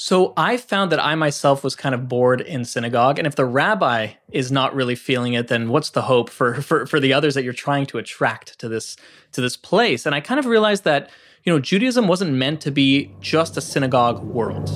So 0.00 0.32
I 0.36 0.58
found 0.58 0.92
that 0.92 1.04
I 1.04 1.16
myself 1.16 1.64
was 1.64 1.74
kind 1.74 1.92
of 1.92 2.08
bored 2.08 2.40
in 2.40 2.64
synagogue, 2.64 3.18
and 3.18 3.26
if 3.26 3.34
the 3.34 3.44
rabbi 3.44 4.10
is 4.30 4.52
not 4.52 4.72
really 4.72 4.94
feeling 4.94 5.32
it, 5.32 5.48
then 5.48 5.70
what's 5.70 5.90
the 5.90 6.02
hope 6.02 6.30
for 6.30 6.54
for 6.62 6.86
for 6.86 7.00
the 7.00 7.12
others 7.12 7.34
that 7.34 7.42
you're 7.42 7.52
trying 7.52 7.84
to 7.86 7.98
attract 7.98 8.60
to 8.60 8.68
this 8.68 8.96
to 9.32 9.40
this 9.40 9.56
place? 9.56 10.06
And 10.06 10.14
I 10.14 10.20
kind 10.20 10.38
of 10.38 10.46
realized 10.46 10.84
that 10.84 11.10
you 11.42 11.52
know 11.52 11.58
Judaism 11.58 12.06
wasn't 12.06 12.34
meant 12.34 12.60
to 12.60 12.70
be 12.70 13.12
just 13.20 13.56
a 13.56 13.60
synagogue 13.60 14.22
world. 14.22 14.68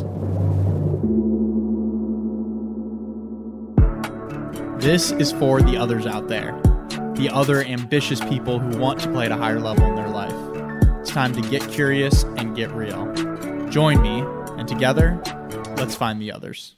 This 4.80 5.12
is 5.12 5.30
for 5.30 5.62
the 5.62 5.76
others 5.76 6.04
out 6.04 6.26
there, 6.26 6.50
the 7.14 7.30
other 7.32 7.62
ambitious 7.62 8.18
people 8.24 8.58
who 8.58 8.76
want 8.76 8.98
to 9.02 9.08
play 9.12 9.26
at 9.26 9.30
a 9.30 9.36
higher 9.36 9.60
level 9.60 9.86
in 9.86 9.94
their 9.94 10.08
life. 10.08 10.34
It's 10.98 11.12
time 11.12 11.32
to 11.34 11.48
get 11.48 11.62
curious 11.70 12.24
and 12.38 12.56
get 12.56 12.72
real. 12.72 13.06
Join 13.70 14.02
me 14.02 14.24
and 14.62 14.68
together, 14.68 15.20
let's 15.76 15.96
find 15.96 16.22
the 16.22 16.30
others. 16.30 16.74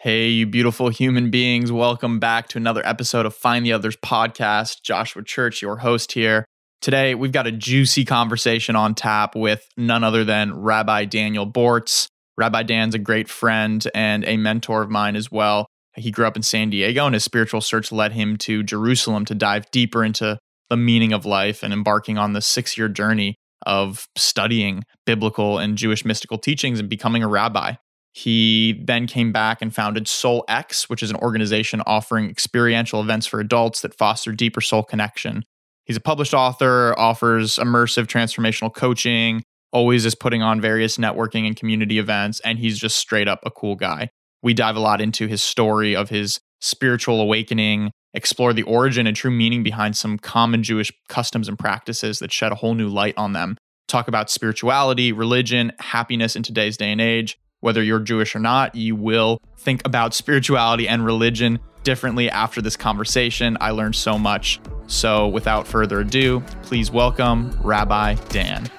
Hey, 0.00 0.28
you 0.28 0.46
beautiful 0.46 0.88
human 0.88 1.30
beings. 1.30 1.70
Welcome 1.70 2.18
back 2.18 2.48
to 2.48 2.58
another 2.58 2.84
episode 2.84 3.24
of 3.24 3.34
Find 3.34 3.64
the 3.64 3.72
Others 3.72 3.98
podcast. 3.98 4.82
Joshua 4.82 5.22
Church, 5.22 5.62
your 5.62 5.76
host 5.76 6.12
here. 6.12 6.44
Today, 6.80 7.14
we've 7.14 7.32
got 7.32 7.46
a 7.46 7.52
juicy 7.52 8.04
conversation 8.04 8.74
on 8.74 8.94
tap 8.94 9.36
with 9.36 9.68
none 9.76 10.02
other 10.02 10.24
than 10.24 10.58
Rabbi 10.58 11.04
Daniel 11.04 11.50
Bortz. 11.50 12.08
Rabbi 12.38 12.62
Dan's 12.62 12.94
a 12.94 13.00
great 13.00 13.28
friend 13.28 13.84
and 13.94 14.24
a 14.24 14.36
mentor 14.36 14.80
of 14.80 14.90
mine 14.90 15.16
as 15.16 15.30
well. 15.30 15.66
He 15.96 16.12
grew 16.12 16.24
up 16.24 16.36
in 16.36 16.44
San 16.44 16.70
Diego, 16.70 17.04
and 17.04 17.14
his 17.14 17.24
spiritual 17.24 17.60
search 17.60 17.90
led 17.90 18.12
him 18.12 18.36
to 18.38 18.62
Jerusalem 18.62 19.24
to 19.24 19.34
dive 19.34 19.68
deeper 19.72 20.04
into 20.04 20.38
the 20.70 20.76
meaning 20.76 21.12
of 21.12 21.26
life 21.26 21.64
and 21.64 21.72
embarking 21.72 22.16
on 22.16 22.34
the 22.34 22.40
six 22.40 22.78
year 22.78 22.88
journey 22.88 23.34
of 23.66 24.06
studying 24.16 24.84
biblical 25.04 25.58
and 25.58 25.76
Jewish 25.76 26.04
mystical 26.04 26.38
teachings 26.38 26.78
and 26.78 26.88
becoming 26.88 27.24
a 27.24 27.28
rabbi. 27.28 27.72
He 28.12 28.80
then 28.84 29.08
came 29.08 29.32
back 29.32 29.60
and 29.60 29.74
founded 29.74 30.06
Soul 30.06 30.44
X, 30.48 30.88
which 30.88 31.02
is 31.02 31.10
an 31.10 31.16
organization 31.16 31.82
offering 31.86 32.30
experiential 32.30 33.00
events 33.00 33.26
for 33.26 33.40
adults 33.40 33.80
that 33.80 33.96
foster 33.96 34.30
deeper 34.30 34.60
soul 34.60 34.84
connection. 34.84 35.42
He's 35.84 35.96
a 35.96 36.00
published 36.00 36.34
author, 36.34 36.94
offers 36.96 37.56
immersive 37.56 38.06
transformational 38.06 38.72
coaching, 38.72 39.42
always 39.72 40.04
is 40.04 40.14
putting 40.14 40.42
on 40.42 40.60
various 40.60 40.96
networking 40.96 41.46
and 41.46 41.56
community 41.56 41.98
events, 41.98 42.40
and 42.40 42.58
he's 42.58 42.78
just 42.78 42.98
straight 42.98 43.28
up 43.28 43.40
a 43.44 43.50
cool 43.50 43.76
guy. 43.76 44.10
We 44.42 44.54
dive 44.54 44.76
a 44.76 44.80
lot 44.80 45.00
into 45.00 45.26
his 45.26 45.42
story 45.42 45.96
of 45.96 46.08
his 46.10 46.40
spiritual 46.60 47.20
awakening, 47.20 47.90
explore 48.14 48.52
the 48.52 48.62
origin 48.62 49.06
and 49.06 49.16
true 49.16 49.30
meaning 49.30 49.62
behind 49.62 49.96
some 49.96 50.18
common 50.18 50.62
Jewish 50.62 50.92
customs 51.08 51.48
and 51.48 51.58
practices 51.58 52.18
that 52.20 52.32
shed 52.32 52.52
a 52.52 52.56
whole 52.56 52.74
new 52.74 52.88
light 52.88 53.14
on 53.16 53.32
them. 53.32 53.56
Talk 53.86 54.08
about 54.08 54.30
spirituality, 54.30 55.12
religion, 55.12 55.72
happiness 55.78 56.36
in 56.36 56.42
today's 56.42 56.76
day 56.76 56.92
and 56.92 57.00
age. 57.00 57.38
Whether 57.60 57.82
you're 57.82 58.00
Jewish 58.00 58.36
or 58.36 58.38
not, 58.38 58.74
you 58.74 58.94
will 58.94 59.38
think 59.56 59.82
about 59.84 60.14
spirituality 60.14 60.86
and 60.86 61.04
religion 61.04 61.58
differently 61.82 62.30
after 62.30 62.60
this 62.60 62.76
conversation. 62.76 63.56
I 63.60 63.70
learned 63.70 63.96
so 63.96 64.18
much. 64.18 64.60
So, 64.86 65.26
without 65.28 65.66
further 65.66 66.00
ado, 66.00 66.40
please 66.62 66.90
welcome 66.90 67.58
Rabbi 67.62 68.14
Dan. 68.28 68.70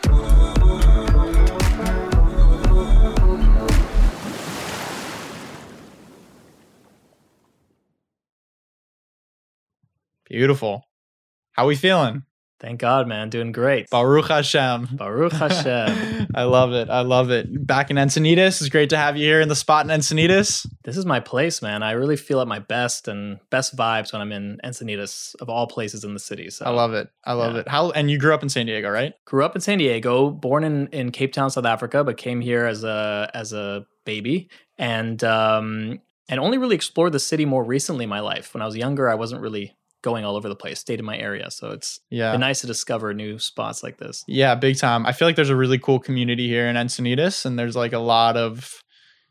Beautiful. 10.29 10.83
How 11.53 11.65
we 11.67 11.75
feeling? 11.75 12.23
Thank 12.59 12.81
God, 12.81 13.07
man, 13.07 13.29
doing 13.29 13.53
great. 13.53 13.89
Baruch 13.89 14.27
Hashem. 14.27 14.89
Baruch 14.97 15.31
Hashem. 15.31 16.27
I 16.35 16.43
love 16.43 16.73
it. 16.73 16.89
I 16.89 17.01
love 17.01 17.31
it. 17.31 17.65
Back 17.65 17.89
in 17.89 17.95
Encinitas. 17.95 18.59
It's 18.59 18.67
great 18.67 18.89
to 18.89 18.97
have 18.97 19.15
you 19.15 19.25
here 19.25 19.39
in 19.39 19.47
the 19.47 19.55
spot 19.55 19.85
in 19.89 19.97
Encinitas. 19.97 20.67
This 20.83 20.97
is 20.97 21.05
my 21.05 21.21
place, 21.21 21.61
man. 21.61 21.83
I 21.83 21.91
really 21.91 22.17
feel 22.17 22.41
at 22.41 22.49
my 22.49 22.59
best 22.59 23.07
and 23.07 23.39
best 23.49 23.77
vibes 23.77 24.11
when 24.11 24.21
I'm 24.21 24.33
in 24.33 24.59
Encinitas, 24.63 25.35
of 25.39 25.49
all 25.49 25.67
places 25.67 26.03
in 26.03 26.13
the 26.13 26.19
city. 26.19 26.49
So 26.49 26.65
I 26.65 26.71
love 26.71 26.93
it. 26.93 27.07
I 27.23 27.31
love 27.31 27.53
Yeah. 27.53 27.61
it. 27.61 27.69
How 27.69 27.91
and 27.91 28.11
you 28.11 28.17
grew 28.19 28.33
up 28.33 28.43
in 28.43 28.49
San 28.49 28.65
Diego, 28.65 28.89
right? 28.89 29.13
grew 29.25 29.45
up 29.45 29.55
in 29.55 29.61
San 29.61 29.77
Diego, 29.77 30.29
born 30.29 30.65
in, 30.65 30.87
in 30.87 31.11
Cape 31.11 31.31
Town, 31.31 31.49
South 31.49 31.65
Africa, 31.65 32.03
but 32.03 32.17
came 32.17 32.41
here 32.41 32.65
as 32.65 32.83
a 32.83 33.31
as 33.33 33.53
a 33.53 33.85
baby, 34.05 34.49
and 34.77 35.23
um, 35.23 36.01
and 36.27 36.41
only 36.41 36.57
really 36.57 36.75
explored 36.75 37.13
the 37.13 37.19
city 37.21 37.45
more 37.45 37.63
recently 37.63 38.03
in 38.03 38.09
my 38.09 38.19
life. 38.19 38.53
When 38.53 38.61
I 38.61 38.65
was 38.65 38.75
younger, 38.75 39.09
I 39.09 39.15
wasn't 39.15 39.41
really 39.41 39.75
going 40.01 40.23
all 40.25 40.35
over 40.35 40.47
the 40.49 40.55
place. 40.55 40.79
Stayed 40.79 40.99
in 40.99 41.05
my 41.05 41.17
area, 41.17 41.51
so 41.51 41.71
it's 41.71 41.99
Yeah. 42.09 42.35
nice 42.37 42.61
to 42.61 42.67
discover 42.67 43.13
new 43.13 43.37
spots 43.39 43.83
like 43.83 43.97
this. 43.97 44.23
Yeah, 44.27 44.55
big 44.55 44.77
time. 44.77 45.05
I 45.05 45.11
feel 45.11 45.27
like 45.27 45.35
there's 45.35 45.49
a 45.49 45.55
really 45.55 45.79
cool 45.79 45.99
community 45.99 46.47
here 46.47 46.67
in 46.67 46.75
Encinitas, 46.75 47.45
and 47.45 47.57
there's 47.59 47.75
like 47.75 47.93
a 47.93 47.99
lot 47.99 48.37
of 48.37 48.81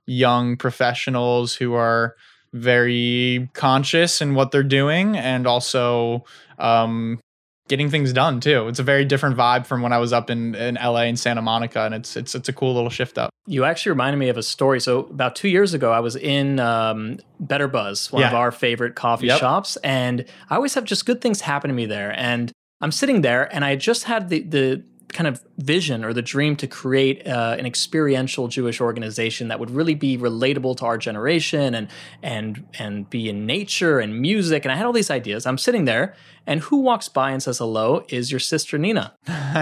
young 0.06 0.56
professionals 0.56 1.54
who 1.54 1.74
are 1.74 2.14
very 2.52 3.48
conscious 3.52 4.20
in 4.22 4.34
what 4.34 4.50
they're 4.50 4.62
doing 4.62 5.16
and 5.16 5.46
also 5.46 6.24
um, 6.58 7.20
getting 7.68 7.90
things 7.90 8.12
done 8.12 8.40
too. 8.40 8.66
It's 8.68 8.78
a 8.78 8.82
very 8.82 9.04
different 9.04 9.36
vibe 9.36 9.66
from 9.66 9.82
when 9.82 9.92
I 9.92 9.98
was 9.98 10.12
up 10.12 10.30
in, 10.30 10.54
in 10.54 10.74
LA 10.76 11.02
and 11.02 11.18
Santa 11.18 11.42
Monica, 11.42 11.82
and 11.84 11.94
it's 11.94 12.16
it's 12.16 12.34
it's 12.34 12.48
a 12.48 12.52
cool 12.52 12.74
little 12.74 12.90
shift 12.90 13.18
up. 13.18 13.30
You 13.46 13.64
actually 13.64 13.90
reminded 13.90 14.18
me 14.18 14.28
of 14.28 14.36
a 14.36 14.42
story. 14.42 14.80
So 14.80 15.00
about 15.00 15.36
two 15.36 15.48
years 15.48 15.72
ago, 15.74 15.92
I 15.92 16.00
was 16.00 16.16
in 16.16 16.60
um, 16.60 17.18
Better 17.40 17.68
Buzz, 17.68 18.10
one 18.12 18.22
of 18.24 18.34
our 18.34 18.50
favorite 18.52 18.94
coffee 18.94 19.26
Yep. 19.28 19.38
shops, 19.40 19.76
and 19.84 20.24
I 20.50 20.56
always 20.56 20.74
have 20.74 20.84
just 20.84 21.06
good 21.06 21.20
things 21.20 21.40
happen 21.42 21.68
to 21.68 21.74
me 21.74 21.86
there. 21.86 22.12
And 22.18 22.52
I'm 22.80 22.92
sitting 22.92 23.22
there, 23.22 23.52
and 23.54 23.64
I 23.64 23.76
just 23.76 24.04
had 24.04 24.28
the 24.28 24.40
the 24.42 24.82
kind 25.12 25.26
of 25.26 25.42
vision 25.56 26.04
or 26.04 26.12
the 26.12 26.22
dream 26.22 26.54
to 26.56 26.66
create 26.66 27.26
uh, 27.26 27.56
an 27.58 27.66
experiential 27.66 28.48
Jewish 28.48 28.80
organization 28.80 29.48
that 29.48 29.58
would 29.58 29.70
really 29.70 29.94
be 29.94 30.18
relatable 30.18 30.76
to 30.78 30.84
our 30.84 30.98
generation 30.98 31.74
and 31.74 31.88
and 32.22 32.66
and 32.78 33.08
be 33.08 33.28
in 33.28 33.46
nature 33.46 33.98
and 33.98 34.20
music. 34.20 34.64
And 34.64 34.72
I 34.72 34.76
had 34.76 34.86
all 34.86 34.92
these 34.92 35.10
ideas. 35.10 35.46
I'm 35.46 35.58
sitting 35.58 35.86
there, 35.86 36.14
and 36.46 36.60
who 36.60 36.78
walks 36.80 37.08
by 37.08 37.30
and 37.30 37.42
says 37.42 37.58
hello 37.58 38.04
is 38.08 38.30
your 38.30 38.40
sister 38.40 38.78
Nina. 38.78 39.14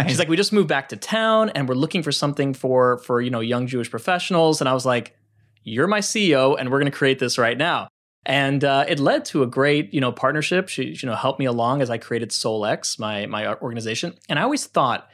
She's 0.09 0.19
like, 0.19 0.29
we 0.29 0.37
just 0.37 0.53
moved 0.53 0.69
back 0.69 0.89
to 0.91 0.97
town 0.97 1.51
and 1.51 1.69
we're 1.69 1.75
looking 1.75 2.03
for 2.03 2.13
something 2.13 2.53
for 2.53 2.99
for 2.99 3.21
you 3.21 3.31
know 3.31 3.41
young 3.41 3.67
Jewish 3.67 3.91
professionals. 3.91 4.61
And 4.61 4.69
I 4.69 4.75
was 4.75 4.85
like, 4.85 5.17
you're 5.63 5.89
my 5.89 6.01
CEO, 6.01 6.57
and 6.59 6.71
we're 6.71 6.79
going 6.79 6.91
to 6.91 6.97
create 6.97 7.19
this 7.19 7.39
right 7.39 7.59
now. 7.59 7.89
And 8.25 8.65
uh, 8.65 8.85
it 8.89 8.99
led 8.99 9.25
to 9.27 9.43
a 9.45 9.47
great 9.47 9.95
you 9.95 10.01
know 10.01 10.11
partnership. 10.11 10.69
She 10.69 10.97
you 11.01 11.09
know 11.09 11.15
helped 11.15 11.39
me 11.39 11.45
along 11.45 11.83
as 11.83 11.91
I 11.91 11.99
created 11.99 12.31
SoulX, 12.31 12.99
my 12.99 13.27
my 13.27 13.55
organization. 13.55 14.15
And 14.29 14.39
I 14.39 14.43
always 14.43 14.67
thought, 14.67 15.09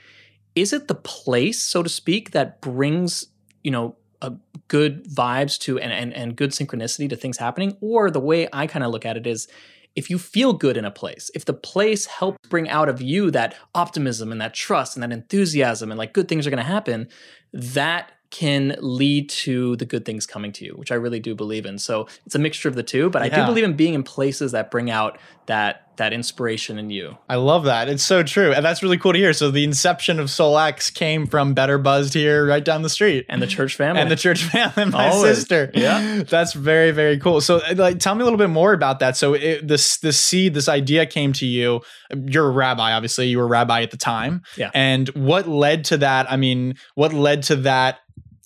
is 0.55 0.73
it 0.73 0.89
the 0.89 0.95
place, 0.95 1.63
so 1.63 1.83
to 1.83 1.89
speak, 1.89 2.33
that 2.33 2.61
brings 2.61 3.27
you 3.63 3.71
know 3.71 3.97
a 4.21 4.33
good 4.69 5.05
vibes 5.07 5.59
to 5.61 5.79
and 5.79 5.93
and, 5.93 6.13
and 6.13 6.37
good 6.37 6.51
synchronicity 6.51 7.09
to 7.09 7.17
things 7.17 7.39
happening, 7.39 7.77
or 7.81 8.11
the 8.11 8.21
way 8.21 8.49
I 8.53 8.67
kind 8.67 8.85
of 8.85 8.91
look 8.91 9.07
at 9.07 9.17
it 9.17 9.27
is 9.27 9.49
if 9.95 10.09
you 10.09 10.19
feel 10.19 10.53
good 10.55 10.77
in 10.77 10.85
a 10.85 10.91
place, 10.91 11.31
if 11.35 11.45
the 11.45 11.53
place 11.53 12.07
helps 12.07 12.39
bring 12.49 12.69
out 12.69 12.89
of 12.89 13.03
you 13.03 13.31
that 13.31 13.55
optimism 13.75 14.33
and 14.33 14.41
that 14.41 14.55
trust 14.55 14.97
and 14.97 15.03
that 15.03 15.13
enthusiasm 15.13 15.91
and 15.91 15.99
like 15.99 16.15
good 16.15 16.29
things 16.29 16.47
are 16.47 16.51
going 16.51 16.57
to 16.57 16.65
happen, 16.65 17.09
that 17.53 18.13
can 18.33 18.75
lead 18.81 19.29
to 19.29 19.77
the 19.77 19.85
good 19.85 20.07
things 20.07 20.27
coming 20.27 20.51
to 20.53 20.65
you, 20.65 20.73
which 20.73 20.91
I 20.91 20.95
really 20.95 21.21
do 21.21 21.35
believe 21.35 21.67
in. 21.67 21.79
So 21.79 22.09
it's 22.25 22.35
a 22.35 22.39
mixture 22.39 22.67
of 22.67 22.75
the 22.75 22.83
two, 22.83 23.11
but 23.11 23.21
I 23.23 23.29
do 23.29 23.45
believe 23.45 23.63
in 23.63 23.77
being 23.77 23.93
in 23.95 24.03
places 24.03 24.53
that 24.53 24.71
bring 24.71 24.91
out 24.91 25.19
that 25.47 25.87
that 25.97 26.15
inspiration 26.15 26.79
in 26.79 26.89
you. 26.89 27.19
I 27.29 27.37
love 27.37 27.65
that. 27.65 27.89
It's 27.89 28.03
so 28.03 28.23
true. 28.23 28.53
And 28.53 28.65
that's 28.65 28.83
really 28.83 28.97
cool 28.97 29.13
to 29.13 29.19
hear. 29.19 29.35
So 29.35 29.51
the 29.51 29.63
inception 29.63 30.19
of 30.19 30.31
Soul 30.31 30.59
X 30.59 30.89
came 30.89 31.27
from 31.27 31.53
Better 31.53 31.77
Buzzed 31.77 32.15
here 32.15 32.47
right 32.47 32.65
down 32.65 32.81
the 32.81 32.89
street. 32.89 33.27
And 33.29 33.43
the 33.43 33.47
church 33.47 33.77
family. 33.77 34.01
and 34.01 34.11
the 34.11 34.17
church 34.17 34.43
family, 34.45 34.87
my 34.87 35.11
Always. 35.11 35.37
sister. 35.37 35.71
Yeah. 35.75 36.23
that's 36.23 36.55
very 36.55 36.93
very 36.93 37.19
cool. 37.19 37.41
So, 37.43 37.59
uh, 37.59 37.75
like, 37.77 37.99
tell 37.99 38.15
me 38.15 38.23
a 38.23 38.25
little 38.25 38.39
bit 38.39 38.49
more 38.49 38.73
about 38.73 39.01
that. 39.01 39.17
So, 39.17 39.35
it, 39.35 39.69
this 39.69 39.99
this 39.99 40.19
seed, 40.19 40.55
this 40.55 40.69
idea 40.69 41.05
came 41.05 41.35
to 41.35 41.47
you. 41.47 41.83
You're 42.11 42.49
a 42.49 42.51
rabbi, 42.51 42.93
obviously. 42.93 43.27
You 43.27 43.39
were 43.39 43.45
a 43.45 43.49
rabbi 43.49 43.83
at 43.83 43.91
the 43.91 43.97
time. 43.99 44.43
Yeah. 44.57 44.71
And 44.73 45.09
what 45.11 45.47
led 45.47 45.85
to 45.87 45.99
that? 45.99 46.31
I 46.33 46.37
mean, 46.37 46.77
what 46.95 47.13
led 47.13 47.43
to 47.45 47.57
that 47.57 47.99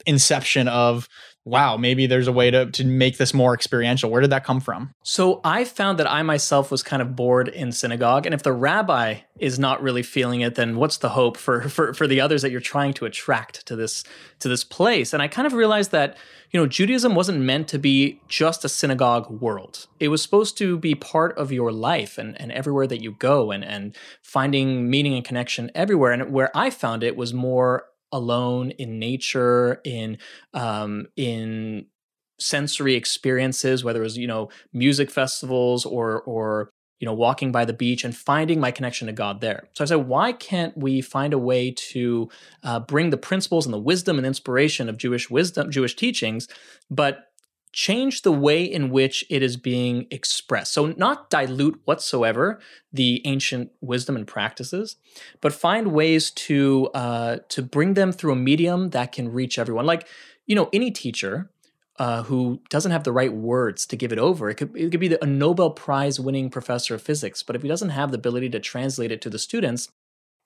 inception 0.07 0.69
of? 0.69 1.09
Wow, 1.45 1.77
maybe 1.77 2.09
there's 2.09 2.27
a 2.27 2.33
way 2.33 2.51
to 2.51 2.69
to 2.73 2.85
make 2.85 3.19
this 3.19 3.33
more 3.33 3.55
experiential. 3.55 4.11
Where 4.11 4.21
did 4.21 4.31
that 4.31 4.45
come 4.45 4.61
from? 4.61 4.91
So 5.05 5.41
I 5.45 5.63
found 5.63 5.97
that 6.01 6.11
I 6.11 6.23
myself 6.23 6.73
was 6.73 6.83
kind 6.83 7.01
of 7.01 7.15
bored 7.15 7.47
in 7.47 7.71
synagogue, 7.71 8.27
and 8.27 8.35
if 8.35 8.43
the 8.43 8.53
rabbi 8.53 9.19
is 9.39 9.57
not 9.57 9.81
really 9.81 10.03
feeling 10.03 10.41
it, 10.41 10.57
then 10.57 10.77
what's 10.77 10.97
the 10.97 11.11
hope 11.11 11.37
for 11.37 11.69
for 11.69 11.95
for 11.95 12.09
the 12.09 12.21
others 12.21 12.43
that 12.43 12.51
you're 12.51 12.61
trying 12.61 12.95
to 12.95 13.05
attract 13.05 13.65
to 13.67 13.77
this 13.77 14.03
to 14.41 14.49
this 14.49 14.65
place? 14.65 15.13
And 15.13 15.23
I 15.23 15.29
kind 15.29 15.47
of 15.47 15.53
realized 15.53 15.93
that 15.93 16.17
you 16.51 16.59
know 16.59 16.67
Judaism 16.67 17.15
wasn't 17.15 17.41
meant 17.41 17.69
to 17.69 17.79
be 17.79 18.21
just 18.27 18.65
a 18.65 18.69
synagogue 18.69 19.31
world. 19.31 19.87
It 20.01 20.09
was 20.09 20.23
supposed 20.23 20.59
to 20.59 20.77
be 20.79 20.97
part 20.97 21.39
of 21.39 21.53
your 21.53 21.71
life 21.71 22.19
and 22.19 22.41
and 22.41 22.51
everywhere 22.51 22.89
that 22.89 23.03
you 23.03 23.13
go, 23.13 23.53
and 23.53 23.65
and 23.65 23.97
finding 24.21 24.91
meaning 24.91 25.15
and 25.15 25.25
connection 25.25 25.71
everywhere. 25.77 26.11
And 26.11 26.33
where 26.33 26.51
I 26.57 26.71
found 26.71 27.05
it 27.05 27.17
was 27.17 27.33
more 27.33 27.85
alone 28.17 28.71
in 28.73 28.99
nature 28.99 29.81
in 29.85 30.19
um 30.55 31.07
in 31.17 31.87
sensory 32.39 32.95
experiences, 32.95 33.85
whether 33.85 34.01
it 34.01 34.05
was 34.05 34.19
you 34.19 34.27
know 34.27 34.49
music 34.73 35.11
festivals 35.11 35.85
or 35.85 36.23
or 36.23 36.71
you 37.01 37.07
know 37.07 37.15
walking 37.15 37.53
by 37.53 37.65
the 37.65 37.73
beach 37.73 38.05
and 38.05 38.17
finding 38.17 38.61
my 38.61 38.71
connection 38.71 39.07
to 39.07 39.13
God 39.13 39.41
there. 39.41 39.69
So 39.75 39.85
I 39.85 39.87
said, 39.87 40.09
why 40.09 40.33
can't 40.33 40.77
we 40.77 41.01
find 41.01 41.33
a 41.33 41.39
way 41.39 41.71
to 41.71 42.29
uh, 42.63 42.81
bring 42.81 43.11
the 43.11 43.17
principles 43.17 43.67
and 43.67 43.73
the 43.73 43.79
wisdom 43.79 44.19
and 44.19 44.27
inspiration 44.27 44.89
of 44.89 44.97
Jewish 44.97 45.31
wisdom, 45.31 45.71
Jewish 45.71 45.95
teachings, 45.95 46.49
but 46.91 47.26
change 47.77 48.23
the 48.23 48.33
way 48.33 48.65
in 48.65 48.89
which 48.89 49.23
it 49.29 49.43
is 49.43 49.59
being 49.59 50.07
expressed. 50.11 50.73
So, 50.73 50.87
not 50.97 51.29
dilute 51.29 51.79
whatsoever 51.85 52.59
the 52.91 53.21
ancient 53.27 53.71
wisdom 53.83 54.17
and 54.17 54.27
practices, 54.27 54.97
but 55.43 55.53
find 55.53 55.93
ways 55.93 56.31
to 56.31 56.89
uh, 56.95 57.37
to 57.51 57.63
bring 57.63 57.93
them 57.93 58.13
through 58.13 58.33
a 58.33 58.37
medium 58.37 58.91
that 58.91 59.13
can 59.13 59.31
reach 59.31 59.59
everyone. 59.59 59.85
Like, 59.85 60.09
you 60.47 60.57
know, 60.57 60.71
any 60.73 60.91
teacher 60.91 61.51
uh, 61.99 62.23
who 62.23 62.63
doesn't 62.71 62.93
have 62.93 63.05
the 63.05 63.13
right 63.13 63.33
words 63.33 63.85
to 63.87 63.97
give 63.97 64.11
it 64.11 64.19
over. 64.19 64.49
It 64.49 64.55
could, 64.57 64.75
it 64.75 64.91
could 64.91 65.01
be 65.01 65.09
the, 65.09 65.23
a 65.23 65.27
Nobel 65.27 65.71
Prize 65.71 66.19
winning 66.19 66.51
professor 66.51 66.95
of 66.95 67.03
physics, 67.03 67.43
but 67.43 67.57
if 67.57 67.63
he 67.63 67.69
doesn't 67.69 67.91
have 67.91 68.11
the 68.11 68.19
ability 68.19 68.51
to 68.51 68.61
translate 68.61 69.13
it 69.13 69.21
to 69.23 69.31
the 69.31 69.39
students, 69.39 69.91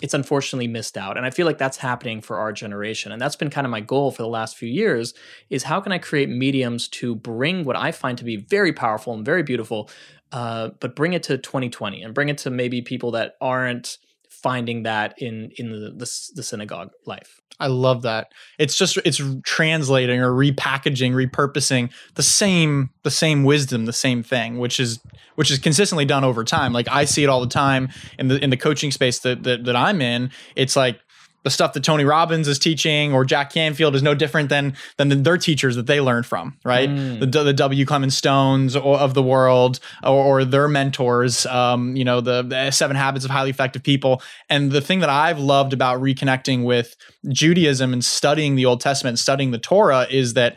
it's 0.02 0.14
unfortunately 0.14 0.68
missed 0.68 0.96
out. 0.96 1.16
And 1.16 1.26
i 1.26 1.30
feel 1.30 1.46
like 1.46 1.58
that's 1.58 1.76
happening 1.76 2.20
for 2.20 2.38
our 2.38 2.52
generation. 2.52 3.12
And 3.12 3.20
that's 3.20 3.36
been 3.36 3.50
kind 3.50 3.66
of 3.66 3.70
my 3.70 3.80
goal 3.80 4.10
for 4.10 4.22
the 4.22 4.28
last 4.28 4.56
few 4.56 4.68
years 4.68 5.14
is 5.48 5.64
how 5.64 5.80
can 5.80 5.92
i 5.92 5.98
create 5.98 6.28
mediums 6.28 6.88
to 6.88 7.14
bring 7.14 7.64
what 7.64 7.76
i 7.76 7.92
find 7.92 8.18
to 8.18 8.24
be 8.24 8.36
very 8.36 8.72
powerful 8.72 9.14
and 9.14 9.24
very 9.24 9.42
beautiful 9.42 9.90
uh, 10.32 10.70
but 10.78 10.94
bring 10.94 11.12
it 11.12 11.24
to 11.24 11.36
2020 11.36 12.02
and 12.02 12.14
bring 12.14 12.28
it 12.28 12.38
to 12.38 12.50
maybe 12.50 12.80
people 12.82 13.10
that 13.10 13.36
aren't 13.40 13.98
finding 14.42 14.84
that 14.84 15.14
in 15.18 15.50
in 15.56 15.70
the, 15.70 15.90
the, 15.90 16.30
the 16.34 16.42
synagogue 16.42 16.90
life 17.06 17.40
I 17.60 17.66
love 17.66 18.02
that. 18.02 18.32
It's 18.58 18.76
just 18.76 18.96
it's 19.04 19.20
translating 19.42 20.20
or 20.20 20.32
repackaging, 20.32 21.12
repurposing 21.12 21.92
the 22.14 22.22
same 22.22 22.90
the 23.02 23.10
same 23.10 23.44
wisdom, 23.44 23.84
the 23.84 23.92
same 23.92 24.22
thing, 24.22 24.58
which 24.58 24.80
is 24.80 24.98
which 25.34 25.50
is 25.50 25.58
consistently 25.58 26.06
done 26.06 26.24
over 26.24 26.42
time. 26.42 26.72
Like 26.72 26.88
I 26.90 27.04
see 27.04 27.22
it 27.22 27.28
all 27.28 27.40
the 27.40 27.46
time 27.46 27.90
in 28.18 28.28
the 28.28 28.42
in 28.42 28.48
the 28.48 28.56
coaching 28.56 28.90
space 28.90 29.18
that 29.20 29.42
that, 29.42 29.64
that 29.64 29.76
I'm 29.76 30.00
in. 30.00 30.30
It's 30.56 30.74
like 30.74 31.00
the 31.42 31.50
stuff 31.50 31.72
that 31.72 31.82
Tony 31.84 32.04
Robbins 32.04 32.46
is 32.48 32.58
teaching 32.58 33.12
or 33.12 33.24
Jack 33.24 33.52
Canfield 33.52 33.94
is 33.94 34.02
no 34.02 34.14
different 34.14 34.48
than 34.48 34.76
than 34.96 35.22
their 35.22 35.38
teachers 35.38 35.76
that 35.76 35.86
they 35.86 36.00
learned 36.00 36.26
from, 36.26 36.56
right? 36.64 36.88
Mm. 36.88 37.20
The, 37.20 37.44
the 37.44 37.52
W. 37.52 37.86
Clement 37.86 38.12
Stones 38.12 38.76
of 38.76 39.14
the 39.14 39.22
world 39.22 39.80
or, 40.02 40.40
or 40.40 40.44
their 40.44 40.68
mentors, 40.68 41.46
um, 41.46 41.96
you 41.96 42.04
know, 42.04 42.20
the, 42.20 42.42
the, 42.42 42.70
Seven 42.70 42.96
Habits 42.96 43.24
of 43.24 43.30
Highly 43.30 43.50
Effective 43.50 43.82
People. 43.82 44.22
And 44.48 44.70
the 44.70 44.80
thing 44.80 45.00
that 45.00 45.10
I've 45.10 45.38
loved 45.38 45.72
about 45.72 46.00
reconnecting 46.00 46.64
with 46.64 46.96
Judaism 47.28 47.92
and 47.92 48.04
studying 48.04 48.54
the 48.54 48.66
Old 48.66 48.80
Testament, 48.80 49.18
studying 49.18 49.50
the 49.50 49.58
Torah, 49.58 50.06
is 50.10 50.34
that 50.34 50.56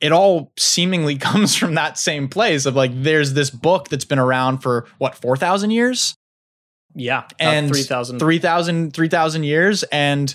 it 0.00 0.12
all 0.12 0.52
seemingly 0.58 1.16
comes 1.18 1.54
from 1.56 1.74
that 1.74 1.98
same 1.98 2.28
place 2.28 2.66
of 2.66 2.74
like 2.74 2.90
there's 3.02 3.34
this 3.34 3.50
book 3.50 3.88
that's 3.88 4.04
been 4.04 4.18
around 4.18 4.58
for 4.58 4.86
what 4.98 5.14
4000 5.14 5.70
years 5.70 6.16
yeah. 6.94 7.24
And 7.38 7.68
3,000 7.68 8.18
3,000 8.18 8.94
3,000 8.94 9.44
years 9.44 9.82
and 9.84 10.34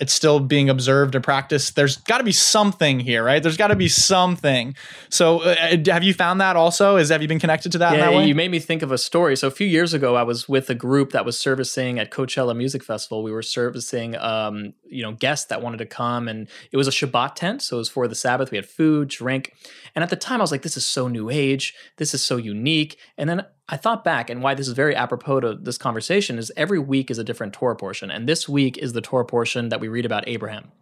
it's 0.00 0.12
still 0.12 0.40
being 0.40 0.70
observed 0.70 1.14
and 1.14 1.24
practiced. 1.24 1.76
There's 1.76 1.96
got 1.96 2.18
to 2.18 2.24
be 2.24 2.32
something 2.32 3.00
here, 3.00 3.24
right? 3.24 3.42
There's 3.42 3.56
got 3.56 3.68
to 3.68 3.76
be 3.76 3.88
something. 3.88 4.74
So, 5.10 5.40
uh, 5.40 5.54
uh, 5.60 5.76
have 5.92 6.04
you 6.04 6.14
found 6.14 6.40
that 6.40 6.56
also? 6.56 6.96
Is 6.96 7.08
have 7.08 7.22
you 7.22 7.28
been 7.28 7.40
connected 7.40 7.72
to 7.72 7.78
that? 7.78 7.96
Yeah, 7.96 8.10
that 8.10 8.26
you 8.26 8.34
made 8.34 8.50
me 8.50 8.58
think 8.58 8.82
of 8.82 8.92
a 8.92 8.98
story. 8.98 9.36
So, 9.36 9.48
a 9.48 9.50
few 9.50 9.66
years 9.66 9.94
ago, 9.94 10.14
I 10.14 10.22
was 10.22 10.48
with 10.48 10.70
a 10.70 10.74
group 10.74 11.12
that 11.12 11.24
was 11.24 11.38
servicing 11.38 11.98
at 11.98 12.10
Coachella 12.10 12.56
Music 12.56 12.82
Festival. 12.82 13.22
We 13.22 13.32
were 13.32 13.42
servicing, 13.42 14.16
um, 14.16 14.74
you 14.86 15.02
know, 15.02 15.12
guests 15.12 15.46
that 15.46 15.62
wanted 15.62 15.78
to 15.78 15.86
come, 15.86 16.28
and 16.28 16.48
it 16.70 16.76
was 16.76 16.88
a 16.88 16.92
Shabbat 16.92 17.34
tent, 17.34 17.62
so 17.62 17.76
it 17.76 17.78
was 17.78 17.88
for 17.88 18.06
the 18.08 18.14
Sabbath. 18.14 18.50
We 18.50 18.56
had 18.56 18.66
food, 18.66 19.08
drink, 19.08 19.54
and 19.94 20.02
at 20.02 20.10
the 20.10 20.16
time, 20.16 20.40
I 20.40 20.42
was 20.42 20.52
like, 20.52 20.62
"This 20.62 20.76
is 20.76 20.86
so 20.86 21.08
new 21.08 21.30
age. 21.30 21.74
This 21.96 22.14
is 22.14 22.22
so 22.22 22.36
unique." 22.36 22.98
And 23.16 23.28
then 23.28 23.44
I 23.68 23.76
thought 23.76 24.02
back, 24.02 24.30
and 24.30 24.42
why 24.42 24.54
this 24.54 24.66
is 24.66 24.72
very 24.72 24.96
apropos 24.96 25.40
to 25.40 25.54
this 25.54 25.76
conversation 25.76 26.38
is 26.38 26.50
every 26.56 26.78
week 26.78 27.10
is 27.10 27.18
a 27.18 27.24
different 27.24 27.52
Torah 27.52 27.76
portion. 27.76 28.10
And 28.10 28.28
this 28.28 28.48
week 28.48 28.78
is 28.78 28.94
the 28.94 29.02
Torah 29.02 29.26
portion 29.26 29.68
that 29.68 29.80
we 29.80 29.88
read 29.88 30.06
about 30.06 30.26
Abraham. 30.26 30.72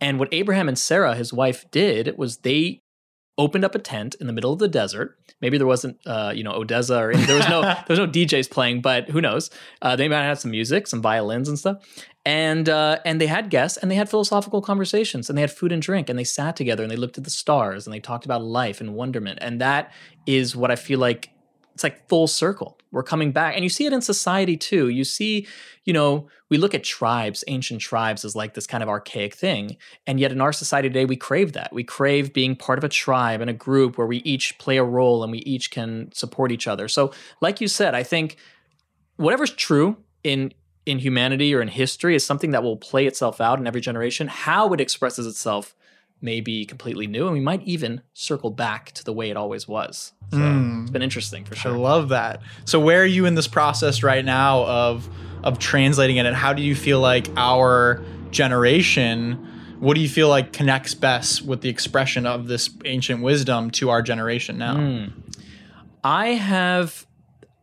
And 0.00 0.18
what 0.18 0.28
Abraham 0.30 0.68
and 0.68 0.78
Sarah, 0.78 1.14
his 1.14 1.32
wife, 1.32 1.70
did 1.70 2.16
was 2.18 2.38
they 2.38 2.82
opened 3.38 3.64
up 3.64 3.74
a 3.74 3.78
tent 3.78 4.16
in 4.16 4.26
the 4.26 4.32
middle 4.32 4.52
of 4.52 4.58
the 4.58 4.68
desert. 4.68 5.16
Maybe 5.40 5.56
there 5.56 5.66
wasn't, 5.66 5.98
uh, 6.04 6.32
you 6.34 6.42
know, 6.42 6.52
ODESZA 6.52 7.00
or 7.00 7.16
there 7.16 7.36
was 7.36 7.48
no 7.48 7.62
there 7.62 7.84
was 7.88 7.98
no 7.98 8.06
DJs 8.06 8.50
playing, 8.50 8.82
but 8.82 9.08
who 9.08 9.20
knows? 9.20 9.50
Uh, 9.80 9.96
they 9.96 10.08
might 10.08 10.24
have 10.24 10.38
some 10.38 10.50
music, 10.50 10.86
some 10.86 11.00
violins 11.00 11.48
and 11.48 11.58
stuff. 11.58 11.82
And 12.26 12.68
uh, 12.68 12.98
and 13.06 13.20
they 13.20 13.28
had 13.28 13.48
guests 13.48 13.78
and 13.78 13.90
they 13.90 13.94
had 13.94 14.10
philosophical 14.10 14.60
conversations 14.60 15.30
and 15.30 15.38
they 15.38 15.42
had 15.42 15.52
food 15.52 15.72
and 15.72 15.80
drink 15.80 16.10
and 16.10 16.18
they 16.18 16.24
sat 16.24 16.56
together 16.56 16.82
and 16.82 16.90
they 16.90 16.96
looked 16.96 17.16
at 17.16 17.24
the 17.24 17.30
stars 17.30 17.86
and 17.86 17.94
they 17.94 18.00
talked 18.00 18.24
about 18.24 18.42
life 18.42 18.80
and 18.80 18.94
wonderment. 18.94 19.38
And 19.40 19.60
that 19.60 19.92
is 20.26 20.54
what 20.54 20.70
I 20.70 20.76
feel 20.76 20.98
like 20.98 21.30
it's 21.78 21.84
like 21.84 22.08
full 22.08 22.26
circle. 22.26 22.76
We're 22.90 23.04
coming 23.04 23.30
back. 23.30 23.54
And 23.54 23.62
you 23.62 23.68
see 23.68 23.86
it 23.86 23.92
in 23.92 24.00
society 24.00 24.56
too. 24.56 24.88
You 24.88 25.04
see, 25.04 25.46
you 25.84 25.92
know, 25.92 26.26
we 26.48 26.56
look 26.56 26.74
at 26.74 26.82
tribes, 26.82 27.44
ancient 27.46 27.80
tribes, 27.80 28.24
as 28.24 28.34
like 28.34 28.54
this 28.54 28.66
kind 28.66 28.82
of 28.82 28.88
archaic 28.88 29.32
thing. 29.32 29.76
And 30.04 30.18
yet 30.18 30.32
in 30.32 30.40
our 30.40 30.52
society 30.52 30.88
today, 30.88 31.04
we 31.04 31.14
crave 31.14 31.52
that. 31.52 31.72
We 31.72 31.84
crave 31.84 32.32
being 32.32 32.56
part 32.56 32.78
of 32.78 32.84
a 32.84 32.88
tribe 32.88 33.40
and 33.40 33.48
a 33.48 33.52
group 33.52 33.96
where 33.96 34.08
we 34.08 34.16
each 34.18 34.58
play 34.58 34.76
a 34.76 34.82
role 34.82 35.22
and 35.22 35.30
we 35.30 35.38
each 35.38 35.70
can 35.70 36.10
support 36.10 36.50
each 36.50 36.66
other. 36.66 36.88
So, 36.88 37.12
like 37.40 37.60
you 37.60 37.68
said, 37.68 37.94
I 37.94 38.02
think 38.02 38.38
whatever's 39.18 39.52
true 39.52 39.98
in 40.24 40.52
in 40.84 40.98
humanity 40.98 41.54
or 41.54 41.62
in 41.62 41.68
history 41.68 42.16
is 42.16 42.26
something 42.26 42.50
that 42.50 42.64
will 42.64 42.76
play 42.76 43.06
itself 43.06 43.40
out 43.40 43.60
in 43.60 43.68
every 43.68 43.80
generation. 43.80 44.26
How 44.26 44.72
it 44.72 44.80
expresses 44.80 45.28
itself 45.28 45.76
may 46.20 46.40
be 46.40 46.64
completely 46.64 47.06
new, 47.06 47.26
and 47.26 47.32
we 47.32 47.40
might 47.40 47.62
even 47.62 48.02
circle 48.12 48.50
back 48.50 48.92
to 48.92 49.04
the 49.04 49.12
way 49.12 49.30
it 49.30 49.36
always 49.36 49.68
was. 49.68 50.12
So 50.30 50.38
mm. 50.38 50.82
it's 50.82 50.90
been 50.90 51.02
interesting 51.02 51.44
for 51.44 51.54
sure. 51.54 51.72
I 51.72 51.76
love 51.76 52.08
that. 52.10 52.42
So 52.64 52.80
where 52.80 53.02
are 53.02 53.06
you 53.06 53.24
in 53.26 53.34
this 53.34 53.48
process 53.48 54.02
right 54.02 54.24
now 54.24 54.64
of 54.64 55.08
of 55.44 55.58
translating 55.58 56.16
it, 56.16 56.26
and 56.26 56.34
how 56.34 56.52
do 56.52 56.62
you 56.62 56.74
feel 56.74 57.00
like 57.00 57.28
our 57.36 58.02
generation? 58.30 59.44
What 59.78 59.94
do 59.94 60.00
you 60.00 60.08
feel 60.08 60.28
like 60.28 60.52
connects 60.52 60.94
best 60.94 61.42
with 61.42 61.60
the 61.60 61.68
expression 61.68 62.26
of 62.26 62.48
this 62.48 62.68
ancient 62.84 63.22
wisdom 63.22 63.70
to 63.72 63.90
our 63.90 64.02
generation 64.02 64.58
now? 64.58 64.76
Mm. 64.76 65.12
I 66.02 66.28
have 66.28 67.06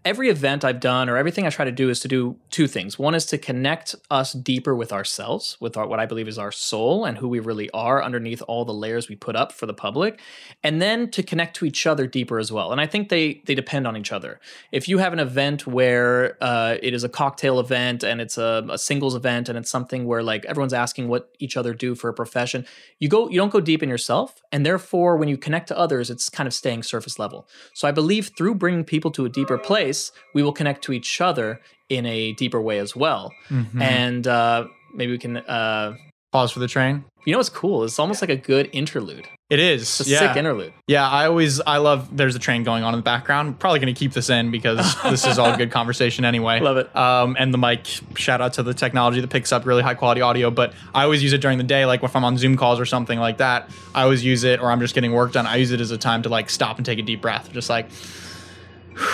every 0.06 0.30
event 0.30 0.64
I've 0.64 0.80
done 0.80 1.10
or 1.10 1.18
everything 1.18 1.48
I 1.48 1.50
try 1.50 1.66
to 1.66 1.72
do 1.72 1.90
is 1.90 2.00
to 2.02 2.08
do 2.08 2.38
two 2.52 2.68
things. 2.68 3.00
One 3.00 3.16
is 3.16 3.26
to 3.26 3.40
connect 3.40 3.96
us 4.12 4.34
deeper 4.34 4.76
with 4.76 4.94
ourselves, 4.94 5.58
with 5.60 5.76
our, 5.76 5.88
what 5.88 6.00
I 6.00 6.06
believe 6.06 6.28
is 6.28 6.38
our 6.38 6.52
soul 6.52 7.06
and 7.06 7.18
who 7.18 7.28
we 7.28 7.40
really 7.40 7.72
are 7.72 8.04
underneath 8.04 8.44
all 8.48 8.66
the 8.66 8.74
layers 8.74 9.10
we 9.10 9.16
put 9.16 9.36
up 9.36 9.52
for 9.52 9.66
the 9.66 9.74
public, 9.74 10.22
and 10.64 10.80
then 10.80 11.10
to 11.10 11.24
connect 11.24 11.56
to 11.58 11.66
each 11.66 11.88
other 11.88 12.06
deeper 12.06 12.38
as 12.38 12.52
well. 12.52 12.72
And 12.72 12.80
I 12.80 12.86
think 12.86 13.10
they 13.10 13.42
they 13.46 13.56
depend 13.56 13.88
on 13.88 13.98
each 13.98 14.12
other. 14.12 14.40
If 14.72 14.88
you 14.88 15.00
have 15.00 15.12
an 15.12 15.20
event 15.20 15.66
where 15.66 16.38
uh, 16.40 16.76
it 16.84 16.94
is 16.94 17.04
a 17.04 17.10
cocktail 17.10 17.60
event 17.60 18.04
and 18.04 18.22
it's 18.22 18.38
a, 18.38 18.64
a 18.70 18.78
singles 18.78 19.16
event 19.16 19.50
and 19.50 19.58
it's 19.58 19.72
something 19.72 20.06
where 20.06 20.22
like 20.22 20.46
everyone's 20.46 20.74
asking 20.74 21.08
what 21.08 21.36
each 21.40 21.58
other 21.58 21.74
do 21.74 21.96
for 21.96 22.10
a 22.10 22.14
profession, 22.14 22.64
you 23.00 23.10
go 23.10 23.28
you 23.30 23.38
don't 23.38 23.52
go 23.52 23.60
deep 23.60 23.82
in 23.82 23.90
yourself, 23.90 24.44
and 24.52 24.64
therefore 24.64 25.18
when 25.18 25.30
you 25.30 25.38
connect 25.38 25.68
to 25.70 25.78
others, 25.78 26.12
it's 26.12 26.30
kind 26.30 26.46
of 26.46 26.54
staying 26.54 26.84
surface 26.84 27.18
level. 27.18 27.48
So 27.74 27.88
I 27.88 27.92
believe 27.92 28.32
through 28.38 28.56
bringing 28.56 28.84
people 28.84 29.10
to 29.12 29.26
a 29.26 29.30
deeper 29.30 29.58
place 29.58 29.95
place, 29.96 30.12
we 30.34 30.44
will 30.44 30.54
connect 30.54 30.84
to 30.84 30.94
each 30.94 31.22
other 31.22 31.60
in 31.90 32.06
a 32.06 32.34
deeper 32.34 32.62
way 32.62 32.80
as 32.80 32.96
well. 32.96 33.32
Mm-hmm. 33.50 33.82
And 33.82 34.28
uh, 34.28 34.68
maybe 34.94 35.12
we 35.12 35.18
can 35.18 35.38
uh, 35.38 35.96
pause 36.32 36.52
for 36.52 36.60
the 36.60 36.68
train. 36.68 37.06
You 37.26 37.32
know 37.32 37.40
what's 37.40 37.50
cool? 37.50 37.84
It's 37.84 37.98
almost 37.98 38.22
like 38.22 38.30
a 38.30 38.36
good 38.36 38.70
interlude. 38.72 39.28
It 39.50 39.60
is. 39.60 39.82
It's 39.82 40.08
a 40.08 40.12
yeah. 40.12 40.20
sick 40.20 40.38
interlude. 40.38 40.74
Yeah, 40.88 41.08
I 41.08 41.26
always 41.26 41.60
I 41.62 41.78
love 41.78 42.16
there's 42.16 42.36
a 42.36 42.40
train 42.40 42.64
going 42.64 42.84
on 42.84 42.94
in 42.94 43.00
the 43.00 43.04
background. 43.04 43.60
Probably 43.60 43.80
going 43.80 43.94
to 43.94 43.98
keep 43.98 44.14
this 44.14 44.30
in 44.30 44.52
because 44.52 44.96
this 45.04 45.26
is 45.26 45.40
all 45.40 45.56
good 45.58 45.72
conversation 45.72 46.24
anyway. 46.24 46.60
Love 46.60 46.78
it. 46.78 46.96
Um, 46.96 47.36
and 47.40 47.52
the 47.52 47.58
mic, 47.58 47.86
shout 48.16 48.42
out 48.42 48.54
to 48.54 48.64
the 48.64 48.76
technology 48.76 49.22
that 49.22 49.30
picks 49.30 49.52
up 49.52 49.66
really 49.66 49.82
high 49.82 49.94
quality 49.96 50.22
audio, 50.22 50.52
but 50.52 50.74
I 50.94 51.04
always 51.04 51.24
use 51.24 51.34
it 51.34 51.42
during 51.42 51.58
the 51.58 51.64
day 51.64 51.86
like 51.86 52.04
if 52.04 52.16
I'm 52.16 52.24
on 52.24 52.38
Zoom 52.38 52.58
calls 52.58 52.80
or 52.80 52.86
something 52.86 53.20
like 53.20 53.38
that. 53.38 53.70
I 53.96 54.04
always 54.04 54.24
use 54.24 54.44
it 54.44 54.60
or 54.60 54.72
I'm 54.72 54.80
just 54.80 54.94
getting 54.94 55.14
work 55.14 55.32
done. 55.32 55.48
I 55.48 55.56
use 55.56 55.72
it 55.72 55.82
as 55.82 55.90
a 55.90 55.98
time 55.98 56.24
to 56.24 56.30
like 56.30 56.52
stop 56.52 56.78
and 56.78 56.86
take 56.86 57.00
a 57.00 57.04
deep 57.04 57.22
breath. 57.22 57.52
Just 57.52 57.70
like 57.70 57.90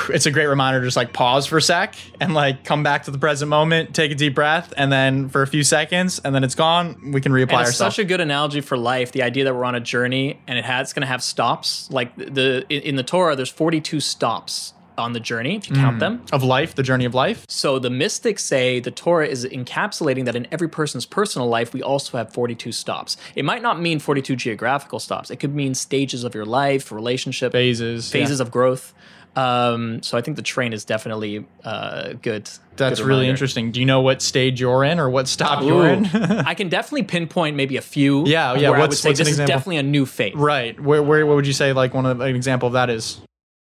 it's 0.10 0.26
a 0.26 0.32
great 0.32 0.48
reminder 0.48 0.80
to 0.80 0.86
just 0.86 0.98
like 0.98 1.14
pause 1.14 1.46
for 1.46 1.58
a 1.58 1.62
sec 1.62 1.96
and 2.20 2.34
like 2.34 2.64
come 2.64 2.84
back 2.84 3.04
to 3.04 3.12
the 3.12 3.18
present 3.18 3.50
moment, 3.50 3.96
take 3.96 4.12
a 4.12 4.16
deep 4.16 4.36
breath, 4.36 4.74
and 4.78 4.92
then 4.92 5.30
for 5.30 5.42
a 5.42 5.48
few 5.48 5.64
seconds, 5.64 6.20
and 6.24 6.36
then 6.36 6.44
it's 6.44 6.56
gone. 6.56 7.12
We 7.12 7.22
can 7.22 7.32
reapply 7.32 7.42
and 7.42 7.62
it's 7.62 7.70
ourselves. 7.70 7.96
Such 7.96 8.00
a 8.00 8.06
good 8.06 8.22
analogy 8.22 8.62
for 8.62 8.78
life. 8.78 9.12
The 9.12 9.24
idea 9.24 9.46
that 9.46 9.56
we're 9.56 9.66
on 9.66 9.76
a 9.76 9.80
journey 9.80 10.40
and 10.48 10.60
it 10.60 10.66
has 10.66 10.92
it's 10.92 10.94
going 10.94 11.02
to 11.02 11.08
have 11.08 11.24
stops. 11.24 11.90
Like 11.90 12.16
the 12.18 12.66
in 12.70 12.98
the 12.98 13.04
Torah, 13.04 13.36
there's 13.36 13.50
42 13.50 14.02
stops 14.02 14.74
on 14.98 15.14
the 15.14 15.20
journey 15.20 15.56
if 15.56 15.70
you 15.70 15.76
count 15.76 15.96
mm. 15.96 16.00
them 16.00 16.26
of 16.34 16.44
life 16.44 16.76
the 16.76 16.84
journey 16.84 17.06
of 17.06 17.16
life 17.16 17.46
so 17.48 17.80
the 17.80 17.90
mystics 17.90 18.44
say 18.44 18.80
the 18.82 18.92
torah 18.92 19.26
is 19.26 19.46
encapsulating 19.46 20.26
that 20.26 20.36
in 20.36 20.46
every 20.52 20.68
person's 20.68 21.06
personal 21.06 21.48
life 21.48 21.74
we 21.74 21.82
also 21.82 22.18
have 22.18 22.32
42 22.34 22.74
stops 22.74 23.16
it 23.34 23.46
might 23.46 23.62
not 23.62 23.80
mean 23.80 24.00
42 24.00 24.36
geographical 24.36 25.00
stops 25.00 25.32
it 25.32 25.38
could 25.38 25.56
mean 25.56 25.74
stages 25.74 26.26
of 26.26 26.36
your 26.36 26.46
life 26.46 26.92
relationship 26.92 27.54
phases 27.54 28.12
phases 28.12 28.40
yeah. 28.40 28.46
of 28.46 28.52
growth 28.52 28.94
Um, 29.36 30.04
so 30.04 30.18
I 30.18 30.22
think 30.22 30.36
the 30.36 30.44
train 30.44 30.74
is 30.74 30.84
definitely 30.84 31.46
uh, 31.64 32.14
good. 32.22 32.50
That's 32.76 33.00
good 33.00 33.08
really 33.08 33.30
interesting. 33.30 33.72
Do 33.72 33.80
you 33.80 33.86
know 33.86 34.02
what 34.02 34.22
stage 34.22 34.60
you're 34.60 34.84
in 34.84 35.00
or 35.00 35.10
what 35.10 35.28
stop 35.28 35.62
Ooh. 35.64 35.68
you're 35.68 35.88
in? 35.88 36.06
I 36.16 36.54
can 36.54 36.68
definitely 36.68 37.04
pinpoint 37.04 37.56
maybe 37.56 37.78
a 37.78 37.82
few. 37.82 38.26
Yeah, 38.28 38.56
yeah, 38.56 38.70
Where 38.70 38.78
I 38.80 38.82
would 38.82 38.90
what's- 38.90 39.00
say 39.00 39.10
what's 39.10 39.20
this 39.20 39.30
is 39.30 39.38
definitely 39.38 39.78
a 39.78 39.84
new 39.84 40.06
faith. 40.06 40.34
right. 40.36 40.78
Where, 40.80 41.02
where 41.02 41.26
what 41.26 41.36
would 41.38 41.48
you 41.48 41.54
say 41.54 41.72
like 41.74 41.94
one 41.94 42.06
of 42.06 42.20
an 42.20 42.36
example 42.36 42.68
of 42.68 42.74
that 42.74 42.90
is? 42.90 43.22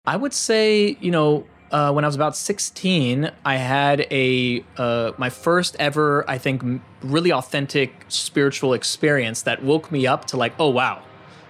I 0.06 0.16
would 0.18 0.34
say, 0.34 0.98
you 1.00 1.12
know, 1.12 1.46
uh, 1.72 1.92
when 1.94 2.04
I 2.04 2.08
was 2.08 2.16
about 2.16 2.36
16, 2.36 3.32
I 3.46 3.56
had 3.56 4.08
a 4.12 4.64
uh, 4.78 5.12
my 5.18 5.30
first 5.30 5.76
ever, 5.80 6.30
I 6.30 6.38
think, 6.38 6.82
really 7.02 7.32
authentic 7.32 7.94
spiritual 8.08 8.74
experience 8.74 9.44
that 9.44 9.64
woke 9.64 9.92
me 9.92 10.08
up 10.08 10.26
to 10.26 10.38
like, 10.38 10.54
oh 10.60 10.70
wow, 10.70 11.04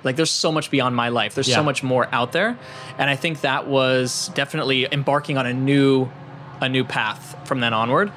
like 0.03 0.15
there's 0.15 0.31
so 0.31 0.51
much 0.51 0.71
beyond 0.71 0.95
my 0.95 1.09
life. 1.09 1.35
There's 1.35 1.47
Yeah. 1.49 1.55
so 1.55 1.63
much 1.63 1.83
more 1.83 2.07
out 2.11 2.31
there, 2.31 2.57
and 2.97 3.09
I 3.09 3.15
think 3.15 3.41
that 3.41 3.67
was 3.67 4.29
definitely 4.33 4.87
embarking 4.91 5.37
on 5.37 5.45
a 5.45 5.53
new, 5.53 6.09
a 6.59 6.69
new 6.69 6.83
path 6.83 7.35
from 7.45 7.59
then 7.59 7.73
onward. 7.73 8.09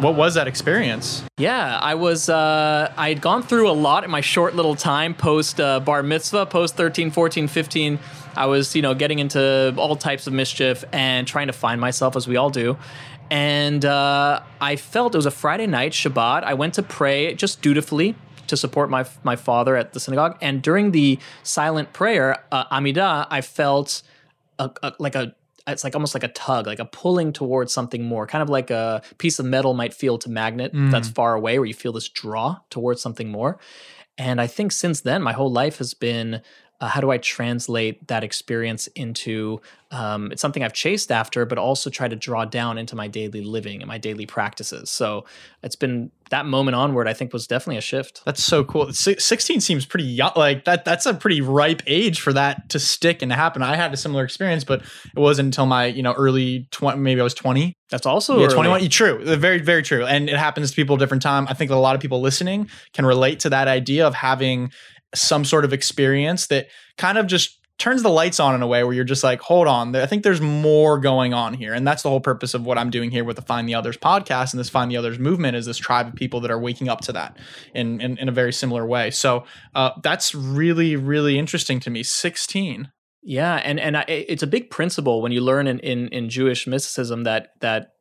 What 0.00 0.14
was 0.14 0.34
that 0.34 0.46
experience? 0.48 1.22
Yeah, 1.36 1.78
I 1.78 1.94
was. 1.96 2.28
Uh, 2.30 2.90
I 2.96 3.10
had 3.10 3.20
gone 3.20 3.42
through 3.42 3.68
a 3.70 3.72
lot 3.72 4.04
in 4.04 4.10
my 4.10 4.22
short 4.22 4.56
little 4.56 4.74
time 4.74 5.12
post 5.14 5.60
uh, 5.60 5.80
bar 5.80 6.02
mitzvah, 6.02 6.46
post 6.46 6.76
13, 6.76 7.10
14, 7.10 7.46
15. 7.46 7.98
I 8.34 8.46
was, 8.46 8.74
you 8.74 8.80
know, 8.80 8.94
getting 8.94 9.18
into 9.18 9.74
all 9.76 9.94
types 9.96 10.26
of 10.26 10.32
mischief 10.32 10.84
and 10.92 11.26
trying 11.26 11.48
to 11.48 11.52
find 11.52 11.78
myself, 11.80 12.16
as 12.16 12.26
we 12.26 12.36
all 12.38 12.48
do. 12.48 12.78
And 13.30 13.84
uh, 13.84 14.40
I 14.60 14.76
felt 14.76 15.14
it 15.14 15.18
was 15.18 15.26
a 15.26 15.30
Friday 15.30 15.66
night, 15.66 15.92
Shabbat. 15.92 16.42
I 16.44 16.54
went 16.54 16.74
to 16.74 16.82
pray 16.82 17.34
just 17.34 17.60
dutifully 17.62 18.14
to 18.52 18.56
support 18.58 18.90
my 18.90 19.06
my 19.24 19.34
father 19.34 19.76
at 19.76 19.94
the 19.94 19.98
synagogue. 19.98 20.36
And 20.42 20.60
during 20.60 20.90
the 20.90 21.18
silent 21.42 21.94
prayer, 21.94 22.44
uh, 22.52 22.66
Amidah, 22.66 23.26
I 23.30 23.40
felt 23.40 24.02
a, 24.58 24.70
a, 24.82 24.92
like 24.98 25.14
a 25.14 25.34
it's 25.66 25.84
like 25.84 25.94
almost 25.94 26.12
like 26.12 26.22
a 26.22 26.28
tug, 26.28 26.66
like 26.66 26.78
a 26.78 26.84
pulling 26.84 27.32
towards 27.32 27.72
something 27.72 28.04
more, 28.04 28.26
kind 28.26 28.42
of 28.42 28.50
like 28.50 28.70
a 28.70 29.00
piece 29.16 29.38
of 29.38 29.46
metal 29.46 29.72
might 29.72 29.94
feel 29.94 30.18
to 30.18 30.28
magnet 30.28 30.72
that's 30.74 31.08
far 31.08 31.34
away, 31.34 31.58
where 31.58 31.66
you 31.66 31.72
feel 31.72 31.92
this 31.92 32.10
draw 32.10 32.58
towards 32.68 33.00
something 33.00 33.30
more. 33.30 33.58
And 34.18 34.38
I 34.38 34.46
think 34.48 34.72
since 34.72 35.00
then, 35.00 35.22
my 35.22 35.32
whole 35.32 35.50
life 35.50 35.78
has 35.78 35.94
been 35.94 36.42
uh, 36.82 36.88
how 36.88 37.00
do 37.00 37.12
I 37.12 37.18
translate 37.18 38.08
that 38.08 38.24
experience 38.24 38.88
into 38.88 39.60
um, 39.92 40.32
it's 40.32 40.40
something 40.40 40.64
I've 40.64 40.72
chased 40.72 41.12
after, 41.12 41.44
but 41.44 41.58
also 41.58 41.90
try 41.90 42.08
to 42.08 42.16
draw 42.16 42.44
down 42.46 42.78
into 42.78 42.96
my 42.96 43.08
daily 43.08 43.42
living 43.42 43.82
and 43.82 43.86
my 43.86 43.98
daily 43.98 44.24
practices. 44.24 44.90
So 44.90 45.26
it's 45.62 45.76
been 45.76 46.10
that 46.30 46.46
moment 46.46 46.74
onward, 46.74 47.06
I 47.06 47.12
think, 47.12 47.34
was 47.34 47.46
definitely 47.46 47.76
a 47.76 47.82
shift. 47.82 48.22
That's 48.24 48.42
so 48.42 48.64
cool. 48.64 48.90
Si- 48.94 49.18
16 49.18 49.60
seems 49.60 49.84
pretty 49.84 50.06
young. 50.06 50.32
Like 50.34 50.64
that, 50.64 50.86
that's 50.86 51.04
a 51.04 51.12
pretty 51.12 51.42
ripe 51.42 51.82
age 51.86 52.20
for 52.20 52.32
that 52.32 52.70
to 52.70 52.78
stick 52.78 53.20
and 53.20 53.30
to 53.30 53.36
happen. 53.36 53.62
I 53.62 53.76
had 53.76 53.92
a 53.92 53.98
similar 53.98 54.24
experience, 54.24 54.64
but 54.64 54.80
it 54.80 55.20
wasn't 55.20 55.48
until 55.48 55.66
my, 55.66 55.84
you 55.84 56.02
know, 56.02 56.14
early 56.14 56.68
20, 56.70 56.98
maybe 56.98 57.20
I 57.20 57.24
was 57.24 57.34
20. 57.34 57.74
That's 57.90 58.06
also 58.06 58.38
Yeah, 58.38 58.46
early. 58.46 58.54
21. 58.54 58.88
True. 58.88 59.36
Very, 59.36 59.58
very 59.58 59.82
true. 59.82 60.06
And 60.06 60.30
it 60.30 60.38
happens 60.38 60.70
to 60.70 60.76
people 60.76 60.96
at 60.96 61.00
different 61.00 61.22
time. 61.22 61.46
I 61.50 61.52
think 61.52 61.70
a 61.70 61.76
lot 61.76 61.94
of 61.94 62.00
people 62.00 62.22
listening 62.22 62.70
can 62.94 63.04
relate 63.04 63.40
to 63.40 63.50
that 63.50 63.68
idea 63.68 64.06
of 64.06 64.14
having 64.14 64.72
some 65.14 65.44
sort 65.44 65.64
of 65.64 65.72
experience 65.72 66.46
that 66.48 66.68
kind 66.96 67.18
of 67.18 67.26
just 67.26 67.58
turns 67.78 68.02
the 68.02 68.08
lights 68.08 68.38
on 68.38 68.54
in 68.54 68.62
a 68.62 68.66
way 68.66 68.84
where 68.84 68.92
you're 68.92 69.02
just 69.02 69.24
like, 69.24 69.40
hold 69.40 69.66
on, 69.66 69.94
I 69.96 70.06
think 70.06 70.22
there's 70.22 70.40
more 70.40 70.98
going 70.98 71.34
on 71.34 71.54
here. 71.54 71.74
And 71.74 71.86
that's 71.86 72.02
the 72.02 72.10
whole 72.10 72.20
purpose 72.20 72.54
of 72.54 72.64
what 72.64 72.78
I'm 72.78 72.90
doing 72.90 73.10
here 73.10 73.24
with 73.24 73.36
the 73.36 73.42
Find 73.42 73.68
the 73.68 73.74
Others 73.74 73.98
podcast 73.98 74.52
and 74.52 74.60
this 74.60 74.68
Find 74.68 74.90
the 74.90 74.96
Others 74.96 75.18
movement 75.18 75.56
is 75.56 75.66
this 75.66 75.78
tribe 75.78 76.08
of 76.08 76.14
people 76.14 76.40
that 76.42 76.50
are 76.50 76.60
waking 76.60 76.88
up 76.88 77.00
to 77.02 77.12
that 77.12 77.38
in, 77.74 78.00
in, 78.00 78.18
in 78.18 78.28
a 78.28 78.32
very 78.32 78.52
similar 78.52 78.86
way. 78.86 79.10
So 79.10 79.44
uh, 79.74 79.90
that's 80.02 80.34
really, 80.34 80.94
really 80.94 81.38
interesting 81.38 81.80
to 81.80 81.90
me. 81.90 82.02
16. 82.02 82.92
Yeah, 83.22 83.54
and 83.64 83.78
and 83.78 83.96
I, 83.96 84.04
it's 84.08 84.42
a 84.42 84.48
big 84.48 84.68
principle 84.68 85.22
when 85.22 85.30
you 85.30 85.42
learn 85.42 85.68
in, 85.68 85.78
in 85.78 86.08
in 86.08 86.28
Jewish 86.28 86.66
mysticism 86.66 87.22
that 87.22 87.52
that 87.60 87.92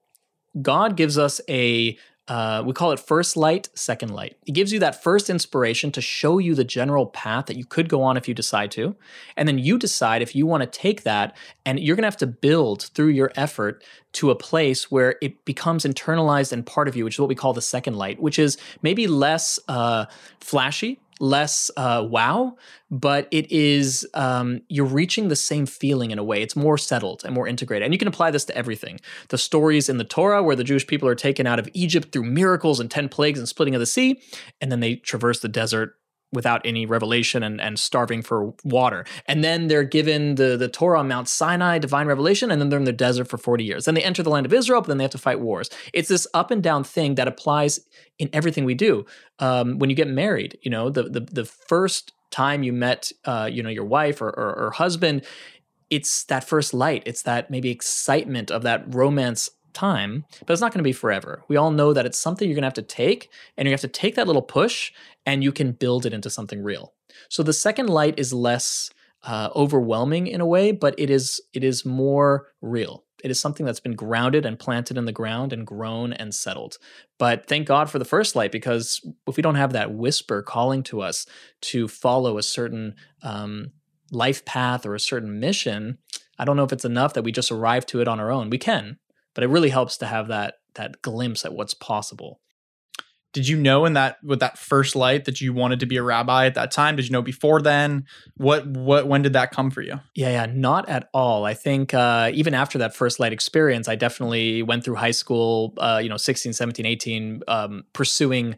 God 0.60 0.98
gives 0.98 1.18
us 1.18 1.40
a 1.48 1.96
uh, 2.32 2.64
we 2.66 2.72
call 2.72 2.94
it 2.94 3.00
first 3.00 3.36
light, 3.36 3.68
second 3.74 4.14
light. 4.14 4.38
It 4.46 4.54
gives 4.54 4.72
you 4.72 4.80
that 4.80 5.04
first 5.04 5.30
inspiration 5.30 5.92
to 5.92 6.00
show 6.00 6.38
you 6.38 6.56
the 6.56 6.64
general 6.64 7.08
path 7.08 7.48
that 7.48 7.58
you 7.58 7.66
could 7.66 7.90
go 7.90 8.02
on 8.04 8.16
if 8.16 8.26
you 8.26 8.34
decide 8.34 8.72
to, 8.72 8.96
and 9.36 9.50
then 9.50 9.60
you 9.60 9.78
decide 9.78 10.22
if 10.22 10.34
you 10.34 10.46
want 10.46 10.64
to 10.64 10.80
take 10.80 11.04
that, 11.04 11.36
and 11.66 11.78
you're 11.78 11.98
going 11.98 12.04
to 12.04 12.08
have 12.08 12.16
to 12.16 12.28
build 12.28 12.84
through 12.94 13.10
your 13.10 13.34
effort 13.36 13.84
to 14.14 14.32
a 14.32 14.36
place 14.36 14.90
where 14.90 15.18
it 15.22 15.44
becomes 15.44 15.84
internalized 15.84 16.54
and 16.54 16.66
part 16.66 16.88
of 16.88 16.96
you, 16.96 17.04
which 17.04 17.16
is 17.16 17.20
what 17.20 17.28
we 17.28 17.36
call 17.36 17.52
the 17.52 17.62
second 17.62 17.98
light, 17.98 18.22
which 18.22 18.40
is 18.40 18.58
maybe 18.82 19.08
less 19.08 19.60
uh, 19.68 20.06
flashy, 20.40 21.01
less 21.22 21.72
uh, 21.78 22.06
wow, 22.10 22.58
but 22.90 23.28
it 23.32 23.50
is 23.52 24.06
um, 24.14 24.62
you're 24.68 24.86
reaching 24.86 25.28
the 25.28 25.36
same 25.36 25.66
feeling 25.66 26.12
in 26.12 26.20
a 26.20 26.24
way. 26.24 26.42
It's 26.42 26.56
more 26.56 26.78
settled 26.78 27.24
and 27.24 27.34
more 27.34 27.48
integrated, 27.48 27.86
and 27.86 27.94
you 27.94 28.00
can 28.00 28.08
apply 28.08 28.32
this 28.32 28.44
to 28.46 28.58
everything. 28.58 29.00
The 29.30 29.38
stories 29.38 29.88
in 29.88 29.98
the 29.98 30.04
Torah 30.04 30.44
where 30.44 30.56
the 30.56 30.64
Jewish 30.64 30.88
people 30.88 31.08
are 31.08 31.16
taken 31.16 31.48
out 31.48 31.60
of 31.60 31.70
Egypt 31.74 32.12
through 32.12 32.24
miracles 32.24 32.80
and 32.80 32.90
ten 32.90 33.08
plagues 33.08 33.40
and 33.40 33.48
splitting 33.48 33.76
of 33.76 33.80
the 33.80 33.86
sea, 33.86 34.20
and 34.60 34.72
then 34.72 34.80
they 34.80 34.96
traverse 34.96 35.40
the 35.40 35.48
desert 35.48 35.96
without 36.34 36.62
any 36.66 36.86
revelation 36.86 37.44
and, 37.44 37.60
and 37.60 37.80
starving 37.80 38.22
for 38.22 38.54
water. 38.64 39.06
And 39.28 39.44
then 39.44 39.68
they're 39.68 39.84
given 39.84 40.36
the, 40.36 40.58
the 40.58 40.68
Torah 40.68 41.00
on 41.00 41.08
Mount 41.08 41.28
Sinai, 41.28 41.80
divine 41.80 42.08
revelation, 42.08 42.52
and 42.52 42.62
then 42.62 42.70
they're 42.70 42.80
in 42.80 42.86
the 42.86 42.92
desert 42.92 43.28
for 43.28 43.38
40 43.38 43.64
years. 43.64 43.86
Then 43.86 43.96
they 43.96 44.04
enter 44.04 44.24
the 44.24 44.30
land 44.30 44.46
of 44.46 44.54
Israel, 44.54 44.82
but 44.82 44.88
then 44.88 44.98
they 44.98 45.04
have 45.04 45.12
to 45.12 45.18
fight 45.18 45.40
wars. 45.40 45.70
It's 45.94 46.10
this 46.10 46.28
up 46.34 46.52
and 46.52 46.64
down 46.64 46.84
thing 46.84 47.16
that 47.16 47.28
applies 47.28 47.80
in 48.18 48.30
everything 48.34 48.66
we 48.66 48.76
do. 48.76 49.06
Um, 49.40 49.80
when 49.80 49.90
you 49.90 49.96
get 49.96 50.08
married, 50.08 50.58
you 50.62 50.72
know, 50.72 50.90
the 50.90 51.04
the, 51.04 51.22
the 51.22 51.46
first 51.46 52.14
time 52.32 52.64
you 52.64 52.74
met 52.74 53.12
uh, 53.26 53.50
you 53.52 53.62
know, 53.62 53.70
your 53.70 53.86
wife 53.86 54.22
or, 54.22 54.30
or, 54.30 54.56
or 54.58 54.72
husband, 54.72 55.24
it's 55.90 56.24
that 56.26 56.46
first 56.46 56.74
light. 56.74 57.04
It's 57.06 57.24
that 57.24 57.52
maybe 57.52 57.70
excitement 57.70 58.50
of 58.50 58.64
that 58.64 58.84
romance 58.88 59.50
time, 59.74 60.26
but 60.46 60.54
it's 60.54 60.62
not 60.62 60.72
going 60.72 60.80
to 60.80 60.84
be 60.84 60.94
forever. 60.94 61.44
We 61.48 61.58
all 61.58 61.72
know 61.72 61.94
that 61.94 62.06
it's 62.06 62.20
something 62.20 62.48
you're 62.48 62.56
going 62.56 62.64
to 62.64 62.68
have 62.68 62.74
to 62.74 62.82
take, 62.82 63.30
and 63.58 63.68
you 63.68 63.74
have 63.74 63.82
to 63.82 63.88
take 63.88 64.16
that 64.16 64.28
little 64.28 64.42
push, 64.42 64.92
and 65.26 65.44
you 65.44 65.52
can 65.52 65.72
build 65.72 66.06
it 66.06 66.14
into 66.14 66.30
something 66.30 66.64
real. 66.64 66.94
So 67.30 67.44
the 67.44 67.54
second 67.54 67.90
light 67.90 68.18
is 68.18 68.34
less 68.34 68.90
uh, 69.24 69.50
overwhelming 69.56 70.28
in 70.28 70.42
a 70.42 70.46
way, 70.46 70.72
but 70.72 70.96
it 70.98 71.10
is 71.10 71.42
it 71.54 71.64
is 71.64 71.86
more 71.86 72.48
real. 72.62 73.04
It 73.24 73.30
is 73.30 73.40
something 73.40 73.68
that's 73.68 73.80
been 73.80 73.94
grounded 73.96 74.48
and 74.48 74.58
planted 74.58 74.98
in 74.98 75.06
the 75.06 75.12
ground 75.12 75.54
and 75.54 75.68
grown 75.68 76.12
and 76.12 76.34
settled. 76.34 76.78
But 77.20 77.48
thank 77.48 77.68
God 77.68 77.88
for 77.88 78.00
the 78.00 78.06
first 78.06 78.36
light, 78.36 78.52
because 78.52 79.00
if 79.28 79.38
we 79.38 79.44
don't 79.44 79.56
have 79.56 79.74
that 79.74 79.94
whisper 79.94 80.42
calling 80.42 80.82
to 80.84 81.02
us 81.02 81.28
to 81.62 81.88
follow 81.88 82.40
a 82.40 82.44
certain 82.44 82.96
um, 83.22 83.74
life 84.12 84.44
path 84.44 84.88
or 84.88 84.96
a 84.96 85.00
certain 85.00 85.40
mission, 85.40 86.00
I 86.40 86.46
don't 86.46 86.58
know 86.58 86.64
if 86.64 86.74
it's 86.74 86.84
enough 86.86 87.14
that 87.14 87.24
we 87.24 87.32
just 87.32 87.52
arrive 87.52 87.86
to 87.88 88.02
it 88.02 88.08
on 88.08 88.20
our 88.20 88.32
own. 88.32 88.50
We 88.50 88.58
can, 88.58 88.98
but 89.34 89.44
it 89.44 89.48
really 89.48 89.70
helps 89.70 89.98
to 89.98 90.06
have 90.06 90.28
that 90.28 90.56
that 90.76 91.02
glimpse 91.02 91.46
at 91.46 91.54
what's 91.54 91.74
possible. 91.74 92.40
Did 93.34 93.48
you 93.48 93.58
know 93.58 93.86
in 93.86 93.94
that 93.94 94.22
with 94.24 94.42
that 94.42 94.58
first 94.58 94.94
light 94.94 95.24
that 95.24 95.40
you 95.40 95.54
wanted 95.54 95.80
to 95.80 95.86
be 95.86 95.96
a 95.96 96.04
rabbi 96.04 96.48
at 96.48 96.56
that 96.56 96.70
time? 96.70 96.98
Did 96.98 97.06
you 97.06 97.12
know 97.12 97.22
before 97.22 97.62
then? 97.62 98.06
What 98.36 98.68
what 98.68 99.08
when 99.08 99.22
did 99.22 99.34
that 99.34 99.52
come 99.52 99.72
for 99.72 99.82
you? 99.82 100.02
Yeah, 100.14 100.30
yeah, 100.30 100.48
not 100.48 100.90
at 100.90 101.10
all. 101.14 101.46
I 101.46 101.54
think 101.54 101.94
uh, 101.94 102.32
even 102.34 102.54
after 102.54 102.78
that 102.80 102.94
first 102.94 103.22
light 103.22 103.32
experience, 103.32 103.88
I 103.88 103.96
definitely 103.96 104.64
went 104.64 104.84
through 104.84 104.96
high 104.96 105.12
school, 105.12 105.74
uh, 105.78 106.02
you 106.04 106.10
know, 106.10 106.18
16, 106.18 106.52
17, 106.52 106.86
18, 106.86 107.44
um, 107.48 107.84
pursuing, 107.94 108.58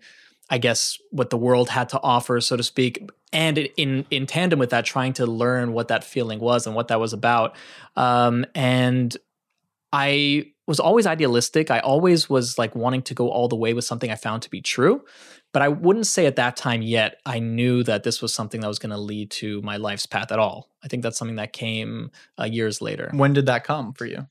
I 0.49 0.57
guess, 0.57 0.97
what 1.11 1.29
the 1.29 1.37
world 1.37 1.69
had 1.69 1.89
to 1.89 2.01
offer, 2.01 2.41
so 2.41 2.57
to 2.57 2.63
speak. 2.63 3.07
And 3.31 3.59
in 3.77 4.07
in 4.09 4.25
tandem 4.25 4.57
with 4.57 4.71
that, 4.71 4.85
trying 4.85 5.13
to 5.13 5.27
learn 5.27 5.73
what 5.73 5.89
that 5.89 6.03
feeling 6.03 6.39
was 6.39 6.65
and 6.65 6.75
what 6.75 6.87
that 6.87 6.99
was 6.99 7.13
about. 7.13 7.55
Um, 7.95 8.47
and 8.55 9.15
I 9.91 10.52
was 10.67 10.79
always 10.79 11.05
idealistic. 11.05 11.69
I 11.69 11.79
always 11.79 12.29
was 12.29 12.57
like 12.57 12.75
wanting 12.75 13.01
to 13.03 13.13
go 13.13 13.29
all 13.29 13.47
the 13.47 13.55
way 13.55 13.73
with 13.73 13.85
something 13.85 14.11
I 14.11 14.15
found 14.15 14.43
to 14.43 14.49
be 14.49 14.61
true. 14.61 15.03
But 15.51 15.61
I 15.61 15.67
wouldn't 15.67 16.07
say 16.07 16.25
at 16.25 16.37
that 16.37 16.55
time 16.55 16.81
yet 16.81 17.19
I 17.25 17.39
knew 17.39 17.83
that 17.83 18.03
this 18.03 18.21
was 18.21 18.33
something 18.33 18.61
that 18.61 18.67
was 18.67 18.79
going 18.79 18.91
to 18.91 18.97
lead 18.97 19.29
to 19.31 19.61
my 19.61 19.77
life's 19.77 20.05
path 20.05 20.31
at 20.31 20.39
all. 20.39 20.69
I 20.83 20.87
think 20.87 21.03
that's 21.03 21.17
something 21.17 21.35
that 21.35 21.53
came 21.53 22.11
uh, 22.39 22.45
years 22.45 22.81
later. 22.81 23.11
When 23.13 23.33
did 23.33 23.45
that 23.45 23.63
come 23.63 23.93
for 23.93 24.05
you? 24.05 24.27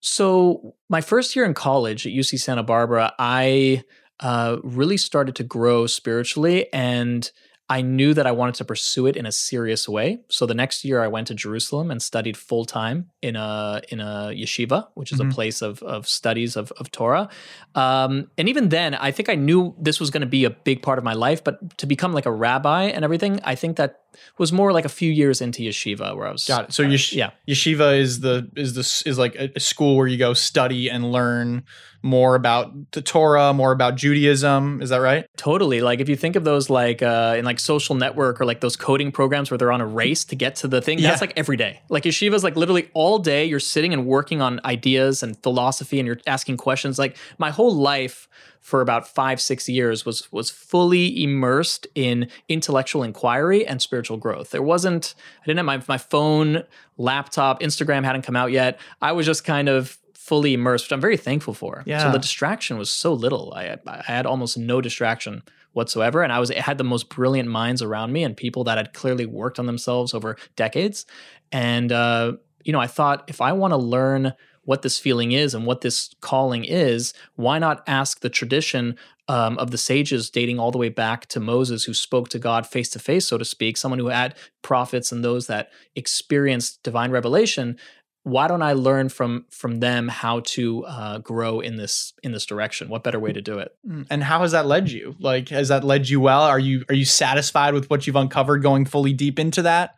So, 0.00 0.76
my 0.88 1.00
first 1.00 1.34
year 1.34 1.44
in 1.44 1.54
college 1.54 2.06
at 2.06 2.12
UC 2.12 2.38
Santa 2.38 2.62
Barbara, 2.62 3.12
I 3.18 3.82
uh, 4.20 4.58
really 4.62 4.96
started 4.96 5.34
to 5.36 5.44
grow 5.44 5.86
spiritually 5.86 6.72
and 6.72 7.30
I 7.70 7.82
knew 7.82 8.14
that 8.14 8.26
I 8.26 8.32
wanted 8.32 8.54
to 8.56 8.64
pursue 8.64 9.06
it 9.06 9.16
in 9.16 9.26
a 9.26 9.32
serious 9.32 9.86
way. 9.88 10.20
So 10.28 10.46
the 10.46 10.54
next 10.54 10.84
year, 10.84 11.02
I 11.02 11.08
went 11.08 11.26
to 11.26 11.34
Jerusalem 11.34 11.90
and 11.90 12.00
studied 12.00 12.36
full 12.36 12.64
time 12.64 13.10
in 13.20 13.36
a 13.36 13.82
in 13.90 14.00
a 14.00 14.32
yeshiva, 14.32 14.88
which 14.94 15.12
is 15.12 15.18
Mhm. 15.20 15.30
a 15.30 15.34
place 15.34 15.60
of 15.60 15.82
of 15.82 16.08
studies 16.08 16.56
of 16.56 16.72
of 16.80 16.90
Torah. 16.90 17.28
Um, 17.74 18.30
and 18.38 18.48
even 18.48 18.70
then, 18.70 18.94
I 18.94 19.10
think 19.10 19.28
I 19.28 19.34
knew 19.34 19.74
this 19.78 20.00
was 20.00 20.10
going 20.10 20.22
to 20.22 20.26
be 20.26 20.44
a 20.44 20.50
big 20.50 20.82
part 20.82 20.98
of 20.98 21.04
my 21.04 21.12
life. 21.14 21.44
But 21.44 21.76
to 21.78 21.86
become 21.86 22.12
like 22.12 22.26
a 22.26 22.32
rabbi 22.32 22.84
and 22.84 23.04
everything, 23.04 23.40
I 23.44 23.54
think 23.54 23.76
that 23.76 24.00
was 24.38 24.52
more 24.52 24.72
like 24.72 24.84
a 24.84 24.88
few 24.88 25.10
years 25.10 25.40
into 25.40 25.62
yeshiva 25.62 26.16
where 26.16 26.26
I 26.26 26.32
was. 26.32 26.44
Got 26.46 26.64
it. 26.66 26.72
So 26.72 26.82
yesh- 26.82 27.12
yeah. 27.12 27.30
yeshiva 27.48 27.98
is 27.98 28.20
the 28.20 28.48
is 28.56 28.74
the 28.74 29.08
is 29.08 29.18
like 29.18 29.34
a, 29.36 29.50
a 29.56 29.60
school 29.60 29.96
where 29.96 30.06
you 30.06 30.16
go 30.18 30.32
study 30.34 30.88
and 30.90 31.10
learn 31.12 31.64
more 32.00 32.36
about 32.36 32.92
the 32.92 33.02
Torah, 33.02 33.52
more 33.52 33.72
about 33.72 33.96
Judaism. 33.96 34.80
Is 34.80 34.90
that 34.90 34.98
right? 34.98 35.26
Totally. 35.36 35.80
Like 35.80 35.98
if 35.98 36.08
you 36.08 36.14
think 36.14 36.36
of 36.36 36.44
those 36.44 36.70
like 36.70 37.02
uh, 37.02 37.34
in 37.36 37.44
like 37.44 37.58
social 37.58 37.96
network 37.96 38.40
or 38.40 38.44
like 38.44 38.60
those 38.60 38.76
coding 38.76 39.10
programs 39.10 39.50
where 39.50 39.58
they're 39.58 39.72
on 39.72 39.80
a 39.80 39.86
race 39.86 40.24
to 40.26 40.36
get 40.36 40.54
to 40.56 40.68
the 40.68 40.80
thing, 40.80 40.98
Yeah. 41.00 41.08
that's 41.10 41.20
like 41.20 41.32
every 41.36 41.56
day. 41.56 41.80
Like 41.88 42.04
yeshiva 42.04 42.34
is 42.34 42.44
like 42.44 42.54
literally 42.56 42.88
all 42.94 43.18
day 43.18 43.44
you're 43.46 43.58
sitting 43.58 43.92
and 43.92 44.06
working 44.06 44.40
on 44.40 44.60
ideas 44.64 45.24
and 45.24 45.36
philosophy 45.42 45.98
and 45.98 46.06
you're 46.06 46.20
asking 46.26 46.56
questions. 46.58 46.98
Like 47.00 47.16
my 47.38 47.50
whole 47.50 47.74
life 47.74 48.28
for 48.60 48.80
about 48.80 49.08
five, 49.08 49.40
six 49.40 49.68
years 49.68 50.04
was 50.04 50.30
was 50.32 50.50
fully 50.50 51.22
immersed 51.22 51.86
in 51.94 52.28
intellectual 52.48 53.02
inquiry 53.02 53.66
and 53.66 53.80
spiritual 53.80 54.16
growth. 54.16 54.50
There 54.50 54.62
wasn't 54.62 55.14
I 55.42 55.46
didn't 55.46 55.58
have 55.58 55.66
my 55.66 55.82
my 55.88 55.98
phone, 55.98 56.64
laptop, 56.96 57.60
Instagram 57.60 58.04
hadn't 58.04 58.22
come 58.22 58.36
out 58.36 58.52
yet. 58.52 58.78
I 59.00 59.12
was 59.12 59.26
just 59.26 59.44
kind 59.44 59.68
of 59.68 59.98
fully 60.14 60.52
immersed, 60.52 60.84
which 60.84 60.92
I'm 60.92 61.00
very 61.00 61.16
thankful 61.16 61.54
for. 61.54 61.82
Yeah. 61.86 62.00
So 62.00 62.12
the 62.12 62.18
distraction 62.18 62.76
was 62.76 62.90
so 62.90 63.14
little. 63.14 63.54
I, 63.56 63.78
I 63.86 64.02
had 64.02 64.26
almost 64.26 64.58
no 64.58 64.82
distraction 64.82 65.42
whatsoever, 65.72 66.22
and 66.22 66.32
I 66.32 66.38
was 66.38 66.50
I 66.50 66.60
had 66.60 66.76
the 66.76 66.84
most 66.84 67.08
brilliant 67.08 67.48
minds 67.48 67.80
around 67.80 68.12
me 68.12 68.24
and 68.24 68.36
people 68.36 68.64
that 68.64 68.76
had 68.76 68.92
clearly 68.92 69.24
worked 69.24 69.58
on 69.58 69.66
themselves 69.66 70.12
over 70.12 70.36
decades. 70.56 71.06
And 71.50 71.90
uh, 71.90 72.32
you 72.64 72.72
know, 72.72 72.80
I 72.80 72.86
thought 72.86 73.24
if 73.28 73.40
I 73.40 73.52
want 73.52 73.72
to 73.72 73.78
learn 73.78 74.34
what 74.68 74.82
this 74.82 74.98
feeling 74.98 75.32
is 75.32 75.54
and 75.54 75.64
what 75.64 75.80
this 75.80 76.10
calling 76.20 76.62
is, 76.62 77.14
why 77.36 77.58
not 77.58 77.82
ask 77.86 78.20
the 78.20 78.28
tradition 78.28 78.98
um, 79.26 79.56
of 79.56 79.70
the 79.70 79.78
sages 79.78 80.28
dating 80.28 80.58
all 80.58 80.70
the 80.70 80.76
way 80.76 80.90
back 80.90 81.24
to 81.28 81.40
Moses, 81.40 81.84
who 81.84 81.94
spoke 81.94 82.28
to 82.28 82.38
God 82.38 82.66
face 82.66 82.90
to 82.90 82.98
face, 82.98 83.26
so 83.26 83.38
to 83.38 83.46
speak, 83.46 83.78
someone 83.78 83.98
who 83.98 84.08
had 84.08 84.34
prophets 84.60 85.10
and 85.10 85.24
those 85.24 85.46
that 85.46 85.70
experienced 85.96 86.82
divine 86.82 87.10
revelation. 87.10 87.78
Why 88.24 88.46
don't 88.46 88.60
I 88.60 88.74
learn 88.74 89.08
from 89.08 89.46
from 89.48 89.80
them 89.80 90.06
how 90.06 90.40
to 90.40 90.84
uh, 90.84 91.18
grow 91.20 91.60
in 91.60 91.76
this 91.76 92.12
in 92.22 92.32
this 92.32 92.44
direction? 92.44 92.90
What 92.90 93.02
better 93.02 93.18
way 93.18 93.32
to 93.32 93.40
do 93.40 93.58
it? 93.60 93.74
Mm. 93.88 94.06
And 94.10 94.22
how 94.22 94.40
has 94.40 94.52
that 94.52 94.66
led 94.66 94.90
you? 94.90 95.16
Like, 95.18 95.48
has 95.48 95.68
that 95.68 95.82
led 95.82 96.10
you 96.10 96.20
well? 96.20 96.42
Are 96.42 96.58
you 96.58 96.84
are 96.90 96.94
you 96.94 97.06
satisfied 97.06 97.72
with 97.72 97.88
what 97.88 98.06
you've 98.06 98.16
uncovered 98.16 98.62
going 98.62 98.84
fully 98.84 99.14
deep 99.14 99.38
into 99.38 99.62
that? 99.62 99.96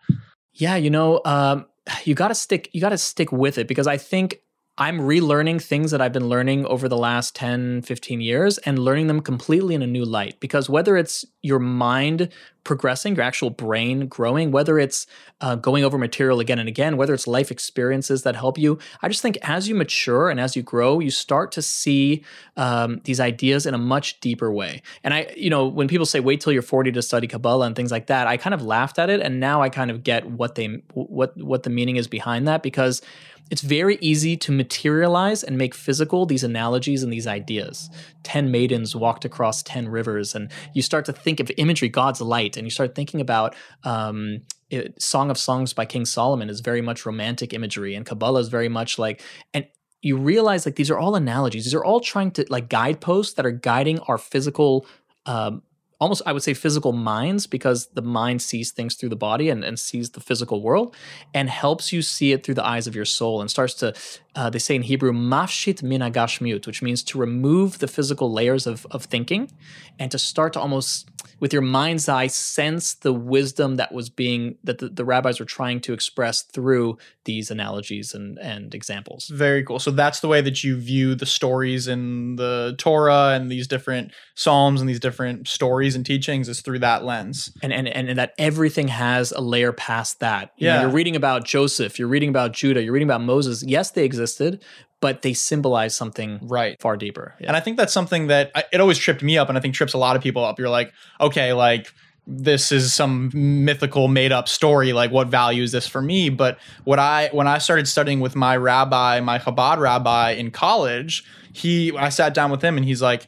Yeah, 0.53 0.77
you 0.77 0.91
know, 0.91 1.23
um, 1.25 1.67
you 2.05 2.15
got 2.15 2.29
to 2.29 2.37
stick. 2.37 2.71
You 2.73 2.81
got 2.81 2.91
to 2.91 2.99
stick 2.99 3.33
with 3.33 3.59
it 3.59 3.67
because 3.67 3.89
I 3.89 3.97
think 3.97 4.39
I'm 4.81 4.99
relearning 4.99 5.61
things 5.63 5.91
that 5.91 6.01
I've 6.01 6.15
been 6.15 6.31
learning 6.31 6.65
over 6.65 6.89
the 6.89 6.97
last 6.97 7.37
10, 7.37 7.83
15 7.83 8.23
years 8.23 8.57
and 8.59 8.79
learning 8.79 9.09
them 9.09 9.21
completely 9.21 9.75
in 9.75 9.83
a 9.83 9.87
new 9.87 10.07
light. 10.07 10.41
Because 10.41 10.71
whether 10.71 10.97
it's 10.97 11.23
your 11.43 11.59
mind 11.59 12.31
progressing, 12.65 13.15
your 13.15 13.25
actual 13.25 13.51
brain 13.51 14.07
growing, 14.07 14.51
whether 14.51 14.79
it's 14.79 15.07
uh, 15.43 15.55
going 15.55 15.85
over 15.85 15.99
material 15.99 16.41
again 16.41 16.59
and 16.59 16.69
again, 16.69 16.97
whether 16.97 17.13
it's 17.13 17.27
life 17.27 17.51
experiences 17.51 18.23
that 18.23 18.37
help 18.37 18.57
you, 18.57 18.79
I 19.03 19.09
just 19.09 19.21
think 19.21 19.37
as 19.43 19.69
you 19.69 19.75
mature 19.75 20.31
and 20.31 20.41
as 20.41 20.57
you 20.57 20.63
grow, 20.63 20.99
you 20.99 21.11
start 21.11 21.53
to 21.53 21.63
see 21.63 22.25
um, 22.57 23.03
these 23.05 23.21
ideas 23.21 23.67
in 23.67 23.75
a 23.75 23.79
much 23.79 24.19
deeper 24.21 24.51
way. 24.51 24.81
And 25.05 25.13
I, 25.13 25.31
you 25.37 25.51
know, 25.51 25.67
when 25.67 25.89
people 25.89 26.07
say 26.07 26.21
wait 26.21 26.41
till 26.41 26.55
you're 26.55 26.63
40 26.63 26.93
to 26.93 27.03
study 27.03 27.27
Kabbalah 27.27 27.67
and 27.67 27.77
things 27.77 27.91
like 27.91 28.07
that, 28.07 28.27
I 28.27 28.39
kind 28.39 28.55
of 28.55 28.63
laughed 28.63 28.99
at 28.99 29.11
it, 29.11 29.21
and 29.21 29.41
now 29.41 29.61
I 29.61 29.69
kind 29.69 29.91
of 29.91 30.03
get 30.03 30.25
what 30.25 30.55
they 30.55 30.83
what 30.95 31.37
what 31.37 31.65
the 31.65 31.71
meaning 31.71 31.97
is 31.97 32.09
behind 32.09 32.49
that 32.49 32.63
because 32.63 33.03
it's 33.51 33.63
very 33.63 33.99
easy 34.01 34.37
to 34.39 34.53
materialize 34.53 35.43
and 35.43 35.59
make 35.59 35.75
physical 35.75 36.25
these 36.25 36.45
analogies 36.45 37.03
and 37.03 37.13
these 37.13 37.27
ideas. 37.27 37.91
10 38.23 38.51
maidens 38.51 38.95
walked 38.95 39.25
across 39.25 39.63
10 39.65 39.89
rivers, 39.89 40.35
and 40.35 40.51
you 40.73 40.83
start 40.83 41.05
to 41.07 41.13
think 41.13 41.41
of 41.41 41.51
imagery, 41.57 41.89
God's 41.89 42.21
light, 42.21 42.57
and 42.57 42.67
you 42.67 42.71
start 42.71 42.95
thinking 42.95 43.21
about 43.21 43.55
um, 43.83 44.43
it, 44.71 45.01
Song 45.03 45.31
of 45.31 45.39
Songs 45.39 45.73
by 45.73 45.85
King 45.85 46.05
Solomon 46.07 46.49
is 46.49 46.61
very 46.61 46.81
much 46.81 47.05
romantic 47.05 47.53
imagery, 47.53 47.95
and 47.95 48.07
Kabbalah 48.07 48.41
is 48.41 48.49
very 48.49 48.69
much 48.69 48.99
like, 48.99 49.21
and 49.53 49.67
you 50.01 50.17
realize 50.17 50.65
like 50.65 50.77
these 50.77 50.91
are 50.91 50.99
all 50.99 51.15
analogies. 51.15 51.65
These 51.65 51.75
are 51.75 51.85
all 51.85 52.01
trying 52.01 52.31
to 52.33 52.47
like 52.49 52.69
guideposts 52.69 53.35
that 53.35 53.45
are 53.45 53.51
guiding 53.51 53.99
our 54.01 54.17
physical 54.17 54.87
um, 55.27 55.63
almost 56.01 56.23
I 56.27 56.33
would 56.33 56.43
say 56.43 56.55
physical 56.55 56.93
minds 56.93 57.47
because 57.47 57.87
the 57.89 58.03
mind 58.03 58.43
sees 58.43 58.71
things 58.71 58.95
through 58.95 59.11
the 59.11 59.17
body 59.17 59.51
and, 59.51 59.63
and 59.63 59.79
sees 59.79 60.11
the 60.11 60.21
physical 60.21 60.63
world 60.63 60.95
and 61.35 61.51
helps 61.51 61.93
you 61.93 62.03
see 62.03 62.33
it 62.33 62.45
through 62.45 62.55
the 62.55 62.67
eyes 62.67 62.87
of 62.87 62.97
your 62.97 63.05
soul 63.05 63.41
and 63.41 63.51
starts 63.51 63.75
to 63.75 63.95
uh, 64.37 64.49
they 64.51 64.59
say 64.59 64.75
in 64.77 64.83
Hebrew 64.83 65.13
mafshit 65.13 65.83
minagashmiut 65.83 66.67
which 66.67 66.83
means 66.83 67.03
to 67.05 67.19
remove 67.19 67.79
the 67.79 67.89
physical 67.89 68.33
layers 68.33 68.67
of, 68.67 68.87
of 68.91 69.05
thinking 69.05 69.51
and 69.99 70.11
to 70.11 70.19
start 70.19 70.53
to 70.55 70.61
almost 70.61 71.09
with 71.41 71.53
your 71.53 71.63
mind's 71.63 72.09
eye 72.09 72.27
sense 72.29 72.95
the 72.95 73.13
wisdom 73.13 73.77
that 73.77 73.93
was 73.93 74.09
being 74.11 74.57
that 74.65 74.79
the, 74.79 74.89
the 74.89 75.05
rabbis 75.05 75.41
were 75.41 75.47
trying 75.47 75.81
to 75.81 75.93
express 75.93 76.43
through 76.43 76.97
these 77.25 77.51
analogies 77.51 78.15
and 78.15 78.39
and 78.39 78.75
examples 78.75 79.29
Very 79.29 79.63
cool. 79.65 79.79
So 79.79 79.91
that's 79.91 80.21
the 80.21 80.29
way 80.29 80.41
that 80.41 80.65
you 80.65 80.77
view 80.77 81.15
the 81.15 81.27
stories 81.27 81.87
in 81.89 82.37
the 82.37 82.75
Torah 82.79 83.33
and 83.35 83.51
these 83.51 83.67
different 83.67 84.13
psalms 84.35 84.81
and 84.81 84.89
these 84.89 85.01
different 85.01 85.47
stories 85.49 85.95
and 85.95 86.05
teachings 86.07 86.49
is 86.49 86.61
through 86.63 86.79
that 86.81 87.05
lens. 87.05 87.53
and 87.63 87.73
and 87.73 87.89
and 87.89 88.19
that 88.19 88.33
everything 88.39 88.89
has 88.89 89.33
a 89.33 89.41
layer 89.41 89.73
past 89.73 90.21
that. 90.21 90.53
You 90.57 90.69
know, 90.69 90.75
Yeah. 90.75 90.81
you're 90.83 90.91
reading 90.91 91.17
about 91.17 91.45
Joseph, 91.45 91.99
you're 91.99 92.09
reading 92.09 92.31
about 92.31 92.53
Judah, 92.53 92.83
you're 92.83 92.93
reading 92.93 93.09
about 93.09 93.23
Moses. 93.23 93.63
Yes, 93.63 93.91
they 93.91 94.05
existed, 94.21 94.63
but 95.01 95.23
they 95.23 95.33
symbolize 95.33 95.95
something 95.97 96.39
Right. 96.43 96.81
far 96.81 96.97
deeper. 96.97 97.35
Yeah. 97.41 97.49
And 97.49 97.57
I 97.57 97.61
think 97.61 97.77
that's 97.77 97.93
something 97.93 98.27
that 98.29 98.51
I, 98.55 98.65
it 98.73 98.81
always 98.81 98.99
tripped 98.99 99.23
me 99.23 99.39
up, 99.39 99.49
and 99.49 99.57
I 99.57 99.61
think 99.61 99.75
trips 99.75 99.95
a 99.95 99.99
lot 99.99 100.17
of 100.17 100.23
people 100.23 100.45
up. 100.45 100.59
You're 100.59 100.69
like, 100.69 100.93
okay, 101.21 101.53
like 101.53 101.93
this 102.27 102.71
is 102.71 102.93
some 102.93 103.31
mythical 103.35 104.07
made 104.09 104.31
up 104.31 104.47
story. 104.49 104.93
Like, 104.93 105.11
what 105.11 105.29
value 105.29 105.63
is 105.63 105.73
this 105.73 105.87
for 105.87 106.03
me? 106.03 106.29
But 106.29 106.59
what 106.85 106.99
I 106.99 107.31
when 107.33 107.49
I 107.49 107.59
started 107.59 107.89
studying 107.89 108.21
with 108.21 108.37
my 108.37 108.57
rabbi, 108.57 109.21
my 109.21 109.39
Chabad 109.39 109.79
rabbi 109.79 110.33
in 110.33 110.51
college, 110.51 111.25
he 111.53 111.97
I 111.97 112.11
sat 112.11 112.35
down 112.35 112.51
with 112.51 112.63
him, 112.63 112.77
and 112.77 112.85
he's 112.85 113.01
like, 113.03 113.27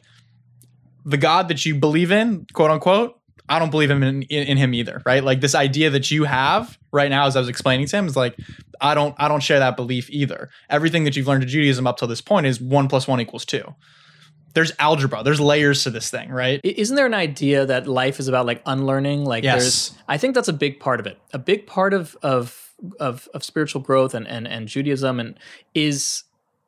the 1.05 1.17
God 1.17 1.47
that 1.47 1.65
you 1.65 1.75
believe 1.75 2.11
in, 2.11 2.45
quote 2.53 2.71
unquote. 2.71 3.19
I 3.49 3.59
don't 3.59 3.71
believe 3.71 3.91
in, 3.91 4.03
in, 4.03 4.23
in 4.23 4.57
him 4.57 4.73
either, 4.73 5.01
right? 5.05 5.21
Like 5.21 5.41
this 5.41 5.53
idea 5.53 5.89
that 5.89 6.09
you 6.11 6.23
have 6.23 6.77
right 6.93 7.09
now, 7.09 7.27
as 7.27 7.35
I 7.35 7.39
was 7.39 7.49
explaining 7.49 7.87
to 7.87 7.97
him, 7.97 8.05
is 8.05 8.15
like 8.15 8.37
I 8.79 8.93
don't 8.93 9.13
I 9.17 9.27
don't 9.27 9.43
share 9.43 9.59
that 9.59 9.75
belief 9.75 10.09
either. 10.09 10.49
Everything 10.69 11.03
that 11.03 11.17
you've 11.17 11.27
learned 11.27 11.43
in 11.43 11.49
Judaism 11.49 11.85
up 11.85 11.97
till 11.97 12.07
this 12.07 12.21
point 12.21 12.45
is 12.45 12.61
one 12.61 12.87
plus 12.87 13.07
one 13.07 13.19
equals 13.19 13.43
two 13.43 13.75
there's 14.53 14.71
algebra 14.79 15.23
there's 15.23 15.41
layers 15.41 15.83
to 15.83 15.89
this 15.89 16.09
thing 16.09 16.29
right 16.29 16.61
Isn't 16.63 16.95
there 16.95 17.05
an 17.05 17.13
idea 17.13 17.65
that 17.65 17.87
life 17.87 18.19
is 18.19 18.27
about 18.27 18.45
like 18.45 18.61
unlearning? 18.65 19.25
Like 19.25 19.43
Yes. 19.43 19.61
there's 19.61 19.91
I 20.07 20.17
think 20.17 20.35
that's 20.35 20.47
a 20.47 20.53
big 20.53 20.79
part 20.79 20.99
of 20.99 21.07
it. 21.07 21.19
A 21.33 21.39
big 21.39 21.67
part 21.67 21.93
of 21.93 22.15
of 22.21 22.59
of, 22.99 23.29
of 23.33 23.43
spiritual 23.43 23.81
growth 23.81 24.13
and, 24.13 24.27
and 24.27 24.47
and 24.47 24.67
Judaism 24.67 25.19
and 25.19 25.39
is 25.73 26.23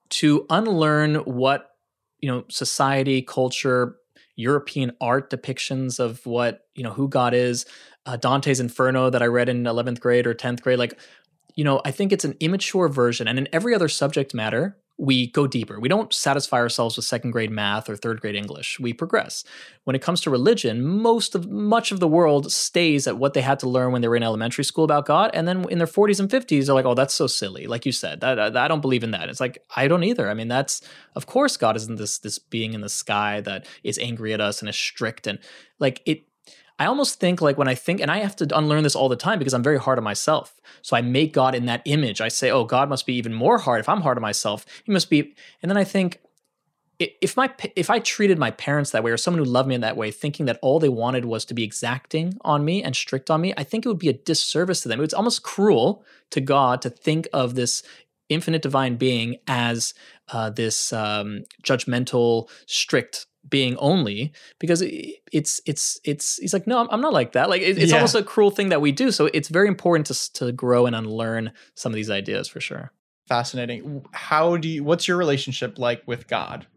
to 0.10 0.46
unlearn 0.50 1.16
what 1.16 1.72
you 2.20 2.30
know 2.30 2.46
society, 2.50 3.22
culture, 3.22 3.98
European 4.36 4.92
art 5.00 5.30
depictions 5.30 6.00
of 6.00 6.26
what 6.26 6.66
you 6.74 6.84
know 6.84 6.92
who 6.92 7.08
God 7.08 7.34
is. 7.34 7.66
Uh, 8.06 8.18
Dante's 8.18 8.60
Inferno 8.60 9.10
that 9.10 9.24
I 9.24 9.26
read 9.26 9.50
in 9.50 9.66
eleventh 9.66 10.00
grade 10.00 10.28
or 10.28 10.34
tenth 10.34 10.62
grade, 10.62 10.80
like 10.80 10.98
you 11.56 11.64
know, 11.64 11.82
I 11.86 11.92
think 11.92 12.12
it's 12.12 12.26
an 12.26 12.36
immature 12.40 12.90
version. 12.90 13.28
And 13.28 13.40
in 13.40 13.48
every 13.54 13.74
other 13.74 13.88
subject 13.88 14.34
matter, 14.34 14.78
we 14.98 15.28
go 15.28 15.46
deeper. 15.46 15.80
We 15.80 15.90
don't 15.90 16.14
satisfy 16.14 16.58
ourselves 16.58 16.96
with 16.96 17.06
second 17.06 17.32
grade 17.32 17.52
math 17.52 17.90
or 17.90 17.98
third 17.98 18.22
grade 18.22 18.36
English. 18.36 18.80
We 18.80 18.94
progress. 18.94 19.44
When 19.84 19.96
it 19.96 20.02
comes 20.02 20.22
to 20.22 20.30
religion, 20.30 20.86
most 20.86 21.36
of 21.36 21.50
much 21.50 21.92
of 21.92 22.00
the 22.00 22.08
world 22.08 22.52
stays 22.52 23.06
at 23.06 23.18
what 23.18 23.34
they 23.34 23.42
had 23.42 23.60
to 23.60 23.70
learn 23.70 23.92
when 23.92 24.02
they 24.02 24.08
were 24.08 24.16
in 24.16 24.24
elementary 24.24 24.64
school 24.64 24.86
about 24.86 25.06
God, 25.06 25.32
and 25.34 25.48
then 25.48 25.66
in 25.70 25.80
their 25.80 25.88
40s 25.88 26.20
and 26.20 26.30
50s, 26.30 26.66
they're 26.66 26.76
like, 26.76 26.86
"Oh, 26.86 26.94
that's 26.94 27.14
so 27.14 27.28
silly." 27.28 27.68
Like 27.68 27.86
you 27.86 27.92
said, 27.92 28.22
that- 28.22 28.56
I 28.56 28.68
don't 28.68 28.82
believe 28.82 29.04
in 29.04 29.12
that. 29.12 29.28
It's 29.28 29.42
like 29.42 29.62
I 29.76 29.88
don't 29.90 30.04
either. 30.04 30.30
I 30.30 30.34
mean, 30.34 30.48
that's 30.48 30.82
of 31.16 31.26
course 31.26 31.58
God 31.58 31.76
isn't 31.76 31.98
this 31.98 32.20
this 32.20 32.40
being 32.40 32.74
in 32.74 32.82
the 32.82 32.90
sky 32.90 33.42
that 33.42 33.66
is 33.84 34.00
angry 34.00 34.34
at 34.34 34.42
us 34.42 34.62
and 34.62 34.70
is 34.70 34.76
strict 34.78 35.28
and 35.28 35.40
like 35.80 36.02
it 36.06 36.24
I 36.78 36.86
almost 36.88 37.20
think 37.20 37.42
like 37.42 37.58
when 37.58 37.68
I 37.68 37.76
think, 37.76 38.02
and 38.02 38.12
I 38.12 38.18
have 38.18 38.36
to 38.38 38.58
unlearn 38.58 38.84
this 38.84 38.96
all 38.96 39.08
the 39.08 39.16
time 39.16 39.40
because 39.40 39.54
I'm 39.54 39.64
very 39.64 39.80
hard 39.80 39.98
on 39.98 40.04
myself. 40.04 40.60
So 40.82 40.98
I 40.98 41.02
make 41.02 41.32
God 41.32 41.56
in 41.56 41.66
that 41.68 41.82
image. 41.86 42.20
I 42.20 42.28
say, 42.28 42.52
oh, 42.52 42.66
God 42.66 42.90
must 42.90 43.06
be 43.06 43.16
even 43.16 43.34
more 43.34 43.60
hard. 43.60 43.80
If 43.80 43.88
I'm 43.88 44.02
hard 44.02 44.18
on 44.18 44.22
myself, 44.22 44.66
He 44.84 44.92
must 44.92 45.10
be. 45.10 45.34
And 45.62 45.70
then 45.72 45.78
I 45.78 45.84
think, 45.84 46.20
if 46.98 47.36
my 47.36 47.54
if 47.76 47.90
I 47.90 48.00
treated 48.00 48.40
my 48.40 48.52
parents 48.52 48.92
that 48.92 49.04
way 49.04 49.12
or 49.12 49.18
someone 49.18 49.44
who 49.44 49.50
loved 49.50 49.68
me 49.68 49.76
in 49.76 49.82
that 49.82 49.98
way, 49.98 50.12
thinking 50.12 50.46
that 50.46 50.60
all 50.62 50.80
they 50.80 50.88
wanted 50.88 51.26
was 51.26 51.44
to 51.46 51.54
be 51.54 51.64
exacting 51.64 52.38
on 52.42 52.64
me 52.64 52.82
and 52.84 52.96
strict 52.96 53.30
on 53.30 53.42
me, 53.42 53.54
I 53.58 53.64
think 53.64 53.86
it 53.86 53.90
would 53.90 54.00
be 54.00 54.08
a 54.08 54.14
disservice 54.14 54.82
to 54.82 54.88
them. 54.88 55.02
It's 55.02 55.14
almost 55.14 55.44
cruel 55.44 56.06
to 56.32 56.40
God 56.40 56.82
to 56.84 56.90
think 56.90 57.28
of 57.34 57.56
this 57.56 57.84
infinite 58.30 58.62
divine 58.62 58.96
being 58.96 59.38
as 59.48 59.94
uh, 60.32 60.50
this 60.50 60.94
um, 60.94 61.44
judgmental, 61.64 62.50
strict 62.66 63.28
being 63.50 63.76
only 63.78 64.32
because 64.60 64.82
it's 64.82 65.62
it's 65.66 66.00
it's 66.04 66.38
he's 66.38 66.54
like 66.54 66.66
no 66.68 66.80
i'm, 66.80 66.88
I'm 66.90 67.02
not 67.02 67.14
like 67.14 67.34
that 67.34 67.50
like 67.50 67.62
it, 67.62 67.78
it's 67.78 67.92
Yeah. 67.92 67.98
almost 67.98 68.16
a 68.16 68.24
cruel 68.24 68.52
thing 68.52 68.70
that 68.70 68.82
we 68.82 68.92
do 68.92 69.12
so 69.12 69.30
it's 69.34 69.50
very 69.50 69.68
important 69.68 70.08
to 70.08 70.34
to 70.34 70.52
grow 70.52 70.86
and 70.86 70.96
unlearn 70.96 71.52
some 71.76 71.92
of 71.92 71.96
these 71.96 72.10
ideas 72.10 72.48
for 72.48 72.60
sure 72.60 72.92
fascinating 73.28 74.06
how 74.12 74.58
do 74.58 74.68
you 74.68 74.84
what's 74.84 75.08
your 75.08 75.18
relationship 75.18 75.78
like 75.78 76.02
with 76.08 76.28
god 76.28 76.68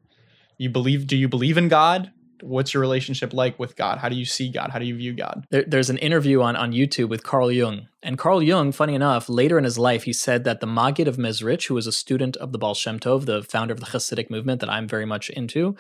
you 0.57 0.69
believe 0.71 1.07
do 1.07 1.17
you 1.17 1.29
believe 1.29 1.57
in 1.57 1.69
god 1.69 2.13
what's 2.43 2.75
your 2.75 2.81
relationship 2.81 3.33
like 3.33 3.59
with 3.59 3.77
God? 3.77 3.99
How 3.99 4.09
do 4.09 4.17
you 4.17 4.25
see 4.25 4.49
God? 4.49 4.71
How 4.71 4.79
do 4.79 4.85
you 4.85 4.97
view 4.97 5.13
God? 5.13 5.45
There, 5.51 5.65
there's 5.67 5.91
an 5.91 5.99
interview 5.99 6.41
on, 6.43 6.57
on 6.57 6.73
YouTube 6.73 7.09
with 7.09 7.25
Carl 7.25 7.51
Jung. 7.51 7.89
And 8.03 8.17
Carl 8.17 8.43
Jung, 8.43 8.71
funny 8.73 8.95
enough, 8.95 9.29
later 9.29 9.59
in 9.59 9.65
his 9.65 9.79
life, 9.79 10.05
he 10.05 10.13
said 10.13 10.45
that 10.45 10.61
the 10.61 10.67
Maggid 10.67 11.09
of 11.09 11.17
Mezrich, 11.17 11.67
who 11.67 11.75
was 11.75 11.87
a 11.87 11.93
student 11.93 12.37
of 12.37 12.53
the 12.53 12.59
Baal 12.59 12.75
Shem 12.75 12.99
Tov, 13.01 13.27
the 13.27 13.43
founder 13.43 13.75
of 13.75 13.81
the 13.81 13.87
Hasidic 13.87 14.31
movement 14.31 14.61
that 14.61 14.71
I'm 14.71 14.87
very 14.87 15.05
much 15.05 15.31
into, 15.31 15.75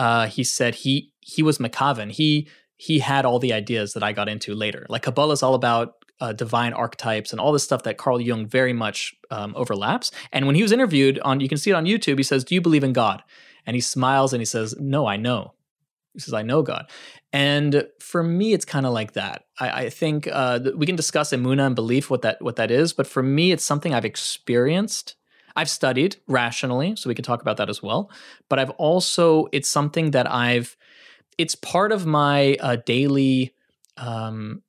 uh, 0.00 0.26
he 0.28 0.42
said 0.42 0.74
he 0.76 1.12
he 1.20 1.42
was 1.42 1.58
Makavan. 1.58 2.10
He 2.10 2.48
he 2.76 3.00
had 3.00 3.26
all 3.26 3.38
the 3.38 3.52
ideas 3.52 3.92
that 3.92 4.02
I 4.02 4.14
got 4.14 4.30
into 4.30 4.54
later. 4.54 4.86
Like 4.88 5.02
Kabbalah 5.02 5.34
is 5.34 5.42
all 5.42 5.54
about 5.54 6.06
uh, 6.20 6.32
divine 6.32 6.72
archetypes 6.72 7.32
and 7.32 7.40
all 7.40 7.52
this 7.52 7.64
stuff 7.64 7.82
that 7.82 7.98
Carl 7.98 8.18
Jung 8.18 8.46
very 8.46 8.72
much 8.72 9.14
um, 9.30 9.52
overlaps. 9.54 10.10
And 10.32 10.46
when 10.46 10.54
he 10.54 10.62
was 10.62 10.72
interviewed 10.72 11.18
on, 11.18 11.40
you 11.40 11.50
can 11.50 11.58
see 11.58 11.70
it 11.70 11.74
on 11.74 11.84
YouTube. 11.84 12.16
He 12.16 12.22
says, 12.22 12.44
"Do 12.44 12.54
you 12.54 12.62
believe 12.62 12.82
in 12.82 12.94
God?" 12.94 13.22
And 13.66 13.74
he 13.74 13.82
smiles 13.82 14.32
and 14.32 14.40
he 14.40 14.46
says, 14.46 14.74
"No, 14.80 15.06
I 15.06 15.18
know." 15.18 15.52
He 16.14 16.20
says, 16.20 16.32
"I 16.32 16.40
know 16.40 16.62
God." 16.62 16.90
And 17.30 17.86
for 18.00 18.22
me, 18.22 18.54
it's 18.54 18.64
kind 18.64 18.86
of 18.86 18.94
like 18.94 19.12
that. 19.12 19.44
I, 19.58 19.84
I 19.84 19.90
think 19.90 20.26
uh, 20.32 20.60
we 20.74 20.86
can 20.86 20.96
discuss 20.96 21.30
emuna 21.30 21.66
and 21.66 21.76
belief, 21.76 22.08
what 22.08 22.22
that 22.22 22.40
what 22.40 22.56
that 22.56 22.70
is. 22.70 22.94
But 22.94 23.06
for 23.06 23.22
me, 23.22 23.52
it's 23.52 23.64
something 23.64 23.92
I've 23.92 24.06
experienced. 24.06 25.16
I've 25.60 25.70
studied 25.70 26.16
rationally, 26.26 26.96
so 26.96 27.08
we 27.08 27.14
can 27.14 27.24
talk 27.24 27.42
about 27.42 27.58
that 27.58 27.68
as 27.68 27.82
well. 27.82 28.10
But 28.48 28.58
I've 28.58 28.70
also 28.70 29.48
it's 29.52 29.68
something 29.68 30.12
that 30.12 30.30
I've. 30.30 30.76
It's 31.36 31.54
part 31.54 31.92
of 31.92 32.06
my 32.06 32.56
uh, 32.60 32.76
daily 32.84 33.54
um, 33.96 34.62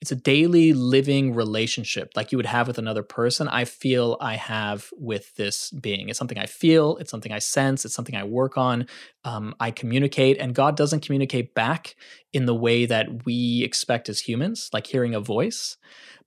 it's 0.00 0.12
a 0.12 0.16
daily 0.16 0.72
living 0.72 1.34
relationship 1.34 2.12
like 2.14 2.30
you 2.30 2.38
would 2.38 2.46
have 2.46 2.68
with 2.68 2.78
another 2.78 3.02
person 3.02 3.48
i 3.48 3.64
feel 3.64 4.16
i 4.20 4.36
have 4.36 4.90
with 4.96 5.34
this 5.36 5.70
being 5.70 6.08
it's 6.08 6.18
something 6.18 6.38
i 6.38 6.46
feel 6.46 6.96
it's 6.98 7.10
something 7.10 7.32
i 7.32 7.38
sense 7.38 7.84
it's 7.84 7.94
something 7.94 8.14
i 8.14 8.22
work 8.22 8.56
on 8.56 8.86
um, 9.24 9.54
i 9.58 9.70
communicate 9.70 10.38
and 10.38 10.54
god 10.54 10.76
doesn't 10.76 11.00
communicate 11.00 11.54
back 11.54 11.96
in 12.32 12.46
the 12.46 12.54
way 12.54 12.86
that 12.86 13.24
we 13.24 13.62
expect 13.64 14.08
as 14.08 14.20
humans 14.20 14.70
like 14.72 14.86
hearing 14.86 15.14
a 15.14 15.20
voice 15.20 15.76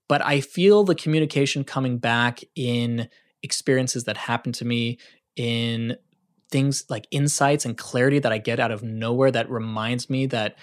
but 0.08 0.24
i 0.24 0.40
feel 0.40 0.84
the 0.84 0.94
communication 0.94 1.64
coming 1.64 1.98
back 1.98 2.40
in 2.54 3.08
experiences 3.42 4.04
that 4.04 4.16
happen 4.16 4.52
to 4.52 4.64
me 4.64 4.98
in 5.36 5.96
things 6.50 6.84
like 6.88 7.06
insights 7.10 7.64
and 7.64 7.78
clarity 7.78 8.18
that 8.18 8.32
i 8.32 8.38
get 8.38 8.60
out 8.60 8.70
of 8.70 8.82
nowhere 8.82 9.30
that 9.30 9.50
reminds 9.50 10.08
me 10.10 10.26
that 10.26 10.56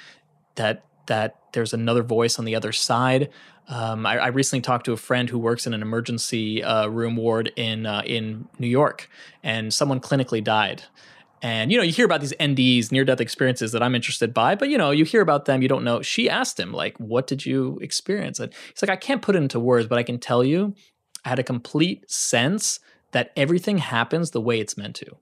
that 0.56 0.86
that 1.10 1.36
there's 1.52 1.74
another 1.74 2.04
voice 2.04 2.40
on 2.40 2.46
the 2.46 2.56
other 2.56 2.72
side. 2.72 3.30
Um, 3.68 4.06
I, 4.06 4.18
I, 4.18 4.28
recently 4.28 4.62
talked 4.62 4.86
to 4.86 4.94
a 4.94 4.98
friend 4.98 5.30
who 5.30 5.38
works 5.38 5.68
in 5.68 5.74
an 5.74 5.82
emergency 5.82 6.64
uh, 6.64 6.88
room 6.88 7.16
ward 7.18 7.52
in 7.56 7.86
uh, 7.86 8.02
in 8.06 8.48
New 8.58 8.68
York, 8.68 9.10
and 9.44 9.74
someone 9.74 10.00
clinically 10.00 10.44
died. 10.44 10.84
And 11.42 11.72
you 11.72 11.78
know, 11.78 11.84
you 11.84 11.94
hear 11.94 12.06
about 12.06 12.22
these 12.22 12.34
NDEs, 12.34 12.92
near 12.92 13.06
death 13.06 13.22
experiences 13.22 13.72
that 13.72 13.82
I'm 13.82 13.96
interested 13.96 14.34
by, 14.34 14.56
but 14.56 14.70
you 14.70 14.78
know, 14.78 14.92
you 14.92 15.06
hear 15.06 15.22
about 15.22 15.46
them, 15.46 15.62
you 15.62 15.68
don't 15.68 15.84
know. 15.84 16.02
She 16.02 16.30
asked 16.30 16.60
him, 16.60 16.74
like, 16.74 16.98
"What 17.00 17.28
did 17.28 17.46
you 17.46 17.80
experience?" 17.82 18.40
And 18.40 18.54
he's 18.74 18.82
like, 18.82 18.90
"I 18.90 18.98
can't 18.98 19.22
put 19.22 19.36
it 19.36 19.42
into 19.42 19.60
words, 19.60 19.88
but 19.88 19.98
I 19.98 20.04
can 20.04 20.20
tell 20.20 20.44
you, 20.44 20.74
I 21.24 21.30
had 21.30 21.40
a 21.40 21.44
complete 21.44 22.10
sense 22.10 22.80
that 23.12 23.32
everything 23.36 23.78
happens 23.78 24.32
the 24.32 24.42
way 24.42 24.60
it's 24.60 24.78
meant 24.78 24.96
to." 24.98 25.18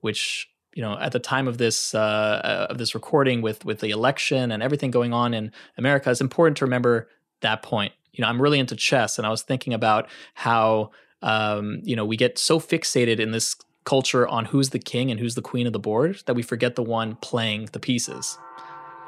Which 0.00 0.48
you 0.74 0.82
know 0.82 0.96
at 0.98 1.12
the 1.12 1.18
time 1.18 1.48
of 1.48 1.58
this 1.58 1.94
uh, 1.94 1.98
uh, 1.98 2.66
of 2.70 2.78
this 2.78 2.94
recording 2.94 3.42
with 3.42 3.64
with 3.64 3.80
the 3.80 3.90
election 3.90 4.52
and 4.52 4.62
everything 4.62 4.92
going 4.92 5.12
on 5.12 5.34
in 5.34 5.50
America, 5.76 6.10
it's 6.10 6.20
important 6.20 6.56
to 6.58 6.64
remember 6.64 7.08
that 7.40 7.62
point. 7.62 7.92
You 8.12 8.22
know, 8.22 8.28
I'm 8.28 8.40
really 8.40 8.60
into 8.60 8.76
chess, 8.76 9.18
and 9.18 9.26
I 9.26 9.30
was 9.30 9.42
thinking 9.42 9.74
about 9.74 10.08
how 10.34 10.92
um, 11.20 11.80
you 11.82 11.96
know 11.96 12.04
we 12.04 12.16
get 12.16 12.38
so 12.38 12.60
fixated 12.60 13.18
in 13.18 13.32
this 13.32 13.56
culture 13.84 14.26
on 14.26 14.46
who's 14.46 14.70
the 14.70 14.78
king 14.78 15.10
and 15.10 15.18
who's 15.18 15.34
the 15.34 15.42
queen 15.42 15.66
of 15.66 15.72
the 15.72 15.78
board 15.78 16.22
that 16.26 16.34
we 16.34 16.42
forget 16.42 16.76
the 16.76 16.82
one 16.82 17.16
playing 17.16 17.68
the 17.72 17.80
pieces. 17.80 18.38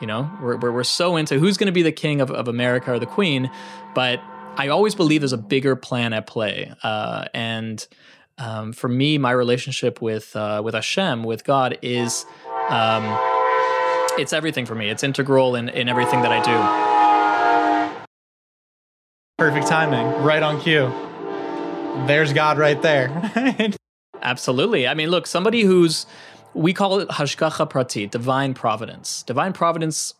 You 0.00 0.06
know, 0.06 0.30
we're 0.42 0.56
we're, 0.56 0.72
we're 0.72 0.84
so 0.84 1.16
into 1.16 1.38
who's 1.38 1.56
going 1.56 1.66
to 1.66 1.72
be 1.72 1.82
the 1.82 1.92
king 1.92 2.20
of, 2.20 2.30
of 2.30 2.48
America 2.48 2.92
or 2.92 2.98
the 2.98 3.06
queen, 3.06 3.50
but 3.94 4.20
I 4.56 4.68
always 4.68 4.94
believe 4.94 5.20
there's 5.20 5.32
a 5.32 5.38
bigger 5.38 5.76
plan 5.76 6.12
at 6.12 6.26
play, 6.26 6.72
uh, 6.82 7.26
and 7.32 7.86
um, 8.38 8.72
for 8.72 8.88
me, 8.88 9.18
my 9.18 9.30
relationship 9.30 10.02
with 10.02 10.34
uh, 10.34 10.62
with 10.64 10.74
Hashem, 10.74 11.22
with 11.22 11.44
God, 11.44 11.78
is 11.82 12.26
um, 12.68 13.04
it's 14.18 14.32
everything 14.32 14.66
for 14.66 14.74
me. 14.74 14.90
It's 14.90 15.02
integral 15.02 15.54
in, 15.54 15.68
in 15.68 15.88
everything 15.88 16.22
that 16.22 16.32
I 16.32 17.92
do. 17.92 17.94
Perfect 19.38 19.66
timing, 19.66 20.06
right 20.22 20.42
on 20.42 20.60
cue. 20.60 20.92
There's 22.06 22.32
God 22.32 22.58
right 22.58 22.80
there. 22.82 23.08
Absolutely. 24.24 24.88
I 24.88 24.94
mean, 24.94 25.10
look, 25.10 25.26
somebody 25.26 25.62
who's 25.62 26.06
we 26.54 26.72
call 26.72 27.00
it 27.00 27.08
hashgacha 27.08 27.68
prati, 27.68 28.06
divine 28.06 28.54
providence. 28.54 29.22
Divine 29.24 29.52
providence 29.52 30.14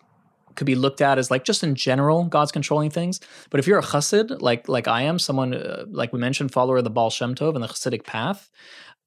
could 0.57 0.67
be 0.67 0.75
looked 0.75 1.01
at 1.01 1.19
as 1.19 1.31
like 1.31 1.45
just 1.45 1.65
in 1.65 1.75
general 1.75 2.25
God's 2.25 2.53
controlling 2.53 2.91
things. 2.91 3.21
But 3.51 3.61
if 3.61 3.67
you're 3.67 3.79
a 3.79 3.83
chassid 3.83 4.41
like 4.41 4.69
like 4.69 4.87
I 4.87 5.03
am, 5.03 5.19
someone 5.19 5.55
uh, 5.55 5.85
like 5.89 6.13
we 6.13 6.19
mentioned, 6.19 6.53
follower 6.53 6.79
of 6.79 6.85
the 6.85 6.91
Baal 6.91 7.11
Shem 7.11 7.35
Tov 7.35 7.55
and 7.55 7.65
the 7.65 7.69
Chassidic 7.69 8.05
path, 8.05 8.51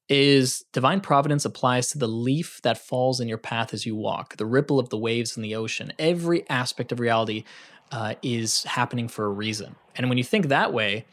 is 0.08 0.64
divine 0.72 1.00
providence 1.00 1.44
applies 1.44 1.88
to 1.88 1.98
the 1.98 2.08
leaf 2.08 2.60
that 2.62 2.78
falls 2.78 3.20
in 3.20 3.28
your 3.28 3.38
path 3.38 3.74
as 3.74 3.84
you 3.86 3.94
walk, 3.94 4.36
the 4.36 4.46
ripple 4.46 4.78
of 4.78 4.88
the 4.88 4.98
waves 4.98 5.36
in 5.36 5.42
the 5.42 5.54
ocean. 5.54 5.92
Every 5.98 6.48
aspect 6.48 6.92
of 6.92 7.00
reality 7.00 7.44
uh, 7.92 8.14
is 8.22 8.64
happening 8.64 9.08
for 9.08 9.26
a 9.26 9.30
reason. 9.30 9.76
And 9.96 10.08
when 10.08 10.18
you 10.18 10.24
think 10.24 10.48
that 10.48 10.72
way, 10.72 11.04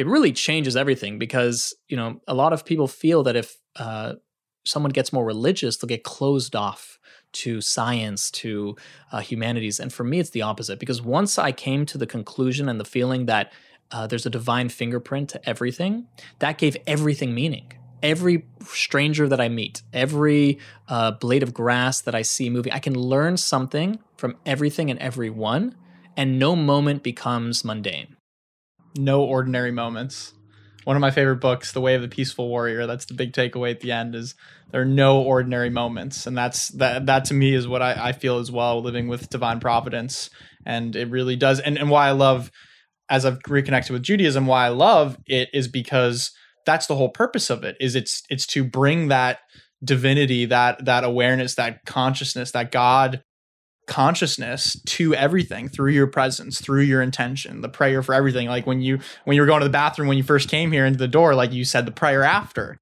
it 0.00 0.06
really 0.06 0.32
changes 0.32 0.76
everything 0.76 1.18
because 1.18 1.74
you 1.86 1.96
know 1.96 2.22
a 2.26 2.32
lot 2.32 2.54
of 2.54 2.64
people 2.64 2.88
feel 2.88 3.22
that 3.22 3.36
if 3.36 3.58
uh, 3.76 4.14
someone 4.64 4.92
gets 4.92 5.12
more 5.12 5.26
religious, 5.26 5.76
they'll 5.76 5.88
get 5.88 6.04
closed 6.04 6.56
off 6.56 6.98
to 7.32 7.60
science, 7.60 8.30
to 8.30 8.76
uh, 9.12 9.20
humanities. 9.20 9.78
And 9.78 9.92
for 9.92 10.02
me, 10.02 10.18
it's 10.18 10.30
the 10.30 10.40
opposite 10.40 10.78
because 10.80 11.02
once 11.02 11.38
I 11.38 11.52
came 11.52 11.84
to 11.84 11.98
the 11.98 12.06
conclusion 12.06 12.66
and 12.66 12.80
the 12.80 12.84
feeling 12.86 13.26
that 13.26 13.52
uh, 13.90 14.06
there's 14.06 14.24
a 14.24 14.30
divine 14.30 14.70
fingerprint 14.70 15.28
to 15.30 15.48
everything, 15.48 16.06
that 16.38 16.56
gave 16.56 16.78
everything 16.86 17.34
meaning. 17.34 17.70
Every 18.02 18.46
stranger 18.64 19.28
that 19.28 19.40
I 19.40 19.50
meet, 19.50 19.82
every 19.92 20.60
uh, 20.88 21.10
blade 21.10 21.42
of 21.42 21.52
grass 21.52 22.00
that 22.00 22.14
I 22.14 22.22
see 22.22 22.48
moving, 22.48 22.72
I 22.72 22.78
can 22.78 22.94
learn 22.94 23.36
something 23.36 23.98
from 24.16 24.38
everything 24.46 24.90
and 24.90 24.98
everyone, 24.98 25.74
and 26.16 26.38
no 26.38 26.56
moment 26.56 27.02
becomes 27.02 27.66
mundane. 27.66 28.16
No 28.96 29.22
ordinary 29.22 29.70
moments 29.72 30.34
one 30.84 30.96
of 30.96 31.00
my 31.00 31.10
favorite 31.10 31.36
books, 31.36 31.72
The 31.72 31.80
Way 31.80 31.94
of 31.94 32.02
the 32.02 32.08
Peaceful 32.08 32.48
Warrior. 32.48 32.86
That's 32.86 33.04
the 33.04 33.14
big 33.14 33.32
takeaway 33.32 33.70
at 33.70 33.80
the 33.80 33.92
end 33.92 34.14
is 34.14 34.34
there 34.70 34.80
are 34.80 34.86
no 34.86 35.20
ordinary 35.20 35.70
moments. 35.70 36.26
And 36.26 36.36
that's 36.36 36.68
that 36.70 37.06
that 37.06 37.26
to 37.26 37.34
me 37.34 37.54
is 37.54 37.68
what 37.68 37.82
I, 37.82 38.08
I 38.08 38.12
feel 38.12 38.38
as 38.38 38.50
well, 38.50 38.82
living 38.82 39.08
with 39.08 39.28
divine 39.28 39.60
providence. 39.60 40.30
And 40.64 40.96
it 40.96 41.08
really 41.10 41.36
does 41.36 41.60
and, 41.60 41.78
and 41.78 41.90
why 41.90 42.08
I 42.08 42.12
love 42.12 42.50
as 43.08 43.26
I've 43.26 43.38
reconnected 43.48 43.92
with 43.92 44.02
Judaism, 44.02 44.46
why 44.46 44.66
I 44.66 44.70
love 44.70 45.18
it 45.26 45.48
is 45.52 45.68
because 45.68 46.30
that's 46.64 46.86
the 46.86 46.94
whole 46.94 47.08
purpose 47.08 47.50
of 47.50 47.64
it, 47.64 47.76
is 47.80 47.94
it's 47.94 48.22
it's 48.30 48.46
to 48.48 48.64
bring 48.64 49.08
that 49.08 49.40
divinity, 49.84 50.46
that 50.46 50.84
that 50.84 51.04
awareness, 51.04 51.56
that 51.56 51.84
consciousness, 51.84 52.52
that 52.52 52.70
God 52.70 53.22
consciousness 53.90 54.80
to 54.86 55.12
everything 55.16 55.68
through 55.68 55.90
your 55.90 56.06
presence 56.06 56.60
through 56.60 56.82
your 56.82 57.02
intention 57.02 57.60
the 57.60 57.68
prayer 57.68 58.02
for 58.02 58.14
everything. 58.14 58.46
Like 58.46 58.64
when 58.64 58.80
you 58.80 59.00
when 59.24 59.34
you 59.34 59.42
were 59.42 59.46
going 59.46 59.60
to 59.60 59.66
the 59.66 59.72
bathroom 59.72 60.06
when 60.06 60.16
you 60.16 60.22
first 60.22 60.48
came 60.48 60.70
here 60.70 60.86
into 60.86 60.98
the 60.98 61.08
door 61.08 61.34
like 61.34 61.52
you 61.52 61.64
said 61.64 61.86
the 61.86 61.92
prayer 61.92 62.22
after. 62.22 62.78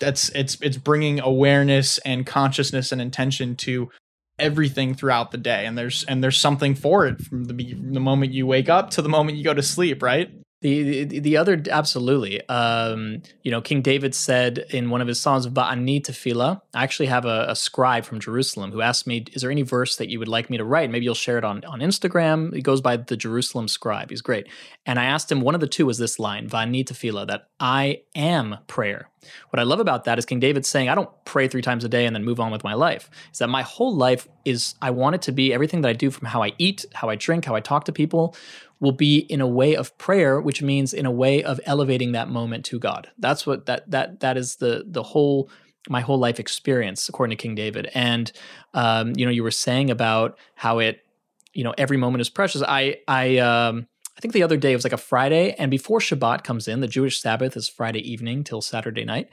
That's 0.00 0.30
it's 0.30 0.58
it's 0.60 0.76
bringing 0.76 1.20
awareness 1.20 1.98
and 1.98 2.26
consciousness 2.26 2.90
and 2.90 3.00
intention 3.00 3.54
to 3.58 3.88
everything 4.36 4.94
throughout 4.94 5.30
the 5.30 5.38
day. 5.38 5.64
And 5.64 5.78
there's 5.78 6.02
and 6.04 6.22
there's 6.22 6.38
something 6.38 6.74
for 6.74 7.06
it 7.06 7.20
from 7.20 7.44
the 7.44 7.54
the 7.54 8.00
moment 8.00 8.32
you 8.32 8.48
wake 8.48 8.68
up 8.68 8.90
to 8.90 9.02
the 9.02 9.08
moment 9.08 9.38
you 9.38 9.44
go 9.44 9.54
to 9.54 9.62
sleep 9.62 10.02
right 10.02 10.28
the, 10.64 11.04
the, 11.04 11.18
the 11.18 11.36
other 11.36 11.62
absolutely, 11.70 12.40
um, 12.48 13.20
you 13.42 13.50
know, 13.50 13.60
King 13.60 13.82
David 13.82 14.14
said 14.14 14.64
in 14.70 14.88
one 14.88 15.02
of 15.02 15.06
his 15.06 15.20
songs, 15.20 15.46
"Ba'ani 15.46 16.00
tefillah." 16.00 16.62
I 16.72 16.82
actually 16.82 17.08
have 17.08 17.26
a, 17.26 17.44
a, 17.50 17.54
scribe 17.54 18.06
from 18.06 18.18
Jerusalem 18.18 18.72
who 18.72 18.80
asked 18.80 19.06
me, 19.06 19.26
"Is 19.34 19.42
there 19.42 19.50
any 19.50 19.60
verse 19.60 19.96
that 19.96 20.08
you 20.08 20.18
would 20.18 20.28
like 20.28 20.48
me 20.48 20.56
to 20.56 20.64
write? 20.64 20.90
Maybe 20.90 21.04
you'll 21.04 21.14
share 21.14 21.36
it 21.36 21.44
on 21.44 21.62
on 21.66 21.80
Instagram." 21.80 22.54
He 22.54 22.62
goes 22.62 22.80
by 22.80 22.96
the 22.96 23.14
Jerusalem 23.14 23.68
scribe. 23.68 24.08
He's 24.08 24.22
great. 24.22 24.46
And 24.86 24.98
I 24.98 25.04
asked 25.04 25.30
him, 25.30 25.42
one 25.42 25.54
of 25.54 25.60
the 25.60 25.66
two 25.66 25.84
was 25.84 25.98
this 25.98 26.18
line, 26.18 26.48
"Ba'ani 26.48 26.82
tefillah," 26.82 27.26
that 27.26 27.48
I 27.60 28.00
am 28.14 28.56
prayer. 28.66 29.10
What 29.50 29.60
I 29.60 29.64
love 29.64 29.80
about 29.80 30.04
that 30.04 30.18
is 30.18 30.24
King 30.24 30.40
David 30.40 30.64
saying, 30.64 30.88
"I 30.88 30.94
don't 30.94 31.10
pray 31.26 31.46
three 31.46 31.62
times 31.62 31.84
a 31.84 31.90
day 31.90 32.06
and 32.06 32.16
then 32.16 32.24
move 32.24 32.40
on 32.40 32.50
with 32.50 32.64
my 32.64 32.72
life." 32.72 33.10
Is 33.30 33.38
that 33.38 33.48
my 33.48 33.62
whole 33.62 33.94
life 33.94 34.28
is 34.46 34.76
I 34.80 34.92
want 34.92 35.14
it 35.14 35.22
to 35.22 35.32
be 35.32 35.52
everything 35.52 35.82
that 35.82 35.90
I 35.90 35.92
do 35.92 36.10
from 36.10 36.28
how 36.28 36.42
I 36.42 36.52
eat, 36.56 36.86
how 36.94 37.10
I 37.10 37.16
drink, 37.16 37.44
how 37.44 37.54
I 37.54 37.60
talk 37.60 37.84
to 37.84 37.92
people 37.92 38.34
will 38.80 38.92
be 38.92 39.18
in 39.18 39.40
a 39.40 39.46
way 39.46 39.74
of 39.74 39.96
prayer, 39.98 40.40
which 40.40 40.62
means 40.62 40.92
in 40.92 41.06
a 41.06 41.10
way 41.10 41.42
of 41.42 41.60
elevating 41.64 42.12
that 42.12 42.28
moment 42.28 42.64
to 42.66 42.78
God. 42.78 43.10
That's 43.18 43.46
what 43.46 43.66
that 43.66 43.90
that 43.90 44.20
that 44.20 44.36
is 44.36 44.56
the 44.56 44.84
the 44.86 45.02
whole 45.02 45.50
my 45.88 46.00
whole 46.00 46.18
life 46.18 46.40
experience 46.40 47.08
according 47.08 47.36
to 47.36 47.42
King 47.42 47.54
David. 47.54 47.90
And 47.94 48.32
um, 48.72 49.12
you 49.16 49.24
know, 49.24 49.32
you 49.32 49.42
were 49.42 49.50
saying 49.50 49.90
about 49.90 50.38
how 50.54 50.78
it, 50.78 51.04
you 51.52 51.64
know, 51.64 51.74
every 51.76 51.96
moment 51.96 52.20
is 52.20 52.30
precious. 52.30 52.62
I 52.62 52.96
I 53.08 53.38
um 53.38 53.86
I 54.16 54.20
think 54.20 54.34
the 54.34 54.42
other 54.42 54.56
day 54.56 54.72
it 54.72 54.76
was 54.76 54.84
like 54.84 54.92
a 54.92 54.98
Friday, 54.98 55.54
and 55.58 55.70
before 55.70 55.98
Shabbat 55.98 56.44
comes 56.44 56.68
in, 56.68 56.80
the 56.80 56.88
Jewish 56.88 57.20
Sabbath 57.20 57.56
is 57.56 57.68
Friday 57.68 58.00
evening 58.10 58.44
till 58.44 58.62
Saturday 58.62 59.04
night. 59.04 59.28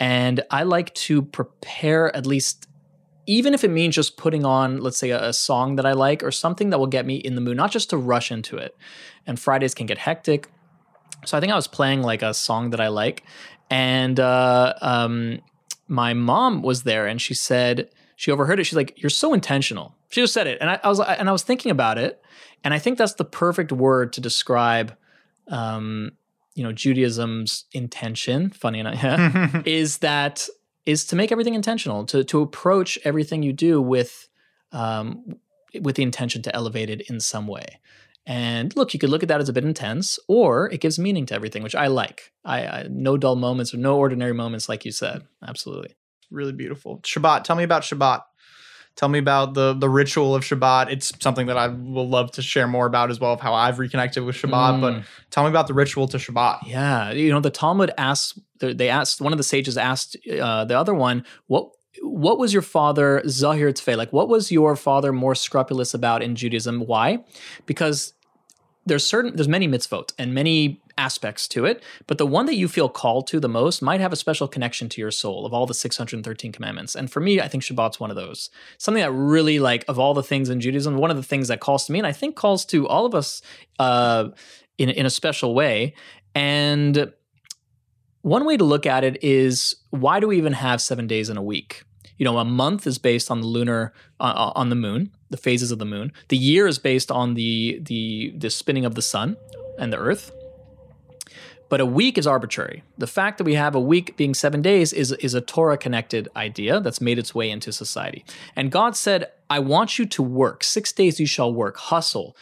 And 0.00 0.42
I 0.50 0.64
like 0.64 0.92
to 0.94 1.22
prepare 1.22 2.14
at 2.16 2.26
least 2.26 2.66
even 3.26 3.54
if 3.54 3.64
it 3.64 3.70
means 3.70 3.94
just 3.94 4.16
putting 4.16 4.44
on, 4.44 4.80
let's 4.80 4.98
say, 4.98 5.10
a, 5.10 5.28
a, 5.28 5.32
song 5.32 5.76
that 5.76 5.86
I 5.86 5.92
like 5.92 6.22
or 6.22 6.30
something 6.30 6.70
that 6.70 6.78
will 6.78 6.86
get 6.86 7.06
me 7.06 7.16
in 7.16 7.34
the 7.34 7.40
mood, 7.40 7.56
not 7.56 7.70
just 7.70 7.90
to 7.90 7.96
rush 7.96 8.30
into 8.30 8.56
it. 8.56 8.76
And 9.26 9.38
Fridays 9.38 9.74
can 9.74 9.86
get 9.86 9.98
hectic. 9.98 10.48
So 11.24 11.36
I 11.36 11.40
think 11.40 11.52
I 11.52 11.56
was 11.56 11.66
playing 11.66 12.02
like 12.02 12.22
a 12.22 12.34
song 12.34 12.70
that 12.70 12.80
I 12.80 12.88
like. 12.88 13.24
And 13.70 14.20
uh, 14.20 14.74
um, 14.80 15.40
my 15.88 16.12
mom 16.12 16.62
was 16.62 16.82
there 16.82 17.06
and 17.06 17.20
she 17.20 17.34
said, 17.34 17.88
she 18.16 18.30
overheard 18.30 18.60
it. 18.60 18.64
She's 18.64 18.76
like, 18.76 19.00
You're 19.02 19.10
so 19.10 19.32
intentional. 19.34 19.94
She 20.10 20.20
just 20.20 20.32
said 20.32 20.46
it. 20.46 20.58
And 20.60 20.70
I, 20.70 20.80
I 20.84 20.88
was 20.88 21.00
and 21.00 21.28
I 21.28 21.32
was 21.32 21.42
thinking 21.42 21.70
about 21.70 21.98
it. 21.98 22.22
And 22.62 22.72
I 22.72 22.78
think 22.78 22.96
that's 22.98 23.14
the 23.14 23.24
perfect 23.24 23.72
word 23.72 24.12
to 24.14 24.20
describe 24.20 24.96
um, 25.48 26.12
you 26.54 26.62
know, 26.62 26.72
Judaism's 26.72 27.64
intention, 27.72 28.50
funny 28.50 28.78
enough, 28.78 29.02
yeah, 29.02 29.62
is 29.66 29.98
that 29.98 30.48
is 30.86 31.04
to 31.06 31.16
make 31.16 31.32
everything 31.32 31.54
intentional, 31.54 32.04
to 32.06 32.24
to 32.24 32.40
approach 32.42 32.98
everything 33.04 33.42
you 33.42 33.52
do 33.52 33.80
with 33.80 34.28
um, 34.72 35.36
with 35.80 35.96
the 35.96 36.02
intention 36.02 36.42
to 36.42 36.54
elevate 36.54 36.90
it 36.90 37.02
in 37.02 37.20
some 37.20 37.46
way. 37.46 37.80
And 38.26 38.74
look, 38.74 38.94
you 38.94 39.00
could 39.00 39.10
look 39.10 39.22
at 39.22 39.28
that 39.28 39.40
as 39.40 39.48
a 39.48 39.52
bit 39.52 39.64
intense, 39.64 40.18
or 40.28 40.70
it 40.70 40.80
gives 40.80 40.98
meaning 40.98 41.26
to 41.26 41.34
everything, 41.34 41.62
which 41.62 41.74
I 41.74 41.88
like. 41.88 42.32
I, 42.44 42.66
I 42.66 42.86
no 42.88 43.16
dull 43.16 43.36
moments 43.36 43.74
or 43.74 43.76
no 43.76 43.98
ordinary 43.98 44.32
moments, 44.32 44.68
like 44.68 44.84
you 44.84 44.92
said. 44.92 45.22
Absolutely, 45.46 45.94
really 46.30 46.52
beautiful. 46.52 47.00
Shabbat. 47.00 47.44
Tell 47.44 47.56
me 47.56 47.64
about 47.64 47.82
Shabbat. 47.82 48.22
Tell 48.96 49.08
me 49.08 49.18
about 49.18 49.54
the 49.54 49.74
the 49.74 49.90
ritual 49.90 50.34
of 50.34 50.42
Shabbat. 50.42 50.90
It's 50.90 51.12
something 51.20 51.46
that 51.46 51.58
I 51.58 51.68
will 51.68 52.08
love 52.08 52.30
to 52.32 52.42
share 52.42 52.66
more 52.66 52.86
about 52.86 53.10
as 53.10 53.20
well 53.20 53.32
of 53.32 53.40
how 53.40 53.52
I've 53.52 53.78
reconnected 53.78 54.24
with 54.24 54.36
Shabbat. 54.36 54.78
Mm. 54.78 54.80
But 54.80 55.04
tell 55.30 55.44
me 55.44 55.50
about 55.50 55.66
the 55.66 55.74
ritual 55.74 56.08
to 56.08 56.16
Shabbat. 56.16 56.60
Yeah, 56.66 57.10
you 57.10 57.30
know 57.30 57.40
the 57.40 57.50
Talmud 57.50 57.92
asks. 57.98 58.38
They 58.72 58.88
asked 58.88 59.20
one 59.20 59.32
of 59.32 59.38
the 59.38 59.44
sages 59.44 59.76
asked 59.76 60.16
uh, 60.28 60.64
the 60.64 60.78
other 60.78 60.94
one 60.94 61.24
what 61.46 61.70
what 62.02 62.38
was 62.38 62.52
your 62.52 62.62
father 62.62 63.22
Zahir 63.28 63.72
Tfei? 63.72 63.96
Like, 63.96 64.12
what 64.12 64.28
was 64.28 64.50
your 64.50 64.76
father 64.76 65.12
more 65.12 65.34
scrupulous 65.34 65.94
about 65.94 66.22
in 66.22 66.34
Judaism? 66.34 66.80
Why? 66.80 67.24
Because 67.66 68.14
there's 68.86 69.06
certain 69.06 69.34
there's 69.36 69.48
many 69.48 69.68
mitzvot 69.68 70.12
and 70.18 70.34
many 70.34 70.80
aspects 70.96 71.48
to 71.48 71.64
it, 71.64 71.82
but 72.06 72.18
the 72.18 72.26
one 72.26 72.46
that 72.46 72.54
you 72.54 72.68
feel 72.68 72.88
called 72.88 73.26
to 73.26 73.40
the 73.40 73.48
most 73.48 73.82
might 73.82 74.00
have 74.00 74.12
a 74.12 74.16
special 74.16 74.46
connection 74.46 74.88
to 74.88 75.00
your 75.00 75.10
soul 75.10 75.44
of 75.44 75.52
all 75.52 75.66
the 75.66 75.74
613 75.74 76.52
commandments. 76.52 76.94
And 76.94 77.10
for 77.10 77.20
me, 77.20 77.40
I 77.40 77.48
think 77.48 77.64
Shabbat's 77.64 77.98
one 77.98 78.10
of 78.10 78.16
those. 78.16 78.50
Something 78.78 79.02
that 79.02 79.10
really 79.10 79.58
like 79.58 79.84
of 79.88 79.98
all 79.98 80.14
the 80.14 80.22
things 80.22 80.50
in 80.50 80.60
Judaism, 80.60 80.96
one 80.96 81.10
of 81.10 81.16
the 81.16 81.22
things 81.22 81.48
that 81.48 81.60
calls 81.60 81.86
to 81.86 81.92
me, 81.92 81.98
and 81.98 82.06
I 82.06 82.12
think 82.12 82.36
calls 82.36 82.64
to 82.66 82.86
all 82.86 83.06
of 83.06 83.14
us 83.14 83.42
uh, 83.78 84.28
in 84.78 84.90
in 84.90 85.06
a 85.06 85.10
special 85.10 85.54
way. 85.54 85.94
And 86.34 87.12
one 88.24 88.46
way 88.46 88.56
to 88.56 88.64
look 88.64 88.86
at 88.86 89.04
it 89.04 89.22
is 89.22 89.76
why 89.90 90.18
do 90.18 90.28
we 90.28 90.38
even 90.38 90.54
have 90.54 90.80
seven 90.80 91.06
days 91.06 91.28
in 91.28 91.36
a 91.36 91.42
week? 91.42 91.84
You 92.16 92.24
know, 92.24 92.38
a 92.38 92.44
month 92.44 92.86
is 92.86 92.96
based 92.96 93.30
on 93.30 93.42
the 93.42 93.46
lunar 93.46 93.92
uh, 94.18 94.32
uh 94.34 94.52
on 94.54 94.70
the 94.70 94.76
moon 94.76 95.10
the 95.28 95.36
phases 95.36 95.70
of 95.70 95.78
the 95.78 95.84
moon. 95.84 96.10
The 96.28 96.36
year 96.36 96.66
is 96.66 96.78
based 96.78 97.10
on 97.10 97.34
the 97.34 97.80
the 97.82 98.32
the 98.36 98.48
spinning 98.48 98.86
of 98.86 98.94
the 98.94 99.02
sun 99.02 99.36
and 99.78 99.92
the 99.92 99.98
earth. 99.98 100.32
But 101.68 101.80
a 101.80 101.86
week 101.86 102.16
is 102.16 102.26
arbitrary. 102.26 102.82
The 102.96 103.06
fact 103.06 103.36
that 103.38 103.44
we 103.44 103.54
have 103.54 103.74
a 103.74 103.80
week 103.80 104.16
being 104.16 104.32
7 104.32 104.62
days 104.62 104.92
is 104.92 105.12
is 105.12 105.34
a 105.34 105.40
Torah 105.42 105.76
connected 105.76 106.28
idea 106.34 106.80
that's 106.80 107.00
made 107.00 107.18
its 107.18 107.34
way 107.34 107.50
into 107.50 107.72
society. 107.72 108.24
And 108.56 108.72
God 108.72 108.96
said, 108.96 109.26
"I 109.50 109.58
want 109.58 109.98
you 109.98 110.06
to 110.06 110.22
work. 110.22 110.64
6 110.64 110.92
days 110.92 111.20
you 111.20 111.26
shall 111.26 111.52
work, 111.52 111.76
hustle, 111.76 112.36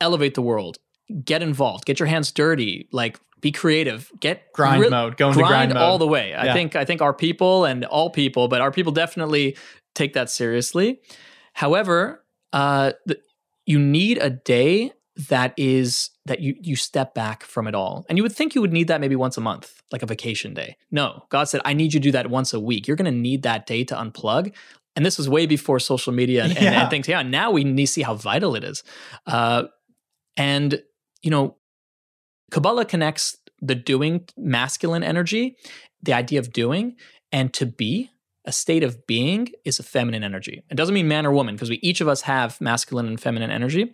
elevate 0.00 0.34
the 0.34 0.48
world, 0.50 0.78
get 1.24 1.42
involved, 1.42 1.84
get 1.84 1.98
your 1.98 2.06
hands 2.06 2.30
dirty, 2.32 2.88
like 2.92 3.18
be 3.40 3.52
creative, 3.52 4.10
get 4.20 4.52
grind 4.52 4.82
re- 4.82 4.88
mode, 4.88 5.16
go 5.16 5.28
into 5.28 5.38
grind, 5.38 5.50
grind 5.50 5.74
mode. 5.74 5.82
all 5.82 5.98
the 5.98 6.06
way. 6.06 6.30
Yeah. 6.30 6.42
I 6.42 6.52
think 6.52 6.76
I 6.76 6.84
think 6.84 7.00
our 7.02 7.14
people 7.14 7.64
and 7.64 7.84
all 7.84 8.10
people, 8.10 8.48
but 8.48 8.60
our 8.60 8.70
people 8.70 8.92
definitely 8.92 9.56
take 9.94 10.12
that 10.14 10.30
seriously. 10.30 11.00
However, 11.54 12.24
uh, 12.52 12.92
the, 13.06 13.18
you 13.66 13.78
need 13.78 14.18
a 14.18 14.30
day 14.30 14.92
that 15.28 15.52
is 15.56 16.10
that 16.26 16.40
you 16.40 16.54
you 16.60 16.76
step 16.76 17.12
back 17.14 17.42
from 17.42 17.66
it 17.66 17.74
all. 17.74 18.06
And 18.08 18.16
you 18.16 18.22
would 18.22 18.34
think 18.34 18.54
you 18.54 18.60
would 18.60 18.72
need 18.72 18.88
that 18.88 19.00
maybe 19.00 19.16
once 19.16 19.36
a 19.36 19.40
month, 19.40 19.82
like 19.90 20.02
a 20.02 20.06
vacation 20.06 20.54
day. 20.54 20.76
No, 20.90 21.24
God 21.28 21.44
said, 21.44 21.60
I 21.64 21.72
need 21.72 21.92
you 21.92 22.00
to 22.00 22.04
do 22.04 22.12
that 22.12 22.30
once 22.30 22.54
a 22.54 22.60
week. 22.60 22.86
You're 22.86 22.96
going 22.96 23.12
to 23.12 23.18
need 23.18 23.42
that 23.42 23.66
day 23.66 23.82
to 23.84 23.94
unplug. 23.96 24.52
And 24.94 25.04
this 25.04 25.18
was 25.18 25.28
way 25.28 25.46
before 25.46 25.80
social 25.80 26.12
media 26.12 26.44
and, 26.44 26.54
yeah. 26.54 26.64
and, 26.64 26.74
and 26.76 26.90
things. 26.90 27.08
Yeah, 27.08 27.22
now 27.22 27.50
we 27.50 27.64
need 27.64 27.86
to 27.86 27.92
see 27.92 28.02
how 28.02 28.14
vital 28.14 28.54
it 28.54 28.64
is. 28.64 28.82
Uh, 29.26 29.64
and 30.36 30.82
you 31.22 31.30
know, 31.30 31.56
Kabbalah 32.50 32.84
connects 32.84 33.36
the 33.60 33.74
doing 33.74 34.26
masculine 34.36 35.02
energy, 35.02 35.56
the 36.02 36.12
idea 36.12 36.38
of 36.38 36.52
doing, 36.52 36.96
and 37.32 37.52
to 37.54 37.66
be 37.66 38.10
a 38.44 38.52
state 38.52 38.82
of 38.82 39.06
being 39.06 39.48
is 39.64 39.78
a 39.78 39.82
feminine 39.82 40.24
energy. 40.24 40.62
It 40.70 40.76
doesn't 40.76 40.94
mean 40.94 41.08
man 41.08 41.26
or 41.26 41.32
woman 41.32 41.54
because 41.54 41.68
we 41.68 41.76
each 41.82 42.00
of 42.00 42.08
us 42.08 42.22
have 42.22 42.60
masculine 42.60 43.06
and 43.06 43.20
feminine 43.20 43.50
energy, 43.50 43.92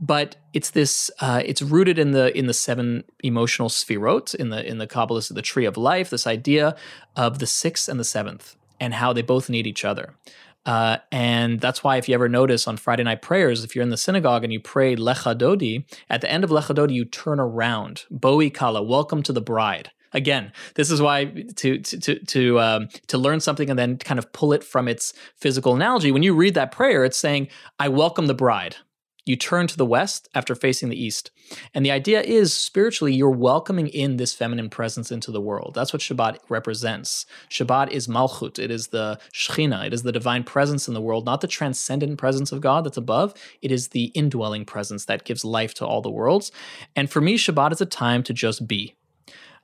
but 0.00 0.36
it's 0.52 0.70
this. 0.70 1.10
Uh, 1.20 1.42
it's 1.44 1.62
rooted 1.62 1.98
in 1.98 2.10
the 2.10 2.36
in 2.36 2.46
the 2.46 2.54
seven 2.54 3.04
emotional 3.22 3.68
sefirot 3.68 4.34
in 4.34 4.48
the 4.50 4.66
in 4.66 4.78
the 4.78 4.88
Kabbalah, 4.88 5.22
the 5.30 5.42
tree 5.42 5.64
of 5.64 5.76
life. 5.76 6.10
This 6.10 6.26
idea 6.26 6.74
of 7.14 7.38
the 7.38 7.46
sixth 7.46 7.88
and 7.88 8.00
the 8.00 8.04
seventh 8.04 8.56
and 8.80 8.94
how 8.94 9.12
they 9.12 9.22
both 9.22 9.48
need 9.48 9.66
each 9.66 9.84
other. 9.84 10.14
Uh, 10.66 10.98
and 11.12 11.60
that's 11.60 11.84
why, 11.84 11.96
if 11.96 12.08
you 12.08 12.14
ever 12.14 12.28
notice 12.28 12.66
on 12.66 12.76
Friday 12.76 13.02
night 13.02 13.22
prayers, 13.22 13.64
if 13.64 13.74
you're 13.74 13.82
in 13.82 13.90
the 13.90 13.96
synagogue 13.96 14.44
and 14.44 14.52
you 14.52 14.60
pray 14.60 14.96
Lecha 14.96 15.36
Dodi, 15.36 15.84
at 16.08 16.20
the 16.20 16.30
end 16.30 16.44
of 16.44 16.50
Lecha 16.50 16.74
Dodi, 16.74 16.94
you 16.94 17.04
turn 17.04 17.38
around. 17.38 18.04
Boi 18.10 18.50
Kala, 18.50 18.82
welcome 18.82 19.22
to 19.22 19.32
the 19.32 19.42
bride 19.42 19.90
again, 20.14 20.52
this 20.76 20.90
is 20.90 21.02
why 21.02 21.24
to 21.56 21.78
to 21.80 22.24
to 22.24 22.60
um, 22.60 22.88
to 23.08 23.18
learn 23.18 23.40
something 23.40 23.68
and 23.68 23.78
then 23.78 23.98
kind 23.98 24.18
of 24.18 24.32
pull 24.32 24.52
it 24.52 24.64
from 24.64 24.88
its 24.88 25.12
physical 25.36 25.74
analogy. 25.74 26.12
When 26.12 26.22
you 26.22 26.34
read 26.34 26.54
that 26.54 26.72
prayer, 26.72 27.04
it's 27.04 27.18
saying, 27.18 27.48
"I 27.78 27.88
welcome 27.88 28.26
the 28.26 28.34
bride." 28.34 28.76
You 29.24 29.36
turn 29.36 29.66
to 29.68 29.76
the 29.76 29.86
west 29.86 30.28
after 30.34 30.54
facing 30.54 30.90
the 30.90 31.02
east. 31.02 31.30
And 31.72 31.84
the 31.84 31.90
idea 31.90 32.20
is 32.20 32.52
spiritually, 32.52 33.14
you're 33.14 33.30
welcoming 33.30 33.88
in 33.88 34.16
this 34.18 34.34
feminine 34.34 34.68
presence 34.68 35.10
into 35.10 35.30
the 35.30 35.40
world. 35.40 35.72
That's 35.74 35.92
what 35.92 36.02
Shabbat 36.02 36.38
represents. 36.48 37.24
Shabbat 37.48 37.90
is 37.90 38.06
Malchut, 38.06 38.58
it 38.58 38.70
is 38.70 38.88
the 38.88 39.18
Shechina, 39.32 39.86
it 39.86 39.94
is 39.94 40.02
the 40.02 40.12
divine 40.12 40.44
presence 40.44 40.88
in 40.88 40.94
the 40.94 41.00
world, 41.00 41.24
not 41.24 41.40
the 41.40 41.48
transcendent 41.48 42.18
presence 42.18 42.52
of 42.52 42.60
God 42.60 42.84
that's 42.84 42.96
above. 42.96 43.34
It 43.62 43.72
is 43.72 43.88
the 43.88 44.04
indwelling 44.14 44.66
presence 44.66 45.06
that 45.06 45.24
gives 45.24 45.44
life 45.44 45.72
to 45.74 45.86
all 45.86 46.02
the 46.02 46.10
worlds. 46.10 46.52
And 46.94 47.10
for 47.10 47.20
me, 47.20 47.38
Shabbat 47.38 47.72
is 47.72 47.80
a 47.80 47.86
time 47.86 48.22
to 48.24 48.34
just 48.34 48.68
be. 48.68 48.94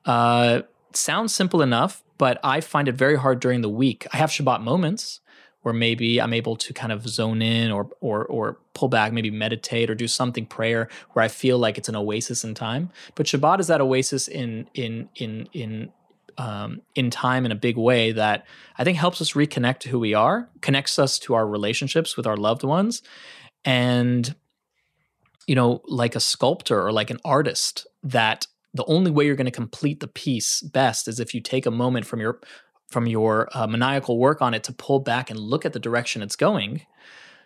Uh, 0.07 0.63
sounds 0.95 1.35
simple 1.35 1.61
enough, 1.61 2.03
but 2.17 2.39
I 2.43 2.61
find 2.61 2.89
it 2.89 2.95
very 2.95 3.17
hard 3.17 3.41
during 3.41 3.61
the 3.61 3.69
week. 3.69 4.07
I 4.13 4.17
have 4.17 4.31
Shabbat 4.31 4.63
moments 4.63 5.21
where 5.63 5.75
maybe 5.75 6.21
I'm 6.21 6.33
able 6.33 6.57
to 6.57 6.73
kind 6.73 6.93
of 6.93 7.07
zone 7.09 7.43
in 7.43 7.71
or 7.71 7.89
or 8.01 8.25
or 8.27 8.57
pull 8.75 8.89
back, 8.89 9.13
maybe 9.13 9.31
meditate 9.31 9.91
or 9.91 9.95
do 9.95 10.09
something 10.09 10.47
prayer 10.47 10.89
where 11.13 11.25
I 11.25 11.29
feel 11.29 11.59
like 11.59 11.79
it's 11.79 11.89
an 11.89 11.97
oasis 11.97 12.45
in 12.45 12.55
time. 12.55 12.91
But 13.15 13.27
Shabbat 13.27 13.61
is 13.61 13.67
that 13.67 13.81
oasis 13.81 14.29
in 14.29 14.69
in 14.75 15.09
in 15.17 15.49
in 15.53 15.93
um, 16.39 16.81
in 16.95 17.11
time 17.11 17.45
in 17.45 17.53
a 17.53 17.57
big 17.57 17.77
way 17.77 18.13
that 18.13 18.47
I 18.79 18.85
think 18.85 18.97
helps 18.97 19.21
us 19.21 19.33
reconnect 19.33 19.81
to 19.81 19.89
who 19.91 19.99
we 19.99 20.15
are, 20.15 20.49
connects 20.63 20.99
us 20.99 21.19
to 21.21 21.35
our 21.35 21.47
relationships 21.47 22.17
with 22.17 22.27
our 22.27 22.37
loved 22.37 22.63
ones, 22.63 23.03
and 23.65 24.35
you 25.47 25.55
know, 25.55 25.83
like 25.87 26.15
a 26.15 26.21
sculptor 26.21 26.81
or 26.81 26.93
like 26.93 27.11
an 27.11 27.19
artist 27.25 27.87
that 28.03 28.47
the 28.73 28.85
only 28.85 29.11
way 29.11 29.27
you're 29.27 29.37
going 29.37 29.47
to 29.47 29.51
complete 29.51 30.01
the 30.01 30.07
piece 30.07 30.61
best 30.63 31.09
is 31.09 31.19
if 31.19 31.35
you 31.35 31.41
take 31.41 31.67
a 31.67 31.71
moment 31.71 32.07
from 32.07 32.21
your 32.21 32.41
from 32.91 33.07
your 33.07 33.49
uh, 33.55 33.67
maniacal 33.67 34.19
work 34.19 34.43
on 34.43 34.55
it 34.55 34.65
to 34.65 34.73
pull 34.73 35.01
back 35.01 35.31
and 35.31 35.39
look 35.39 35.65
at 35.65 35.73
the 35.73 35.79
direction 35.79 36.23
it's 36.23 36.37
going. 36.37 36.83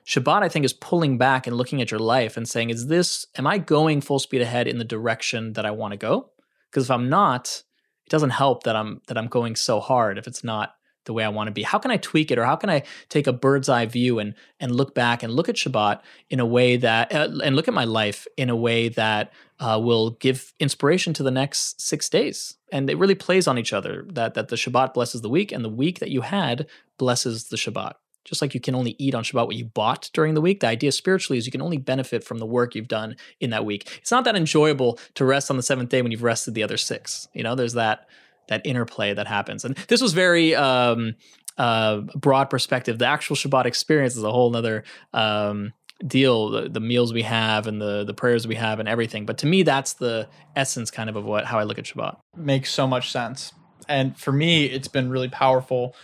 Shabbat, 0.07 0.43
I 0.43 0.49
think, 0.49 0.65
is 0.65 0.73
pulling 0.73 1.17
back 1.17 1.47
and 1.47 1.57
looking 1.57 1.81
at 1.81 1.91
your 1.91 2.01
life 2.01 2.37
and 2.37 2.49
saying, 2.49 2.71
"Is 2.71 2.89
this? 2.89 3.27
Am 3.37 3.47
I 3.47 3.59
going 3.59 4.01
full 4.01 4.19
speed 4.19 4.43
ahead 4.43 4.67
in 4.67 4.79
the 4.79 4.85
direction 4.85 5.55
that 5.55 5.65
I 5.65 5.71
want 5.71 5.93
to 5.93 5.97
go? 5.99 6.31
Because 6.71 6.85
if 6.85 6.91
I'm 6.91 7.09
not, 7.09 7.63
it 8.05 8.11
doesn't 8.11 8.31
help 8.31 8.65
that 8.65 8.77
I'm 8.77 9.01
that 9.07 9.17
I'm 9.17 9.29
going 9.29 9.57
so 9.57 9.81
hard 9.81 10.19
if 10.19 10.27
it's 10.27 10.45
not 10.45 10.75
the 11.05 11.13
way 11.13 11.25
I 11.25 11.29
want 11.29 11.49
to 11.49 11.53
be? 11.53 11.63
How 11.63 11.79
can 11.79 11.91
I 11.91 11.97
tweak 11.97 12.31
it, 12.31 12.39
or 12.39 12.45
how 12.45 12.57
can 12.57 12.71
I 12.71 12.83
take 13.09 13.27
a 13.27 13.33
bird's 13.33 13.69
eye 13.69 13.87
view 13.87 14.19
and 14.19 14.35
and 14.61 14.75
look 14.75 14.95
back 14.95 15.23
and 15.23 15.33
look 15.33 15.49
at 15.49 15.57
Shabbat 15.57 16.01
in 16.31 16.41
a 16.41 16.47
way 16.47 16.77
that 16.77 17.15
uh, 17.15 17.29
and 17.43 17.57
look 17.57 17.69
at 17.69 17.75
my 17.75 17.85
life 17.85 18.27
in 18.37 18.51
a 18.51 18.57
way 18.57 18.89
that 18.91 19.33
uh, 19.61 19.81
will 19.83 20.11
give 20.11 20.53
inspiration 20.61 21.13
to 21.15 21.23
the 21.23 21.31
next 21.31 21.81
six 21.81 22.09
days? 22.09 22.57
And 22.73 22.91
it 22.91 22.99
really 22.99 23.15
plays 23.15 23.47
on 23.47 23.59
each 23.59 23.73
other. 23.73 24.07
That 24.13 24.35
that 24.35 24.49
the 24.49 24.57
Shabbat 24.57 24.95
blesses 24.95 25.21
the 25.21 25.31
week, 25.31 25.53
and 25.53 25.65
the 25.65 25.69
week 25.69 25.99
that 26.01 26.11
you 26.11 26.23
had 26.23 26.67
blesses 26.99 27.49
the 27.49 27.57
Shabbat. 27.57 27.95
Just 28.25 28.41
like 28.41 28.55
you 28.55 28.61
can 28.61 28.75
only 28.75 28.97
eat 28.99 29.15
on 29.15 29.23
Shabbat 29.23 29.47
what 29.47 29.57
you 29.57 29.67
bought 29.67 30.09
during 30.15 30.33
the 30.33 30.41
week, 30.41 30.61
the 30.61 30.67
idea 30.67 30.93
spiritually 30.93 31.37
is 31.37 31.45
you 31.45 31.53
can 31.53 31.61
only 31.61 31.77
benefit 31.77 32.25
from 32.25 32.39
the 32.39 32.47
work 32.47 32.75
you've 32.75 32.89
done 32.89 33.17
in 33.39 33.51
that 33.51 33.67
week. 33.67 33.99
It's 34.01 34.11
not 34.11 34.25
that 34.25 34.35
enjoyable 34.35 34.99
to 35.15 35.27
rest 35.27 35.51
on 35.51 35.59
the 35.59 35.63
seventh 35.63 35.91
day 35.91 36.01
when 36.01 36.11
you've 36.11 36.23
rested 36.23 36.55
the 36.55 36.63
other 36.63 36.79
six. 36.79 37.29
You 37.35 37.43
know, 37.43 37.55
there's 37.55 37.75
that 37.75 38.09
that 38.49 38.65
interplay 38.65 39.15
that 39.15 39.27
happens. 39.27 39.65
And 39.65 39.77
this 39.89 40.01
was 40.01 40.13
very 40.13 40.55
um, 40.55 41.15
uh, 41.59 41.99
broad 42.17 42.51
perspective. 42.51 42.99
The 42.99 43.07
actual 43.07 43.37
Shabbat 43.37 43.67
experience 43.67 44.17
is 44.17 44.23
a 44.23 44.33
whole 44.33 44.55
other 44.57 44.85
um, 45.13 45.73
deal. 46.07 46.51
The, 46.51 46.69
the, 46.69 46.81
meals 46.81 47.13
we 47.13 47.23
have 47.23 47.67
and 47.67 47.81
the 47.81 48.05
the 48.05 48.15
prayers 48.15 48.47
we 48.47 48.57
have 48.57 48.81
and 48.81 48.89
everything. 48.89 49.27
But 49.27 49.39
to 49.39 49.47
me, 49.47 49.63
that's 49.63 49.95
the 49.95 50.29
essence 50.57 50.91
kind 50.91 51.09
of 51.09 51.17
of 51.17 51.25
what 51.25 51.45
how 51.45 51.59
I 51.59 51.65
look 51.65 51.79
at 51.79 51.85
Shabbat. 51.85 52.17
Makes 52.37 52.71
so 52.71 52.87
much 52.87 53.11
sense. 53.11 53.53
And 53.89 54.17
for 54.19 54.33
me, 54.33 54.65
it's 54.65 54.89
been 54.89 55.11
really 55.11 55.29
powerful 55.29 55.95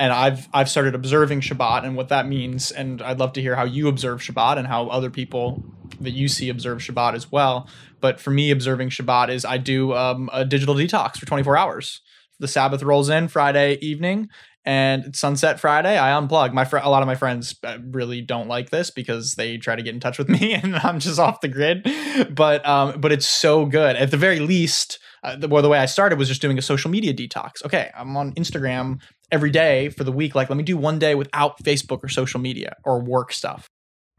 and 0.00 0.14
I've 0.14 0.48
I've 0.54 0.70
started 0.70 0.94
observing 0.94 1.42
Shabbat 1.42 1.84
and 1.84 1.94
what 1.94 2.08
that 2.08 2.26
means, 2.26 2.72
and 2.72 3.02
I'd 3.02 3.18
love 3.18 3.34
to 3.34 3.42
hear 3.42 3.54
how 3.54 3.64
you 3.64 3.86
observe 3.86 4.20
Shabbat 4.20 4.56
and 4.56 4.66
how 4.66 4.88
other 4.88 5.10
people 5.10 5.62
that 6.00 6.12
you 6.12 6.26
see 6.26 6.48
observe 6.48 6.78
Shabbat 6.78 7.14
as 7.14 7.30
well. 7.30 7.68
But 8.00 8.20
for 8.20 8.30
me, 8.30 8.50
observing 8.50 8.90
Shabbat 8.90 9.30
is 9.30 9.44
I 9.44 9.58
do 9.58 9.94
um, 9.94 10.30
a 10.32 10.44
digital 10.44 10.74
detox 10.74 11.18
for 11.18 11.26
24 11.26 11.56
hours. 11.56 12.00
The 12.38 12.48
Sabbath 12.48 12.82
rolls 12.82 13.10
in 13.10 13.28
Friday 13.28 13.78
evening, 13.82 14.28
and 14.64 15.14
sunset 15.16 15.58
Friday. 15.58 15.98
I 15.98 16.10
unplug. 16.10 16.52
My 16.52 16.64
fr- 16.64 16.78
a 16.78 16.88
lot 16.90 17.02
of 17.02 17.06
my 17.06 17.14
friends 17.14 17.54
uh, 17.64 17.78
really 17.90 18.20
don't 18.20 18.48
like 18.48 18.70
this 18.70 18.90
because 18.90 19.34
they 19.34 19.56
try 19.56 19.76
to 19.76 19.82
get 19.82 19.94
in 19.94 20.00
touch 20.00 20.18
with 20.18 20.28
me, 20.40 20.54
and 20.54 20.76
I'm 20.76 21.00
just 21.00 21.18
off 21.18 21.40
the 21.40 21.48
grid. 21.48 21.86
But 22.34 22.66
um, 22.66 23.00
but 23.00 23.12
it's 23.12 23.28
so 23.28 23.66
good. 23.66 23.96
At 23.96 24.10
the 24.10 24.16
very 24.16 24.40
least, 24.40 24.98
uh, 25.22 25.36
the, 25.36 25.48
well, 25.48 25.62
the 25.62 25.68
way 25.68 25.78
I 25.78 25.86
started 25.86 26.18
was 26.18 26.28
just 26.28 26.42
doing 26.42 26.58
a 26.58 26.62
social 26.62 26.90
media 26.90 27.14
detox. 27.14 27.64
Okay, 27.64 27.90
I'm 27.96 28.16
on 28.16 28.32
Instagram 28.34 29.00
every 29.30 29.50
day 29.50 29.88
for 29.90 30.04
the 30.04 30.12
week. 30.12 30.34
Like, 30.34 30.48
let 30.48 30.56
me 30.56 30.64
do 30.64 30.76
one 30.76 30.98
day 30.98 31.14
without 31.14 31.62
Facebook 31.62 32.02
or 32.02 32.08
social 32.08 32.40
media 32.40 32.76
or 32.84 33.02
work 33.02 33.32
stuff. 33.32 33.68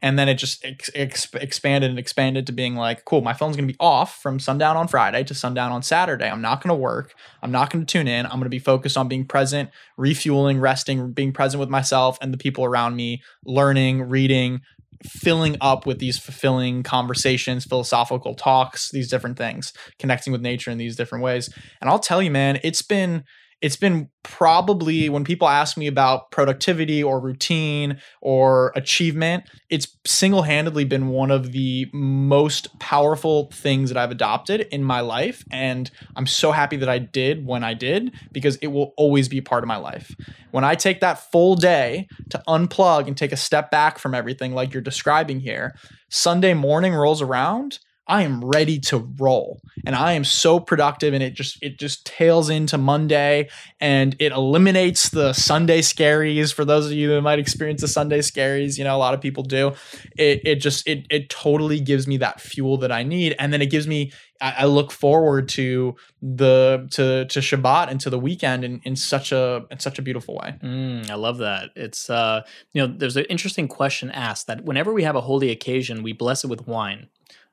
And 0.01 0.17
then 0.17 0.27
it 0.27 0.35
just 0.35 0.65
ex- 0.65 0.89
ex- 0.95 1.33
expanded 1.33 1.89
and 1.89 1.99
expanded 1.99 2.47
to 2.47 2.51
being 2.51 2.75
like, 2.75 3.05
cool, 3.05 3.21
my 3.21 3.33
phone's 3.33 3.55
gonna 3.55 3.67
be 3.67 3.75
off 3.79 4.21
from 4.21 4.39
sundown 4.39 4.77
on 4.77 4.87
Friday 4.87 5.23
to 5.25 5.33
sundown 5.33 5.71
on 5.71 5.83
Saturday. 5.83 6.27
I'm 6.27 6.41
not 6.41 6.61
gonna 6.61 6.75
work. 6.75 7.13
I'm 7.41 7.51
not 7.51 7.69
gonna 7.69 7.85
tune 7.85 8.07
in. 8.07 8.25
I'm 8.25 8.33
gonna 8.33 8.49
be 8.49 8.59
focused 8.59 8.97
on 8.97 9.07
being 9.07 9.25
present, 9.25 9.69
refueling, 9.97 10.59
resting, 10.59 11.11
being 11.11 11.33
present 11.33 11.59
with 11.59 11.69
myself 11.69 12.17
and 12.21 12.33
the 12.33 12.37
people 12.37 12.65
around 12.65 12.95
me, 12.95 13.21
learning, 13.45 14.09
reading, 14.09 14.61
filling 15.03 15.57
up 15.61 15.85
with 15.85 15.99
these 15.99 16.17
fulfilling 16.17 16.83
conversations, 16.83 17.65
philosophical 17.65 18.35
talks, 18.35 18.91
these 18.91 19.09
different 19.09 19.37
things, 19.37 19.73
connecting 19.99 20.31
with 20.31 20.41
nature 20.41 20.71
in 20.71 20.77
these 20.77 20.95
different 20.95 21.23
ways. 21.23 21.49
And 21.79 21.89
I'll 21.89 21.99
tell 21.99 22.21
you, 22.21 22.31
man, 22.31 22.59
it's 22.63 22.81
been 22.81 23.23
it's 23.61 23.75
been 23.75 24.09
probably 24.23 25.07
when 25.07 25.23
people 25.23 25.47
ask 25.47 25.77
me 25.77 25.85
about 25.85 26.31
productivity 26.31 27.03
or 27.03 27.19
routine 27.19 27.99
or 28.19 28.71
achievement, 28.75 29.43
it's 29.69 29.87
single 30.05 30.41
handedly 30.41 30.83
been 30.83 31.09
one 31.09 31.29
of 31.29 31.51
the 31.51 31.87
most 31.93 32.77
powerful 32.79 33.51
things 33.53 33.89
that 33.89 33.97
I've 33.97 34.11
adopted 34.11 34.61
in 34.71 34.83
my 34.83 35.01
life. 35.01 35.43
And 35.51 35.89
I'm 36.15 36.25
so 36.25 36.51
happy 36.51 36.75
that 36.77 36.89
I 36.89 36.97
did 36.97 37.45
when 37.45 37.63
I 37.63 37.75
did 37.75 38.13
because 38.31 38.55
it 38.57 38.67
will 38.67 38.93
always 38.97 39.29
be 39.29 39.41
part 39.41 39.63
of 39.63 39.67
my 39.67 39.77
life. 39.77 40.15
When 40.49 40.63
I 40.63 40.73
take 40.73 40.99
that 41.01 41.19
full 41.31 41.55
day 41.55 42.07
to 42.31 42.41
unplug 42.47 43.07
and 43.07 43.15
take 43.15 43.31
a 43.31 43.37
step 43.37 43.69
back 43.69 43.99
from 43.99 44.15
everything, 44.15 44.53
like 44.53 44.73
you're 44.73 44.81
describing 44.81 45.39
here, 45.39 45.75
Sunday 46.09 46.55
morning 46.55 46.93
rolls 46.93 47.21
around 47.21 47.79
I 48.07 48.23
am 48.23 48.43
ready 48.43 48.79
to 48.79 48.97
roll 49.19 49.61
and 49.85 49.95
I 49.95 50.13
am 50.13 50.23
so 50.23 50.59
productive 50.59 51.13
and 51.13 51.21
it 51.21 51.33
just 51.33 51.61
it 51.61 51.79
just 51.79 52.05
tails 52.05 52.49
into 52.49 52.77
Monday 52.77 53.47
and 53.79 54.15
it 54.19 54.31
eliminates 54.31 55.09
the 55.09 55.33
Sunday 55.33 55.81
scaries 55.81 56.53
for 56.53 56.65
those 56.65 56.87
of 56.87 56.93
you 56.93 57.09
that 57.09 57.21
might 57.21 57.39
experience 57.39 57.81
the 57.81 57.87
Sunday 57.87 58.19
scaries, 58.19 58.77
you 58.77 58.83
know, 58.83 58.95
a 58.95 58.97
lot 58.97 59.13
of 59.13 59.21
people 59.21 59.43
do. 59.43 59.73
It 60.17 60.41
it 60.45 60.55
just 60.55 60.87
it 60.87 61.05
it 61.09 61.29
totally 61.29 61.79
gives 61.79 62.07
me 62.07 62.17
that 62.17 62.41
fuel 62.41 62.77
that 62.77 62.91
I 62.91 63.03
need 63.03 63.35
and 63.39 63.53
then 63.53 63.61
it 63.61 63.69
gives 63.69 63.87
me 63.87 64.11
I, 64.41 64.55
I 64.59 64.65
look 64.65 64.91
forward 64.91 65.47
to 65.49 65.95
the 66.21 66.87
to 66.91 67.25
to 67.25 67.39
Shabbat 67.39 67.89
and 67.89 68.01
to 68.01 68.09
the 68.09 68.19
weekend 68.19 68.63
in, 68.63 68.81
in 68.83 68.95
such 68.95 69.31
a 69.31 69.65
in 69.69 69.79
such 69.79 69.99
a 69.99 70.01
beautiful 70.01 70.35
way. 70.35 70.55
Mm, 70.63 71.09
I 71.09 71.15
love 71.15 71.37
that. 71.37 71.69
It's 71.75 72.09
uh 72.09 72.41
you 72.73 72.81
know, 72.81 72.93
there's 72.97 73.15
an 73.15 73.25
interesting 73.29 73.67
question 73.67 74.09
asked 74.11 74.47
that 74.47 74.65
whenever 74.65 74.91
we 74.91 75.03
have 75.03 75.15
a 75.15 75.21
holy 75.21 75.51
occasion, 75.51 76.01
we 76.01 76.13
bless 76.13 76.43
it 76.43 76.47
with 76.47 76.67
wine 76.67 77.07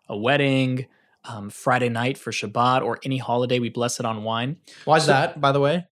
a 0.09 0.17
wedding, 0.17 0.87
um, 1.25 1.51
Friday 1.51 1.89
night 1.89 2.17
for 2.17 2.31
Shabbat, 2.31 2.83
or 2.83 2.99
any 3.05 3.19
holiday, 3.19 3.59
we 3.59 3.69
bless 3.69 4.01
it 4.01 4.07
on 4.07 4.25
wine. 4.25 4.57
Why 4.85 4.97
is 4.97 5.05
so, 5.05 5.13
that, 5.13 5.41
by 5.41 5.53
the 5.53 5.61
way? 5.61 5.87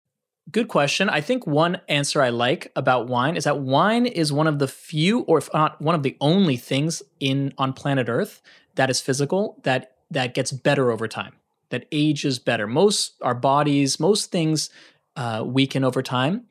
Good 0.50 0.68
question. 0.68 1.08
I 1.08 1.20
think 1.20 1.46
one 1.46 1.80
answer 1.88 2.22
I 2.22 2.28
like 2.28 2.70
about 2.76 3.08
wine 3.08 3.36
is 3.36 3.44
that 3.44 3.60
wine 3.60 4.04
is 4.06 4.32
one 4.32 4.46
of 4.46 4.58
the 4.58 4.68
few, 4.68 5.20
or 5.20 5.38
if 5.38 5.48
not 5.54 5.80
one 5.80 5.94
of 5.94 6.02
the 6.02 6.16
only 6.20 6.56
things 6.56 7.02
in 7.18 7.54
on 7.56 7.72
planet 7.72 8.08
Earth 8.08 8.42
that 8.74 8.90
is 8.90 9.00
physical 9.00 9.60
that 9.64 9.96
that 10.10 10.34
gets 10.34 10.52
better 10.52 10.90
over 10.92 11.08
time, 11.08 11.32
that 11.70 11.86
ages 11.90 12.38
better. 12.38 12.66
Most 12.66 13.14
our 13.22 13.34
bodies, 13.34 13.98
most 13.98 14.30
things 14.30 14.68
uh, 15.16 15.42
weaken 15.46 15.82
over 15.82 16.02
time, 16.02 16.44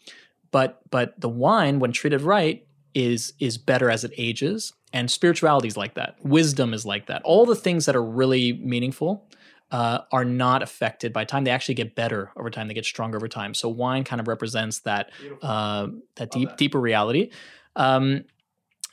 but 0.50 0.82
but 0.90 1.20
the 1.22 1.30
wine, 1.30 1.78
when 1.78 1.92
treated 1.92 2.22
right, 2.22 2.66
is 2.96 3.34
is 3.40 3.60
better 3.60 3.92
as 3.92 4.04
it 4.04 4.12
ages 4.18 4.74
and 4.94 5.10
spirituality 5.10 5.68
is 5.68 5.76
like 5.76 5.96
that. 5.96 6.16
Wisdom 6.24 6.74
is 6.74 6.86
like 6.86 7.08
that. 7.08 7.24
All 7.24 7.46
the 7.46 7.56
things 7.56 7.88
that 7.88 7.96
are 7.96 8.04
really 8.04 8.54
meaningful 8.54 9.28
uh, 9.72 10.02
are 10.12 10.24
not 10.24 10.62
affected 10.62 11.12
by 11.12 11.26
time. 11.26 11.44
They 11.44 11.52
actually 11.52 11.76
get 11.76 11.96
better 11.96 12.32
over 12.38 12.52
time. 12.52 12.68
They 12.68 12.76
get 12.76 12.86
stronger 12.86 13.18
over 13.18 13.28
time. 13.28 13.56
So 13.56 13.68
wine 13.68 14.04
kind 14.04 14.22
of 14.22 14.28
represents 14.28 14.80
that 14.82 15.12
uh, 15.42 15.88
that 16.16 16.30
deep 16.30 16.50
that. 16.50 16.58
deeper 16.58 16.80
reality. 16.80 17.32
Um, 17.76 18.26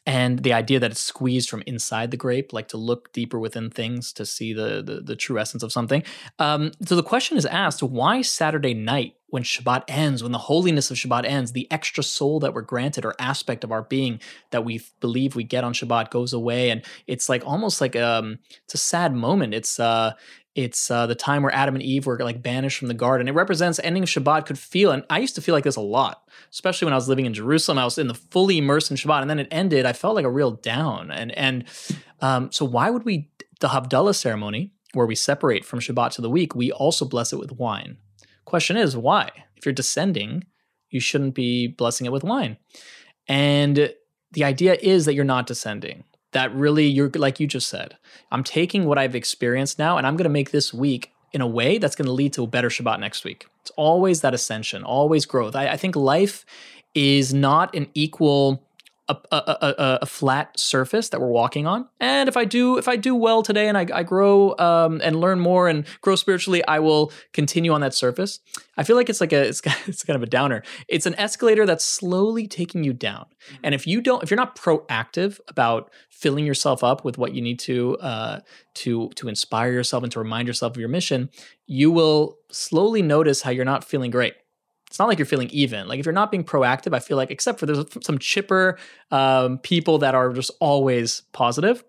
and 0.07 0.39
the 0.43 0.55
idea 0.55 0.81
that 0.81 0.91
it's 0.91 1.01
squeezed 1.01 1.51
from 1.51 1.63
inside 1.67 2.11
the 2.11 2.17
grape, 2.17 2.55
like 2.55 2.69
to 2.69 2.79
look 2.79 3.13
deeper 3.13 3.39
within 3.39 3.69
things 3.69 4.15
to 4.15 4.25
see 4.25 4.55
the 4.55 4.83
the, 4.83 5.03
the 5.03 5.17
true 5.17 5.39
essence 5.39 5.63
of 5.63 5.71
something. 5.71 6.03
Um, 6.39 6.73
so 6.87 6.97
the 6.97 7.03
question 7.03 7.37
is 7.37 7.45
asked: 7.45 7.83
Why 7.83 8.23
Saturday 8.23 8.73
night 8.73 9.17
when 9.31 9.43
Shabbat 9.43 9.85
ends, 9.89 10.23
when 10.23 10.33
the 10.33 10.39
holiness 10.39 10.91
of 10.91 10.97
Shabbat 10.97 11.25
ends, 11.25 11.53
the 11.53 11.71
extra 11.71 12.03
soul 12.03 12.41
that 12.41 12.55
we're 12.55 12.63
granted 12.63 13.05
or 13.05 13.15
aspect 13.19 13.65
of 13.65 13.73
our 13.73 13.83
being 13.83 14.21
that 14.51 14.65
we 14.65 14.83
believe 15.01 15.37
we 15.37 15.45
get 15.45 15.65
on 15.65 15.73
Shabbat 15.73 16.11
goes 16.11 16.33
away, 16.33 16.71
and 16.71 16.83
it's 17.07 17.29
like 17.29 17.47
almost 17.47 17.81
like 17.81 17.97
um, 17.97 18.39
it's 18.65 18.75
a 18.75 18.79
sad 18.79 19.15
moment. 19.15 19.55
It's 19.55 19.81
uh, 19.81 20.13
it's 20.55 20.91
uh, 20.91 21.07
the 21.07 21.15
time 21.15 21.43
where 21.43 21.55
Adam 21.55 21.77
and 21.77 21.83
Eve 21.83 22.07
were 22.07 22.19
like 22.19 22.43
banished 22.43 22.79
from 22.79 22.89
the 22.89 22.95
garden. 22.95 23.29
It 23.29 23.35
represents 23.35 23.79
ending 23.83 24.05
Shabbat 24.05 24.47
could 24.47 24.59
feel, 24.59 24.91
and 24.91 25.05
I 25.09 25.21
used 25.21 25.37
to 25.37 25.41
feel 25.41 25.55
like 25.55 25.65
this 25.65 25.77
a 25.77 25.81
lot, 25.81 26.29
especially 26.51 26.87
when 26.87 26.93
I 26.93 26.97
was 26.97 27.09
living 27.09 27.27
in 27.27 27.35
Jerusalem. 27.35 27.79
I 27.79 27.85
was 27.85 27.99
in 27.99 28.09
the 28.09 28.15
fully 28.15 28.59
immersed 28.59 28.91
in 28.91 28.97
Shabbat, 28.97 29.23
and 29.23 29.31
then 29.31 29.39
it 29.39 29.49
ended. 29.51 29.87
I 29.87 29.93
felt 29.93 30.17
like 30.17 30.25
a 30.25 30.31
real 30.31 30.53
down, 30.53 31.11
and 31.11 31.33
and 31.33 31.65
um, 32.21 32.51
so 32.51 32.65
why 32.65 32.91
would 32.91 33.05
we 33.05 33.31
the 33.61 33.69
Havdalah 33.69 34.15
ceremony 34.15 34.73
where 34.93 35.07
we 35.07 35.15
separate 35.15 35.65
from 35.65 35.79
Shabbat 35.79 36.13
to 36.13 36.23
the 36.23 36.31
week? 36.31 36.55
We 36.55 36.73
also 36.73 37.05
bless 37.05 37.33
it 37.33 37.39
with 37.39 37.53
wine. 37.53 37.99
Question 38.51 38.77
is 38.77 38.97
why? 38.97 39.31
If 39.55 39.65
you're 39.65 39.73
descending, 39.73 40.43
you 40.89 40.99
shouldn't 40.99 41.37
be 41.37 41.69
blessing 41.69 42.05
it 42.05 42.11
with 42.11 42.25
wine. 42.25 42.57
And 43.29 43.95
the 44.33 44.43
idea 44.43 44.77
is 44.83 45.05
that 45.05 45.15
you're 45.15 45.25
not 45.25 45.47
descending. 45.47 46.03
That 46.33 46.53
really, 46.53 46.87
you're 46.87 47.11
like 47.11 47.39
you 47.39 47.47
just 47.47 47.69
said, 47.69 47.97
I'm 48.33 48.43
taking 48.43 48.87
what 48.87 48.99
I've 48.99 49.15
experienced 49.15 49.79
now 49.79 49.99
and 49.99 50.05
I'm 50.05 50.17
going 50.17 50.25
to 50.25 50.31
make 50.31 50.51
this 50.51 50.75
week 50.75 51.13
in 51.33 51.41
a 51.41 51.47
way 51.47 51.79
that's 51.79 51.95
going 51.95 52.07
to 52.07 52.13
lead 52.13 52.33
to 52.33 52.43
a 52.43 52.49
better 52.49 52.71
Shabbat 52.71 52.99
next 52.99 53.23
week. 53.23 53.47
It's 53.61 53.71
always 53.77 54.21
that 54.23 54.35
ascension, 54.35 54.83
always 54.83 55.27
growth. 55.27 55.55
I, 55.55 55.69
I 55.69 55.77
think 55.77 55.95
life 55.95 56.45
is 56.93 57.33
not 57.33 57.73
an 57.77 57.87
equal 57.95 58.65
a, 59.11 59.37
a, 59.37 59.57
a, 59.61 59.99
a, 60.03 60.07
flat 60.07 60.59
surface 60.59 61.09
that 61.09 61.21
we're 61.21 61.29
walking 61.29 61.67
on. 61.67 61.89
And 61.99 62.29
if 62.29 62.37
I 62.37 62.45
do 62.45 62.79
if 62.79 62.89
I 62.89 62.97
do 62.97 63.15
well 63.15 63.43
today 63.43 63.69
and 63.69 63.77
I, 63.77 63.87
I 63.93 64.03
grow 64.03 64.57
um, 64.59 65.01
and 65.03 65.21
learn 65.21 65.41
more 65.41 65.69
and 65.69 65.85
grow 66.01 66.17
spiritually, 66.17 66.65
I 66.67 66.79
will 66.79 67.13
continue 67.33 67.73
on 67.73 67.81
that 67.81 67.95
surface. 67.95 68.41
I 68.77 68.83
feel 68.83 68.97
like 68.97 69.11
it's 69.11 69.21
like 69.21 69.33
a 69.33 69.43
it's, 69.43 69.61
it's 69.87 70.05
kind 70.05 70.17
of 70.17 70.23
a 70.23 70.27
downer. 70.27 70.63
It's 70.89 71.07
an 71.07 71.15
escalator 71.15 71.67
that's 71.67 71.85
slowly 71.85 72.47
taking 72.47 72.85
you 72.85 72.93
down. 72.93 73.27
Mm-hmm. 73.27 73.57
And 73.65 73.75
if 73.75 73.87
you 73.87 74.01
don't 74.01 74.23
if 74.23 74.31
you're 74.31 74.37
not 74.37 74.57
proactive 74.57 75.41
about 75.49 75.91
filling 76.11 76.47
yourself 76.47 76.85
up 76.85 77.05
with 77.05 77.19
what 77.19 77.35
you 77.35 77.43
need 77.43 77.59
to 77.61 77.97
uh, 77.99 78.41
to 78.75 79.09
to 79.17 79.29
inspire 79.29 79.73
yourself 79.73 80.03
and 80.03 80.13
to 80.13 80.19
remind 80.19 80.47
yourself 80.47 80.75
of 80.75 80.81
your 80.81 80.89
mission, 80.89 81.31
you 81.67 81.91
will 81.91 82.39
slowly 82.51 83.03
notice 83.03 83.43
how 83.43 83.51
you're 83.51 83.65
not 83.65 83.85
feeling 83.85 84.11
great 84.11 84.35
it's 84.91 84.99
not 84.99 85.07
like 85.07 85.19
you're 85.19 85.27
feeling 85.27 85.51
even. 85.51 85.87
Like 85.87 86.01
if 86.01 86.05
you're 86.05 86.13
not 86.13 86.33
being 86.33 86.43
proactive, 86.43 86.93
I 86.93 86.99
feel 86.99 87.17
like 87.17 87.31
except 87.31 87.61
for 87.61 87.67
there's 87.67 87.85
some 88.03 88.19
chipper 88.19 88.77
um, 89.13 89.59
people 89.59 89.99
that 89.99 90.17
are 90.17 90.33
just 90.33 90.51
always 90.59 91.23
positive. 91.33 91.85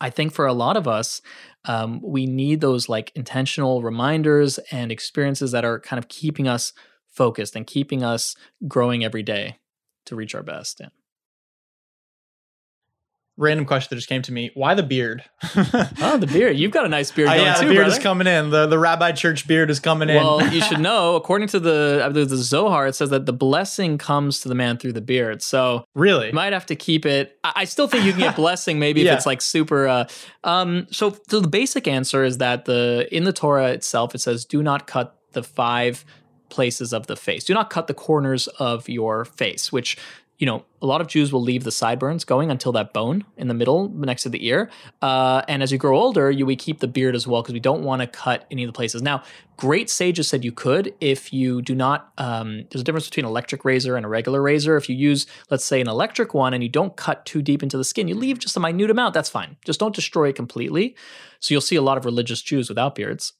I 0.00 0.10
think 0.10 0.32
for 0.32 0.46
a 0.46 0.52
lot 0.52 0.76
of 0.76 0.88
us, 0.88 1.22
um, 1.66 2.00
we 2.02 2.26
need 2.26 2.60
those 2.60 2.88
like 2.88 3.12
intentional 3.14 3.82
reminders 3.82 4.58
and 4.72 4.90
experiences 4.90 5.52
that 5.52 5.64
are 5.64 5.78
kind 5.78 5.98
of 5.98 6.08
keeping 6.08 6.48
us 6.48 6.72
focused 7.06 7.54
and 7.54 7.64
keeping 7.66 8.02
us 8.02 8.34
growing 8.66 9.04
every 9.04 9.22
day 9.22 9.58
to 10.06 10.16
reach 10.16 10.34
our 10.34 10.42
best. 10.42 10.80
Random 13.38 13.64
question 13.64 13.88
that 13.90 13.96
just 13.96 14.08
came 14.08 14.20
to 14.20 14.32
me. 14.32 14.50
Why 14.54 14.74
the 14.74 14.82
beard? 14.82 15.24
oh, 15.54 16.18
the 16.18 16.26
beard. 16.26 16.58
You've 16.58 16.72
got 16.72 16.84
a 16.84 16.88
nice 16.88 17.10
beard 17.10 17.28
uh, 17.28 17.34
going 17.34 17.46
yeah, 17.46 17.54
too, 17.54 17.60
the 17.60 17.72
beard 17.72 17.84
brother. 17.84 17.96
is 17.96 18.02
coming 18.02 18.26
in. 18.26 18.50
The 18.50 18.66
the 18.66 18.78
rabbi 18.78 19.12
church 19.12 19.46
beard 19.46 19.70
is 19.70 19.80
coming 19.80 20.10
in. 20.10 20.16
Well, 20.16 20.52
you 20.52 20.60
should 20.60 20.80
know, 20.88 21.14
according 21.14 21.48
to 21.48 21.60
the 21.60 22.02
I 22.04 22.08
believe 22.08 22.28
the 22.28 22.36
Zohar, 22.36 22.88
it 22.88 22.94
says 22.94 23.10
that 23.10 23.26
the 23.26 23.32
blessing 23.32 23.96
comes 23.96 24.40
to 24.40 24.48
the 24.48 24.54
man 24.54 24.76
through 24.76 24.92
the 24.92 25.00
beard. 25.00 25.40
So 25.40 25.84
really, 25.94 26.26
you 26.26 26.32
might 26.32 26.52
have 26.52 26.66
to 26.66 26.76
keep 26.76 27.06
it. 27.06 27.38
I, 27.44 27.52
I 27.56 27.64
still 27.64 27.86
think 27.86 28.04
you 28.04 28.10
can 28.10 28.20
get 28.20 28.36
blessing 28.36 28.78
maybe 28.78 29.00
yeah. 29.02 29.12
if 29.12 29.18
it's 29.18 29.26
like 29.26 29.40
super. 29.40 29.86
Uh, 29.86 30.08
um, 30.44 30.88
so, 30.90 31.16
so 31.28 31.40
the 31.40 31.48
basic 31.48 31.86
answer 31.86 32.24
is 32.24 32.38
that 32.38 32.64
the 32.64 33.08
in 33.12 33.24
the 33.24 33.32
Torah 33.32 33.70
itself 33.70 34.14
it 34.14 34.18
says, 34.18 34.44
"Do 34.44 34.62
not 34.62 34.86
cut 34.86 35.16
the 35.32 35.42
five 35.42 36.04
places 36.48 36.92
of 36.92 37.06
the 37.06 37.16
face. 37.16 37.44
Do 37.44 37.54
not 37.54 37.70
cut 37.70 37.86
the 37.86 37.94
corners 37.94 38.48
of 38.58 38.88
your 38.88 39.24
face," 39.24 39.70
which 39.70 39.96
you 40.38 40.46
know, 40.46 40.64
a 40.80 40.86
lot 40.86 41.00
of 41.00 41.08
Jews 41.08 41.32
will 41.32 41.42
leave 41.42 41.64
the 41.64 41.72
sideburns 41.72 42.24
going 42.24 42.48
until 42.48 42.70
that 42.72 42.92
bone 42.92 43.24
in 43.36 43.48
the 43.48 43.54
middle 43.54 43.88
next 43.88 44.22
to 44.22 44.28
the 44.28 44.46
ear. 44.46 44.70
Uh, 45.02 45.42
and 45.48 45.64
as 45.64 45.72
you 45.72 45.78
grow 45.78 45.98
older, 45.98 46.30
you 46.30 46.46
we 46.46 46.54
keep 46.54 46.78
the 46.78 46.86
beard 46.86 47.16
as 47.16 47.26
well 47.26 47.42
because 47.42 47.54
we 47.54 47.60
don't 47.60 47.82
want 47.82 48.02
to 48.02 48.06
cut 48.06 48.46
any 48.48 48.62
of 48.62 48.68
the 48.68 48.72
places. 48.72 49.02
Now, 49.02 49.24
great 49.56 49.90
sages 49.90 50.28
said 50.28 50.44
you 50.44 50.52
could 50.52 50.94
if 51.00 51.32
you 51.32 51.60
do 51.60 51.74
not. 51.74 52.12
Um, 52.18 52.66
there's 52.70 52.82
a 52.82 52.84
difference 52.84 53.08
between 53.08 53.26
electric 53.26 53.64
razor 53.64 53.96
and 53.96 54.06
a 54.06 54.08
regular 54.08 54.40
razor. 54.40 54.76
If 54.76 54.88
you 54.88 54.94
use, 54.94 55.26
let's 55.50 55.64
say, 55.64 55.80
an 55.80 55.88
electric 55.88 56.34
one 56.34 56.54
and 56.54 56.62
you 56.62 56.68
don't 56.68 56.96
cut 56.96 57.26
too 57.26 57.42
deep 57.42 57.64
into 57.64 57.76
the 57.76 57.84
skin, 57.84 58.06
you 58.06 58.14
leave 58.14 58.38
just 58.38 58.56
a 58.56 58.60
minute 58.60 58.90
amount. 58.90 59.14
That's 59.14 59.28
fine. 59.28 59.56
Just 59.64 59.80
don't 59.80 59.94
destroy 59.94 60.28
it 60.28 60.36
completely. 60.36 60.94
So 61.40 61.52
you'll 61.52 61.60
see 61.62 61.76
a 61.76 61.82
lot 61.82 61.98
of 61.98 62.04
religious 62.04 62.42
Jews 62.42 62.68
without 62.68 62.94
beards 62.94 63.32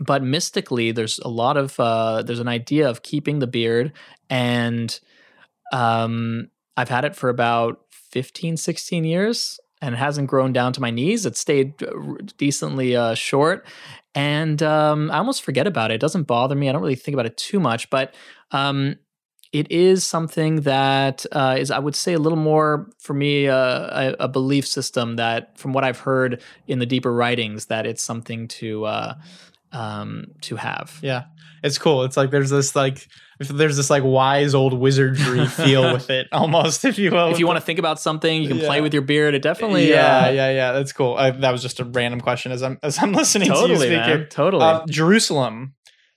but 0.00 0.24
mystically 0.24 0.90
there's 0.90 1.20
a 1.20 1.28
lot 1.28 1.56
of 1.56 1.78
uh, 1.78 2.20
there's 2.22 2.40
an 2.40 2.48
idea 2.48 2.88
of 2.88 3.02
keeping 3.02 3.38
the 3.38 3.46
beard 3.46 3.92
and 4.28 4.98
um, 5.74 6.50
I've 6.76 6.88
had 6.88 7.04
it 7.04 7.16
for 7.16 7.28
about 7.28 7.80
15, 7.90 8.56
16 8.56 9.04
years 9.04 9.58
and 9.82 9.94
it 9.94 9.98
hasn't 9.98 10.28
grown 10.28 10.52
down 10.52 10.72
to 10.72 10.80
my 10.80 10.90
knees. 10.90 11.26
It 11.26 11.36
stayed 11.36 11.82
uh, 11.82 11.90
decently 12.38 12.96
uh, 12.96 13.14
short. 13.14 13.66
And 14.14 14.62
um, 14.62 15.10
I 15.10 15.18
almost 15.18 15.42
forget 15.42 15.66
about 15.66 15.90
it. 15.90 15.94
It 15.94 16.00
doesn't 16.00 16.22
bother 16.22 16.54
me. 16.54 16.68
I 16.68 16.72
don't 16.72 16.80
really 16.80 16.94
think 16.94 17.14
about 17.14 17.26
it 17.26 17.36
too 17.36 17.58
much, 17.58 17.90
but 17.90 18.14
um, 18.52 18.96
it 19.52 19.70
is 19.70 20.04
something 20.04 20.62
that 20.62 21.26
uh, 21.32 21.56
is, 21.58 21.72
I 21.72 21.80
would 21.80 21.96
say, 21.96 22.12
a 22.12 22.18
little 22.20 22.38
more 22.38 22.88
for 23.00 23.14
me 23.14 23.48
uh, 23.48 23.56
a, 23.56 24.16
a, 24.20 24.28
belief 24.28 24.66
system 24.66 25.16
that, 25.16 25.58
from 25.58 25.72
what 25.72 25.84
I've 25.84 25.98
heard 25.98 26.40
in 26.68 26.78
the 26.78 26.86
deeper 26.86 27.12
writings, 27.12 27.66
that 27.66 27.86
it's 27.86 28.02
something 28.02 28.48
to 28.48 28.84
uh, 28.84 29.14
um, 29.72 30.32
to 30.42 30.56
have. 30.56 30.98
Yeah, 31.02 31.24
it's 31.64 31.78
cool. 31.78 32.04
It's 32.04 32.16
like 32.16 32.30
there's 32.30 32.50
this 32.50 32.76
like 32.76 33.08
there's 33.38 33.76
this 33.76 33.88
like 33.88 34.02
wise 34.04 34.54
old 34.54 34.74
wizardry 34.74 35.46
feel 35.48 35.94
with 35.94 36.10
it 36.10 36.28
almost 36.30 36.84
if 36.84 36.98
you 36.98 37.10
will. 37.10 37.30
If 37.30 37.38
you 37.38 37.46
want 37.46 37.56
to 37.56 37.64
think 37.64 37.78
about 37.78 37.98
something, 37.98 38.42
you 38.42 38.48
can 38.48 38.58
yeah. 38.58 38.66
play 38.66 38.80
with 38.82 38.92
your 38.92 39.02
beard. 39.02 39.34
It 39.34 39.40
definitely 39.40 39.88
yeah 39.88 40.26
uh, 40.26 40.30
yeah 40.30 40.50
yeah 40.50 40.72
that's 40.72 40.92
cool. 40.92 41.16
I, 41.16 41.30
that 41.30 41.50
was 41.50 41.62
just 41.62 41.80
a 41.80 41.84
random 41.84 42.20
question 42.20 42.52
as 42.52 42.62
I'm 42.62 42.78
as 42.82 43.02
I'm 43.02 43.12
listening 43.14 43.48
totally, 43.48 43.88
to 43.88 43.94
you 43.94 43.98
speaking. 43.98 44.18
Man, 44.20 44.28
totally. 44.28 44.62
Uh, 44.62 44.86
Jerusalem. 44.86 45.74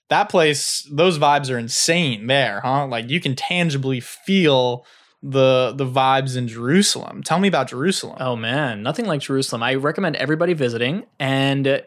That 0.09 0.29
place, 0.29 0.89
those 0.89 1.19
vibes 1.19 1.53
are 1.53 1.57
insane 1.57 2.27
there, 2.27 2.61
huh? 2.61 2.87
Like 2.87 3.09
you 3.09 3.19
can 3.19 3.35
tangibly 3.35 3.99
feel 3.99 4.85
the 5.21 5.73
the 5.75 5.85
vibes 5.85 6.37
in 6.37 6.47
Jerusalem. 6.47 7.23
Tell 7.23 7.39
me 7.39 7.49
about 7.49 7.67
Jerusalem. 7.67 8.17
Oh 8.19 8.35
man, 8.35 8.83
nothing 8.83 9.05
like 9.05 9.19
Jerusalem. 9.19 9.63
I 9.63 9.75
recommend 9.75 10.15
everybody 10.15 10.53
visiting 10.53 11.05
and 11.19 11.83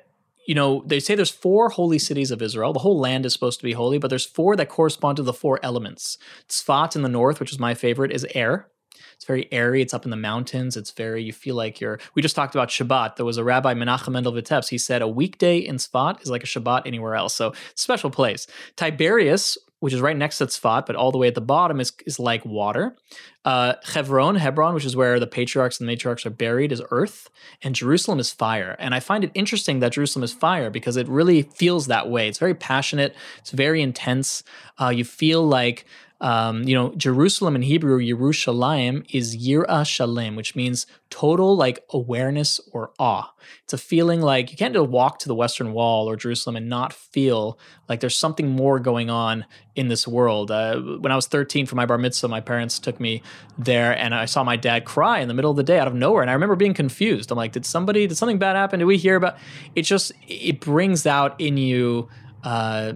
you 0.51 0.57
know, 0.57 0.83
they 0.85 0.99
say 0.99 1.15
there's 1.15 1.31
four 1.31 1.69
holy 1.69 2.01
cities 2.01 2.33
of 2.33 2.43
Israel. 2.43 2.73
The 2.73 2.81
whole 2.81 2.99
land 2.99 3.25
is 3.25 3.33
supposed 3.33 3.61
to 3.61 3.65
be 3.65 3.75
holy, 3.75 3.99
but 3.99 4.09
there's 4.11 4.27
four 4.27 4.57
that 4.57 4.69
correspond 4.69 5.15
to 5.19 5.23
the 5.23 5.33
four 5.33 5.61
elements. 5.63 6.19
Tzfat 6.49 6.97
in 6.97 7.03
the 7.03 7.09
north, 7.09 7.39
which 7.39 7.53
is 7.53 7.61
my 7.61 7.73
favorite, 7.73 8.11
is 8.11 8.27
air. 8.35 8.67
It's 9.15 9.25
very 9.25 9.47
airy. 9.53 9.81
It's 9.81 9.95
up 9.95 10.05
in 10.05 10.11
the 10.11 10.17
mountains. 10.17 10.77
It's 10.77 10.91
very, 10.91 11.23
you 11.23 11.33
feel 11.33 11.55
like 11.55 11.81
you're. 11.81 12.01
We 12.17 12.21
just 12.21 12.35
talked 12.35 12.57
about 12.57 12.69
Shabbat. 12.69 13.15
There 13.15 13.25
was 13.25 13.37
a 13.37 13.45
rabbi, 13.45 13.75
Menachem 13.75 14.11
Mendel 14.11 14.33
Vitebsk. 14.33 14.71
He 14.71 14.79
said 14.79 15.03
a 15.03 15.07
weekday 15.07 15.59
in 15.59 15.77
Tzfat 15.77 16.21
is 16.21 16.31
like 16.31 16.43
a 16.43 16.49
Shabbat 16.49 16.83
anywhere 16.85 17.15
else. 17.15 17.33
So, 17.33 17.53
special 17.77 18.11
place. 18.11 18.49
Tiberias, 18.75 19.57
which 19.81 19.93
is 19.93 20.01
right 20.01 20.17
next 20.17 20.39
to 20.39 20.47
Tzfat, 20.47 20.87
but 20.87 20.95
all 20.95 21.11
the 21.11 21.19
way 21.19 21.27
at 21.27 21.35
the 21.35 21.41
bottom 21.41 21.81
is, 21.81 21.93
is 22.07 22.19
like 22.19 22.45
water. 22.45 22.97
Uh, 23.45 23.75
Hebron, 23.83 24.37
Hebron, 24.37 24.75
which 24.75 24.85
is 24.85 24.95
where 24.95 25.19
the 25.19 25.27
patriarchs 25.27 25.81
and 25.81 25.89
the 25.89 25.97
matriarchs 25.97 26.25
are 26.27 26.31
buried, 26.31 26.71
is 26.71 26.83
earth, 26.91 27.31
and 27.63 27.75
Jerusalem 27.75 28.19
is 28.19 28.31
fire. 28.31 28.77
And 28.79 28.95
I 28.95 29.01
find 29.01 29.25
it 29.25 29.31
interesting 29.35 29.81
that 29.81 29.93
Jerusalem 29.93 30.23
is 30.23 30.33
fire 30.33 30.71
because 30.71 30.97
it 30.97 31.09
really 31.09 31.43
feels 31.43 31.87
that 31.87 32.09
way. 32.09 32.29
It's 32.29 32.39
very 32.39 32.55
passionate. 32.55 33.17
It's 33.39 33.51
very 33.51 33.81
intense. 33.83 34.43
Uh, 34.79 34.91
you 34.91 35.05
feel 35.05 35.47
like 35.47 35.87
um, 36.21 36.65
you 36.65 36.75
know, 36.75 36.93
Jerusalem 36.97 37.57
in 37.57 37.63
Hebrew, 37.63 37.99
Yerushalayim, 37.99 39.07
is 39.13 39.37
Yira 39.37 39.87
Shalem, 39.87 40.37
which 40.37 40.55
means 40.55 40.87
total 41.09 41.57
like 41.57 41.83
awareness 41.91 42.61
or 42.73 42.93
awe. 42.99 43.33
It's 43.65 43.73
a 43.73 43.79
feeling 43.79 44.21
like 44.21 44.51
you 44.51 44.57
can't 44.59 44.75
just 44.75 44.91
walk 44.91 45.19
to 45.21 45.29
the 45.29 45.35
Western 45.35 45.73
Wall 45.73 46.09
or 46.09 46.17
Jerusalem 46.17 46.57
and 46.57 46.69
not 46.69 46.93
feel 46.93 47.59
like 47.89 48.01
there's 48.01 48.17
something 48.17 48.51
more 48.51 48.79
going 48.79 49.09
on 49.09 49.47
in 49.75 49.89
this 49.89 50.07
world. 50.07 50.51
Uh, 50.51 50.79
when 50.99 51.11
I 51.11 51.17
was 51.17 51.27
13 51.27 51.65
for 51.65 51.77
my 51.77 51.87
bar 51.87 51.97
mitzvah, 51.97 52.29
my 52.29 52.41
parents 52.43 52.79
took 52.79 53.01
me 53.01 53.23
there 53.57 53.97
and 53.97 54.15
I 54.15 54.27
saw 54.27 54.45
my 54.45 54.57
dad 54.57 54.85
cry 54.85 55.21
in 55.21 55.29
the 55.29 55.35
middle 55.35 55.51
of 55.51 55.57
the 55.57 55.63
day 55.63 55.79
out 55.79 55.89
of 55.89 55.95
nowhere. 55.95 56.21
And 56.21 56.31
I 56.31 56.35
remember 56.35 56.55
being 56.55 56.75
confused. 56.75 57.31
I'm 57.31 57.39
like, 57.39 57.53
did 57.53 57.65
somebody, 57.65 58.07
did 58.07 58.17
something 58.17 58.39
bad 58.39 58.57
happen? 58.57 58.79
Did 58.79 58.85
we 58.85 58.99
hear 58.99 59.17
about 59.17 59.39
it? 59.75 59.83
Just, 59.83 60.13
it 60.29 60.61
brings 60.61 61.07
out 61.07 61.41
in 61.41 61.57
you 61.57 62.11
uh, 62.45 62.93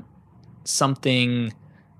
something 0.64 1.54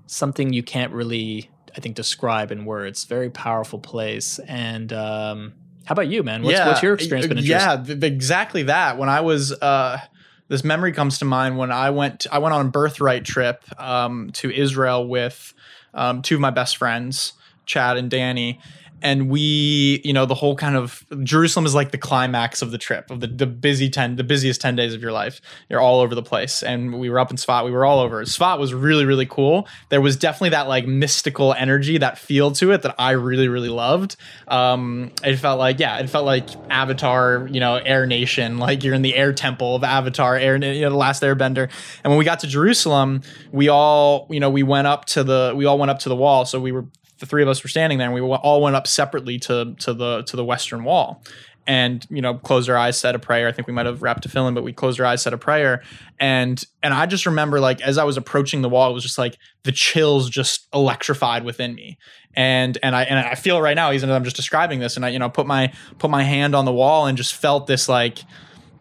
something 0.07 0.53
you 0.53 0.63
can't 0.63 0.93
really, 0.93 1.49
I 1.75 1.79
think, 1.79 1.95
describe 1.95 2.51
in 2.51 2.65
words. 2.65 3.05
Very 3.05 3.29
powerful 3.29 3.79
place. 3.79 4.39
And 4.39 4.91
um, 4.93 5.53
how 5.85 5.93
about 5.93 6.07
you, 6.07 6.23
man? 6.23 6.43
What's, 6.43 6.57
yeah, 6.57 6.67
what's 6.67 6.83
your 6.83 6.93
experience 6.93 7.27
been? 7.27 7.37
Yeah, 7.39 7.83
th- 7.83 8.03
exactly 8.03 8.63
that. 8.63 8.97
When 8.97 9.09
I 9.09 9.21
was, 9.21 9.51
uh, 9.51 9.99
this 10.47 10.63
memory 10.63 10.91
comes 10.91 11.19
to 11.19 11.25
mind 11.25 11.57
when 11.57 11.71
I 11.71 11.89
went. 11.89 12.27
I 12.31 12.37
went 12.37 12.53
on 12.53 12.67
a 12.67 12.69
birthright 12.69 13.25
trip 13.25 13.63
um, 13.81 14.29
to 14.33 14.51
Israel 14.51 15.07
with 15.07 15.53
um, 15.93 16.21
two 16.21 16.35
of 16.35 16.41
my 16.41 16.51
best 16.51 16.77
friends, 16.77 17.33
Chad 17.65 17.97
and 17.97 18.11
Danny, 18.11 18.59
and 19.01 19.29
we 19.29 20.01
you 20.03 20.13
know 20.13 20.25
the 20.25 20.33
whole 20.33 20.55
kind 20.55 20.75
of 20.75 21.05
jerusalem 21.23 21.65
is 21.65 21.75
like 21.75 21.91
the 21.91 21.97
climax 21.97 22.61
of 22.61 22.71
the 22.71 22.77
trip 22.77 23.11
of 23.11 23.19
the, 23.19 23.27
the 23.27 23.45
busy 23.45 23.89
10 23.89 24.15
the 24.15 24.23
busiest 24.23 24.61
10 24.61 24.75
days 24.75 24.93
of 24.93 25.01
your 25.01 25.11
life. 25.11 25.41
You're 25.69 25.81
all 25.81 25.99
over 25.99 26.15
the 26.15 26.23
place. 26.23 26.63
And 26.63 26.99
we 26.99 27.09
were 27.09 27.19
up 27.19 27.31
in 27.31 27.37
Tzfat 27.37 27.65
we 27.65 27.71
were 27.71 27.85
all 27.85 27.99
over 27.99 28.23
Tzfat 28.23 28.59
was 28.59 28.73
really 28.73 29.05
really 29.05 29.25
cool. 29.25 29.67
There 29.89 30.01
was 30.01 30.15
definitely 30.17 30.49
that 30.49 30.67
like 30.67 30.87
mystical 30.87 31.53
energy 31.53 31.97
that 31.97 32.17
feel 32.17 32.51
to 32.53 32.71
it 32.71 32.81
that 32.83 32.95
i 32.97 33.11
really 33.11 33.47
really 33.47 33.69
loved. 33.69 34.15
Um 34.47 35.11
it 35.23 35.37
felt 35.37 35.59
like 35.59 35.79
yeah 35.79 35.97
it 35.99 36.09
felt 36.09 36.25
like 36.25 36.49
avatar 36.69 37.47
you 37.51 37.59
know 37.59 37.75
air 37.75 38.05
nation 38.05 38.57
like 38.65 38.83
you're 38.83 38.93
in 38.93 39.01
the 39.01 39.15
air 39.15 39.33
temple 39.33 39.75
of 39.75 39.83
avatar 39.83 40.35
air 40.35 40.55
you 40.55 40.81
know 40.81 40.89
the 40.89 40.95
last 40.95 41.21
airbender. 41.21 41.69
And 42.03 42.11
when 42.11 42.17
we 42.17 42.25
got 42.25 42.39
to 42.39 42.47
jerusalem 42.47 43.21
we 43.51 43.69
all 43.69 44.27
you 44.29 44.39
know 44.39 44.49
we 44.49 44.63
went 44.63 44.87
up 44.87 45.05
to 45.05 45.23
the 45.23 45.53
we 45.55 45.65
all 45.65 45.77
went 45.77 45.91
up 45.91 45.99
to 45.99 46.09
the 46.09 46.15
wall. 46.15 46.45
So 46.45 46.59
we 46.59 46.71
were 46.71 46.85
the 47.19 47.25
three 47.25 47.43
of 47.43 47.49
us 47.49 47.63
were 47.63 47.69
standing 47.69 47.97
there 47.97 48.07
and 48.07 48.15
we 48.15 48.21
all 48.21 48.61
went 48.61 48.75
up 48.75 48.87
separately 48.87 49.39
to 49.39 49.75
to 49.79 49.93
the 49.93 50.23
to 50.23 50.35
the 50.35 50.45
western 50.45 50.83
wall. 50.83 51.23
And 51.67 52.05
you 52.11 52.21
know 52.21 52.35
closed 52.35 52.69
our 52.69 52.77
eyes 52.77 52.99
said 52.99 53.15
a 53.15 53.19
prayer. 53.19 53.47
I 53.47 53.51
think 53.51 53.67
we 53.67 53.73
might 53.73 53.85
have 53.85 54.01
wrapped 54.01 54.27
tefillin 54.27 54.53
but 54.53 54.63
we 54.63 54.73
closed 54.73 54.99
our 54.99 55.05
eyes 55.05 55.21
said 55.21 55.33
a 55.33 55.37
prayer. 55.37 55.81
And 56.19 56.63
and 56.83 56.93
i 56.93 57.05
just 57.05 57.25
remember 57.25 57.59
like 57.59 57.81
as 57.81 57.97
i 57.97 58.03
was 58.03 58.17
approaching 58.17 58.61
the 58.61 58.69
wall 58.69 58.91
it 58.91 58.93
was 58.93 59.03
just 59.03 59.17
like 59.17 59.37
the 59.63 59.71
chills 59.71 60.29
just 60.29 60.67
electrified 60.73 61.43
within 61.43 61.73
me. 61.73 61.97
And 62.35 62.77
and 62.83 62.95
i 62.95 63.03
and 63.03 63.17
i 63.17 63.35
feel 63.35 63.61
right 63.61 63.75
now 63.75 63.91
even 63.91 64.09
as 64.09 64.15
i'm 64.15 64.23
just 64.23 64.35
describing 64.35 64.79
this. 64.79 64.95
And 64.95 65.05
i 65.05 65.09
you 65.09 65.19
know 65.19 65.29
put 65.29 65.47
my 65.47 65.73
put 65.97 66.11
my 66.11 66.23
hand 66.23 66.55
on 66.55 66.65
the 66.65 66.73
wall 66.73 67.07
and 67.07 67.17
just 67.17 67.33
felt 67.33 67.67
this 67.67 67.89
like 67.89 68.19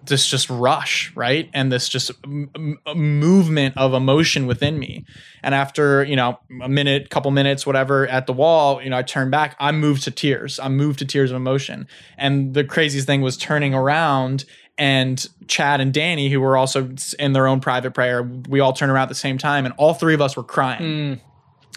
this 0.07 0.27
just 0.27 0.51
rush, 0.51 1.13
right? 1.15 1.51
And 1.53 1.73
this 1.73 1.89
just 1.89 2.11
m- 2.25 2.79
movement 2.95 3.77
of 3.77 3.95
emotion 3.95 4.47
within 4.47 4.79
me. 4.79 5.05
And 5.43 5.55
after, 5.55 6.05
you 6.05 6.17
know, 6.17 6.39
a 6.63 6.69
minute, 6.69 7.11
couple 7.11 7.31
minutes, 7.31 7.67
whatever 7.67 8.07
at 8.09 8.27
the 8.27 8.33
wall, 8.33 8.83
you 8.83 8.91
know, 8.91 8.99
I 8.99 9.03
turned 9.03 9.31
back, 9.31 9.57
I 9.59 9.73
moved 9.73 10.05
to 10.05 10.11
tears. 10.11 10.59
I 10.59 10.69
moved 10.69 10.99
to 11.01 11.05
tears 11.05 11.31
of 11.31 11.37
emotion. 11.37 11.87
And 12.17 12.55
the 12.55 12.65
craziest 12.65 13.07
thing 13.07 13.21
was 13.21 13.37
turning 13.37 13.75
around 13.75 14.45
and 14.77 15.25
Chad 15.47 15.81
and 15.81 15.95
Danny, 15.95 16.31
who 16.31 16.41
were 16.41 16.57
also 16.57 16.91
in 17.19 17.33
their 17.33 17.47
own 17.47 17.61
private 17.61 17.93
prayer, 17.93 18.23
we 18.49 18.59
all 18.61 18.73
turned 18.73 18.91
around 18.91 19.05
at 19.05 19.09
the 19.09 19.15
same 19.15 19.39
time 19.39 19.65
and 19.65 19.75
all 19.77 19.95
three 19.95 20.15
of 20.15 20.21
us 20.21 20.37
were 20.37 20.43
crying. 20.43 20.83
Mm 20.83 21.21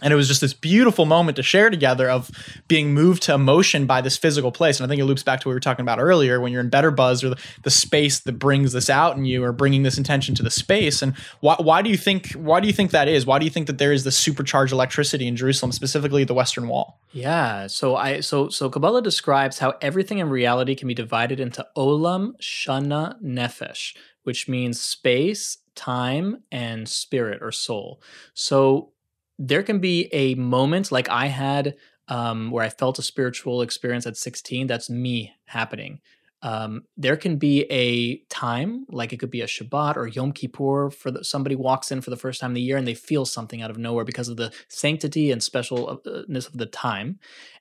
and 0.01 0.13
it 0.13 0.15
was 0.15 0.27
just 0.27 0.41
this 0.41 0.53
beautiful 0.53 1.05
moment 1.05 1.37
to 1.37 1.43
share 1.43 1.69
together 1.69 2.09
of 2.09 2.29
being 2.67 2.93
moved 2.93 3.23
to 3.23 3.33
emotion 3.33 3.85
by 3.85 4.01
this 4.01 4.15
physical 4.15 4.51
place. 4.51 4.79
And 4.79 4.85
i 4.85 4.87
think 4.89 5.01
it 5.01 5.05
loops 5.05 5.23
back 5.23 5.41
to 5.41 5.47
what 5.47 5.51
we 5.51 5.55
were 5.55 5.59
talking 5.59 5.83
about 5.83 5.99
earlier 5.99 6.39
when 6.39 6.51
you're 6.51 6.61
in 6.61 6.69
better 6.69 6.91
buzz 6.91 7.23
or 7.23 7.29
the, 7.29 7.41
the 7.63 7.71
space 7.71 8.19
that 8.19 8.33
brings 8.33 8.73
this 8.73 8.89
out 8.89 9.17
in 9.17 9.25
you 9.25 9.43
or 9.43 9.51
bringing 9.51 9.83
this 9.83 9.97
intention 9.97 10.35
to 10.35 10.43
the 10.43 10.51
space. 10.51 11.01
And 11.01 11.15
why, 11.39 11.55
why 11.59 11.81
do 11.81 11.89
you 11.89 11.97
think 11.97 12.31
why 12.33 12.59
do 12.59 12.67
you 12.67 12.73
think 12.73 12.91
that 12.91 13.07
is? 13.07 13.25
Why 13.25 13.39
do 13.39 13.45
you 13.45 13.51
think 13.51 13.67
that 13.67 13.77
there 13.77 13.91
is 13.91 14.03
this 14.03 14.17
supercharged 14.17 14.73
electricity 14.73 15.27
in 15.27 15.35
jerusalem 15.35 15.71
specifically 15.71 16.23
the 16.23 16.33
western 16.33 16.67
wall? 16.67 16.99
Yeah. 17.11 17.67
So 17.67 17.95
i 17.95 18.19
so 18.19 18.49
so 18.49 18.69
kabbalah 18.69 19.01
describes 19.01 19.59
how 19.59 19.73
everything 19.81 20.19
in 20.19 20.29
reality 20.29 20.75
can 20.75 20.87
be 20.87 20.93
divided 20.93 21.39
into 21.39 21.65
olam 21.75 22.37
shana 22.39 23.21
nefesh 23.21 23.95
which 24.23 24.49
means 24.49 24.81
space 24.81 25.59
time 25.73 26.43
and 26.51 26.89
spirit 26.89 27.41
or 27.41 27.53
soul. 27.53 28.01
So 28.33 28.91
there 29.37 29.63
can 29.63 29.79
be 29.79 30.09
a 30.11 30.35
moment 30.35 30.91
like 30.91 31.09
I 31.09 31.27
had 31.27 31.75
um, 32.07 32.51
where 32.51 32.63
I 32.63 32.69
felt 32.69 32.99
a 32.99 33.03
spiritual 33.03 33.61
experience 33.61 34.07
at 34.07 34.17
16. 34.17 34.67
That's 34.67 34.89
me 34.89 35.33
happening. 35.45 35.99
Um, 36.43 36.83
there 36.95 37.17
can 37.17 37.37
be 37.37 37.63
a 37.71 38.17
time, 38.29 38.85
like 38.89 39.11
it 39.11 39.17
could 39.17 39.31
be 39.31 39.41
a 39.41 39.47
Shabbat 39.47 39.97
or 39.97 40.07
Yom 40.07 40.31
Kippur, 40.31 40.91
for 40.91 41.09
the, 41.09 41.23
somebody 41.23 41.55
walks 41.55 41.91
in 41.91 42.01
for 42.01 42.11
the 42.11 42.15
first 42.15 42.39
time 42.39 42.51
in 42.51 42.55
the 42.55 42.61
year 42.61 42.77
and 42.77 42.87
they 42.87 42.93
feel 42.93 43.25
something 43.25 43.61
out 43.61 43.71
of 43.71 43.77
nowhere 43.77 44.05
because 44.05 44.29
of 44.29 44.37
the 44.37 44.53
sanctity 44.67 45.31
and 45.31 45.41
specialness 45.41 46.47
of 46.47 46.57
the 46.57 46.67
time. 46.67 47.19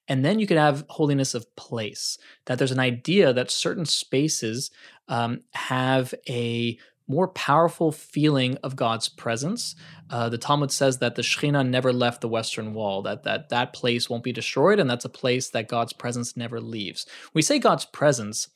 And 0.09 0.25
then 0.25 0.39
you 0.39 0.47
could 0.47 0.59
have 0.59 0.85
holiness 0.91 1.35
of 1.35 1.57
place, 1.57 2.19
that 2.45 2.59
there's 2.59 2.71
an 2.71 2.79
idea 2.79 3.33
that 3.33 3.51
certain 3.51 3.87
spaces 3.87 4.71
um, 5.09 5.41
have 5.55 6.15
a 6.29 6.79
more 7.09 7.29
powerful 7.29 7.93
feeling 7.93 8.57
of 8.63 8.77
God's 8.77 9.09
presence. 9.09 9.75
Uh, 10.11 10.29
the 10.29 10.39
Talmud 10.39 10.73
says 10.73 10.99
that 10.99 11.15
the 11.15 11.23
Shekhinah 11.23 11.69
never 11.69 11.93
left 11.93 12.21
the 12.21 12.29
Western 12.29 12.75
Wall, 12.75 13.03
that, 13.03 13.25
that 13.25 13.49
that 13.51 13.73
place 13.73 14.11
won't 14.11 14.25
be 14.25 14.33
destroyed, 14.33 14.79
and 14.79 14.89
that's 14.89 15.05
a 15.05 15.11
place 15.11 15.51
that 15.51 15.69
God's 15.69 15.93
presence 15.93 16.37
never 16.37 16.61
leaves. 16.61 17.07
We 17.33 17.43
say 17.43 17.59
God's 17.59 17.85
presence, 17.85 18.49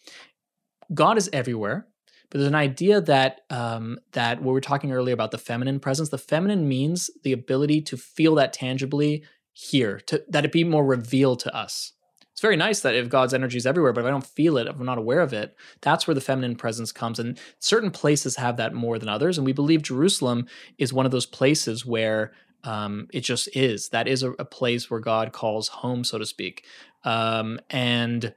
God 0.92 1.16
is 1.18 1.30
everywhere. 1.32 1.86
But 2.30 2.38
there's 2.38 2.48
an 2.48 2.54
idea 2.54 3.00
that 3.00 3.40
um, 3.50 3.98
that 4.12 4.38
what 4.38 4.46
we 4.46 4.52
were 4.52 4.60
talking 4.60 4.92
earlier 4.92 5.14
about 5.14 5.32
the 5.32 5.38
feminine 5.38 5.80
presence. 5.80 6.10
The 6.10 6.18
feminine 6.18 6.68
means 6.68 7.10
the 7.24 7.32
ability 7.32 7.82
to 7.82 7.96
feel 7.96 8.36
that 8.36 8.52
tangibly 8.52 9.24
here, 9.52 9.98
to 10.06 10.22
that 10.28 10.44
it 10.44 10.52
be 10.52 10.62
more 10.62 10.86
revealed 10.86 11.40
to 11.40 11.52
us 11.54 11.92
it's 12.40 12.42
very 12.42 12.56
nice 12.56 12.80
that 12.80 12.94
if 12.94 13.10
God's 13.10 13.34
energy 13.34 13.58
is 13.58 13.66
everywhere, 13.66 13.92
but 13.92 14.00
if 14.00 14.06
I 14.06 14.10
don't 14.10 14.24
feel 14.24 14.56
it, 14.56 14.66
if 14.66 14.74
I'm 14.74 14.86
not 14.86 14.96
aware 14.96 15.20
of 15.20 15.34
it, 15.34 15.54
that's 15.82 16.06
where 16.06 16.14
the 16.14 16.22
feminine 16.22 16.56
presence 16.56 16.90
comes. 16.90 17.18
And 17.18 17.38
certain 17.58 17.90
places 17.90 18.36
have 18.36 18.56
that 18.56 18.72
more 18.72 18.98
than 18.98 19.10
others. 19.10 19.36
And 19.36 19.44
we 19.44 19.52
believe 19.52 19.82
Jerusalem 19.82 20.46
is 20.78 20.90
one 20.90 21.04
of 21.04 21.12
those 21.12 21.26
places 21.26 21.84
where 21.84 22.32
um, 22.64 23.08
it 23.12 23.20
just 23.20 23.54
is. 23.54 23.90
That 23.90 24.08
is 24.08 24.22
a, 24.22 24.30
a, 24.38 24.46
place 24.46 24.90
where 24.90 25.00
God 25.00 25.32
calls 25.32 25.68
home, 25.68 26.02
so 26.02 26.16
to 26.16 26.24
speak. 26.24 26.64
Um, 27.04 27.60
and 27.68 28.32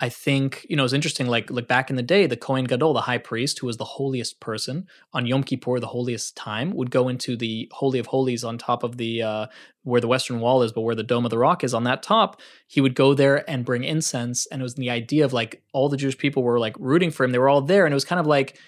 I 0.00 0.08
think 0.08 0.66
you 0.68 0.76
know 0.76 0.84
it's 0.84 0.92
interesting. 0.92 1.28
Like 1.28 1.50
like 1.50 1.68
back 1.68 1.88
in 1.88 1.96
the 1.96 2.02
day, 2.02 2.26
the 2.26 2.36
Kohen 2.36 2.64
Gadol, 2.64 2.94
the 2.94 3.02
high 3.02 3.18
priest, 3.18 3.60
who 3.60 3.66
was 3.66 3.76
the 3.76 3.84
holiest 3.84 4.40
person 4.40 4.88
on 5.12 5.24
Yom 5.24 5.44
Kippur, 5.44 5.78
the 5.78 5.86
holiest 5.86 6.36
time, 6.36 6.72
would 6.72 6.90
go 6.90 7.08
into 7.08 7.36
the 7.36 7.68
holy 7.72 8.00
of 8.00 8.06
holies 8.06 8.42
on 8.42 8.58
top 8.58 8.82
of 8.82 8.96
the 8.96 9.22
uh, 9.22 9.46
where 9.84 10.00
the 10.00 10.08
western 10.08 10.40
wall 10.40 10.62
is, 10.62 10.72
but 10.72 10.80
where 10.80 10.96
the 10.96 11.04
dome 11.04 11.24
of 11.24 11.30
the 11.30 11.38
rock 11.38 11.62
is. 11.62 11.72
On 11.72 11.84
that 11.84 12.02
top, 12.02 12.40
he 12.66 12.80
would 12.80 12.96
go 12.96 13.14
there 13.14 13.48
and 13.48 13.64
bring 13.64 13.84
incense, 13.84 14.46
and 14.46 14.60
it 14.60 14.64
was 14.64 14.74
the 14.74 14.90
idea 14.90 15.24
of 15.24 15.32
like 15.32 15.62
all 15.72 15.88
the 15.88 15.96
Jewish 15.96 16.18
people 16.18 16.42
were 16.42 16.58
like 16.58 16.74
rooting 16.80 17.12
for 17.12 17.22
him. 17.24 17.30
They 17.30 17.38
were 17.38 17.48
all 17.48 17.62
there, 17.62 17.86
and 17.86 17.92
it 17.92 17.94
was 17.94 18.04
kind 18.04 18.20
of 18.20 18.26
like 18.26 18.58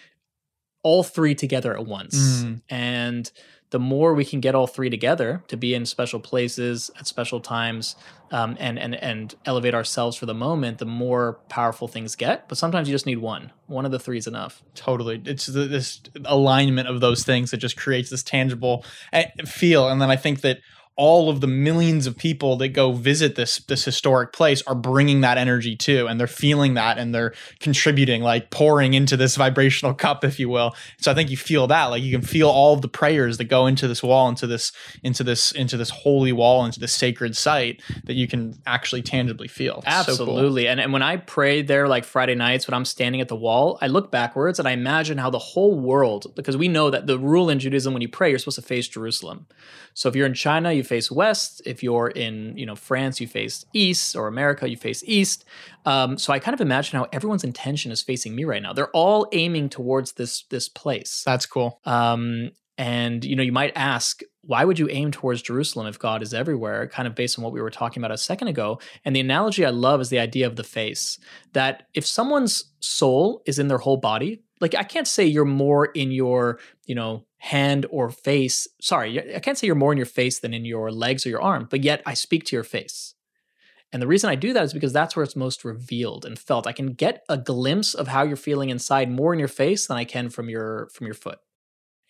all 0.84 1.02
three 1.02 1.34
together 1.34 1.76
at 1.76 1.86
once, 1.86 2.44
mm. 2.44 2.62
and 2.70 3.30
the 3.70 3.78
more 3.78 4.14
we 4.14 4.24
can 4.24 4.40
get 4.40 4.54
all 4.54 4.66
three 4.66 4.88
together 4.88 5.42
to 5.48 5.56
be 5.56 5.74
in 5.74 5.86
special 5.86 6.20
places 6.20 6.90
at 6.98 7.06
special 7.06 7.40
times 7.40 7.96
um, 8.30 8.56
and 8.58 8.78
and 8.78 8.94
and 8.96 9.34
elevate 9.44 9.74
ourselves 9.74 10.16
for 10.16 10.26
the 10.26 10.34
moment, 10.34 10.78
the 10.78 10.86
more 10.86 11.34
powerful 11.48 11.88
things 11.88 12.16
get. 12.16 12.48
But 12.48 12.58
sometimes 12.58 12.88
you 12.88 12.94
just 12.94 13.06
need 13.06 13.18
one. 13.18 13.52
One 13.66 13.84
of 13.84 13.92
the 13.92 13.98
three 13.98 14.18
is 14.18 14.26
enough. 14.26 14.62
Totally, 14.74 15.20
it's 15.24 15.46
the, 15.46 15.66
this 15.66 16.00
alignment 16.24 16.88
of 16.88 17.00
those 17.00 17.24
things 17.24 17.50
that 17.50 17.58
just 17.58 17.76
creates 17.76 18.10
this 18.10 18.22
tangible 18.22 18.84
eh, 19.12 19.26
feel. 19.44 19.88
And 19.88 20.00
then 20.00 20.10
I 20.10 20.16
think 20.16 20.40
that 20.42 20.58
all 20.96 21.28
of 21.28 21.40
the 21.40 21.46
millions 21.46 22.06
of 22.06 22.16
people 22.16 22.56
that 22.56 22.68
go 22.68 22.92
visit 22.92 23.36
this 23.36 23.58
this 23.58 23.84
historic 23.84 24.32
place 24.32 24.62
are 24.66 24.74
bringing 24.74 25.20
that 25.20 25.38
energy 25.38 25.76
too 25.76 26.06
and 26.06 26.18
they're 26.18 26.26
feeling 26.26 26.74
that 26.74 26.98
and 26.98 27.14
they're 27.14 27.34
contributing 27.60 28.22
like 28.22 28.50
pouring 28.50 28.94
into 28.94 29.16
this 29.16 29.36
vibrational 29.46 29.94
cup 29.94 30.24
if 30.24 30.40
you 30.40 30.48
will. 30.48 30.74
So 30.98 31.10
i 31.10 31.14
think 31.14 31.30
you 31.30 31.36
feel 31.36 31.66
that 31.66 31.86
like 31.86 32.02
you 32.02 32.10
can 32.10 32.26
feel 32.26 32.48
all 32.48 32.74
of 32.74 32.82
the 32.82 32.88
prayers 32.88 33.38
that 33.38 33.44
go 33.44 33.66
into 33.66 33.86
this 33.86 34.02
wall 34.02 34.28
into 34.28 34.46
this 34.46 34.72
into 35.02 35.22
this 35.22 35.52
into 35.52 35.76
this 35.76 35.90
holy 35.90 36.32
wall 36.32 36.64
into 36.64 36.80
this 36.80 36.94
sacred 36.94 37.36
site 37.36 37.82
that 38.04 38.14
you 38.14 38.26
can 38.26 38.60
actually 38.66 39.02
tangibly 39.02 39.48
feel. 39.48 39.78
It's 39.78 39.86
absolutely 39.86 40.62
so 40.62 40.66
cool. 40.66 40.70
and, 40.70 40.80
and 40.80 40.92
when 40.92 41.02
i 41.02 41.16
pray 41.16 41.62
there 41.62 41.88
like 41.88 42.04
friday 42.04 42.34
nights 42.34 42.66
when 42.66 42.74
i'm 42.74 42.84
standing 42.84 43.20
at 43.20 43.28
the 43.28 43.36
wall 43.36 43.78
i 43.80 43.86
look 43.86 44.10
backwards 44.10 44.58
and 44.58 44.66
i 44.66 44.72
imagine 44.72 45.18
how 45.18 45.30
the 45.30 45.38
whole 45.38 45.78
world 45.78 46.32
because 46.34 46.56
we 46.56 46.68
know 46.68 46.90
that 46.90 47.06
the 47.06 47.18
rule 47.18 47.50
in 47.50 47.58
judaism 47.58 47.92
when 47.92 48.02
you 48.02 48.08
pray 48.08 48.30
you're 48.30 48.38
supposed 48.38 48.56
to 48.56 48.62
face 48.62 48.88
jerusalem. 48.88 49.46
So 49.96 50.10
if 50.10 50.14
you're 50.14 50.26
in 50.26 50.34
China, 50.34 50.72
you 50.72 50.82
face 50.86 51.10
west. 51.10 51.62
If 51.66 51.82
you're 51.82 52.08
in 52.08 52.56
you 52.56 52.66
know 52.66 52.76
France, 52.76 53.20
you 53.20 53.26
face 53.26 53.64
east, 53.72 54.16
or 54.16 54.28
America, 54.28 54.68
you 54.68 54.76
face 54.76 55.02
east. 55.06 55.44
Um, 55.84 56.18
so 56.18 56.32
I 56.32 56.38
kind 56.38 56.54
of 56.54 56.60
imagine 56.60 56.98
how 56.98 57.06
everyone's 57.12 57.44
intention 57.44 57.92
is 57.92 58.02
facing 58.02 58.34
me 58.34 58.44
right 58.44 58.62
now. 58.62 58.72
They're 58.72 58.90
all 58.90 59.28
aiming 59.32 59.68
towards 59.68 60.12
this 60.12 60.44
this 60.50 60.68
place. 60.68 61.22
That's 61.24 61.46
cool. 61.46 61.80
Um, 61.84 62.50
and 62.78 63.24
you 63.24 63.36
know, 63.36 63.42
you 63.42 63.52
might 63.52 63.72
ask, 63.74 64.22
why 64.42 64.64
would 64.64 64.78
you 64.78 64.88
aim 64.90 65.10
towards 65.10 65.42
Jerusalem 65.42 65.86
if 65.86 65.98
God 65.98 66.22
is 66.22 66.34
everywhere? 66.34 66.86
Kind 66.88 67.08
of 67.08 67.14
based 67.14 67.38
on 67.38 67.44
what 67.44 67.52
we 67.52 67.60
were 67.60 67.70
talking 67.70 68.00
about 68.00 68.12
a 68.12 68.18
second 68.18 68.48
ago. 68.48 68.80
And 69.04 69.16
the 69.16 69.20
analogy 69.20 69.64
I 69.64 69.70
love 69.70 70.00
is 70.00 70.10
the 70.10 70.18
idea 70.18 70.46
of 70.46 70.56
the 70.56 70.64
face. 70.64 71.18
That 71.52 71.86
if 71.94 72.06
someone's 72.06 72.72
soul 72.80 73.42
is 73.46 73.58
in 73.58 73.68
their 73.68 73.78
whole 73.78 73.96
body, 73.96 74.42
like 74.60 74.74
I 74.74 74.82
can't 74.82 75.08
say 75.08 75.24
you're 75.24 75.44
more 75.44 75.86
in 75.86 76.10
your, 76.10 76.58
you 76.86 76.94
know, 76.94 77.24
hand 77.38 77.86
or 77.90 78.10
face. 78.10 78.66
Sorry, 78.80 79.34
I 79.34 79.40
can't 79.40 79.58
say 79.58 79.66
you're 79.66 79.76
more 79.76 79.92
in 79.92 79.98
your 79.98 80.06
face 80.06 80.40
than 80.40 80.54
in 80.54 80.64
your 80.64 80.90
legs 80.90 81.26
or 81.26 81.28
your 81.28 81.42
arm, 81.42 81.66
but 81.70 81.84
yet 81.84 82.02
I 82.06 82.14
speak 82.14 82.44
to 82.46 82.56
your 82.56 82.64
face. 82.64 83.14
And 83.92 84.02
the 84.02 84.06
reason 84.06 84.28
I 84.28 84.34
do 84.34 84.52
that 84.52 84.64
is 84.64 84.72
because 84.72 84.92
that's 84.92 85.14
where 85.14 85.22
it's 85.22 85.36
most 85.36 85.64
revealed 85.64 86.24
and 86.24 86.38
felt. 86.38 86.66
I 86.66 86.72
can 86.72 86.92
get 86.92 87.24
a 87.28 87.38
glimpse 87.38 87.94
of 87.94 88.08
how 88.08 88.24
you're 88.24 88.36
feeling 88.36 88.68
inside 88.68 89.10
more 89.10 89.32
in 89.32 89.38
your 89.38 89.48
face 89.48 89.86
than 89.86 89.96
I 89.96 90.04
can 90.04 90.28
from 90.28 90.48
your 90.48 90.88
from 90.92 91.06
your 91.06 91.14
foot. 91.14 91.38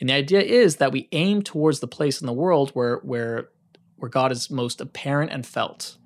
And 0.00 0.08
the 0.08 0.14
idea 0.14 0.40
is 0.40 0.76
that 0.76 0.92
we 0.92 1.08
aim 1.12 1.42
towards 1.42 1.80
the 1.80 1.88
place 1.88 2.20
in 2.20 2.26
the 2.26 2.32
world 2.32 2.70
where 2.70 2.98
where 2.98 3.50
where 3.96 4.08
God 4.08 4.32
is 4.32 4.50
most 4.50 4.80
apparent 4.80 5.32
and 5.32 5.46
felt. 5.46 5.96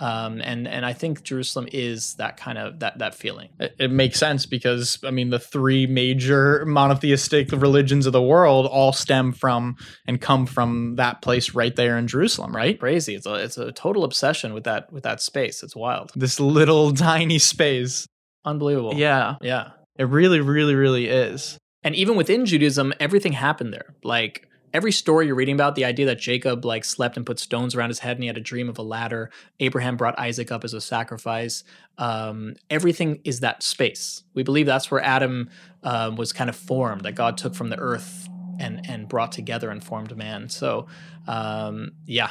Um, 0.00 0.40
and 0.40 0.66
and 0.66 0.86
I 0.86 0.94
think 0.94 1.22
Jerusalem 1.22 1.68
is 1.70 2.14
that 2.14 2.36
kind 2.36 2.58
of 2.58 2.80
that 2.80 2.98
that 2.98 3.14
feeling. 3.14 3.50
It, 3.60 3.76
it, 3.78 3.90
makes 3.90 4.18
sense 4.18 4.46
because 4.46 4.98
I 5.04 5.10
mean 5.10 5.30
the 5.30 5.38
three 5.38 5.86
major 5.86 6.64
monotheistic 6.64 7.52
religions 7.52 8.06
of 8.06 8.12
the 8.12 8.22
world 8.22 8.66
all 8.66 8.92
stem 8.92 9.32
from 9.32 9.76
and 10.06 10.20
come 10.20 10.46
from 10.46 10.96
that 10.96 11.20
place 11.20 11.54
right 11.54 11.76
there 11.76 11.98
in 11.98 12.06
Jerusalem, 12.06 12.56
right? 12.56 12.78
Crazy. 12.78 13.14
It's 13.14 13.26
a 13.26 13.34
it's 13.34 13.58
a 13.58 13.70
total 13.72 14.04
obsession 14.04 14.54
with 14.54 14.64
that 14.64 14.92
with 14.92 15.02
that 15.02 15.20
space. 15.20 15.62
It's 15.62 15.76
wild. 15.76 16.10
This 16.16 16.40
little 16.40 16.92
tiny 16.94 17.38
space. 17.38 18.06
Unbelievable. 18.44 18.94
Yeah. 18.94 19.36
Yeah. 19.40 19.70
It 19.98 20.04
really, 20.04 20.40
really, 20.40 20.74
really 20.74 21.06
is. 21.08 21.58
And 21.84 21.94
even 21.94 22.16
within 22.16 22.46
Judaism, 22.46 22.92
everything 22.98 23.32
happened 23.32 23.72
there. 23.72 23.94
Like 24.02 24.48
every 24.72 24.92
story 24.92 25.26
you're 25.26 25.34
reading 25.34 25.54
about, 25.54 25.74
the 25.74 25.84
idea 25.84 26.06
that 26.06 26.18
Jacob 26.18 26.64
like 26.64 26.84
slept 26.84 27.16
and 27.16 27.26
put 27.26 27.38
stones 27.38 27.74
around 27.74 27.90
his 27.90 27.98
head 27.98 28.16
and 28.16 28.24
he 28.24 28.26
had 28.26 28.36
a 28.36 28.40
dream 28.40 28.68
of 28.68 28.78
a 28.78 28.82
ladder. 28.82 29.30
Abraham 29.60 29.96
brought 29.96 30.18
Isaac 30.18 30.50
up 30.50 30.64
as 30.64 30.74
a 30.74 30.80
sacrifice. 30.80 31.64
Um, 31.98 32.54
everything 32.70 33.20
is 33.24 33.40
that 33.40 33.62
space. 33.62 34.22
We 34.34 34.42
believe 34.42 34.66
that's 34.66 34.90
where 34.90 35.02
Adam 35.02 35.50
uh, 35.82 36.12
was 36.16 36.32
kind 36.32 36.48
of 36.50 36.56
formed, 36.56 37.02
that 37.02 37.14
God 37.14 37.36
took 37.36 37.54
from 37.54 37.68
the 37.68 37.78
earth 37.78 38.28
and 38.58 38.88
and 38.88 39.08
brought 39.08 39.32
together 39.32 39.70
and 39.70 39.82
formed 39.82 40.16
man. 40.16 40.48
So 40.48 40.86
um, 41.26 41.92
yeah. 42.06 42.30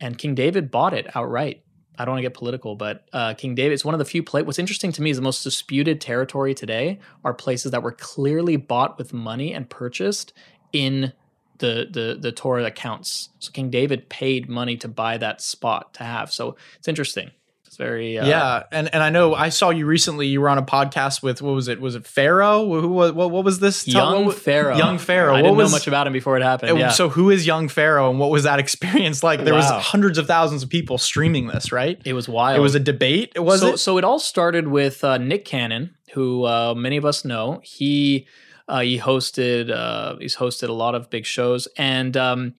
And 0.00 0.16
King 0.16 0.34
David 0.34 0.70
bought 0.70 0.94
it 0.94 1.14
outright. 1.14 1.62
I 1.98 2.06
don't 2.06 2.12
want 2.12 2.20
to 2.20 2.28
get 2.30 2.34
political, 2.34 2.76
but 2.76 3.06
uh, 3.12 3.34
King 3.34 3.54
David, 3.54 3.74
it's 3.74 3.84
one 3.84 3.94
of 3.94 3.98
the 3.98 4.06
few 4.06 4.22
places. 4.22 4.46
What's 4.46 4.58
interesting 4.58 4.90
to 4.92 5.02
me 5.02 5.10
is 5.10 5.18
the 5.18 5.22
most 5.22 5.44
disputed 5.44 6.00
territory 6.00 6.54
today 6.54 6.98
are 7.24 7.34
places 7.34 7.72
that 7.72 7.82
were 7.82 7.92
clearly 7.92 8.56
bought 8.56 8.96
with 8.96 9.12
money 9.12 9.52
and 9.52 9.68
purchased 9.68 10.32
in 10.72 11.12
the 11.58 11.86
the 11.90 12.18
the 12.20 12.32
Torah 12.32 12.64
accounts. 12.64 13.30
So 13.38 13.52
King 13.52 13.70
David 13.70 14.08
paid 14.08 14.48
money 14.48 14.76
to 14.78 14.88
buy 14.88 15.18
that 15.18 15.40
spot 15.40 15.94
to 15.94 16.04
have. 16.04 16.32
So 16.32 16.56
it's 16.78 16.88
interesting. 16.88 17.30
It's 17.70 17.76
very 17.76 18.18
uh, 18.18 18.26
yeah. 18.26 18.64
And 18.72 18.92
and 18.92 19.00
I 19.00 19.10
know 19.10 19.32
I 19.32 19.50
saw 19.50 19.70
you 19.70 19.86
recently. 19.86 20.26
You 20.26 20.40
were 20.40 20.48
on 20.48 20.58
a 20.58 20.62
podcast 20.62 21.22
with 21.22 21.40
what 21.40 21.54
was 21.54 21.68
it? 21.68 21.80
Was 21.80 21.94
it 21.94 22.04
Pharaoh? 22.04 22.64
Who 22.80 22.88
was 22.88 23.12
what? 23.12 23.30
What 23.30 23.44
was 23.44 23.60
this? 23.60 23.86
Young 23.86 24.26
what, 24.26 24.36
Pharaoh. 24.36 24.76
Young 24.76 24.98
Pharaoh. 24.98 25.36
I 25.36 25.42
didn't 25.42 25.56
was, 25.56 25.70
know 25.70 25.76
much 25.76 25.86
about 25.86 26.08
him 26.08 26.12
before 26.12 26.36
it 26.36 26.42
happened. 26.42 26.76
Yeah. 26.76 26.88
So 26.88 27.08
who 27.08 27.30
is 27.30 27.46
Young 27.46 27.68
Pharaoh, 27.68 28.10
and 28.10 28.18
what 28.18 28.30
was 28.30 28.42
that 28.42 28.58
experience 28.64 29.22
like? 29.22 29.44
There 29.44 29.54
wow. 29.54 29.60
was 29.60 29.86
hundreds 29.86 30.18
of 30.18 30.26
thousands 30.26 30.64
of 30.64 30.68
people 30.68 30.98
streaming 30.98 31.46
this, 31.46 31.70
right? 31.70 32.00
It 32.04 32.14
was 32.14 32.28
wild. 32.28 32.58
It 32.58 32.60
was 32.60 32.74
a 32.74 32.80
debate. 32.80 33.38
Was 33.38 33.60
so, 33.60 33.68
it? 33.68 33.76
So 33.76 33.98
it 33.98 34.04
all 34.04 34.18
started 34.18 34.66
with 34.66 35.04
uh, 35.04 35.18
Nick 35.18 35.44
Cannon, 35.44 35.94
who 36.14 36.46
uh, 36.46 36.74
many 36.74 36.96
of 36.96 37.04
us 37.04 37.24
know. 37.24 37.60
He 37.62 38.26
uh, 38.70 38.80
he 38.80 38.98
hosted 38.98 39.70
uh, 39.70 40.16
he's 40.20 40.36
hosted 40.36 40.68
a 40.68 40.72
lot 40.72 40.94
of 40.94 41.10
big 41.10 41.26
shows, 41.26 41.66
and 41.76 42.16
um, 42.16 42.54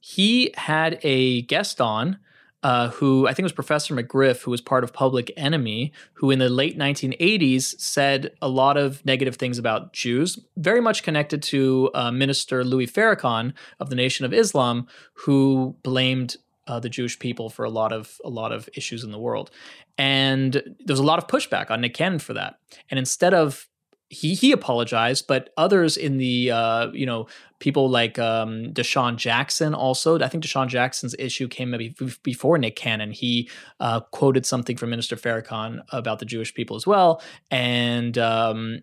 he 0.00 0.52
had 0.56 0.98
a 1.02 1.42
guest 1.42 1.80
on 1.80 2.18
uh, 2.64 2.88
who 2.88 3.28
I 3.28 3.32
think 3.32 3.44
was 3.44 3.52
Professor 3.52 3.94
McGriff, 3.94 4.42
who 4.42 4.50
was 4.50 4.60
part 4.60 4.82
of 4.82 4.92
Public 4.92 5.32
Enemy, 5.36 5.92
who 6.14 6.30
in 6.30 6.40
the 6.40 6.48
late 6.48 6.76
1980s 6.76 7.78
said 7.80 8.32
a 8.42 8.48
lot 8.48 8.76
of 8.76 9.04
negative 9.06 9.36
things 9.36 9.58
about 9.58 9.92
Jews, 9.92 10.38
very 10.56 10.80
much 10.80 11.04
connected 11.04 11.42
to 11.44 11.90
uh, 11.94 12.10
Minister 12.10 12.64
Louis 12.64 12.88
Farrakhan 12.88 13.52
of 13.78 13.88
the 13.88 13.96
Nation 13.96 14.24
of 14.24 14.32
Islam, 14.32 14.88
who 15.14 15.76
blamed 15.84 16.36
uh, 16.66 16.80
the 16.80 16.88
Jewish 16.88 17.18
people 17.18 17.50
for 17.50 17.64
a 17.64 17.70
lot 17.70 17.92
of 17.92 18.18
a 18.24 18.30
lot 18.30 18.50
of 18.50 18.68
issues 18.74 19.04
in 19.04 19.12
the 19.12 19.18
world, 19.18 19.52
and 19.96 20.54
there 20.54 20.94
was 20.94 20.98
a 20.98 21.04
lot 21.04 21.18
of 21.18 21.28
pushback 21.28 21.70
on 21.70 21.80
Nick 21.80 21.94
Cannon 21.94 22.18
for 22.18 22.34
that. 22.34 22.58
And 22.90 22.98
instead 22.98 23.32
of 23.32 23.68
he 24.12 24.34
he 24.34 24.52
apologized, 24.52 25.26
but 25.26 25.50
others 25.56 25.96
in 25.96 26.18
the 26.18 26.50
uh, 26.50 26.90
you 26.92 27.06
know 27.06 27.26
people 27.58 27.88
like 27.88 28.18
um, 28.18 28.72
DeSean 28.72 29.16
Jackson 29.16 29.74
also. 29.74 30.20
I 30.20 30.28
think 30.28 30.44
DeSean 30.44 30.68
Jackson's 30.68 31.14
issue 31.18 31.48
came 31.48 31.70
maybe 31.70 31.94
before 32.22 32.58
Nick 32.58 32.76
Cannon. 32.76 33.10
He 33.10 33.48
uh, 33.80 34.00
quoted 34.00 34.44
something 34.44 34.76
from 34.76 34.90
Minister 34.90 35.16
Farrakhan 35.16 35.80
about 35.92 36.18
the 36.18 36.26
Jewish 36.26 36.52
people 36.52 36.76
as 36.76 36.86
well, 36.86 37.22
and 37.50 38.18
um, 38.18 38.82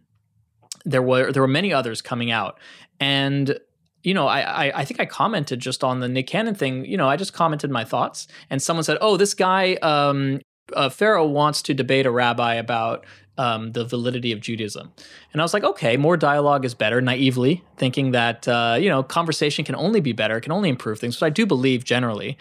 there 0.84 1.04
were 1.04 1.32
there 1.32 1.44
were 1.44 1.48
many 1.48 1.72
others 1.72 2.02
coming 2.02 2.32
out, 2.32 2.60
and 3.00 3.60
you 4.02 4.16
know, 4.16 4.28
I, 4.28 4.40
I, 4.68 4.80
I 4.80 4.86
think 4.86 5.00
I 5.00 5.06
commented 5.06 5.60
just 5.60 5.84
on 5.84 6.00
the 6.00 6.10
Nick 6.10 6.26
Cannon 6.26 6.56
thing. 6.56 6.86
You 6.86 6.98
know, 6.98 7.08
I 7.08 7.18
just 7.18 7.34
commented 7.34 7.70
my 7.70 7.84
thoughts, 7.84 8.28
and 8.50 8.62
someone 8.62 8.84
said, 8.84 8.98
"Oh, 9.00 9.16
this 9.16 9.36
guy, 9.36 9.76
um, 9.76 10.40
uh, 10.74 10.90
Pharaoh 10.90 11.28
wants 11.28 11.62
to 11.64 11.76
debate 11.76 12.08
a 12.08 12.12
rabbi 12.12 12.56
about 12.56 13.06
um, 13.40 13.72
the 13.72 13.86
validity 13.86 14.34
of 14.34 14.42
Judaism. 14.42 14.92
And 15.32 15.42
I 15.42 15.46
was 15.46 15.54
like, 15.54 15.64
okay, 15.64 15.96
more 15.96 16.18
dialogue 16.18 16.66
is 16.66 16.74
better, 16.74 17.00
naively 17.00 17.64
thinking 17.78 18.12
that, 18.12 18.46
uh, 18.50 18.78
you 18.80 18.90
know, 18.90 19.02
conversation 19.02 19.64
can 19.64 19.76
only 19.76 20.02
be 20.02 20.12
better, 20.12 20.42
can 20.42 20.52
only 20.52 20.68
improve 20.68 21.00
things, 21.00 21.16
which 21.16 21.24
I 21.24 21.30
do 21.30 21.46
believe 21.46 21.86
generally. 21.86 22.38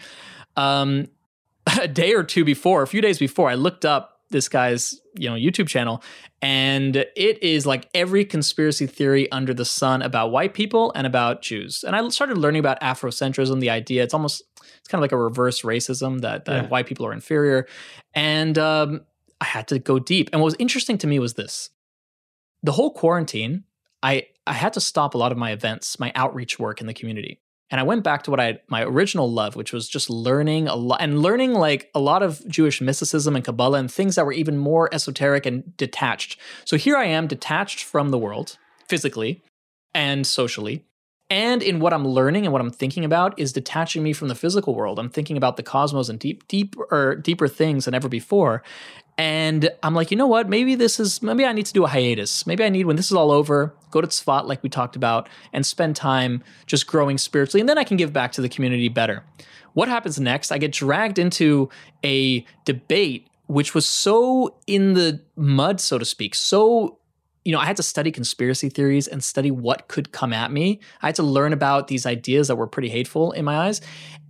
Um, 0.57 1.07
a 1.81 1.87
day 1.87 2.13
or 2.13 2.23
two 2.23 2.43
before, 2.43 2.81
a 2.81 2.87
few 2.87 2.99
days 2.99 3.17
before, 3.17 3.49
I 3.49 3.55
looked 3.55 3.85
up 3.85 4.17
this 4.29 4.47
guy's 4.49 4.99
you 5.15 5.29
know 5.29 5.35
YouTube 5.35 5.67
channel, 5.67 6.03
and 6.41 6.95
it 6.95 7.41
is 7.41 7.65
like 7.65 7.89
every 7.95 8.25
conspiracy 8.25 8.85
theory 8.85 9.31
under 9.31 9.53
the 9.53 9.65
sun 9.65 10.01
about 10.01 10.31
white 10.31 10.53
people 10.53 10.91
and 10.95 11.07
about 11.07 11.41
Jews. 11.41 11.83
And 11.83 11.95
I 11.95 12.07
started 12.09 12.37
learning 12.37 12.59
about 12.59 12.79
Afrocentrism, 12.81 13.59
the 13.59 13.71
idea 13.71 14.03
it's 14.03 14.13
almost 14.13 14.43
it's 14.77 14.87
kind 14.87 14.99
of 14.99 15.01
like 15.01 15.11
a 15.11 15.17
reverse 15.17 15.63
racism 15.63 16.21
that, 16.21 16.45
that 16.45 16.63
yeah. 16.63 16.69
white 16.69 16.85
people 16.85 17.05
are 17.05 17.13
inferior, 17.13 17.67
and 18.13 18.57
um, 18.57 19.01
I 19.41 19.45
had 19.45 19.67
to 19.69 19.79
go 19.79 19.99
deep. 19.99 20.29
And 20.31 20.41
what 20.41 20.45
was 20.45 20.55
interesting 20.59 20.97
to 20.99 21.07
me 21.07 21.19
was 21.19 21.35
this: 21.35 21.69
the 22.63 22.73
whole 22.73 22.91
quarantine, 22.91 23.63
I 24.03 24.27
I 24.47 24.53
had 24.53 24.73
to 24.73 24.81
stop 24.81 25.13
a 25.13 25.17
lot 25.17 25.31
of 25.31 25.37
my 25.37 25.51
events, 25.51 25.99
my 25.99 26.11
outreach 26.15 26.59
work 26.59 26.81
in 26.81 26.87
the 26.87 26.93
community 26.93 27.39
and 27.71 27.79
I 27.79 27.83
went 27.83 28.03
back 28.03 28.23
to 28.23 28.31
what 28.31 28.39
I 28.39 28.59
my 28.67 28.83
original 28.83 29.31
love, 29.31 29.55
which 29.55 29.71
was 29.71 29.87
just 29.87 30.09
learning 30.09 30.67
a 30.67 30.75
lot 30.75 31.01
and 31.01 31.21
learning 31.21 31.53
like 31.53 31.89
a 31.93 31.99
lot 31.99 32.23
of 32.23 32.45
Jewish 32.47 32.81
mysticism 32.81 33.35
and 33.35 33.45
Kabbalah 33.45 33.79
and 33.79 33.91
things 33.91 34.15
that 34.15 34.25
were 34.25 34.33
even 34.33 34.57
more 34.57 34.93
esoteric 34.93 35.45
and 35.45 35.75
detached. 35.77 36.39
So 36.65 36.77
here 36.77 36.97
I 36.97 37.05
am, 37.05 37.27
detached 37.27 37.83
from 37.83 38.09
the 38.09 38.17
world 38.17 38.57
physically 38.87 39.41
and 39.93 40.25
socially. 40.25 40.85
And 41.31 41.61
in 41.61 41.79
what 41.79 41.93
I'm 41.93 42.07
learning 42.07 42.45
and 42.45 42.51
what 42.51 42.61
I'm 42.61 42.71
thinking 42.71 43.05
about 43.05 43.39
is 43.39 43.53
detaching 43.53 44.01
me 44.01 44.13
from 44.13 44.29
the 44.29 44.35
physical 44.35 44.73
world. 44.73 44.97
I'm 44.97 45.11
thinking 45.11 45.37
about 45.37 45.57
the 45.57 45.63
cosmos 45.63 46.09
and 46.09 46.17
deep, 46.17 46.47
deeper, 46.47 47.15
deeper 47.21 47.47
things 47.47 47.85
than 47.85 47.93
ever 47.93 48.09
before. 48.09 48.63
And 49.19 49.69
I'm 49.83 49.95
like, 49.95 50.11
you 50.11 50.17
know 50.17 50.27
what? 50.27 50.47
Maybe 50.47 50.75
this 50.75 50.97
is, 50.97 51.21
maybe 51.21 51.43
I 51.43 51.51
need 51.51 51.65
to 51.65 51.73
do 51.73 51.83
a 51.83 51.89
hiatus. 51.89 52.47
Maybe 52.47 52.63
I 52.63 52.69
need, 52.69 52.85
when 52.85 52.95
this 52.95 53.07
is 53.07 53.17
all 53.17 53.31
over, 53.31 53.75
go 53.91 53.99
to 53.99 54.07
Tzfat, 54.07 54.45
like 54.45 54.63
we 54.63 54.69
talked 54.69 54.95
about, 54.95 55.27
and 55.51 55.65
spend 55.65 55.97
time 55.97 56.41
just 56.67 56.87
growing 56.87 57.17
spiritually. 57.17 57.59
And 57.59 57.67
then 57.67 57.77
I 57.77 57.83
can 57.83 57.97
give 57.97 58.13
back 58.13 58.31
to 58.31 58.41
the 58.41 58.47
community 58.47 58.87
better. 58.87 59.25
What 59.73 59.89
happens 59.89 60.21
next? 60.21 60.53
I 60.53 60.57
get 60.57 60.71
dragged 60.71 61.19
into 61.19 61.69
a 62.01 62.45
debate 62.63 63.27
which 63.47 63.73
was 63.73 63.87
so 63.87 64.55
in 64.67 64.93
the 64.93 65.19
mud, 65.35 65.81
so 65.81 65.97
to 65.97 66.05
speak, 66.05 66.35
so 66.35 66.98
you 67.49 67.53
know, 67.53 67.59
I 67.59 67.65
had 67.65 67.77
to 67.77 67.83
study 67.83 68.11
conspiracy 68.11 68.69
theories 68.69 69.07
and 69.07 69.23
study 69.23 69.49
what 69.49 69.87
could 69.87 70.11
come 70.11 70.33
at 70.33 70.51
me. 70.51 70.79
I 71.01 71.07
had 71.07 71.15
to 71.15 71.23
learn 71.23 71.51
about 71.51 71.87
these 71.87 72.05
ideas 72.05 72.47
that 72.47 72.57
were 72.57 72.67
pretty 72.67 72.89
hateful 72.89 73.31
in 73.31 73.43
my 73.43 73.57
eyes. 73.57 73.81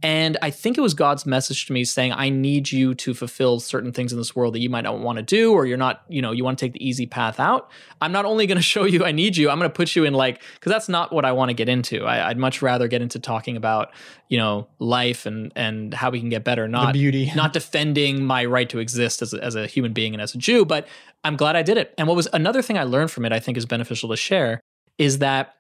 And 0.01 0.37
I 0.41 0.51
think 0.51 0.77
it 0.77 0.81
was 0.81 0.93
God's 0.93 1.25
message 1.25 1.65
to 1.65 1.73
me 1.73 1.83
saying, 1.83 2.13
I 2.13 2.29
need 2.29 2.71
you 2.71 2.95
to 2.95 3.13
fulfill 3.13 3.59
certain 3.59 3.91
things 3.91 4.13
in 4.13 4.17
this 4.17 4.33
world 4.33 4.55
that 4.55 4.59
you 4.59 4.69
might 4.69 4.83
not 4.85 4.99
want 4.99 5.17
to 5.17 5.21
do, 5.21 5.51
or 5.51 5.65
you're 5.65 5.77
not, 5.77 6.03
you 6.07 6.21
know, 6.21 6.31
you 6.31 6.45
want 6.45 6.57
to 6.57 6.65
take 6.65 6.71
the 6.71 6.87
easy 6.87 7.05
path 7.05 7.41
out. 7.41 7.69
I'm 7.99 8.13
not 8.13 8.23
only 8.23 8.47
going 8.47 8.55
to 8.59 8.61
show 8.61 8.85
you 8.85 9.03
I 9.03 9.11
need 9.11 9.35
you, 9.35 9.49
I'm 9.49 9.59
going 9.59 9.69
to 9.69 9.75
put 9.75 9.97
you 9.97 10.05
in 10.05 10.13
like, 10.13 10.41
because 10.53 10.71
that's 10.71 10.87
not 10.87 11.11
what 11.11 11.25
I 11.25 11.33
want 11.33 11.49
to 11.49 11.53
get 11.53 11.67
into. 11.67 12.05
I, 12.05 12.29
would 12.29 12.37
much 12.37 12.61
rather 12.61 12.87
get 12.87 13.01
into 13.01 13.19
talking 13.19 13.57
about, 13.57 13.91
you 14.29 14.37
know, 14.37 14.67
life 14.79 15.25
and 15.25 15.51
and 15.55 15.93
how 15.93 16.11
we 16.11 16.21
can 16.21 16.29
get 16.29 16.45
better, 16.45 16.67
not 16.69 16.93
the 16.93 16.99
beauty, 16.99 17.31
not 17.35 17.51
defending 17.51 18.23
my 18.23 18.45
right 18.45 18.69
to 18.69 18.79
exist 18.79 19.21
as 19.21 19.33
a, 19.33 19.43
as 19.43 19.55
a 19.55 19.67
human 19.67 19.91
being 19.91 20.13
and 20.13 20.21
as 20.21 20.33
a 20.33 20.37
Jew. 20.37 20.63
But 20.63 20.87
I'm 21.23 21.35
glad 21.35 21.55
I 21.55 21.63
did 21.63 21.77
it. 21.77 21.93
And 21.97 22.07
what 22.07 22.15
was 22.15 22.27
another 22.33 22.61
thing 22.61 22.77
I 22.77 22.83
learned 22.83 23.11
from 23.11 23.25
it, 23.25 23.31
I 23.31 23.39
think 23.39 23.57
is 23.57 23.65
beneficial 23.65 24.09
to 24.09 24.17
share, 24.17 24.61
is 24.97 25.19
that 25.19 25.55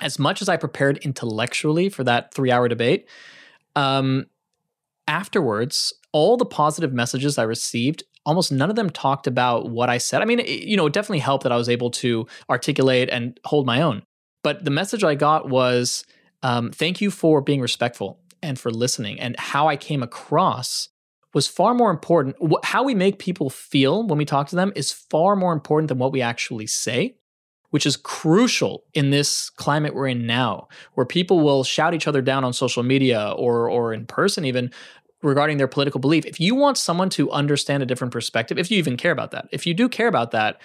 as 0.00 0.18
much 0.18 0.42
as 0.42 0.48
I 0.48 0.56
prepared 0.56 0.98
intellectually 0.98 1.88
for 1.88 2.04
that 2.04 2.34
three 2.34 2.50
hour 2.50 2.68
debate, 2.68 3.08
um, 3.76 4.26
afterwards, 5.08 5.92
all 6.12 6.36
the 6.36 6.44
positive 6.44 6.92
messages 6.92 7.38
I 7.38 7.44
received, 7.44 8.04
almost 8.24 8.52
none 8.52 8.70
of 8.70 8.76
them 8.76 8.90
talked 8.90 9.26
about 9.26 9.70
what 9.70 9.90
I 9.90 9.98
said. 9.98 10.22
I 10.22 10.24
mean, 10.24 10.40
it, 10.40 10.48
you 10.48 10.76
know, 10.76 10.86
it 10.86 10.92
definitely 10.92 11.20
helped 11.20 11.42
that 11.44 11.52
I 11.52 11.56
was 11.56 11.68
able 11.68 11.90
to 11.92 12.26
articulate 12.48 13.08
and 13.10 13.38
hold 13.44 13.66
my 13.66 13.80
own. 13.80 14.02
But 14.42 14.64
the 14.64 14.70
message 14.70 15.04
I 15.04 15.14
got 15.14 15.48
was 15.48 16.04
um, 16.42 16.70
thank 16.70 17.00
you 17.00 17.10
for 17.10 17.40
being 17.40 17.60
respectful 17.60 18.18
and 18.42 18.58
for 18.58 18.70
listening. 18.70 19.20
And 19.20 19.38
how 19.38 19.68
I 19.68 19.76
came 19.76 20.02
across 20.02 20.88
was 21.34 21.46
far 21.46 21.74
more 21.74 21.90
important. 21.90 22.36
How 22.64 22.82
we 22.82 22.94
make 22.94 23.18
people 23.18 23.50
feel 23.50 24.06
when 24.06 24.18
we 24.18 24.24
talk 24.24 24.48
to 24.48 24.56
them 24.56 24.72
is 24.76 24.92
far 24.92 25.36
more 25.36 25.52
important 25.52 25.88
than 25.88 25.98
what 25.98 26.12
we 26.12 26.20
actually 26.20 26.66
say 26.66 27.16
which 27.72 27.86
is 27.86 27.96
crucial 27.96 28.84
in 28.92 29.08
this 29.08 29.48
climate 29.48 29.94
we're 29.94 30.06
in 30.06 30.26
now, 30.26 30.68
where 30.92 31.06
people 31.06 31.40
will 31.40 31.64
shout 31.64 31.94
each 31.94 32.06
other 32.06 32.20
down 32.20 32.44
on 32.44 32.52
social 32.52 32.82
media 32.82 33.34
or 33.36 33.68
or 33.68 33.94
in 33.94 34.06
person 34.06 34.44
even 34.44 34.70
regarding 35.22 35.56
their 35.56 35.68
political 35.68 35.98
belief. 35.98 36.26
If 36.26 36.38
you 36.38 36.54
want 36.54 36.76
someone 36.76 37.08
to 37.10 37.30
understand 37.30 37.82
a 37.82 37.86
different 37.86 38.12
perspective, 38.12 38.58
if 38.58 38.70
you 38.70 38.76
even 38.76 38.96
care 38.96 39.10
about 39.10 39.30
that, 39.30 39.48
if 39.52 39.66
you 39.66 39.72
do 39.72 39.88
care 39.88 40.08
about 40.08 40.32
that, 40.32 40.60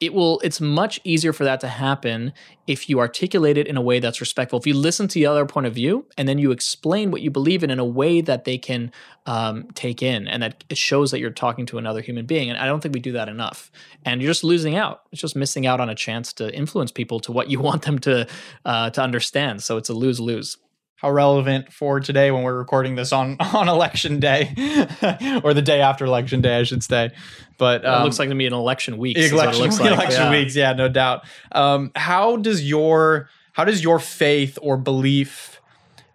it 0.00 0.14
will 0.14 0.38
it's 0.40 0.60
much 0.60 1.00
easier 1.02 1.32
for 1.32 1.44
that 1.44 1.60
to 1.60 1.68
happen 1.68 2.32
if 2.66 2.88
you 2.88 3.00
articulate 3.00 3.58
it 3.58 3.66
in 3.66 3.76
a 3.76 3.80
way 3.80 3.98
that's 3.98 4.20
respectful. 4.20 4.58
If 4.58 4.66
you 4.66 4.74
listen 4.74 5.08
to 5.08 5.14
the 5.14 5.26
other 5.26 5.44
point 5.44 5.66
of 5.66 5.74
view 5.74 6.06
and 6.16 6.28
then 6.28 6.38
you 6.38 6.52
explain 6.52 7.10
what 7.10 7.20
you 7.20 7.30
believe 7.30 7.64
in 7.64 7.70
in 7.70 7.78
a 7.78 7.84
way 7.84 8.20
that 8.20 8.44
they 8.44 8.58
can 8.58 8.92
um, 9.26 9.66
take 9.74 10.02
in 10.02 10.28
and 10.28 10.42
that 10.42 10.62
it 10.68 10.78
shows 10.78 11.10
that 11.10 11.18
you're 11.18 11.30
talking 11.30 11.66
to 11.66 11.78
another 11.78 12.00
human 12.00 12.26
being 12.26 12.48
and 12.48 12.58
i 12.58 12.66
don't 12.66 12.80
think 12.80 12.94
we 12.94 13.00
do 13.00 13.12
that 13.12 13.28
enough. 13.28 13.70
And 14.04 14.22
you're 14.22 14.30
just 14.30 14.44
losing 14.44 14.76
out. 14.76 15.02
It's 15.10 15.20
just 15.20 15.36
missing 15.36 15.66
out 15.66 15.80
on 15.80 15.90
a 15.90 15.94
chance 15.94 16.32
to 16.34 16.54
influence 16.54 16.92
people 16.92 17.18
to 17.20 17.32
what 17.32 17.50
you 17.50 17.58
want 17.68 17.82
them 17.82 17.98
to 18.00 18.26
uh, 18.64 18.90
to 18.90 19.02
understand. 19.02 19.62
So 19.62 19.76
it's 19.76 19.88
a 19.88 19.94
lose-lose 19.94 20.56
how 20.98 21.10
relevant 21.12 21.72
for 21.72 22.00
today 22.00 22.32
when 22.32 22.42
we're 22.42 22.58
recording 22.58 22.96
this 22.96 23.12
on 23.12 23.36
on 23.40 23.68
election 23.68 24.20
day 24.20 24.52
or 25.44 25.54
the 25.54 25.62
day 25.62 25.80
after 25.80 26.04
election 26.04 26.40
day, 26.40 26.58
I 26.58 26.64
should 26.64 26.82
say. 26.82 27.10
But 27.56 27.84
um, 27.84 28.02
it 28.02 28.04
looks 28.04 28.18
like 28.18 28.28
to 28.28 28.34
me 28.34 28.46
an 28.46 28.52
election 28.52 28.98
week. 28.98 29.16
Election, 29.16 29.70
like. 29.70 29.80
election 29.80 30.22
yeah. 30.22 30.30
weeks, 30.30 30.56
yeah, 30.56 30.72
no 30.72 30.88
doubt. 30.88 31.24
Um, 31.52 31.92
how 31.94 32.36
does 32.36 32.68
your 32.68 33.28
how 33.52 33.64
does 33.64 33.82
your 33.82 33.98
faith 33.98 34.58
or 34.60 34.76
belief 34.76 35.60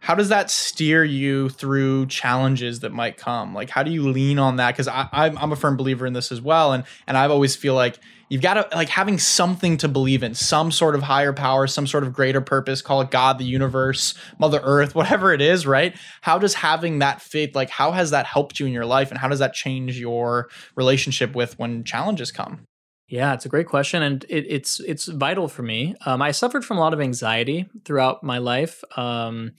how 0.04 0.14
does 0.14 0.28
that 0.28 0.52
steer 0.52 1.02
you 1.02 1.48
through 1.48 2.06
challenges 2.08 2.82
that 2.82 2.92
might 2.92 3.16
come 3.16 3.54
like 3.54 3.70
how 3.70 3.82
do 3.84 3.90
you 3.90 4.10
lean 4.10 4.38
on 4.38 4.58
that 4.58 4.72
because 4.72 4.88
I'm, 4.88 5.38
I'm 5.38 5.52
a 5.52 5.56
firm 5.56 5.78
believer 5.78 6.06
in 6.06 6.12
this 6.12 6.32
as 6.32 6.42
well 6.42 6.74
and 6.74 6.84
and 7.08 7.18
i've 7.18 7.32
always 7.32 7.56
feel 7.56 7.74
like 7.74 7.98
you've 8.28 8.42
got 8.42 8.56
to 8.56 8.76
like 8.76 8.90
having 8.90 9.18
something 9.18 9.78
to 9.78 9.88
believe 9.88 10.22
in 10.22 10.36
some 10.36 10.72
sort 10.72 10.96
of 10.96 11.04
higher 11.04 11.32
power 11.32 11.68
some 11.68 11.88
sort 11.88 12.04
of 12.04 12.12
greater 12.12 12.42
purpose 12.42 12.82
call 12.82 13.00
it 13.00 13.12
god 13.12 13.38
the 13.40 13.46
universe 13.46 14.14
mother 14.38 14.60
earth 14.64 14.94
whatever 15.00 15.34
it 15.34 15.42
is 15.42 15.66
right 15.66 15.96
how 16.22 16.38
does 16.38 16.54
having 16.56 17.00
that 17.00 17.22
faith 17.22 17.56
like 17.56 17.70
how 17.70 17.92
has 17.92 18.12
that 18.12 18.26
helped 18.26 18.60
you 18.60 18.66
in 18.66 18.74
your 18.74 18.86
life 18.86 19.10
and 19.10 19.18
how 19.18 19.30
does 19.30 19.40
that 19.40 19.54
change 19.54 19.98
your 19.98 20.50
relationship 20.76 21.34
with 21.34 21.58
when 21.58 21.84
challenges 21.84 22.32
come 22.32 22.66
yeah, 23.10 23.34
it's 23.36 23.46
a 23.46 23.50
great 23.50 23.68
question, 23.68 24.02
and 24.02 24.26
it, 24.28 24.46
it's 24.50 24.80
it's 24.80 25.06
vital 25.06 25.48
for 25.48 25.62
me. 25.62 25.94
Um, 26.04 26.20
I 26.20 26.32
suffered 26.32 26.66
from 26.66 26.78
a 26.78 26.80
lot 26.80 26.94
of 26.94 27.02
anxiety 27.02 27.70
throughout 27.86 28.24
my 28.24 28.40
life. 28.40 28.84
Um, 28.98 29.52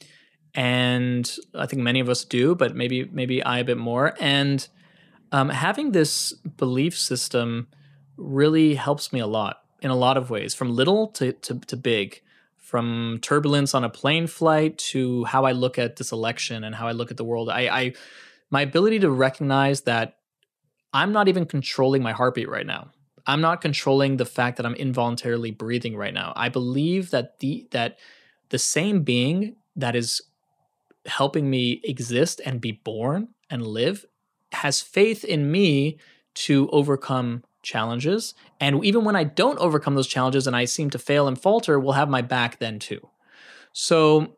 and 0.54 1.36
I 1.54 1.66
think 1.66 1.82
many 1.82 2.00
of 2.00 2.08
us 2.08 2.24
do, 2.24 2.54
but 2.54 2.76
maybe 2.76 3.04
maybe 3.12 3.42
I 3.42 3.58
a 3.58 3.64
bit 3.64 3.78
more. 3.78 4.14
And 4.20 4.66
um, 5.32 5.48
having 5.48 5.92
this 5.92 6.32
belief 6.32 6.96
system 6.98 7.68
really 8.16 8.74
helps 8.74 9.12
me 9.12 9.20
a 9.20 9.26
lot 9.26 9.62
in 9.82 9.90
a 9.90 9.96
lot 9.96 10.16
of 10.16 10.30
ways, 10.30 10.54
from 10.54 10.70
little 10.70 11.08
to, 11.08 11.32
to, 11.32 11.58
to 11.58 11.76
big, 11.76 12.22
from 12.56 13.18
turbulence 13.20 13.74
on 13.74 13.84
a 13.84 13.90
plane 13.90 14.26
flight 14.26 14.78
to 14.78 15.24
how 15.24 15.44
I 15.44 15.52
look 15.52 15.78
at 15.78 15.96
this 15.96 16.12
election 16.12 16.64
and 16.64 16.74
how 16.74 16.86
I 16.86 16.92
look 16.92 17.10
at 17.10 17.16
the 17.16 17.24
world. 17.24 17.50
I, 17.50 17.62
I 17.62 17.92
my 18.50 18.62
ability 18.62 19.00
to 19.00 19.10
recognize 19.10 19.82
that 19.82 20.18
I'm 20.92 21.12
not 21.12 21.26
even 21.28 21.44
controlling 21.44 22.02
my 22.02 22.12
heartbeat 22.12 22.48
right 22.48 22.66
now. 22.66 22.92
I'm 23.26 23.40
not 23.40 23.60
controlling 23.60 24.16
the 24.16 24.24
fact 24.24 24.58
that 24.58 24.66
I'm 24.66 24.74
involuntarily 24.74 25.50
breathing 25.50 25.96
right 25.96 26.14
now. 26.14 26.32
I 26.36 26.48
believe 26.48 27.10
that 27.10 27.40
the 27.40 27.66
that 27.72 27.98
the 28.50 28.58
same 28.58 29.02
being 29.02 29.56
that 29.76 29.96
is 29.96 30.22
helping 31.06 31.50
me 31.50 31.80
exist 31.84 32.40
and 32.44 32.60
be 32.60 32.72
born 32.72 33.28
and 33.50 33.66
live 33.66 34.04
has 34.52 34.80
faith 34.80 35.24
in 35.24 35.50
me 35.50 35.98
to 36.34 36.68
overcome 36.70 37.44
challenges. 37.62 38.34
And 38.60 38.84
even 38.84 39.04
when 39.04 39.16
I 39.16 39.24
don't 39.24 39.58
overcome 39.58 39.94
those 39.94 40.06
challenges 40.06 40.46
and 40.46 40.54
I 40.54 40.64
seem 40.64 40.90
to 40.90 40.98
fail 40.98 41.26
and 41.26 41.40
falter, 41.40 41.78
will 41.80 41.92
have 41.92 42.08
my 42.08 42.22
back 42.22 42.58
then 42.58 42.78
too. 42.78 43.08
So, 43.72 44.36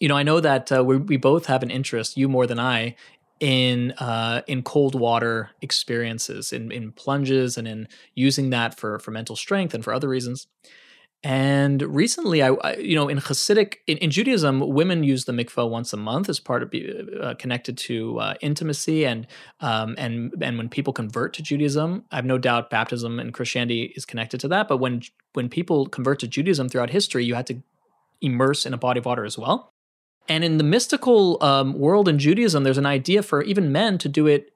you 0.00 0.08
know, 0.08 0.16
I 0.16 0.22
know 0.22 0.40
that 0.40 0.70
uh, 0.70 0.84
we, 0.84 0.96
we 0.98 1.16
both 1.16 1.46
have 1.46 1.62
an 1.62 1.70
interest, 1.70 2.16
you 2.16 2.28
more 2.28 2.46
than 2.46 2.60
I, 2.60 2.94
in 3.40 3.92
uh, 3.92 4.42
in 4.46 4.62
cold 4.62 4.94
water 4.94 5.50
experiences, 5.62 6.52
in 6.52 6.72
in 6.72 6.92
plunges, 6.92 7.56
and 7.56 7.68
in 7.68 7.88
using 8.14 8.50
that 8.50 8.78
for 8.78 8.98
for 8.98 9.12
mental 9.12 9.36
strength 9.36 9.74
and 9.74 9.84
for 9.84 9.92
other 9.92 10.08
reasons. 10.08 10.48
And 11.24 11.82
recently, 11.82 12.42
I, 12.42 12.50
I, 12.50 12.76
you 12.76 12.94
know, 12.94 13.08
in 13.08 13.18
Hasidic, 13.18 13.78
in, 13.88 13.98
in, 13.98 14.10
Judaism, 14.10 14.60
women 14.60 15.02
use 15.02 15.24
the 15.24 15.32
mikvah 15.32 15.68
once 15.68 15.92
a 15.92 15.96
month 15.96 16.28
as 16.28 16.38
part 16.38 16.62
of 16.62 16.72
uh, 17.20 17.34
connected 17.34 17.76
to 17.78 18.20
uh, 18.20 18.34
intimacy, 18.40 19.04
and 19.04 19.26
um, 19.58 19.96
and 19.98 20.32
and 20.40 20.56
when 20.58 20.68
people 20.68 20.92
convert 20.92 21.34
to 21.34 21.42
Judaism, 21.42 22.04
I 22.12 22.16
have 22.16 22.24
no 22.24 22.38
doubt 22.38 22.70
baptism 22.70 23.18
in 23.18 23.32
Christianity 23.32 23.92
is 23.96 24.04
connected 24.04 24.38
to 24.40 24.48
that. 24.48 24.68
But 24.68 24.76
when 24.76 25.02
when 25.32 25.48
people 25.48 25.86
convert 25.88 26.20
to 26.20 26.28
Judaism 26.28 26.68
throughout 26.68 26.90
history, 26.90 27.24
you 27.24 27.34
had 27.34 27.48
to 27.48 27.62
immerse 28.20 28.64
in 28.64 28.72
a 28.72 28.78
body 28.78 28.98
of 28.98 29.06
water 29.06 29.24
as 29.24 29.36
well. 29.36 29.72
And 30.28 30.44
in 30.44 30.58
the 30.58 30.64
mystical 30.64 31.42
um, 31.42 31.76
world 31.76 32.08
in 32.08 32.20
Judaism, 32.20 32.62
there's 32.62 32.78
an 32.78 32.86
idea 32.86 33.22
for 33.24 33.42
even 33.42 33.72
men 33.72 33.98
to 33.98 34.08
do 34.08 34.28
it 34.28 34.52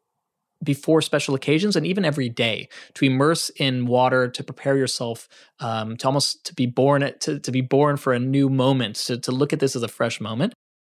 before 0.62 1.02
special 1.02 1.34
occasions 1.34 1.76
and 1.76 1.86
even 1.86 2.04
every 2.04 2.28
day 2.28 2.68
to 2.94 3.04
immerse 3.04 3.50
in 3.50 3.86
water 3.86 4.28
to 4.28 4.44
prepare 4.44 4.76
yourself 4.76 5.28
um, 5.60 5.96
to 5.96 6.06
almost 6.06 6.44
to 6.46 6.54
be 6.54 6.66
born 6.66 7.12
to, 7.20 7.38
to 7.38 7.50
be 7.50 7.60
born 7.60 7.96
for 7.96 8.12
a 8.12 8.18
new 8.18 8.48
moment 8.48 8.96
to, 8.96 9.18
to 9.18 9.32
look 9.32 9.52
at 9.52 9.60
this 9.60 9.74
as 9.74 9.82
a 9.82 9.88
fresh 9.88 10.20
moment 10.20 10.52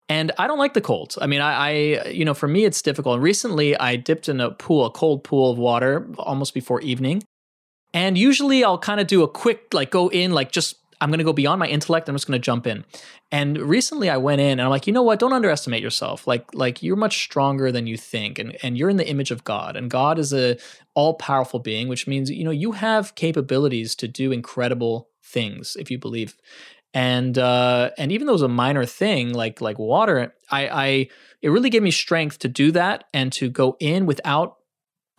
and 0.08 0.32
I 0.38 0.46
don't 0.46 0.58
like 0.58 0.74
the 0.74 0.80
cold. 0.80 1.14
I 1.20 1.26
mean, 1.26 1.40
I, 1.40 1.52
I, 1.52 2.08
you 2.08 2.24
know, 2.24 2.34
for 2.34 2.46
me, 2.46 2.64
it's 2.64 2.82
difficult. 2.82 3.14
And 3.14 3.22
recently, 3.22 3.76
I 3.76 3.96
dipped 3.96 4.28
in 4.28 4.40
a 4.40 4.50
pool, 4.50 4.84
a 4.84 4.90
cold 4.90 5.24
pool 5.24 5.50
of 5.50 5.58
water 5.58 6.06
almost 6.18 6.52
before 6.52 6.80
evening. 6.82 7.22
And 7.94 8.18
usually 8.18 8.64
I'll 8.64 8.78
kind 8.78 9.00
of 9.00 9.06
do 9.06 9.22
a 9.22 9.28
quick, 9.28 9.72
like, 9.72 9.90
go 9.90 10.08
in, 10.08 10.32
like, 10.32 10.52
just, 10.52 10.76
I'm 11.00 11.10
going 11.10 11.18
to 11.18 11.24
go 11.24 11.32
beyond 11.32 11.58
my 11.58 11.66
intellect. 11.66 12.08
I'm 12.08 12.14
just 12.14 12.26
going 12.26 12.40
to 12.40 12.44
jump 12.44 12.66
in. 12.66 12.84
And 13.30 13.58
recently 13.58 14.10
I 14.10 14.16
went 14.16 14.40
in 14.40 14.52
and 14.52 14.62
I'm 14.62 14.70
like, 14.70 14.86
you 14.86 14.92
know 14.92 15.02
what? 15.02 15.18
Don't 15.18 15.32
underestimate 15.32 15.82
yourself. 15.82 16.26
Like, 16.26 16.52
like 16.54 16.82
you're 16.82 16.96
much 16.96 17.22
stronger 17.22 17.72
than 17.72 17.86
you 17.86 17.96
think. 17.96 18.38
And, 18.38 18.56
and 18.62 18.78
you're 18.78 18.90
in 18.90 18.96
the 18.96 19.08
image 19.08 19.30
of 19.30 19.44
God. 19.44 19.76
And 19.76 19.90
God 19.90 20.18
is 20.18 20.32
a 20.32 20.56
all 20.94 21.14
powerful 21.14 21.58
being, 21.58 21.88
which 21.88 22.06
means, 22.06 22.30
you 22.30 22.44
know, 22.44 22.50
you 22.50 22.72
have 22.72 23.14
capabilities 23.14 23.94
to 23.96 24.08
do 24.08 24.32
incredible 24.32 25.08
things 25.22 25.76
if 25.78 25.90
you 25.90 25.98
believe 25.98 26.36
and 26.94 27.36
uh, 27.36 27.90
and 27.98 28.12
even 28.12 28.26
though 28.26 28.32
it 28.32 28.34
was 28.34 28.42
a 28.42 28.48
minor 28.48 28.86
thing 28.86 29.34
like 29.34 29.60
like 29.60 29.78
water, 29.78 30.32
I, 30.50 30.68
I 30.68 31.08
it 31.42 31.48
really 31.48 31.68
gave 31.68 31.82
me 31.82 31.90
strength 31.90 32.38
to 32.38 32.48
do 32.48 32.70
that 32.70 33.04
and 33.12 33.32
to 33.32 33.50
go 33.50 33.76
in 33.80 34.06
without 34.06 34.58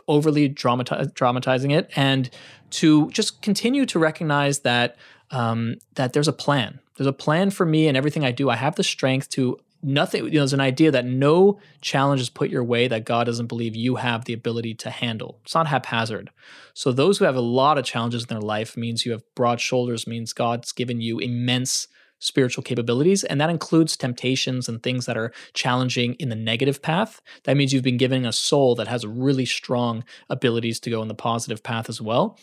overly 0.07 0.47
dramatizing 0.47 1.71
it 1.71 1.91
and 1.95 2.30
to 2.69 3.09
just 3.09 3.41
continue 3.41 3.86
to 3.88 3.99
recognize 3.99 4.59
that 4.59 4.97
um, 5.32 5.76
that 5.95 6.13
there's 6.13 6.28
a 6.28 6.34
plan. 6.34 6.80
There's 6.97 7.07
a 7.07 7.13
plan 7.13 7.49
for 7.49 7.65
me 7.65 7.88
and 7.88 7.97
everything 7.97 8.23
I 8.23 8.32
do. 8.32 8.49
I 8.49 8.55
have 8.55 8.76
the 8.76 8.84
strength 8.84 9.30
to 9.32 9.59
nothing 9.86 10.26
you 10.26 10.32
know 10.32 10.39
there's 10.39 10.53
an 10.53 10.59
idea 10.59 10.89
that 10.89 11.05
no 11.05 11.59
challenge 11.80 12.19
is 12.19 12.30
put 12.30 12.49
your 12.49 12.63
way 12.63 12.88
that 12.88 13.05
god 13.05 13.26
doesn't 13.26 13.45
believe 13.45 13.76
you 13.76 13.95
have 13.95 14.26
the 14.26 14.34
ability 14.34 14.73
to 14.73 14.89
handle 14.89 15.39
it's 15.43 15.53
not 15.53 15.67
haphazard 15.67 16.32
so 16.73 16.91
those 16.91 17.19
who 17.19 17.26
have 17.26 17.36
a 17.36 17.41
lot 17.41 17.78
of 17.78 17.86
challenges 17.86 18.23
in 18.23 18.28
their 18.28 18.41
life 18.41 18.76
means 18.76 19.05
you 19.05 19.11
have 19.11 19.23
broad 19.36 19.61
shoulders 19.61 20.07
means 20.07 20.34
god's 20.34 20.71
given 20.71 21.01
you 21.01 21.19
immense 21.19 21.88
spiritual 22.17 22.63
capabilities 22.63 23.23
and 23.26 23.39
that 23.39 23.49
includes 23.49 23.95
temptations 23.95 24.67
and 24.67 24.82
things 24.82 25.05
that 25.05 25.17
are 25.17 25.32
challenging 25.53 26.13
in 26.15 26.30
the 26.30 26.36
negative 26.36 26.82
path 26.82 27.21
that 27.43 27.55
means 27.55 27.71
you've 27.71 27.84
been 27.84 27.97
given 27.97 28.26
a 28.26 28.34
soul 28.34 28.73
that 28.73 28.88
has 28.88 29.05
really 29.05 29.45
strong 29.45 30.03
abilities 30.30 30.80
to 30.80 30.89
go 30.89 31.01
in 31.01 31.07
the 31.07 31.13
positive 31.13 31.61
path 31.61 31.89
as 31.89 32.01
well 32.01 32.39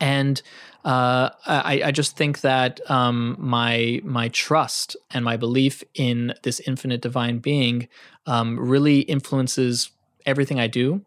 and 0.00 0.40
uh, 0.84 1.30
I, 1.46 1.82
I, 1.86 1.90
just 1.90 2.16
think 2.16 2.42
that 2.42 2.80
um, 2.88 3.36
my 3.38 4.00
my 4.04 4.28
trust 4.28 4.96
and 5.10 5.24
my 5.24 5.36
belief 5.36 5.82
in 5.94 6.34
this 6.44 6.60
infinite 6.60 7.00
divine 7.00 7.38
being 7.38 7.88
um, 8.26 8.58
really 8.58 9.00
influences 9.00 9.90
everything 10.26 10.60
I 10.60 10.68
do, 10.68 11.02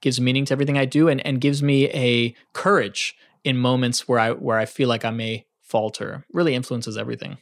gives 0.00 0.20
meaning 0.20 0.44
to 0.46 0.52
everything 0.52 0.78
I 0.78 0.86
do, 0.86 1.08
and, 1.08 1.24
and 1.26 1.40
gives 1.40 1.62
me 1.62 1.90
a 1.90 2.34
courage 2.54 3.16
in 3.44 3.58
moments 3.58 4.08
where 4.08 4.18
I 4.18 4.30
where 4.30 4.58
I 4.58 4.64
feel 4.64 4.88
like 4.88 5.04
I 5.04 5.10
may 5.10 5.46
falter. 5.60 6.24
Really 6.32 6.54
influences 6.54 6.96
everything. 6.96 7.38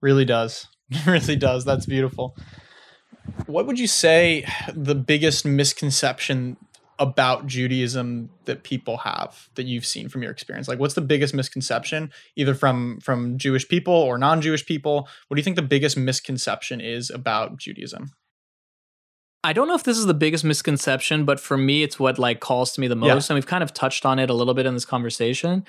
Really 0.00 0.24
does. 0.24 0.66
really 1.06 1.36
does. 1.36 1.64
That's 1.64 1.86
beautiful. 1.86 2.36
What 3.46 3.66
would 3.66 3.78
you 3.78 3.86
say 3.86 4.44
the 4.74 4.96
biggest 4.96 5.44
misconception 5.44 6.56
about 7.02 7.46
Judaism 7.46 8.30
that 8.44 8.62
people 8.62 8.96
have 8.98 9.48
that 9.56 9.64
you've 9.64 9.84
seen 9.84 10.08
from 10.08 10.22
your 10.22 10.30
experience? 10.30 10.68
Like 10.68 10.78
what's 10.78 10.94
the 10.94 11.00
biggest 11.00 11.34
misconception 11.34 12.10
either 12.36 12.54
from 12.54 13.00
from 13.00 13.36
Jewish 13.36 13.68
people 13.68 13.94
or 13.94 14.16
non-Jewish 14.16 14.64
people? 14.64 15.08
What 15.28 15.34
do 15.34 15.40
you 15.40 15.44
think 15.44 15.56
the 15.56 15.62
biggest 15.62 15.96
misconception 15.96 16.80
is 16.80 17.10
about 17.10 17.56
Judaism? 17.56 18.12
I 19.44 19.52
don't 19.52 19.66
know 19.66 19.74
if 19.74 19.82
this 19.82 19.98
is 19.98 20.06
the 20.06 20.14
biggest 20.14 20.44
misconception, 20.44 21.24
but 21.24 21.40
for 21.40 21.58
me 21.58 21.82
it's 21.82 21.98
what 21.98 22.18
like 22.18 22.40
calls 22.40 22.72
to 22.72 22.80
me 22.80 22.86
the 22.86 22.96
most 22.96 23.28
yeah. 23.28 23.34
and 23.34 23.36
we've 23.36 23.46
kind 23.46 23.64
of 23.64 23.74
touched 23.74 24.06
on 24.06 24.18
it 24.18 24.30
a 24.30 24.34
little 24.34 24.54
bit 24.54 24.66
in 24.66 24.74
this 24.74 24.84
conversation 24.84 25.66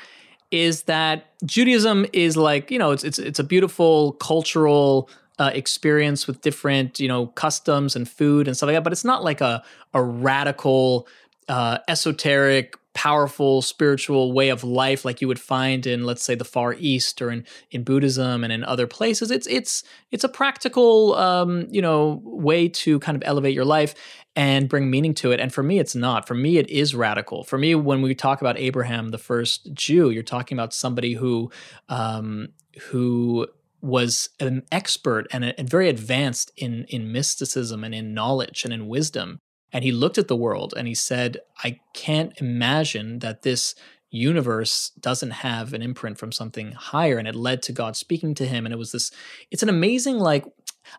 is 0.52 0.84
that 0.84 1.34
Judaism 1.46 2.06
is 2.14 2.38
like, 2.38 2.70
you 2.70 2.78
know, 2.78 2.92
it's 2.92 3.04
it's 3.04 3.18
it's 3.18 3.40
a 3.40 3.44
beautiful 3.44 4.14
cultural 4.14 5.10
uh, 5.40 5.52
experience 5.54 6.28
with 6.28 6.42
different, 6.42 7.00
you 7.00 7.08
know, 7.08 7.28
customs 7.28 7.96
and 7.96 8.08
food 8.08 8.48
and 8.48 8.56
stuff 8.56 8.68
like 8.68 8.76
that. 8.76 8.84
But 8.84 8.94
it's 8.94 9.06
not 9.06 9.24
like 9.24 9.42
a 9.42 9.64
a 9.94 10.02
radical 10.02 11.08
uh, 11.50 11.80
esoteric, 11.88 12.76
powerful 12.94 13.62
spiritual 13.62 14.34
way 14.34 14.50
of 14.50 14.64
life 14.64 15.04
like 15.04 15.20
you 15.20 15.28
would 15.28 15.40
find 15.40 15.86
in, 15.88 16.06
let's 16.06 16.24
say, 16.24 16.36
the 16.36 16.46
Far 16.46 16.76
East 16.78 17.22
or 17.22 17.32
in 17.32 17.46
in 17.72 17.84
Buddhism 17.84 18.44
and 18.44 18.54
in 18.54 18.64
other 18.64 18.88
places. 18.88 19.32
It's 19.32 19.48
it's 19.48 19.84
it's 20.12 20.24
a 20.24 20.30
practical, 20.30 21.16
um, 21.16 21.68
you 21.70 21.82
know, 21.82 22.22
way 22.24 22.70
to 22.70 23.00
kind 23.00 23.16
of 23.16 23.24
elevate 23.26 23.54
your 23.54 23.66
life 23.66 23.96
and 24.36 24.68
bring 24.70 24.90
meaning 24.90 25.14
to 25.14 25.32
it. 25.32 25.40
And 25.40 25.54
for 25.54 25.64
me, 25.64 25.80
it's 25.80 25.96
not. 25.96 26.28
For 26.28 26.34
me, 26.34 26.58
it 26.58 26.70
is 26.70 26.96
radical. 26.96 27.44
For 27.44 27.58
me, 27.58 27.76
when 27.76 28.02
we 28.02 28.16
talk 28.16 28.42
about 28.42 28.58
Abraham, 28.58 29.10
the 29.10 29.18
first 29.18 29.74
Jew, 29.74 30.10
you're 30.10 30.24
talking 30.24 30.58
about 30.58 30.74
somebody 30.74 31.14
who 31.14 31.52
um, 31.90 32.50
who 32.90 33.48
was 33.84 34.30
an 34.40 34.64
expert 34.72 35.28
and, 35.32 35.44
and 35.44 35.70
very 35.70 35.90
advanced 35.90 36.52
in 36.58 36.86
in 36.90 37.12
mysticism 37.12 37.84
and 37.84 37.94
in 37.94 38.14
knowledge 38.14 38.64
and 38.66 38.74
in 38.74 38.88
wisdom 38.88 39.40
and 39.74 39.84
he 39.84 39.92
looked 39.92 40.20
at 40.20 40.28
the 40.28 40.36
world 40.36 40.74
and 40.78 40.88
he 40.88 40.94
said, 40.94 41.40
I 41.64 41.80
can't 41.94 42.32
imagine 42.40 43.20
that 43.20 43.42
this 43.42 43.74
universe 44.12 44.92
doesn't 45.00 45.32
have 45.32 45.74
an 45.74 45.82
imprint 45.82 46.20
from 46.20 46.32
something 46.32 46.74
higher. 46.74 47.18
And 47.18 47.28
it 47.28 47.36
led 47.36 47.64
to 47.64 47.72
God 47.72 47.96
speaking 47.96 48.36
to 48.36 48.46
him. 48.46 48.66
And 48.66 48.72
it 48.72 48.78
was 48.78 48.92
this, 48.92 49.12
it's 49.50 49.64
an 49.64 49.70
amazing, 49.70 50.20
like, 50.20 50.46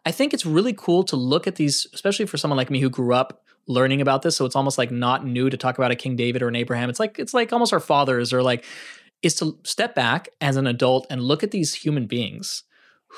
I 0.05 0.11
think 0.11 0.35
it's 0.35 0.45
really 0.45 0.73
cool 0.73 1.05
to 1.05 1.15
look 1.15 1.47
at 1.47 1.55
these, 1.55 1.87
especially 1.95 2.27
for 2.27 2.37
someone 2.37 2.57
like 2.57 2.71
me 2.71 2.81
who 2.81 2.91
grew 2.91 3.15
up 3.15 3.45
learning 3.69 4.01
about 4.01 4.23
this. 4.23 4.37
So 4.37 4.45
it's 4.45 4.57
almost 4.57 4.77
like 4.77 4.91
not 4.91 5.25
new 5.25 5.49
to 5.49 5.57
talk 5.57 5.79
about 5.79 5.93
a 5.93 5.97
King 5.97 6.17
David 6.17 6.43
or 6.43 6.49
an 6.49 6.57
Abraham. 6.57 6.91
It's 6.91 6.99
like, 6.99 7.21
it's 7.21 7.33
like 7.33 7.53
almost 7.53 7.73
our 7.73 7.81
fathers 7.81 8.33
or 8.33 8.43
like, 8.43 8.65
is 9.23 9.37
to 9.37 9.57
step 9.63 9.95
back 9.95 10.29
as 10.41 10.57
an 10.57 10.67
adult 10.67 11.07
and 11.09 11.23
look 11.23 11.45
at 11.45 11.53
these 11.53 11.75
human 11.75 12.07
beings 12.07 12.65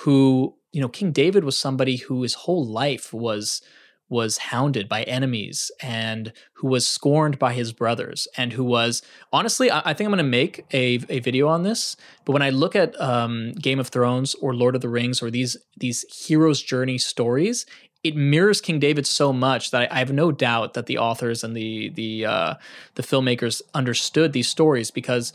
who, 0.03 0.55
you 0.73 0.81
know, 0.81 0.89
King 0.89 1.13
David 1.13 1.45
was 1.45 1.57
somebody 1.57 1.97
who 1.97 2.23
his 2.23 2.35
whole 2.35 2.65
life 2.65 3.13
was 3.13 3.63
was 4.09 4.39
hounded 4.39 4.89
by 4.89 5.03
enemies 5.03 5.73
and 5.83 6.33
who 6.53 6.69
was 6.69 6.87
scorned 6.87 7.41
by 7.41 7.53
his 7.53 7.73
brothers 7.73 8.29
and 8.37 8.53
who 8.53 8.63
was 8.63 9.03
honestly 9.33 9.69
i, 9.69 9.81
I 9.81 9.95
think 9.95 10.07
i'm 10.07 10.13
going 10.13 10.19
to 10.19 10.23
make 10.23 10.65
a, 10.73 11.01
a 11.09 11.19
video 11.19 11.49
on 11.49 11.65
this 11.65 11.97
but 12.25 12.33
when 12.33 12.43
i 12.43 12.51
look 12.51 12.77
at 12.77 12.99
um, 13.01 13.51
game 13.55 13.81
of 13.81 13.89
thrones 13.89 14.37
or 14.37 14.55
lord 14.55 14.77
of 14.77 14.81
the 14.81 14.89
rings 14.89 15.23
or 15.23 15.31
these 15.31 15.57
these 15.77 16.05
heroes 16.27 16.63
journey 16.63 16.99
stories 16.99 17.67
it 18.05 18.15
mirrors 18.15 18.61
king 18.61 18.79
david 18.79 19.09
so 19.09 19.33
much 19.33 19.73
that 19.73 19.91
I, 19.91 19.97
I 19.97 19.99
have 19.99 20.13
no 20.13 20.31
doubt 20.31 20.75
that 20.75 20.87
the 20.87 20.99
authors 20.99 21.43
and 21.43 21.57
the 21.57 21.89
the 21.89 22.27
uh, 22.27 22.55
the 22.95 23.03
filmmakers 23.03 23.61
understood 23.75 24.33
these 24.33 24.47
stories 24.49 24.93
because 24.93 25.33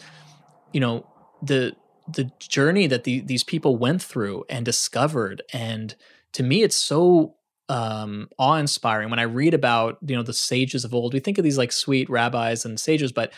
you 0.71 0.79
know 0.79 1.05
the 1.41 1.75
the 2.13 2.31
journey 2.39 2.87
that 2.87 3.03
the, 3.03 3.21
these 3.21 3.43
people 3.43 3.77
went 3.77 4.01
through 4.01 4.45
and 4.49 4.65
discovered 4.65 5.41
and 5.53 5.95
to 6.33 6.43
me 6.43 6.63
it's 6.63 6.75
so 6.75 7.35
um, 7.71 8.27
awe-inspiring 8.37 9.09
when 9.09 9.19
I 9.19 9.23
read 9.23 9.53
about 9.53 9.97
you 10.05 10.15
know 10.15 10.23
the 10.23 10.33
sages 10.33 10.83
of 10.83 10.93
old. 10.93 11.13
We 11.13 11.21
think 11.21 11.37
of 11.37 11.45
these 11.45 11.57
like 11.57 11.71
sweet 11.71 12.09
rabbis 12.09 12.65
and 12.65 12.77
sages, 12.77 13.13
but 13.13 13.31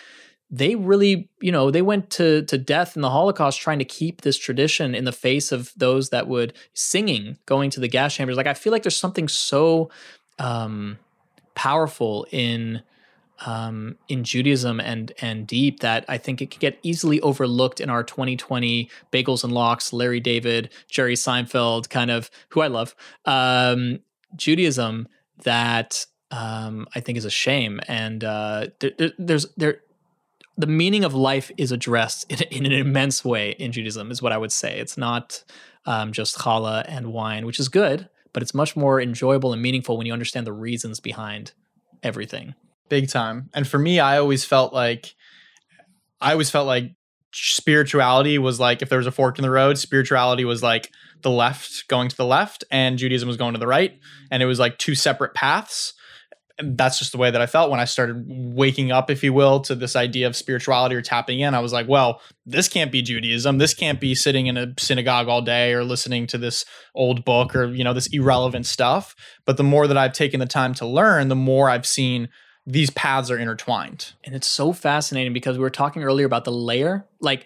they 0.50 0.76
really 0.76 1.30
you 1.40 1.52
know 1.52 1.70
they 1.70 1.84
went 1.84 2.10
to 2.12 2.42
to 2.44 2.58
death 2.58 2.96
in 2.96 3.04
the 3.04 3.12
Holocaust 3.12 3.60
trying 3.60 3.78
to 3.78 3.86
keep 3.86 4.22
this 4.22 4.38
tradition 4.38 4.96
in 4.96 5.06
the 5.06 5.12
face 5.12 5.52
of 5.52 5.72
those 5.78 6.10
that 6.10 6.28
would 6.28 6.54
singing 6.74 7.38
going 7.46 7.70
to 7.72 7.80
the 7.80 7.88
gas 7.88 8.16
chambers. 8.16 8.36
Like 8.36 8.48
I 8.48 8.56
feel 8.56 8.72
like 8.72 8.82
there's 8.82 8.96
something 8.96 9.28
so 9.28 9.92
um, 10.40 10.98
powerful 11.54 12.26
in 12.32 12.82
um, 13.46 13.98
in 14.08 14.24
Judaism 14.24 14.80
and 14.80 15.12
and 15.22 15.46
deep 15.48 15.80
that 15.82 16.06
I 16.08 16.18
think 16.18 16.42
it 16.42 16.52
can 16.52 16.60
get 16.60 16.80
easily 16.84 17.20
overlooked 17.22 17.80
in 17.80 17.90
our 17.90 18.04
2020 18.04 18.90
bagels 19.12 19.44
and 19.44 19.54
lox, 19.54 19.94
Larry 19.94 20.20
David, 20.20 20.72
Jerry 20.90 21.16
Seinfeld 21.16 21.90
kind 21.90 22.12
of 22.12 22.30
who 22.50 22.62
I 22.62 22.68
love 22.68 22.96
um, 23.26 24.00
Judaism 24.36 25.08
that 25.44 26.06
um, 26.32 26.88
I 26.96 27.00
think 27.00 27.18
is 27.18 27.26
a 27.26 27.30
shame. 27.30 27.80
And 27.88 28.24
uh, 28.24 28.68
there, 28.80 28.92
there, 28.98 29.12
there's 29.18 29.46
there 29.56 29.82
the 30.58 30.68
meaning 30.68 31.04
of 31.04 31.14
life 31.14 31.52
is 31.58 31.72
addressed 31.72 32.32
in, 32.32 32.42
in, 32.52 32.66
an 32.66 32.74
immense 32.74 33.26
way 33.26 33.52
in 33.52 33.72
Judaism, 33.72 34.12
is 34.12 34.22
what 34.22 34.32
I 34.32 34.38
would 34.38 34.52
say. 34.52 34.80
It's 34.80 34.98
not 34.98 35.44
um, 35.86 36.12
just 36.12 36.38
challah 36.38 36.86
and 36.88 37.12
wine, 37.12 37.46
which 37.46 37.60
is 37.60 37.70
good, 37.70 38.08
but 38.34 38.44
it's 38.44 38.54
much 38.54 38.76
more 38.76 39.02
enjoyable 39.02 39.52
and 39.52 39.62
meaningful 39.62 39.98
when 39.98 40.06
you 40.06 40.14
understand 40.14 40.46
the 40.46 40.54
reasons 40.54 41.00
behind 41.00 41.54
everything. 42.04 42.54
Big 42.90 43.10
time. 43.10 43.50
And 43.54 43.68
for 43.68 43.80
me, 43.80 44.00
I 44.00 44.18
always 44.18 44.46
felt 44.46 44.74
like 44.74 45.16
I 46.22 46.32
always 46.32 46.50
felt 46.50 46.68
like 46.68 46.92
spirituality 47.34 48.38
was 48.38 48.60
like 48.60 48.82
if 48.82 48.90
there 48.90 49.00
was 49.00 49.08
a 49.08 49.12
fork 49.12 49.38
in 49.38 49.44
the 49.44 49.52
road, 49.52 49.78
spirituality 49.78 50.46
was 50.46 50.62
like 50.64 50.92
the 51.22 51.32
left 51.32 51.88
going 51.88 52.10
to 52.10 52.16
the 52.16 52.26
left 52.26 52.64
and 52.70 52.98
Judaism 52.98 53.28
was 53.28 53.38
going 53.38 53.54
to 53.54 53.60
the 53.60 53.68
right. 53.68 54.00
And 54.30 54.44
it 54.44 54.46
was 54.46 54.60
like 54.60 54.78
two 54.78 54.96
separate 54.96 55.34
paths. 55.34 55.94
and 56.60 56.78
that's 56.78 57.00
just 57.00 57.12
the 57.12 57.18
way 57.18 57.32
that 57.32 57.42
I 57.42 57.48
felt 57.48 57.72
when 57.72 57.80
I 57.80 57.86
started 57.86 58.26
waking 58.28 58.92
up, 58.92 59.10
if 59.10 59.24
you 59.24 59.34
will, 59.34 59.62
to 59.62 59.74
this 59.74 59.96
idea 59.96 60.28
of 60.28 60.36
spirituality 60.36 60.96
or 60.96 61.02
tapping 61.02 61.40
in. 61.40 61.56
I 61.56 61.60
was 61.60 61.74
like, 61.74 61.88
well, 61.88 62.22
this 62.46 62.68
can't 62.68 62.92
be 62.92 63.02
Judaism. 63.02 63.58
This 63.58 63.74
can't 63.74 64.00
be 64.00 64.14
sitting 64.14 64.48
in 64.48 64.58
a 64.58 64.74
synagogue 64.78 65.28
all 65.28 65.42
day 65.42 65.74
or 65.74 65.84
listening 65.84 66.28
to 66.28 66.38
this 66.38 66.66
old 66.94 67.26
book 67.26 67.56
or, 67.56 67.66
you 67.74 67.84
know, 67.84 67.94
this 67.94 68.08
irrelevant 68.08 68.68
stuff. 68.68 69.16
But 69.46 69.58
the 69.58 69.64
more 69.64 69.88
that 69.88 69.98
I've 69.98 70.14
taken 70.14 70.40
the 70.40 70.46
time 70.46 70.74
to 70.76 70.86
learn, 70.86 71.30
the 71.30 71.36
more 71.36 71.70
I've 71.70 71.88
seen 71.88 72.30
these 72.66 72.90
paths 72.92 73.30
are 73.30 73.38
intertwined. 73.38 74.14
And 74.24 74.36
it's 74.36 74.48
so 74.48 74.74
fascinating 74.74 75.34
because 75.34 75.58
we 75.58 75.64
were 75.64 75.70
talking 75.70 76.04
earlier 76.04 76.26
about 76.26 76.46
the 76.46 76.52
layer. 76.52 77.06
Like, 77.20 77.46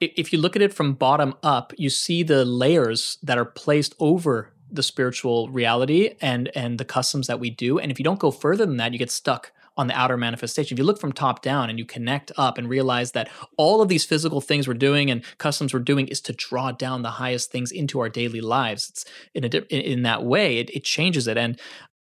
if 0.00 0.32
you 0.32 0.38
look 0.38 0.54
at 0.54 0.62
it 0.62 0.72
from 0.72 0.94
bottom 0.94 1.34
up, 1.42 1.72
you 1.76 1.90
see 1.90 2.22
the 2.22 2.44
layers 2.44 3.18
that 3.22 3.38
are 3.38 3.44
placed 3.44 3.94
over 3.98 4.52
the 4.70 4.82
spiritual 4.82 5.48
reality 5.48 6.14
and 6.20 6.50
and 6.54 6.78
the 6.78 6.84
customs 6.84 7.26
that 7.26 7.40
we 7.40 7.48
do 7.50 7.78
and 7.78 7.90
if 7.90 7.98
you 7.98 8.04
don't 8.04 8.18
go 8.18 8.30
further 8.30 8.66
than 8.66 8.76
that 8.76 8.92
you 8.92 8.98
get 8.98 9.10
stuck 9.10 9.52
on 9.78 9.86
the 9.86 9.98
outer 9.98 10.16
manifestation 10.16 10.74
if 10.74 10.78
you 10.78 10.84
look 10.84 11.00
from 11.00 11.12
top 11.12 11.40
down 11.40 11.70
and 11.70 11.78
you 11.78 11.84
connect 11.84 12.30
up 12.36 12.58
and 12.58 12.68
realize 12.68 13.12
that 13.12 13.30
all 13.56 13.80
of 13.80 13.88
these 13.88 14.04
physical 14.04 14.40
things 14.40 14.68
we're 14.68 14.74
doing 14.74 15.10
and 15.10 15.24
customs 15.38 15.72
we're 15.72 15.80
doing 15.80 16.06
is 16.08 16.20
to 16.20 16.32
draw 16.32 16.70
down 16.70 17.02
the 17.02 17.12
highest 17.12 17.50
things 17.50 17.72
into 17.72 17.98
our 17.98 18.08
daily 18.08 18.40
lives 18.40 18.90
it's 18.90 19.04
in 19.34 19.44
a 19.44 19.48
in 19.74 20.02
that 20.02 20.22
way 20.22 20.58
it, 20.58 20.68
it 20.70 20.84
changes 20.84 21.26
it 21.26 21.38
and 21.38 21.58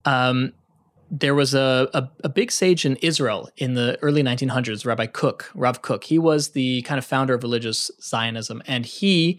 um, 0.07 0.52
there 1.11 1.34
was 1.34 1.55
a, 1.55 1.88
a, 1.94 2.09
a, 2.24 2.28
big 2.28 2.50
sage 2.50 2.84
in 2.84 2.96
Israel 2.96 3.48
in 3.57 3.74
the 3.74 3.98
early 4.02 4.22
1900s, 4.22 4.86
Rabbi 4.86 5.07
Kook, 5.07 5.50
Rav 5.55 5.82
Kook. 5.82 6.05
He 6.05 6.18
was 6.18 6.50
the 6.50 6.82
kind 6.82 6.98
of 6.98 7.05
founder 7.05 7.34
of 7.34 7.42
religious 7.42 7.90
Zionism 8.02 8.62
and 8.66 8.86
he, 8.86 9.38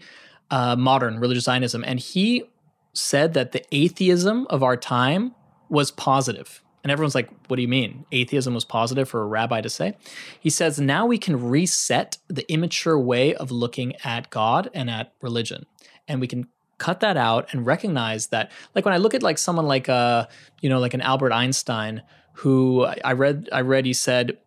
uh, 0.50 0.76
modern 0.76 1.18
religious 1.18 1.44
Zionism, 1.44 1.84
and 1.84 1.98
he 1.98 2.44
said 2.92 3.34
that 3.34 3.52
the 3.52 3.62
atheism 3.72 4.46
of 4.48 4.62
our 4.62 4.76
time 4.76 5.34
was 5.68 5.90
positive. 5.90 6.62
And 6.82 6.92
everyone's 6.92 7.16
like, 7.16 7.28
what 7.48 7.56
do 7.56 7.62
you 7.62 7.68
mean? 7.68 8.06
Atheism 8.12 8.54
was 8.54 8.64
positive 8.64 9.08
for 9.08 9.20
a 9.20 9.26
rabbi 9.26 9.60
to 9.60 9.68
say? 9.68 9.96
He 10.38 10.50
says, 10.50 10.78
now 10.80 11.04
we 11.04 11.18
can 11.18 11.48
reset 11.48 12.18
the 12.28 12.50
immature 12.50 12.96
way 12.96 13.34
of 13.34 13.50
looking 13.50 13.96
at 14.04 14.30
God 14.30 14.70
and 14.72 14.88
at 14.88 15.12
religion. 15.20 15.66
And 16.06 16.20
we 16.20 16.28
can 16.28 16.46
cut 16.78 17.00
that 17.00 17.16
out 17.16 17.48
and 17.52 17.66
recognize 17.66 18.28
that, 18.28 18.50
like 18.74 18.84
when 18.84 18.94
I 18.94 18.98
look 18.98 19.14
at 19.14 19.22
like 19.22 19.38
someone 19.38 19.66
like 19.66 19.88
uh, 19.88 20.26
you 20.60 20.68
know, 20.68 20.78
like 20.78 20.94
an 20.94 21.00
Albert 21.00 21.32
Einstein, 21.32 22.02
who 22.34 22.84
I 23.04 23.12
read, 23.12 23.48
I 23.52 23.62
read 23.62 23.86
he 23.86 23.92
said, 23.92 24.38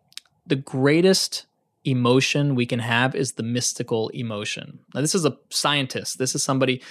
the 0.46 0.56
greatest 0.56 1.46
emotion 1.84 2.54
we 2.54 2.66
can 2.66 2.78
have 2.80 3.14
is 3.14 3.32
the 3.32 3.42
mystical 3.42 4.08
emotion. 4.10 4.80
Now, 4.94 5.00
this 5.00 5.14
is 5.14 5.24
a 5.24 5.36
scientist. 5.50 6.18
This 6.18 6.34
is 6.34 6.42
somebody 6.42 6.82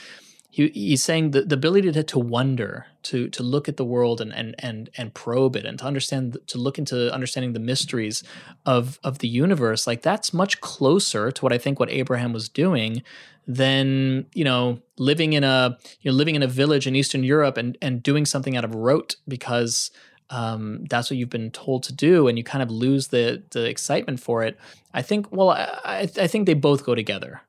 he, 0.50 0.70
he's 0.70 1.04
saying 1.04 1.32
the, 1.32 1.44
the 1.44 1.56
ability 1.56 1.92
to, 1.92 2.04
to 2.04 2.20
wonder, 2.20 2.88
to 3.04 3.30
to 3.30 3.44
look 3.44 3.70
at 3.70 3.78
the 3.78 3.86
world 3.86 4.20
and 4.20 4.34
and 4.34 4.56
and 4.60 4.90
and 4.98 5.14
probe 5.14 5.56
it, 5.56 5.66
and 5.66 5.78
to 5.80 5.86
understand, 5.86 6.38
to 6.48 6.58
look 6.58 6.80
into 6.80 7.14
understanding 7.14 7.54
the 7.54 7.60
mysteries 7.60 8.24
of 8.66 9.00
of 9.04 9.20
the 9.20 9.28
universe, 9.28 9.86
like 9.86 10.02
that's 10.02 10.34
much 10.34 10.60
closer 10.60 11.32
to 11.32 11.42
what 11.42 11.54
I 11.54 11.60
think 11.60 11.80
what 11.80 11.92
Abraham 11.92 12.34
was 12.34 12.50
doing 12.50 13.04
than 13.48 14.26
you 14.34 14.44
know 14.44 14.80
living 14.98 15.34
in 15.34 15.44
a 15.44 15.78
you 16.02 16.12
know 16.12 16.18
living 16.18 16.36
in 16.36 16.42
a 16.42 16.48
village 16.48 16.88
in 16.88 16.96
Eastern 16.96 17.24
Europe 17.24 17.56
and 17.58 17.78
and 17.80 18.02
doing 18.02 18.26
something 18.26 18.58
out 18.58 18.66
of 18.66 18.74
rote 18.74 19.18
because 19.28 19.92
um, 20.32 20.86
that's 20.90 21.10
what 21.10 21.18
you've 21.18 21.30
been 21.30 21.52
told 21.52 21.84
to 21.84 21.94
do, 21.94 22.28
and 22.28 22.38
you 22.38 22.44
kind 22.44 22.64
of 22.64 22.72
lose 22.72 23.10
the 23.10 23.44
the 23.52 23.66
excitement 23.66 24.20
for 24.20 24.44
it. 24.44 24.58
I 24.96 25.04
think 25.04 25.32
well, 25.32 25.52
I 25.52 26.10
I 26.18 26.28
think 26.28 26.48
they 26.48 26.56
both 26.56 26.84
go 26.84 26.96
together, 26.96 27.42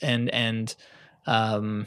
and 0.00 0.28
and 0.30 0.74
um, 1.26 1.86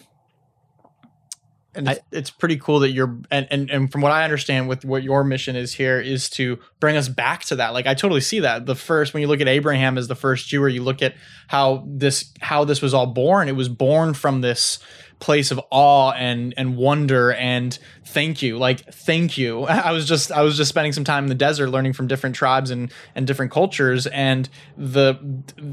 and 1.73 1.87
it's, 1.87 1.99
I, 1.99 2.03
it's, 2.11 2.29
pretty 2.29 2.57
cool 2.57 2.79
that 2.79 2.91
you're 2.91 3.17
and, 3.29 3.47
and 3.49 3.69
and 3.69 3.91
from 3.91 4.01
what 4.01 4.11
i 4.11 4.23
understand 4.23 4.67
with 4.67 4.83
what 4.83 5.03
your 5.03 5.23
mission 5.23 5.55
is 5.55 5.73
here 5.73 5.99
is 5.99 6.29
to 6.31 6.59
bring 6.79 6.97
us 6.97 7.07
back 7.07 7.43
to 7.45 7.55
that. 7.57 7.73
Like 7.73 7.87
i 7.87 7.93
totally 7.93 8.21
see 8.21 8.41
that. 8.41 8.65
The 8.65 8.75
first 8.75 9.13
when 9.13 9.21
you 9.21 9.27
look 9.27 9.41
at 9.41 9.47
abraham 9.47 9.97
as 9.97 10.07
the 10.07 10.15
first 10.15 10.47
jew 10.47 10.61
or 10.61 10.69
you 10.69 10.83
look 10.83 11.01
at 11.01 11.15
how 11.47 11.83
this 11.87 12.33
how 12.41 12.65
this 12.65 12.81
was 12.81 12.93
all 12.93 13.07
born 13.07 13.47
it 13.47 13.55
was 13.55 13.69
born 13.69 14.13
from 14.13 14.41
this 14.41 14.79
place 15.21 15.51
of 15.51 15.61
awe 15.69 16.11
and 16.11 16.53
and 16.57 16.75
wonder 16.75 17.31
and 17.31 17.77
thank 18.03 18.41
you 18.41 18.57
like 18.57 18.81
thank 18.93 19.37
you. 19.37 19.63
I 19.65 19.91
was 19.91 20.07
just 20.07 20.31
i 20.31 20.41
was 20.41 20.57
just 20.57 20.69
spending 20.69 20.91
some 20.91 21.03
time 21.03 21.25
in 21.25 21.29
the 21.29 21.35
desert 21.35 21.69
learning 21.69 21.93
from 21.93 22.07
different 22.07 22.35
tribes 22.35 22.71
and 22.71 22.91
and 23.15 23.25
different 23.25 23.51
cultures 23.51 24.07
and 24.07 24.49
the 24.75 25.17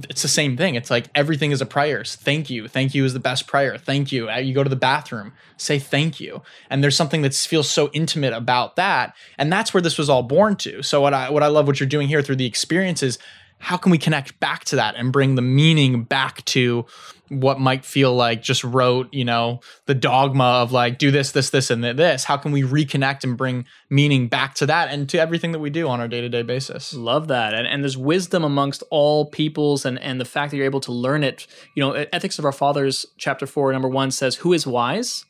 it's 0.09 0.23
the 0.23 0.29
same 0.29 0.57
thing. 0.57 0.75
It's 0.75 0.91
like 0.91 1.07
everything 1.15 1.51
is 1.51 1.61
a 1.61 1.67
prayer. 1.67 2.05
Thank 2.05 2.51
you. 2.51 2.69
Thank 2.69 2.95
you 2.95 3.05
is 3.05 3.15
the 3.15 3.21
best 3.21 3.47
prayer. 3.47 3.77
Thank 3.79 4.13
you. 4.13 4.31
Uh, 4.31 4.37
you 4.37 4.55
go 4.55 4.63
to 4.63 4.71
the 4.71 4.77
bathroom. 4.77 5.33
Say 5.57 5.79
thank 5.79 6.21
you. 6.21 6.43
And 6.71 6.85
there's 6.85 6.97
something 6.97 7.23
that 7.23 7.35
feels 7.35 7.69
so 7.69 7.91
intimate 7.93 8.35
about 8.35 8.77
that. 8.77 9.15
And 9.39 9.53
that's 9.53 9.73
where 9.73 9.81
this 9.81 9.99
was 9.99 10.09
all 10.09 10.23
born 10.23 10.57
to. 10.57 10.83
So 10.83 11.01
what 11.01 11.15
i 11.15 11.31
what 11.31 11.43
i 11.43 11.49
love 11.49 11.67
what 11.67 11.81
you're 11.81 11.89
doing 11.89 12.07
here 12.07 12.23
through 12.23 12.37
the 12.37 12.47
experiences 12.47 13.19
how 13.61 13.77
can 13.77 13.91
we 13.91 13.99
connect 13.99 14.39
back 14.41 14.65
to 14.65 14.77
that 14.77 14.95
and 14.97 15.13
bring 15.13 15.35
the 15.35 15.43
meaning 15.43 16.05
back 16.05 16.45
to 16.45 16.87
what 17.29 17.61
might 17.61 17.85
feel 17.85 18.15
like 18.15 18.43
just 18.43 18.65
rote, 18.65 19.13
you 19.13 19.25
know, 19.25 19.61
the 19.87 19.95
dogma 19.95 20.45
of 20.45 20.73
like 20.73 20.99
do 20.99 21.11
this, 21.11 21.33
this, 21.33 21.51
this, 21.51 21.71
and 21.71 21.85
this. 21.85 22.25
How 22.25 22.37
can 22.37 22.53
we 22.53 22.63
reconnect 22.63 23.25
and 23.25 23.37
bring 23.37 23.67
meaning 23.91 24.29
back 24.29 24.55
to 24.55 24.67
that 24.67 24.91
and 24.91 25.09
to 25.11 25.19
everything 25.19 25.53
that 25.53 25.59
we 25.59 25.71
do 25.71 25.89
on 25.89 26.01
our 26.01 26.09
day 26.09 26.21
to 26.21 26.29
day 26.29 26.43
basis? 26.43 26.95
Love 26.95 27.29
that, 27.29 27.55
and 27.55 27.67
and 27.67 27.83
there's 27.83 27.97
wisdom 27.97 28.45
amongst 28.45 28.83
all 28.91 29.27
peoples, 29.27 29.85
and 29.85 29.99
and 30.01 30.21
the 30.21 30.25
fact 30.25 30.51
that 30.51 30.57
you're 30.57 30.67
able 30.67 30.81
to 30.81 30.93
learn 30.93 31.25
it. 31.25 31.47
You 31.75 31.83
know, 31.83 31.93
Ethics 32.13 32.39
of 32.39 32.45
Our 32.45 32.53
Fathers, 32.53 33.07
chapter 33.17 33.47
four, 33.47 33.73
number 33.73 33.89
one 33.89 34.11
says, 34.11 34.37
"Who 34.37 34.53
is 34.53 34.67
wise." 34.67 35.25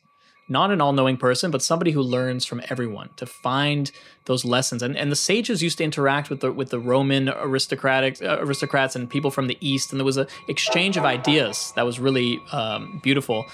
Not 0.51 0.71
an 0.71 0.81
all-knowing 0.81 1.17
person, 1.17 1.51
but 1.51 1.61
somebody 1.61 1.91
who 1.91 2.01
learns 2.01 2.43
from 2.43 2.59
everyone 2.69 3.09
to 3.17 3.27
find 3.27 3.91
those 4.25 4.43
lessons. 4.43 4.81
And 4.81 4.97
and 4.97 5.11
the 5.11 5.15
sages 5.15 5.61
used 5.61 5.77
to 5.77 5.83
interact 5.83 6.29
with 6.29 6.39
the 6.39 6.51
with 6.51 6.69
the 6.69 6.79
Roman 6.79 7.29
aristocratic 7.29 8.19
uh, 8.21 8.39
aristocrats 8.41 8.95
and 8.95 9.07
people 9.07 9.29
from 9.29 9.47
the 9.47 9.57
East, 9.61 9.91
and 9.91 9.99
there 9.99 10.05
was 10.05 10.17
an 10.17 10.27
exchange 10.47 10.97
of 10.97 11.05
ideas 11.05 11.71
that 11.75 11.85
was 11.85 11.99
really 11.99 12.39
um, 12.51 12.99
beautiful. 13.03 13.45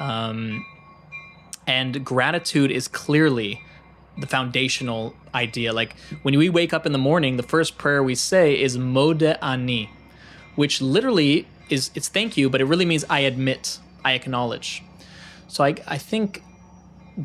Um, 0.00 0.64
and 1.66 2.02
gratitude 2.02 2.70
is 2.70 2.88
clearly 2.88 3.62
the 4.16 4.26
foundational 4.26 5.14
idea. 5.34 5.72
Like 5.72 5.96
when 6.22 6.36
we 6.38 6.48
wake 6.48 6.72
up 6.72 6.86
in 6.86 6.92
the 6.92 6.98
morning, 6.98 7.36
the 7.36 7.42
first 7.42 7.78
prayer 7.78 8.02
we 8.02 8.14
say 8.14 8.60
is 8.60 8.78
Modeh 8.78 9.36
Ani, 9.42 9.90
which 10.56 10.80
literally 10.80 11.46
is 11.68 11.90
it's 11.94 12.08
thank 12.08 12.36
you, 12.36 12.48
but 12.48 12.60
it 12.60 12.64
really 12.64 12.86
means 12.86 13.04
I 13.10 13.20
admit, 13.20 13.78
I 14.04 14.12
acknowledge. 14.14 14.82
So 15.48 15.64
I, 15.64 15.74
I 15.86 15.98
think 15.98 16.42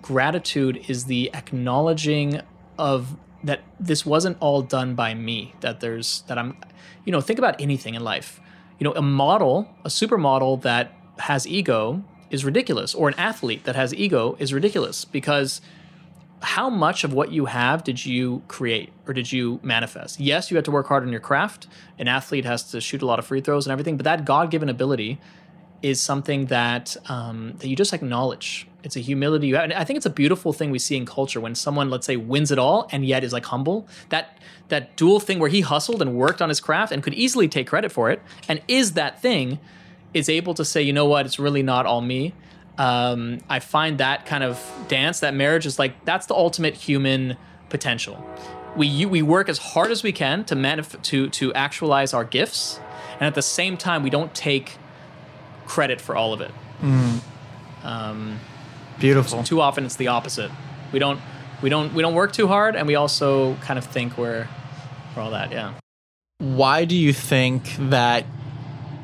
gratitude 0.01 0.85
is 0.87 1.05
the 1.05 1.29
acknowledging 1.33 2.41
of 2.77 3.15
that 3.43 3.61
this 3.79 4.05
wasn't 4.05 4.37
all 4.39 4.61
done 4.61 4.95
by 4.95 5.13
me 5.13 5.53
that 5.59 5.79
there's 5.81 6.21
that 6.27 6.37
i'm 6.37 6.57
you 7.05 7.11
know 7.11 7.21
think 7.21 7.37
about 7.37 7.59
anything 7.61 7.93
in 7.93 8.03
life. 8.03 8.39
You 8.79 8.85
know 8.85 8.93
a 8.93 9.01
model 9.01 9.69
a 9.85 9.89
supermodel 9.89 10.61
that 10.63 10.91
has 11.19 11.45
ego 11.45 12.03
is 12.29 12.43
ridiculous 12.43 12.95
or 12.95 13.07
an 13.07 13.13
athlete 13.17 13.65
that 13.65 13.75
has 13.75 13.93
ego 13.93 14.35
is 14.39 14.53
ridiculous 14.53 15.05
because 15.05 15.61
how 16.41 16.69
much 16.69 17.03
of 17.03 17.13
what 17.13 17.31
you 17.31 17.45
have 17.45 17.83
did 17.83 18.05
you 18.05 18.41
create 18.49 18.91
or 19.07 19.13
did 19.13 19.31
you 19.31 19.59
manifest? 19.61 20.19
Yes 20.19 20.49
you 20.49 20.57
had 20.57 20.65
to 20.65 20.71
work 20.71 20.87
hard 20.87 21.03
on 21.03 21.09
your 21.09 21.21
craft. 21.21 21.67
An 21.99 22.07
athlete 22.07 22.45
has 22.45 22.71
to 22.71 22.81
shoot 22.81 23.01
a 23.01 23.05
lot 23.05 23.19
of 23.19 23.27
free 23.27 23.41
throws 23.41 23.67
and 23.67 23.71
everything 23.71 23.95
but 23.95 24.05
that 24.05 24.25
god-given 24.25 24.69
ability 24.69 25.19
is 25.83 26.01
something 26.01 26.45
that 26.47 26.97
um, 27.07 27.53
that 27.59 27.67
you 27.67 27.75
just 27.75 27.93
acknowledge. 27.93 28.67
It's 28.83 28.95
a 28.95 28.99
humility 28.99 29.47
you 29.47 29.55
have. 29.55 29.65
And 29.65 29.73
I 29.73 29.83
think 29.83 29.97
it's 29.97 30.05
a 30.05 30.09
beautiful 30.09 30.51
thing 30.51 30.71
we 30.71 30.79
see 30.79 30.97
in 30.97 31.05
culture 31.05 31.39
when 31.39 31.55
someone, 31.55 31.89
let's 31.89 32.05
say, 32.05 32.17
wins 32.17 32.51
it 32.51 32.59
all 32.59 32.89
and 32.91 33.05
yet 33.05 33.23
is 33.23 33.31
like 33.31 33.45
humble. 33.45 33.87
That 34.09 34.39
that 34.69 34.95
dual 34.95 35.19
thing 35.19 35.39
where 35.39 35.49
he 35.49 35.61
hustled 35.61 36.01
and 36.01 36.15
worked 36.15 36.41
on 36.41 36.49
his 36.49 36.59
craft 36.59 36.91
and 36.91 37.03
could 37.03 37.13
easily 37.13 37.47
take 37.47 37.67
credit 37.67 37.91
for 37.91 38.09
it, 38.09 38.21
and 38.47 38.61
is 38.67 38.93
that 38.93 39.21
thing, 39.21 39.59
is 40.13 40.29
able 40.29 40.53
to 40.55 40.65
say, 40.65 40.81
you 40.81 40.93
know 40.93 41.05
what, 41.05 41.25
it's 41.25 41.37
really 41.37 41.63
not 41.63 41.85
all 41.85 42.01
me. 42.01 42.33
Um, 42.77 43.39
I 43.49 43.59
find 43.59 43.99
that 43.99 44.25
kind 44.25 44.43
of 44.43 44.59
dance, 44.87 45.19
that 45.19 45.35
marriage 45.35 45.65
is 45.65 45.77
like 45.77 46.05
that's 46.05 46.25
the 46.25 46.33
ultimate 46.33 46.75
human 46.75 47.37
potential. 47.69 48.25
We 48.75 49.05
we 49.05 49.21
work 49.21 49.49
as 49.49 49.57
hard 49.57 49.91
as 49.91 50.01
we 50.01 50.13
can 50.13 50.45
to 50.45 50.55
manif- 50.55 51.01
to 51.03 51.29
to 51.29 51.53
actualize 51.53 52.13
our 52.13 52.23
gifts, 52.23 52.79
and 53.13 53.23
at 53.23 53.35
the 53.35 53.41
same 53.41 53.75
time, 53.77 54.01
we 54.01 54.09
don't 54.09 54.33
take 54.33 54.77
credit 55.65 56.01
for 56.01 56.15
all 56.15 56.33
of 56.33 56.41
it. 56.41 56.51
Mm. 56.81 57.19
Um, 57.83 58.39
Beautiful. 58.99 59.43
Too 59.43 59.59
often 59.61 59.85
it's 59.85 59.95
the 59.95 60.07
opposite. 60.07 60.51
We 60.91 60.99
don't 60.99 61.19
we 61.61 61.69
don't 61.69 61.93
we 61.93 62.01
don't 62.01 62.13
work 62.13 62.33
too 62.33 62.47
hard, 62.47 62.75
and 62.75 62.87
we 62.87 62.95
also 62.95 63.55
kind 63.55 63.77
of 63.77 63.85
think 63.85 64.17
we're 64.17 64.47
we're 65.15 65.21
all 65.21 65.31
that. 65.31 65.51
Yeah. 65.51 65.73
Why 66.39 66.85
do 66.85 66.95
you 66.95 67.13
think 67.13 67.75
that 67.89 68.25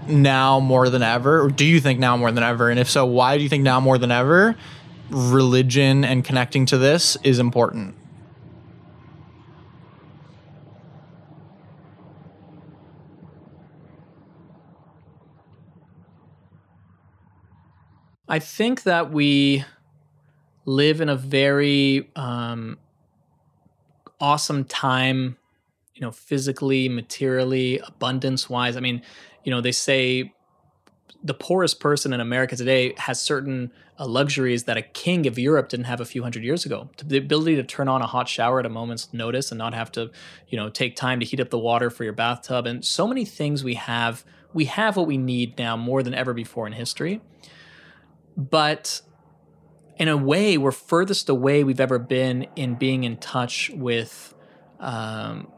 now 0.07 0.59
more 0.59 0.89
than 0.89 1.03
ever, 1.03 1.41
or 1.41 1.49
do 1.49 1.65
you 1.65 1.79
think 1.79 1.99
now 1.99 2.17
more 2.17 2.31
than 2.31 2.43
ever? 2.43 2.69
And 2.69 2.79
if 2.79 2.89
so, 2.89 3.05
why 3.05 3.37
do 3.37 3.43
you 3.43 3.49
think 3.49 3.63
now 3.63 3.79
more 3.79 3.97
than 3.97 4.11
ever, 4.11 4.55
religion 5.09 6.03
and 6.03 6.23
connecting 6.23 6.65
to 6.67 6.77
this 6.77 7.17
is 7.23 7.39
important? 7.39 7.95
I 18.31 18.37
think 18.37 18.83
that 18.83 19.11
we 19.11 19.65
live 20.65 21.01
in 21.01 21.09
a 21.09 21.15
very 21.15 22.11
um, 22.15 22.77
awesome 24.21 24.65
time, 24.65 25.37
you 25.95 26.01
know, 26.01 26.11
physically, 26.11 26.87
materially, 26.89 27.79
abundance 27.79 28.47
wise. 28.47 28.77
I 28.77 28.81
mean, 28.81 29.01
you 29.43 29.51
know, 29.51 29.61
they 29.61 29.71
say 29.71 30.31
the 31.23 31.33
poorest 31.33 31.79
person 31.79 32.13
in 32.13 32.21
America 32.21 32.55
today 32.55 32.93
has 32.97 33.19
certain 33.19 33.71
uh, 33.97 34.05
luxuries 34.05 34.65
that 34.65 34.77
a 34.77 34.83
king 34.83 35.25
of 35.25 35.39
Europe 35.39 35.69
didn't 35.69 35.87
have 35.87 35.99
a 35.99 36.05
few 36.05 36.21
hundred 36.21 36.43
years 36.43 36.67
ago. 36.67 36.87
The 37.03 37.17
ability 37.17 37.55
to 37.55 37.63
turn 37.63 37.87
on 37.87 38.03
a 38.03 38.07
hot 38.07 38.29
shower 38.29 38.59
at 38.59 38.65
a 38.67 38.69
moment's 38.69 39.11
notice 39.11 39.51
and 39.51 39.57
not 39.57 39.73
have 39.73 39.91
to, 39.93 40.11
you 40.47 40.55
know, 40.55 40.69
take 40.69 40.95
time 40.95 41.19
to 41.19 41.25
heat 41.25 41.39
up 41.39 41.49
the 41.49 41.57
water 41.57 41.89
for 41.89 42.03
your 42.03 42.13
bathtub, 42.13 42.67
and 42.67 42.85
so 42.85 43.07
many 43.07 43.25
things 43.25 43.63
we 43.63 43.73
have. 43.73 44.23
We 44.53 44.65
have 44.65 44.97
what 44.97 45.07
we 45.07 45.17
need 45.17 45.57
now 45.57 45.75
more 45.77 46.03
than 46.03 46.13
ever 46.13 46.33
before 46.33 46.65
in 46.67 46.73
history. 46.73 47.21
But 48.39 49.01
in 49.97 50.07
a 50.07 50.15
way, 50.15 50.57
we're 50.57 50.71
furthest 50.71 51.27
away 51.27 51.65
we've 51.65 51.81
ever 51.81 51.99
been 51.99 52.47
in 52.55 52.75
being 52.75 53.03
in 53.03 53.17
touch 53.17 53.69
with, 53.75 54.33
um, 54.79 55.51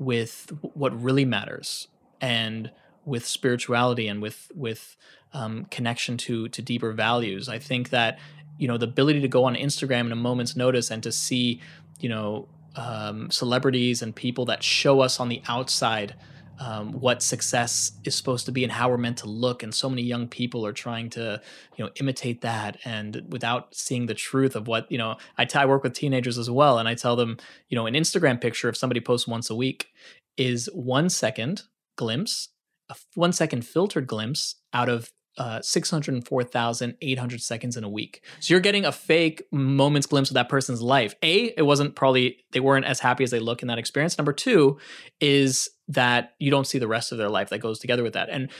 with 0.00 0.52
what 0.74 1.00
really 1.00 1.24
matters 1.24 1.86
and 2.20 2.72
with 3.04 3.24
spirituality 3.24 4.08
and 4.08 4.20
with 4.20 4.50
with 4.54 4.96
um, 5.32 5.66
connection 5.70 6.16
to 6.16 6.48
to 6.48 6.60
deeper 6.60 6.92
values. 6.92 7.48
I 7.48 7.60
think 7.60 7.90
that 7.90 8.18
you 8.58 8.66
know 8.66 8.76
the 8.76 8.86
ability 8.86 9.20
to 9.20 9.28
go 9.28 9.44
on 9.44 9.54
Instagram 9.54 10.06
in 10.06 10.12
a 10.12 10.16
moment's 10.16 10.56
notice 10.56 10.90
and 10.90 11.02
to 11.04 11.12
see 11.12 11.60
you 12.00 12.08
know 12.08 12.48
um, 12.74 13.30
celebrities 13.30 14.02
and 14.02 14.14
people 14.14 14.44
that 14.46 14.64
show 14.64 15.00
us 15.00 15.20
on 15.20 15.28
the 15.28 15.42
outside 15.48 16.16
um, 16.60 16.92
what 16.92 17.22
success 17.22 17.92
is 18.04 18.14
supposed 18.14 18.46
to 18.46 18.52
be 18.52 18.62
and 18.62 18.72
how 18.72 18.88
we're 18.88 18.98
meant 18.98 19.18
to 19.18 19.26
look. 19.26 19.62
And 19.62 19.74
so 19.74 19.88
many 19.90 20.02
young 20.02 20.28
people 20.28 20.64
are 20.64 20.72
trying 20.72 21.10
to 21.10 21.40
you 21.76 21.84
know 21.84 21.90
imitate 21.98 22.42
that. 22.42 22.76
And 22.84 23.24
without 23.30 23.74
seeing 23.74 24.06
the 24.06 24.14
truth 24.14 24.54
of 24.54 24.68
what 24.68 24.90
you 24.92 24.98
know 24.98 25.16
I, 25.38 25.44
t- 25.44 25.58
I 25.58 25.66
work 25.66 25.82
with 25.82 25.94
teenagers 25.94 26.38
as 26.38 26.50
well 26.50 26.78
and 26.78 26.88
i 26.88 26.94
tell 26.94 27.16
them 27.16 27.38
you 27.68 27.76
know 27.76 27.86
an 27.86 27.94
instagram 27.94 28.40
picture 28.40 28.68
if 28.68 28.76
somebody 28.76 29.00
posts 29.00 29.26
once 29.26 29.50
a 29.50 29.54
week 29.54 29.88
is 30.36 30.68
one 30.74 31.08
second 31.08 31.62
glimpse 31.96 32.48
a 32.88 32.96
one 33.14 33.32
second 33.32 33.64
filtered 33.64 34.06
glimpse 34.06 34.56
out 34.72 34.88
of 34.88 35.10
uh, 35.40 35.62
604,800 35.62 37.40
seconds 37.40 37.78
in 37.78 37.82
a 37.82 37.88
week. 37.88 38.22
So 38.40 38.52
you're 38.52 38.60
getting 38.60 38.84
a 38.84 38.92
fake 38.92 39.42
moment's 39.50 40.06
glimpse 40.06 40.28
of 40.28 40.34
that 40.34 40.50
person's 40.50 40.82
life. 40.82 41.14
A, 41.22 41.54
it 41.56 41.62
wasn't 41.62 41.96
probably, 41.96 42.44
they 42.52 42.60
weren't 42.60 42.84
as 42.84 43.00
happy 43.00 43.24
as 43.24 43.30
they 43.30 43.38
look 43.38 43.62
in 43.62 43.68
that 43.68 43.78
experience. 43.78 44.18
Number 44.18 44.34
two 44.34 44.76
is 45.18 45.70
that 45.88 46.34
you 46.38 46.50
don't 46.50 46.66
see 46.66 46.78
the 46.78 46.86
rest 46.86 47.10
of 47.10 47.16
their 47.16 47.30
life 47.30 47.48
that 47.48 47.60
goes 47.60 47.78
together 47.78 48.02
with 48.02 48.12
that. 48.12 48.28
And 48.28 48.50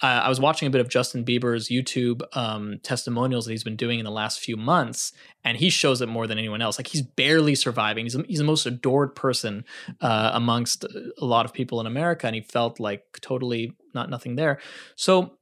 uh, 0.00 0.22
I 0.24 0.28
was 0.28 0.38
watching 0.38 0.68
a 0.68 0.70
bit 0.70 0.80
of 0.80 0.88
Justin 0.88 1.24
Bieber's 1.24 1.68
YouTube 1.68 2.22
um, 2.36 2.78
testimonials 2.84 3.46
that 3.46 3.50
he's 3.50 3.64
been 3.64 3.76
doing 3.76 3.98
in 3.98 4.04
the 4.04 4.12
last 4.12 4.38
few 4.38 4.56
months, 4.56 5.12
and 5.44 5.58
he 5.58 5.70
shows 5.70 6.00
it 6.00 6.08
more 6.08 6.28
than 6.28 6.38
anyone 6.38 6.62
else. 6.62 6.78
Like 6.78 6.86
he's 6.86 7.02
barely 7.02 7.54
surviving. 7.54 8.06
He's 8.06 8.16
he's 8.26 8.38
the 8.38 8.44
most 8.44 8.64
adored 8.64 9.14
person 9.14 9.64
uh, 10.00 10.30
amongst 10.32 10.84
a 10.84 11.24
lot 11.24 11.44
of 11.44 11.52
people 11.52 11.80
in 11.80 11.86
America, 11.86 12.26
and 12.26 12.34
he 12.34 12.42
felt 12.42 12.80
like 12.80 13.18
totally 13.20 13.74
not 13.92 14.08
nothing 14.08 14.36
there. 14.36 14.58
So 14.96 15.36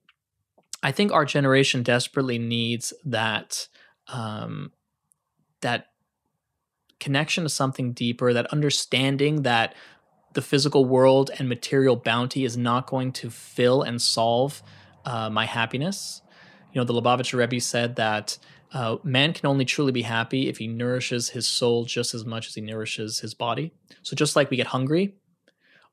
I 0.82 0.92
think 0.92 1.12
our 1.12 1.24
generation 1.24 1.82
desperately 1.82 2.38
needs 2.38 2.92
that 3.04 3.68
um, 4.08 4.72
that 5.60 5.86
connection 6.98 7.44
to 7.44 7.50
something 7.50 7.92
deeper, 7.92 8.32
that 8.32 8.46
understanding 8.46 9.42
that 9.42 9.74
the 10.32 10.42
physical 10.42 10.84
world 10.84 11.30
and 11.38 11.48
material 11.48 11.96
bounty 11.96 12.44
is 12.44 12.56
not 12.56 12.86
going 12.86 13.12
to 13.12 13.30
fill 13.30 13.82
and 13.82 14.00
solve 14.00 14.62
uh, 15.04 15.28
my 15.30 15.46
happiness. 15.46 16.22
You 16.72 16.80
know, 16.80 16.84
the 16.84 16.92
Lubavitcher 16.92 17.38
Rebbe 17.38 17.60
said 17.60 17.96
that 17.96 18.38
uh, 18.72 18.96
man 19.02 19.32
can 19.32 19.46
only 19.46 19.64
truly 19.64 19.90
be 19.90 20.02
happy 20.02 20.48
if 20.48 20.58
he 20.58 20.68
nourishes 20.68 21.30
his 21.30 21.48
soul 21.48 21.84
just 21.84 22.14
as 22.14 22.24
much 22.24 22.46
as 22.46 22.54
he 22.54 22.60
nourishes 22.60 23.18
his 23.20 23.34
body. 23.34 23.72
So 24.02 24.14
just 24.14 24.36
like 24.36 24.50
we 24.50 24.56
get 24.56 24.68
hungry, 24.68 25.14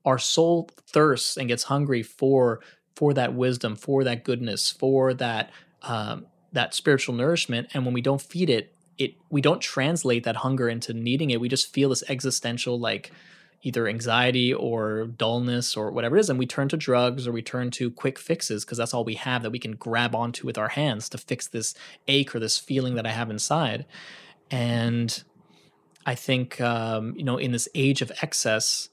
our 0.06 0.20
soul 0.20 0.70
thirsts 0.88 1.38
and 1.38 1.48
gets 1.48 1.64
hungry 1.64 2.04
for 2.04 2.62
for 2.98 3.14
that 3.14 3.36
wisdom, 3.36 3.76
for 3.76 4.04
that 4.04 4.24
goodness, 4.24 4.72
for 4.72 5.14
that 5.14 5.52
um, 5.84 6.26
that 6.52 6.74
spiritual 6.74 7.14
nourishment. 7.14 7.68
And 7.76 7.86
when 7.86 7.94
we 7.94 8.02
don't 8.02 8.20
feed 8.20 8.50
it, 8.50 8.74
it 8.98 9.14
we 9.30 9.40
don't 9.40 9.62
translate 9.62 10.24
that 10.24 10.38
hunger 10.38 10.68
into 10.68 10.94
needing 10.94 11.30
it. 11.30 11.40
We 11.40 11.48
just 11.48 11.72
feel 11.72 11.90
this 11.90 12.04
existential 12.10 12.80
like 12.80 13.12
either 13.62 13.88
anxiety 13.88 14.52
or 14.52 15.06
dullness 15.06 15.78
or 15.78 15.92
whatever 15.92 16.18
it 16.18 16.22
is, 16.22 16.30
and 16.32 16.40
we 16.40 16.48
turn 16.48 16.70
to 16.70 16.78
drugs 16.78 17.28
or 17.28 17.32
we 17.32 17.44
turn 17.44 17.70
to 17.70 17.92
quick 17.92 18.18
fixes 18.18 18.66
because 18.66 18.80
that's 18.80 18.96
all 18.96 19.04
we 19.04 19.14
have 19.14 19.44
that 19.44 19.52
we 19.52 19.60
can 19.60 19.74
grab 19.74 20.16
onto 20.16 20.48
with 20.48 20.58
our 20.58 20.70
hands 20.70 21.08
to 21.10 21.20
fix 21.20 21.48
this 21.48 21.76
ache 22.08 22.34
or 22.34 22.40
this 22.40 22.58
feeling 22.58 22.96
that 22.96 23.06
I 23.06 23.12
have 23.12 23.30
inside. 23.30 23.86
And 24.50 25.24
I 26.04 26.16
think 26.16 26.60
um, 26.62 27.14
you 27.16 27.24
know 27.24 27.38
in 27.38 27.52
this 27.52 27.70
age 27.76 28.02
of 28.02 28.12
excess 28.24 28.90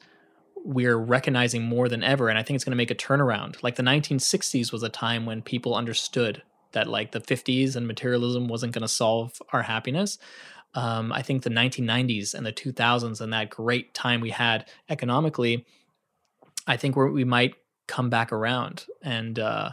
we're 0.64 0.96
recognizing 0.96 1.62
more 1.62 1.88
than 1.88 2.02
ever 2.02 2.28
and 2.28 2.38
i 2.38 2.42
think 2.42 2.56
it's 2.56 2.64
going 2.64 2.72
to 2.72 2.76
make 2.76 2.90
a 2.90 2.94
turnaround. 2.94 3.62
Like 3.62 3.76
the 3.76 3.82
1960s 3.82 4.72
was 4.72 4.82
a 4.82 4.88
time 4.88 5.26
when 5.26 5.42
people 5.42 5.74
understood 5.74 6.42
that 6.72 6.88
like 6.88 7.12
the 7.12 7.20
50s 7.20 7.76
and 7.76 7.86
materialism 7.86 8.48
wasn't 8.48 8.72
going 8.72 8.82
to 8.82 8.88
solve 8.88 9.40
our 9.52 9.62
happiness. 9.62 10.18
Um, 10.74 11.12
i 11.12 11.22
think 11.22 11.42
the 11.42 11.50
1990s 11.50 12.34
and 12.34 12.44
the 12.44 12.52
2000s 12.52 13.20
and 13.20 13.32
that 13.32 13.50
great 13.50 13.94
time 13.94 14.20
we 14.20 14.30
had 14.30 14.68
economically 14.88 15.66
i 16.66 16.76
think 16.76 16.96
we 16.96 17.22
might 17.24 17.54
come 17.86 18.10
back 18.10 18.32
around. 18.32 18.86
And 19.02 19.38
uh, 19.38 19.70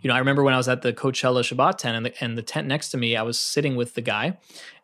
you 0.00 0.08
know, 0.08 0.14
I 0.14 0.18
remember 0.18 0.42
when 0.42 0.54
I 0.54 0.56
was 0.56 0.68
at 0.68 0.82
the 0.82 0.92
Coachella 0.92 1.42
Shabbat 1.42 1.78
tent 1.78 1.96
and 1.96 2.06
the, 2.06 2.24
and 2.24 2.38
the 2.38 2.42
tent 2.42 2.66
next 2.66 2.90
to 2.90 2.96
me, 2.96 3.16
I 3.16 3.22
was 3.22 3.38
sitting 3.38 3.76
with 3.76 3.94
the 3.94 4.00
guy 4.00 4.38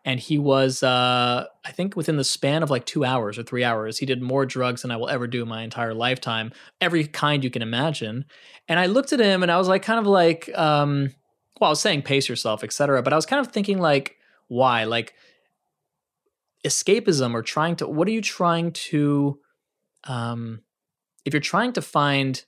and 0.06 0.20
he 0.20 0.38
was, 0.38 0.84
uh, 0.84 1.46
I 1.64 1.72
think 1.72 1.96
within 1.96 2.16
the 2.16 2.24
span 2.24 2.62
of 2.62 2.70
like 2.70 2.86
two 2.86 3.04
hours 3.04 3.38
or 3.38 3.42
three 3.42 3.64
hours, 3.64 3.98
he 3.98 4.06
did 4.06 4.22
more 4.22 4.46
drugs 4.46 4.82
than 4.82 4.92
I 4.92 4.96
will 4.96 5.08
ever 5.08 5.26
do 5.26 5.42
in 5.42 5.48
my 5.48 5.62
entire 5.62 5.92
lifetime, 5.92 6.52
every 6.80 7.06
kind 7.06 7.42
you 7.42 7.50
can 7.50 7.60
imagine. 7.60 8.24
And 8.68 8.78
I 8.78 8.86
looked 8.86 9.12
at 9.12 9.20
him 9.20 9.42
and 9.42 9.50
I 9.50 9.58
was 9.58 9.66
like, 9.66 9.82
kind 9.82 9.98
of 9.98 10.06
like, 10.06 10.48
um, 10.56 11.10
well, 11.60 11.68
I 11.68 11.70
was 11.70 11.80
saying 11.80 12.02
pace 12.02 12.28
yourself, 12.28 12.62
etc. 12.62 13.02
But 13.02 13.12
I 13.12 13.16
was 13.16 13.26
kind 13.26 13.44
of 13.44 13.52
thinking 13.52 13.78
like, 13.78 14.16
why? 14.46 14.84
Like 14.84 15.14
escapism 16.64 17.34
or 17.34 17.42
trying 17.42 17.74
to, 17.76 17.88
what 17.88 18.06
are 18.06 18.12
you 18.12 18.22
trying 18.22 18.70
to, 18.72 19.40
um, 20.04 20.62
if 21.24 21.34
you're 21.34 21.40
trying 21.40 21.72
to 21.72 21.82
find 21.82 22.44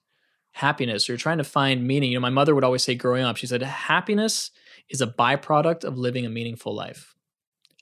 happiness 0.53 1.09
or 1.09 1.13
you're 1.13 1.19
trying 1.19 1.39
to 1.39 1.45
find 1.45 1.87
meaning. 1.87 2.11
You 2.11 2.19
know, 2.19 2.23
my 2.23 2.31
mother 2.31 2.55
would 2.55 2.65
always 2.65 2.83
say 2.83 2.95
growing 2.95 3.25
up, 3.25 3.37
she 3.37 3.47
said, 3.47 3.63
happiness 3.63 4.51
is 4.89 5.01
a 5.01 5.07
byproduct 5.07 5.85
of 5.85 5.97
living 5.97 6.27
a 6.27 6.31
meaningful 6.31 6.75
life. 6.75 7.15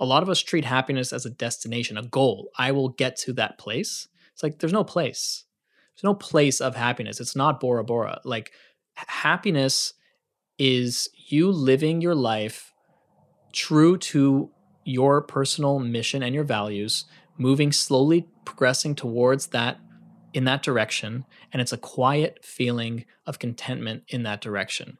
A 0.01 0.05
lot 0.05 0.23
of 0.23 0.29
us 0.29 0.41
treat 0.41 0.65
happiness 0.65 1.13
as 1.13 1.25
a 1.25 1.31
destination, 1.31 1.97
a 1.97 2.03
goal. 2.03 2.51
I 2.59 2.73
will 2.73 2.91
get 2.91 3.17
to 3.19 3.33
that 3.35 3.59
place. 3.59 4.09
It's 4.33 4.43
like 4.43 4.59
there's 4.59 4.73
no 4.73 4.85
place. 4.85 5.45
There's 5.95 6.05
no 6.05 6.15
place 6.15 6.61
of 6.61 6.77
happiness. 6.77 7.21
It's 7.21 7.37
not 7.37 7.61
Bora 7.61 7.85
Bora. 7.85 8.21
Like 8.25 8.53
happiness 8.95 9.95
is 10.59 11.09
you 11.15 11.51
living 11.51 12.01
your 12.01 12.15
life 12.15 12.73
true 13.53 13.97
to 13.97 14.51
your 14.85 15.23
personal 15.23 15.79
mission 15.79 16.23
and 16.23 16.35
your 16.35 16.45
values, 16.45 17.07
moving 17.39 17.73
slowly 17.73 18.29
progressing 18.45 18.95
towards 18.95 19.49
that 19.49 19.79
in 20.37 20.45
that 20.45 20.63
direction 20.63 21.25
and 21.51 21.63
it's 21.63 21.73
a 21.73 21.79
quiet 21.79 22.39
feeling 22.43 23.07
of 23.27 23.39
contentment 23.39 24.03
in 24.09 24.23
that 24.23 24.43
direction 24.43 24.99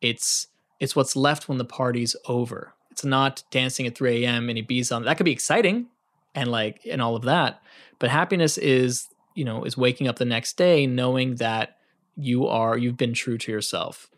it's 0.00 0.46
it's 0.80 0.96
what's 0.96 1.14
left 1.14 1.46
when 1.46 1.58
the 1.58 1.64
party's 1.64 2.16
over 2.26 2.74
it's 2.92 3.04
not 3.04 3.42
dancing 3.50 3.86
at 3.86 3.96
3 3.96 4.24
a.m 4.24 4.48
in 4.48 4.56
ibiza 4.56 5.04
that 5.04 5.16
could 5.16 5.24
be 5.24 5.32
exciting 5.32 5.86
and 6.34 6.50
like 6.50 6.80
and 6.88 7.02
all 7.02 7.16
of 7.16 7.22
that 7.22 7.60
but 7.98 8.10
happiness 8.10 8.56
is 8.58 9.08
you 9.34 9.44
know 9.44 9.64
is 9.64 9.76
waking 9.76 10.06
up 10.06 10.16
the 10.16 10.24
next 10.24 10.56
day 10.56 10.86
knowing 10.86 11.36
that 11.36 11.76
you 12.16 12.46
are 12.46 12.78
you've 12.78 12.96
been 12.96 13.14
true 13.14 13.38
to 13.38 13.50
yourself 13.50 14.10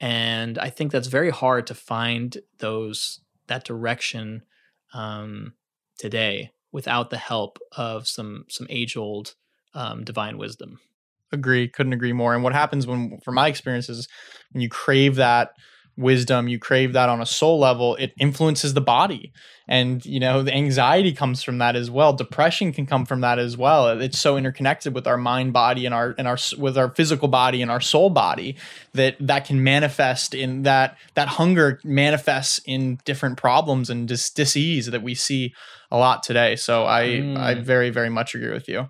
and 0.00 0.58
i 0.58 0.68
think 0.68 0.92
that's 0.92 1.08
very 1.08 1.30
hard 1.30 1.66
to 1.66 1.74
find 1.74 2.38
those 2.58 3.20
that 3.46 3.64
direction 3.64 4.42
um, 4.92 5.54
today 5.98 6.50
without 6.72 7.10
the 7.10 7.18
help 7.18 7.58
of 7.76 8.06
some 8.06 8.44
some 8.48 8.66
age 8.70 8.96
old 8.96 9.34
um, 9.74 10.04
divine 10.04 10.38
wisdom. 10.38 10.80
Agree. 11.32 11.68
Couldn't 11.68 11.92
agree 11.92 12.12
more. 12.12 12.34
And 12.34 12.42
what 12.42 12.52
happens 12.52 12.86
when, 12.86 13.18
from 13.24 13.34
my 13.34 13.48
experiences, 13.48 14.08
when 14.52 14.62
you 14.62 14.68
crave 14.68 15.16
that 15.16 15.50
wisdom, 15.96 16.46
you 16.46 16.58
crave 16.58 16.92
that 16.92 17.08
on 17.08 17.20
a 17.20 17.26
soul 17.26 17.58
level, 17.58 17.96
it 17.96 18.12
influences 18.18 18.74
the 18.74 18.80
body. 18.80 19.32
And, 19.68 20.04
you 20.04 20.20
know, 20.20 20.42
the 20.42 20.54
anxiety 20.54 21.12
comes 21.12 21.42
from 21.42 21.58
that 21.58 21.74
as 21.74 21.90
well. 21.90 22.12
Depression 22.12 22.72
can 22.72 22.86
come 22.86 23.04
from 23.04 23.22
that 23.22 23.38
as 23.38 23.56
well. 23.56 23.88
It's 24.00 24.18
so 24.18 24.36
interconnected 24.36 24.94
with 24.94 25.06
our 25.06 25.16
mind 25.16 25.52
body 25.52 25.86
and 25.86 25.94
our, 25.94 26.14
and 26.18 26.28
our, 26.28 26.38
with 26.58 26.78
our 26.78 26.94
physical 26.94 27.28
body 27.28 27.62
and 27.62 27.70
our 27.70 27.80
soul 27.80 28.10
body 28.10 28.56
that 28.92 29.16
that 29.20 29.46
can 29.46 29.64
manifest 29.64 30.34
in 30.34 30.62
that, 30.62 30.96
that 31.14 31.28
hunger 31.28 31.80
manifests 31.82 32.60
in 32.64 33.00
different 33.04 33.38
problems 33.38 33.90
and 33.90 34.06
dis- 34.06 34.30
disease 34.30 34.86
that 34.86 35.02
we 35.02 35.14
see 35.14 35.52
a 35.90 35.96
lot 35.96 36.22
today. 36.22 36.56
So 36.56 36.86
I, 36.86 37.02
mm. 37.04 37.36
I 37.36 37.54
very, 37.54 37.90
very 37.90 38.10
much 38.10 38.34
agree 38.34 38.52
with 38.52 38.68
you. 38.68 38.88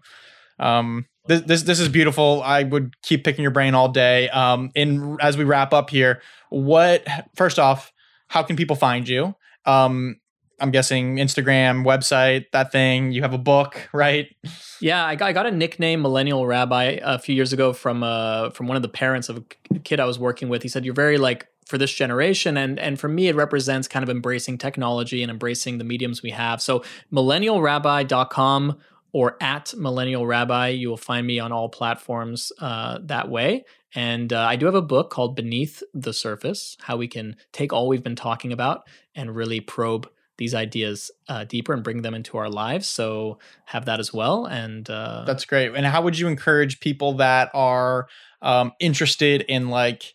Um, 0.59 1.07
this, 1.29 1.43
this 1.43 1.63
this 1.63 1.81
is 1.81 1.89
beautiful. 1.89 2.43
I 2.45 2.63
would 2.63 3.01
keep 3.03 3.25
picking 3.25 3.43
your 3.43 3.51
brain 3.51 3.75
all 3.75 3.89
day. 3.89 4.29
Um, 4.31 4.71
in 4.75 5.17
as 5.21 5.37
we 5.37 5.45
wrap 5.45 5.73
up 5.73 5.91
here, 5.91 6.23
what 6.51 7.07
first 7.35 7.59
off, 7.59 7.93
how 8.29 8.43
can 8.43 8.57
people 8.57 8.77
find 8.77 9.09
you? 9.09 9.35
Um, 9.65 10.21
I'm 10.59 10.71
guessing 10.71 11.17
Instagram, 11.17 11.85
website, 11.85 12.47
that 12.53 12.73
thing. 12.73 13.13
You 13.13 13.23
have 13.23 13.35
a 13.35 13.39
book, 13.39 13.89
right? 13.93 14.35
Yeah, 14.81 15.05
I 15.05 15.15
got, 15.15 15.29
I 15.29 15.33
got 15.33 15.47
a 15.47 15.51
nickname, 15.51 16.03
Millennial 16.03 16.47
Rabbi, 16.47 16.99
a 17.03 17.19
few 17.19 17.35
years 17.35 17.53
ago 17.53 17.73
from 17.73 18.03
uh 18.03 18.51
from 18.51 18.67
one 18.67 18.77
of 18.77 18.83
the 18.83 18.89
parents 18.89 19.29
of 19.29 19.45
a 19.73 19.79
kid 19.81 20.01
I 20.01 20.05
was 20.05 20.19
working 20.19 20.49
with. 20.49 20.63
He 20.63 20.69
said, 20.69 20.85
"You're 20.85 20.95
very 20.95 21.19
like 21.19 21.49
for 21.67 21.79
this 21.79 21.93
generation 21.93 22.57
and 22.57 22.79
and 22.79 22.99
for 22.99 23.09
me 23.09 23.29
it 23.29 23.35
represents 23.35 23.89
kind 23.89 24.03
of 24.03 24.09
embracing 24.09 24.57
technology 24.57 25.23
and 25.23 25.31
embracing 25.31 25.79
the 25.79 25.85
mediums 25.85 26.23
we 26.23 26.31
have 26.31 26.63
so 26.63 26.83
millennialrabbi.com 27.13 28.79
or 29.17 29.35
at 29.41 29.73
millennial 29.79 30.27
rabbi 30.27 30.69
you 30.69 30.91
will 30.91 30.99
find 30.99 31.27
me 31.27 31.39
on 31.39 31.51
all 31.51 31.71
platforms 31.71 32.53
uh, 32.59 32.99
that 33.03 33.31
way. 33.31 33.65
And 33.95 34.31
uh, 34.31 34.47
i 34.47 34.57
do 34.57 34.67
have 34.67 34.75
a 34.75 34.83
book 34.83 35.09
called 35.09 35.35
beneath 35.35 35.83
the 35.95 36.13
surface 36.13 36.77
how 36.83 36.99
we 36.99 37.09
can 37.09 37.37
take 37.51 37.73
all 37.73 37.89
we've 37.89 38.03
been 38.03 38.23
talking 38.29 38.53
about 38.53 38.83
and 39.15 39.35
really 39.35 39.61
probe 39.61 40.07
these 40.37 40.55
ideas 40.55 41.11
uh, 41.29 41.45
deeper 41.45 41.73
and 41.73 41.83
bring 41.83 42.03
them 42.03 42.13
into 42.13 42.37
our 42.37 42.51
lives. 42.51 42.87
So 42.87 43.39
have 43.65 43.87
that 43.87 44.01
as 44.01 44.13
well 44.13 44.45
and 44.45 44.89
uh, 44.91 45.25
that's 45.27 45.47
great. 45.47 45.75
And 45.75 45.87
how 45.87 46.03
would 46.03 46.19
you 46.19 46.29
encourage 46.29 46.79
people 46.81 47.15
that 47.15 47.51
are 47.55 48.09
um, 48.43 48.73
interested 48.81 49.41
in 49.49 49.71
like 49.71 50.13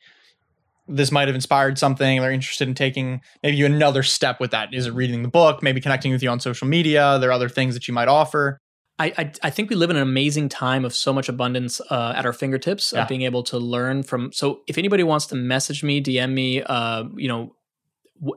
this 0.87 1.11
might 1.11 1.27
have 1.27 1.35
inspired 1.35 1.79
something 1.79 2.21
they're 2.21 2.31
interested 2.31 2.67
in 2.67 2.75
taking 2.75 3.21
maybe 3.41 3.63
another 3.65 4.03
step 4.03 4.39
with 4.39 4.51
that 4.51 4.73
is 4.73 4.85
it 4.87 4.93
reading 4.93 5.21
the 5.23 5.29
book 5.29 5.63
maybe 5.63 5.79
connecting 5.79 6.11
with 6.11 6.21
you 6.21 6.29
on 6.29 6.39
social 6.39 6.67
media 6.67 7.17
there 7.19 7.29
are 7.29 7.33
other 7.33 7.47
things 7.49 7.73
that 7.75 7.87
you 7.87 7.93
might 7.93 8.07
offer 8.07 8.59
I, 9.01 9.13
I, 9.17 9.31
I 9.43 9.49
think 9.49 9.71
we 9.71 9.75
live 9.75 9.89
in 9.89 9.95
an 9.95 10.03
amazing 10.03 10.47
time 10.49 10.85
of 10.85 10.93
so 10.93 11.11
much 11.11 11.27
abundance 11.27 11.81
uh, 11.89 12.13
at 12.15 12.25
our 12.25 12.33
fingertips 12.33 12.93
yeah. 12.93 13.01
of 13.01 13.07
being 13.07 13.23
able 13.23 13.41
to 13.43 13.57
learn 13.57 14.03
from. 14.03 14.31
So 14.31 14.61
if 14.67 14.77
anybody 14.77 15.01
wants 15.01 15.25
to 15.27 15.35
message 15.35 15.83
me, 15.83 16.03
DM 16.03 16.33
me, 16.33 16.61
uh, 16.61 17.05
you 17.15 17.27
know, 17.27 17.55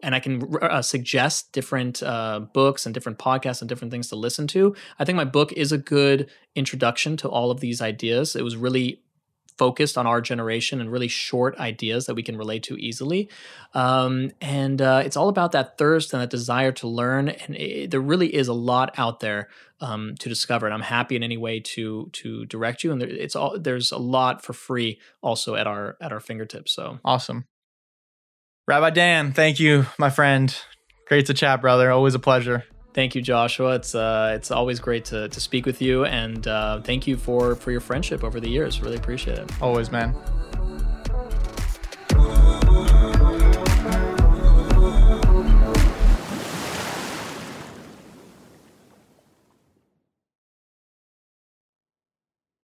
and 0.03 0.15
I 0.15 0.21
can 0.21 0.57
uh, 0.63 0.81
suggest 0.81 1.53
different 1.53 2.03
uh, 2.03 2.41
books 2.41 2.87
and 2.87 2.95
different 2.95 3.19
podcasts 3.19 3.61
and 3.61 3.69
different 3.69 3.91
things 3.91 4.09
to 4.09 4.17
listen 4.17 4.47
to. 4.49 4.75
I 4.99 5.05
think 5.05 5.17
my 5.17 5.27
book 5.27 5.53
is 5.53 5.73
a 5.73 5.77
good 5.79 6.31
introduction 6.55 7.19
to 7.19 7.29
all 7.29 7.51
of 7.51 7.61
these 7.61 7.83
ideas. 7.83 8.35
It 8.35 8.43
was 8.43 8.57
really 8.57 9.03
focused 9.59 9.97
on 9.97 10.07
our 10.07 10.21
generation 10.21 10.81
and 10.81 10.91
really 10.91 11.09
short 11.09 11.57
ideas 11.59 12.07
that 12.07 12.15
we 12.15 12.23
can 12.23 12.37
relate 12.37 12.63
to 12.65 12.77
easily. 12.77 13.29
Um, 13.73 14.31
and 14.41 14.81
uh, 14.83 15.03
it's 15.05 15.17
all 15.17 15.29
about 15.29 15.53
that 15.53 15.79
thirst 15.79 16.13
and 16.13 16.23
that 16.23 16.31
desire 16.31 16.73
to 16.73 16.89
learn. 16.89 17.29
And 17.29 17.57
it, 17.57 17.91
there 17.91 18.01
really 18.01 18.35
is 18.35 18.49
a 18.49 18.53
lot 18.53 18.95
out 18.99 19.21
there 19.21 19.49
um, 19.81 20.15
to 20.19 20.29
discover. 20.29 20.67
And 20.67 20.75
I'm 20.75 20.83
happy 20.83 21.17
in 21.17 21.23
any 21.23 21.37
way 21.37 21.61
to 21.61 22.11
to 22.13 22.47
direct 22.47 22.85
you. 22.85 22.93
And 22.93 23.01
there, 23.01 23.09
it's 23.09 23.37
all 23.37 23.59
there's 23.59 23.93
a 23.93 23.99
lot 23.99 24.43
for 24.45 24.53
free 24.53 25.01
also 25.23 25.55
at 25.55 25.67
our 25.67 25.97
at 26.01 26.13
our 26.13 26.21
fingertips. 26.21 26.73
So 26.73 26.99
awesome. 27.05 27.47
Rabbi 28.67 28.91
Dan, 28.91 29.33
thank 29.33 29.61
you, 29.61 29.87
my 29.99 30.09
friend. 30.09 30.57
Great 31.07 31.27
to 31.27 31.35
chat, 31.35 31.61
brother. 31.61 31.91
Always 31.91 32.15
a 32.15 32.19
pleasure. 32.19 32.65
Thank 32.95 33.17
you, 33.17 33.23
Joshua. 33.23 33.75
It's 33.75 33.95
uh, 33.95 34.33
it's 34.37 34.53
always 34.53 34.79
great 34.79 35.05
to, 35.07 35.29
to 35.29 35.41
speak 35.41 35.67
with 35.67 35.83
you, 35.83 36.05
and 36.05 36.47
uh, 36.47 36.81
thank 36.81 37.09
you 37.09 37.17
for 37.17 37.57
for 37.57 37.73
your 37.73 37.81
friendship 37.81 38.23
over 38.23 38.39
the 38.39 38.49
years. 38.49 38.81
Really 38.81 38.97
appreciate 38.97 39.39
it. 39.39 39.51
Always, 39.61 39.91
man. 39.91 40.15